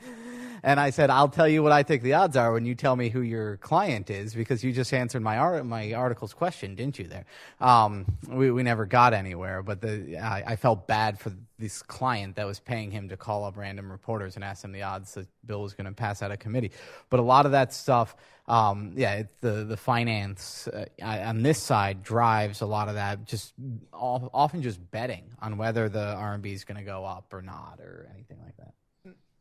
and 0.62 0.80
I 0.80 0.90
said, 0.90 1.10
I'll 1.10 1.28
tell 1.28 1.48
you 1.48 1.62
what 1.62 1.72
I 1.72 1.82
think 1.82 2.02
the 2.02 2.14
odds 2.14 2.36
are 2.36 2.52
when 2.52 2.64
you 2.64 2.74
tell 2.74 2.96
me 2.96 3.08
who 3.08 3.20
your 3.20 3.56
client 3.58 4.10
is, 4.10 4.34
because 4.34 4.62
you 4.62 4.72
just 4.72 4.92
answered 4.92 5.22
my 5.22 5.38
art, 5.38 5.64
my 5.66 5.92
article's 5.92 6.32
question, 6.32 6.74
didn't 6.74 6.98
you? 6.98 7.06
There, 7.06 7.24
um, 7.60 8.06
we 8.28 8.50
we 8.50 8.62
never 8.62 8.86
got 8.86 9.14
anywhere, 9.14 9.62
but 9.62 9.80
the 9.80 10.18
I, 10.18 10.44
I 10.48 10.56
felt 10.56 10.86
bad 10.86 11.18
for 11.18 11.32
this 11.58 11.82
client 11.82 12.36
that 12.36 12.46
was 12.46 12.58
paying 12.58 12.90
him 12.90 13.08
to 13.10 13.16
call 13.16 13.44
up 13.44 13.56
random 13.56 13.90
reporters 13.92 14.34
and 14.34 14.44
ask 14.44 14.62
them 14.62 14.72
the 14.72 14.82
odds 14.82 15.14
that 15.14 15.28
bill 15.46 15.62
was 15.62 15.74
going 15.74 15.86
to 15.86 15.92
pass 15.92 16.22
out 16.22 16.30
of 16.30 16.38
committee. 16.38 16.72
But 17.10 17.20
a 17.20 17.22
lot 17.22 17.46
of 17.46 17.52
that 17.52 17.72
stuff, 17.72 18.16
um, 18.48 18.92
yeah, 18.96 19.14
it, 19.14 19.28
the 19.40 19.64
the 19.64 19.76
finance 19.76 20.68
uh, 20.68 20.86
on 21.02 21.42
this 21.42 21.58
side 21.58 22.02
drives 22.02 22.62
a 22.62 22.66
lot 22.66 22.88
of 22.88 22.94
that. 22.94 23.24
Just 23.24 23.54
often 23.92 24.62
just 24.62 24.90
betting 24.90 25.24
on 25.40 25.56
whether 25.56 25.88
the 25.88 26.14
RMB 26.16 26.46
is 26.46 26.64
going 26.64 26.78
to 26.78 26.84
go 26.84 27.04
up 27.04 27.32
or 27.32 27.42
not 27.42 27.78
or 27.80 28.10
anything 28.14 28.38
like 28.44 28.56
that. 28.56 28.74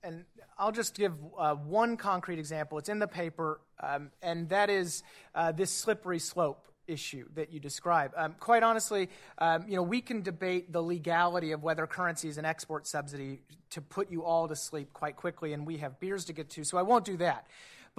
And 0.04 0.24
I'll 0.58 0.72
just 0.72 0.96
give 0.96 1.14
uh, 1.38 1.56
one 1.56 1.98
concrete 1.98 2.40
example. 2.40 2.78
It's 2.78 2.90
in 2.90 3.00
the 3.00 3.08
paper, 3.08 3.60
um, 3.82 4.12
and 4.22 4.48
that 4.50 4.70
is 4.70 5.04
uh, 5.36 5.52
this 5.52 5.72
slippery 5.72 6.20
slope 6.20 6.68
issue 6.88 7.28
that 7.36 7.52
you 7.52 7.60
describe. 7.60 8.14
Um, 8.16 8.36
quite 8.40 8.64
honestly, 8.64 9.10
um, 9.38 9.66
you 9.68 9.76
know, 9.76 9.84
we 9.84 10.02
can 10.02 10.22
debate 10.22 10.72
the 10.72 10.82
legality 10.82 11.52
of 11.52 11.64
whether 11.64 11.86
currency 11.86 12.30
is 12.30 12.38
an 12.38 12.46
export 12.46 12.88
subsidy 12.88 13.42
to 13.72 13.82
put 13.82 14.10
you 14.10 14.24
all 14.24 14.48
to 14.48 14.56
sleep 14.56 14.94
quite 14.94 15.16
quickly, 15.16 15.54
and 15.54 15.68
we 15.68 15.78
have 15.78 16.00
beers 16.00 16.26
to 16.26 16.34
get 16.34 16.50
to, 16.52 16.64
so 16.64 16.78
I 16.78 16.82
won't 16.82 17.06
do 17.06 17.18
that. 17.18 17.46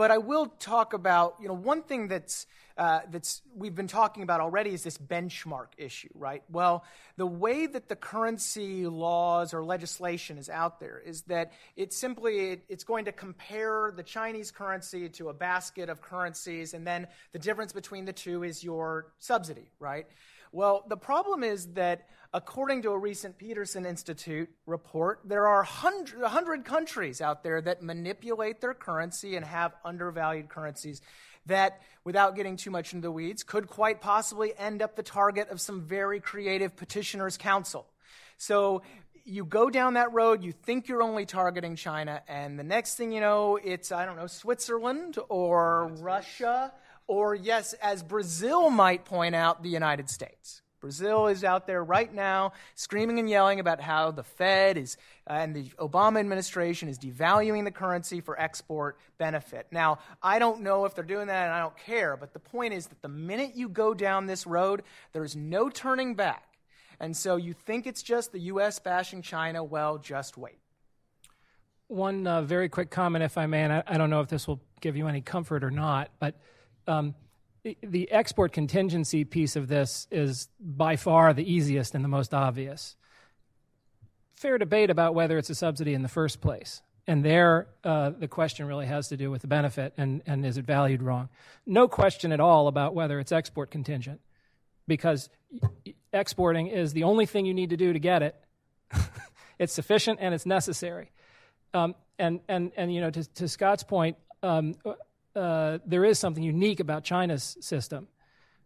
But 0.01 0.11
I 0.11 0.17
will 0.17 0.47
talk 0.47 0.95
about, 0.95 1.37
you 1.43 1.49
know, 1.49 1.53
one 1.53 1.83
thing 1.83 2.09
that's 2.09 2.47
uh, 2.79 3.01
that's 3.11 3.43
we've 3.55 3.75
been 3.75 3.87
talking 3.87 4.23
about 4.23 4.41
already 4.41 4.71
is 4.71 4.83
this 4.83 4.97
benchmark 4.97 5.67
issue, 5.77 6.09
right? 6.15 6.43
Well, 6.51 6.85
the 7.19 7.27
way 7.27 7.67
that 7.67 7.91
the 7.91 7.97
currency 7.97 8.87
laws 8.87 9.53
or 9.53 9.63
legislation 9.63 10.39
is 10.39 10.49
out 10.49 10.81
there 10.81 11.03
is 11.05 11.21
that 11.25 11.53
it 11.77 11.93
simply 11.93 12.53
it, 12.53 12.65
it's 12.71 12.83
going 12.83 13.05
to 13.05 13.13
compare 13.13 13.93
the 13.95 14.03
Chinese 14.03 14.51
currency 14.51 15.11
to 15.11 15.29
a 15.29 15.35
basket 15.35 15.91
of 15.91 16.01
currencies, 16.01 16.73
and 16.73 16.87
then 16.87 17.07
the 17.33 17.39
difference 17.39 17.75
between 17.75 18.07
the 18.07 18.15
two 18.15 18.43
is 18.43 18.65
your 18.65 19.13
subsidy, 19.19 19.69
right? 19.81 20.07
Well, 20.51 20.83
the 20.89 20.97
problem 20.97 21.45
is 21.45 21.67
that 21.75 22.09
according 22.33 22.83
to 22.83 22.91
a 22.91 22.99
recent 22.99 23.39
Peterson 23.39 23.85
Institute 23.85 24.49
report, 24.67 25.21
there 25.25 25.47
are 25.47 25.59
100, 25.59 26.21
100 26.21 26.65
countries 26.65 27.21
out 27.21 27.43
there 27.43 27.61
that 27.61 27.83
manipulate 27.83 28.61
their 28.61 28.75
currency 28.75 29.37
and 29.37 29.45
have 29.45 29.75
undervalued 29.85 30.49
currencies 30.49 31.01
that, 31.47 31.81
without 32.05 32.37
getting 32.37 32.57
too 32.57 32.71
much 32.71 32.93
into 32.93 33.07
the 33.07 33.13
weeds, 33.13 33.43
could 33.43 33.67
quite 33.67 34.01
possibly 34.01 34.53
end 34.59 34.83
up 34.83 34.95
the 34.95 35.03
target 35.03 35.49
of 35.51 35.61
some 35.61 35.83
very 35.83 36.21
creative 36.21 36.77
petitioners' 36.77 37.37
counsel. 37.37 37.87
So 38.37 38.83
you 39.25 39.45
go 39.45 39.71
down 39.71 39.95
that 39.95 40.13
road, 40.13 40.43
you 40.43 40.53
think 40.53 40.89
you're 40.89 41.03
only 41.03 41.27
targeting 41.27 41.77
China, 41.77 42.23
and 42.29 42.59
the 42.59 42.65
next 42.65 42.95
thing 42.95 43.13
you 43.13 43.21
know, 43.21 43.59
it's, 43.63 43.93
I 43.93 44.07
don't 44.07 44.17
know, 44.17 44.27
Switzerland 44.27 45.19
or 45.29 45.89
Russia, 45.99 46.73
or 47.07 47.35
yes, 47.35 47.73
as 47.75 48.03
Brazil 48.03 48.71
might 48.71 49.05
point 49.05 49.35
out, 49.35 49.63
the 49.63 49.69
United 49.69 50.09
States. 50.09 50.63
Brazil 50.81 51.27
is 51.27 51.45
out 51.45 51.67
there 51.67 51.85
right 51.85 52.13
now 52.13 52.53
screaming 52.75 53.19
and 53.19 53.29
yelling 53.29 53.61
about 53.61 53.81
how 53.81 54.11
the 54.11 54.23
Fed 54.23 54.79
is 54.79 54.97
uh, 55.29 55.35
and 55.35 55.55
the 55.55 55.65
Obama 55.79 56.19
administration 56.21 56.89
is 56.89 56.99
devaluing 56.99 57.65
the 57.65 57.71
currency 57.71 58.21
for 58.21 58.41
export 58.41 58.99
benefit. 59.19 59.67
Now, 59.71 59.99
I 60.23 60.39
don't 60.39 60.63
know 60.63 60.87
if 60.87 60.95
they're 60.95 61.05
doing 61.05 61.27
that 61.27 61.45
and 61.45 61.53
I 61.53 61.61
don't 61.61 61.77
care, 61.77 62.17
but 62.17 62.33
the 62.33 62.39
point 62.39 62.75
is 62.75 62.87
that 62.87 63.03
the 63.03 63.09
minute 63.09 63.53
you 63.55 63.69
go 63.69 63.95
down 63.95 64.27
this 64.27 64.47
road, 64.47 64.83
there's 65.13 65.37
no 65.37 65.69
turning 65.69 66.15
back. 66.15 66.45
And 66.99 67.17
so 67.17 67.37
you 67.37 67.53
think 67.53 67.87
it's 67.87 68.03
just 68.03 68.33
the 68.33 68.41
U.S. 68.41 68.79
bashing 68.79 69.23
China? 69.23 69.65
Well, 69.65 69.99
just 69.99 70.37
wait. 70.37 70.59
One 71.89 72.27
uh, 72.27 72.43
very 72.43 72.69
quick 72.69 72.91
comment, 72.91 73.25
if 73.25 73.37
I 73.37 73.47
may, 73.47 73.63
and 73.65 73.73
I, 73.73 73.83
I, 73.87 73.99
don't 73.99 74.11
know 74.11 74.21
if 74.21 74.29
this 74.29 74.47
will 74.47 74.61
give 74.81 74.97
you 74.97 75.09
any 75.09 75.21
comfort 75.21 75.63
or 75.65 75.71
not, 75.71 76.11
but. 76.19 76.37
Um, 76.87 77.15
the 77.63 78.11
export 78.11 78.53
contingency 78.53 79.25
piece 79.25 79.57
of 79.57 79.69
this 79.69 80.07
is 80.11 80.49
by 80.59 80.97
far 80.97 81.33
the 81.33 81.51
easiest 81.51 81.95
and 81.95 82.05
the 82.05 82.09
most 82.09 82.33
obvious. 82.33 82.97
Fair 84.35 84.57
debate 84.57 84.91
about 84.91 85.15
whether 85.15 85.37
it's 85.37 85.51
a 85.51 85.55
subsidy 85.55 85.93
in 85.93 86.03
the 86.03 86.09
first 86.09 86.41
place. 86.41 86.83
And 87.07 87.25
there, 87.25 87.69
uh, 87.85 88.11
the 88.11 88.29
question 88.29 88.67
really 88.67 88.87
has 88.87 89.09
to 89.09 89.17
do 89.17 89.31
with 89.31 89.43
the 89.43 89.49
benefit 89.49 89.93
and, 89.97 90.23
and 90.27 90.47
is 90.47 90.57
it 90.57 90.65
valued 90.65 91.03
wrong? 91.03 91.29
No 91.67 91.89
question 91.89 92.33
at 92.33 92.41
all 92.41 92.69
about 92.69 92.95
whether 92.95 93.19
it's 93.19 93.33
export 93.33 93.71
contingent, 93.71 94.21
because 94.87 95.29
exporting 96.13 96.69
is 96.69 96.93
the 96.93 97.05
only 97.05 97.27
thing 97.27 97.47
you 97.47 97.55
need 97.55 97.71
to 97.71 97.77
do 97.77 97.93
to 97.93 97.99
get 97.99 98.23
it. 98.23 98.37
it's 99.59 99.73
sufficient 99.73 100.19
and 100.23 100.35
it's 100.35 100.47
necessary. 100.47 101.11
Um, 101.75 101.95
and, 102.19 102.41
and, 102.49 102.73
and, 102.77 102.95
you 102.95 103.01
know, 103.01 103.11
to, 103.11 103.25
to 103.35 103.49
Scott's 103.49 103.83
point, 103.83 104.17
um, 104.43 104.75
uh, 105.35 105.79
there 105.87 106.05
is 106.05 106.19
something 106.19 106.43
unique 106.43 106.81
about 106.81 107.05
China's 107.05 107.57
system, 107.61 108.09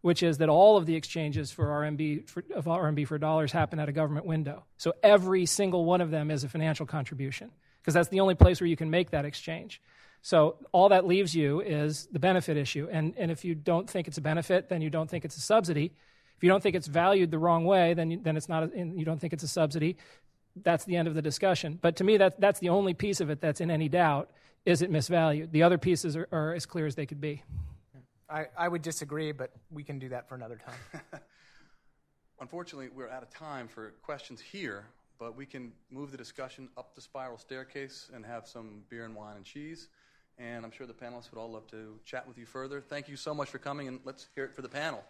which 0.01 0.23
is 0.23 0.39
that 0.39 0.49
all 0.49 0.77
of 0.77 0.85
the 0.85 0.95
exchanges 0.95 1.51
for 1.51 1.65
RMB 1.65 2.27
for, 2.29 2.43
of 2.53 2.65
RMB 2.65 3.07
for 3.07 3.17
dollars 3.17 3.51
happen 3.51 3.79
at 3.79 3.89
a 3.89 3.91
government 3.91 4.25
window. 4.25 4.63
So 4.77 4.93
every 5.03 5.45
single 5.45 5.85
one 5.85 6.01
of 6.01 6.11
them 6.11 6.31
is 6.31 6.43
a 6.43 6.49
financial 6.49 6.85
contribution 6.85 7.51
because 7.81 7.93
that's 7.93 8.09
the 8.09 8.19
only 8.19 8.35
place 8.35 8.59
where 8.59 8.67
you 8.67 8.75
can 8.75 8.89
make 8.89 9.11
that 9.11 9.25
exchange. 9.25 9.81
So 10.21 10.55
all 10.71 10.89
that 10.89 11.05
leaves 11.05 11.35
you 11.35 11.61
is 11.61 12.07
the 12.11 12.17
benefit 12.17 12.57
issue. 12.57 12.87
And, 12.91 13.13
and 13.15 13.29
if 13.29 13.45
you 13.45 13.53
don't 13.53 13.87
think 13.87 14.07
it's 14.07 14.17
a 14.17 14.21
benefit, 14.21 14.69
then 14.69 14.81
you 14.81 14.89
don't 14.89 15.07
think 15.07 15.23
it's 15.23 15.37
a 15.37 15.41
subsidy. 15.41 15.91
If 16.35 16.43
you 16.43 16.49
don't 16.49 16.63
think 16.63 16.75
it's 16.75 16.87
valued 16.87 17.29
the 17.29 17.37
wrong 17.37 17.63
way, 17.63 17.93
then 17.93 18.09
you, 18.09 18.19
then 18.21 18.35
it's 18.35 18.49
not. 18.49 18.63
A, 18.63 18.69
you 18.75 19.05
don't 19.05 19.21
think 19.21 19.33
it's 19.33 19.43
a 19.43 19.47
subsidy. 19.47 19.97
That's 20.55 20.83
the 20.85 20.95
end 20.95 21.07
of 21.07 21.13
the 21.13 21.21
discussion. 21.21 21.77
But 21.79 21.97
to 21.97 22.03
me, 22.03 22.17
that, 22.17 22.41
that's 22.41 22.59
the 22.59 22.69
only 22.69 22.95
piece 22.95 23.21
of 23.21 23.29
it 23.29 23.39
that's 23.39 23.61
in 23.61 23.69
any 23.69 23.87
doubt 23.87 24.31
is 24.65 24.81
it 24.81 24.91
misvalued? 24.91 25.51
The 25.51 25.63
other 25.63 25.77
pieces 25.77 26.15
are, 26.15 26.27
are 26.31 26.53
as 26.53 26.65
clear 26.65 26.85
as 26.85 26.95
they 26.95 27.05
could 27.05 27.21
be. 27.21 27.43
I, 28.29 28.47
I 28.57 28.67
would 28.67 28.81
disagree, 28.81 29.31
but 29.31 29.51
we 29.71 29.83
can 29.83 29.99
do 29.99 30.09
that 30.09 30.27
for 30.27 30.35
another 30.35 30.57
time. 30.57 31.01
Unfortunately, 32.39 32.89
we're 32.93 33.09
out 33.09 33.23
of 33.23 33.29
time 33.29 33.67
for 33.67 33.93
questions 34.01 34.41
here, 34.41 34.85
but 35.19 35.37
we 35.37 35.45
can 35.45 35.71
move 35.89 36.11
the 36.11 36.17
discussion 36.17 36.67
up 36.77 36.95
the 36.95 37.01
spiral 37.01 37.37
staircase 37.37 38.09
and 38.13 38.25
have 38.25 38.47
some 38.47 38.81
beer 38.89 39.05
and 39.05 39.15
wine 39.15 39.37
and 39.37 39.45
cheese. 39.45 39.87
And 40.37 40.65
I'm 40.65 40.71
sure 40.71 40.85
the 40.85 40.93
panelists 40.93 41.31
would 41.31 41.39
all 41.39 41.51
love 41.51 41.67
to 41.67 41.97
chat 42.03 42.27
with 42.27 42.37
you 42.37 42.45
further. 42.45 42.81
Thank 42.81 43.07
you 43.07 43.15
so 43.15 43.33
much 43.33 43.49
for 43.49 43.59
coming, 43.59 43.87
and 43.87 43.99
let's 44.03 44.27
hear 44.35 44.43
it 44.43 44.53
for 44.53 44.61
the 44.61 44.69
panel. 44.69 45.03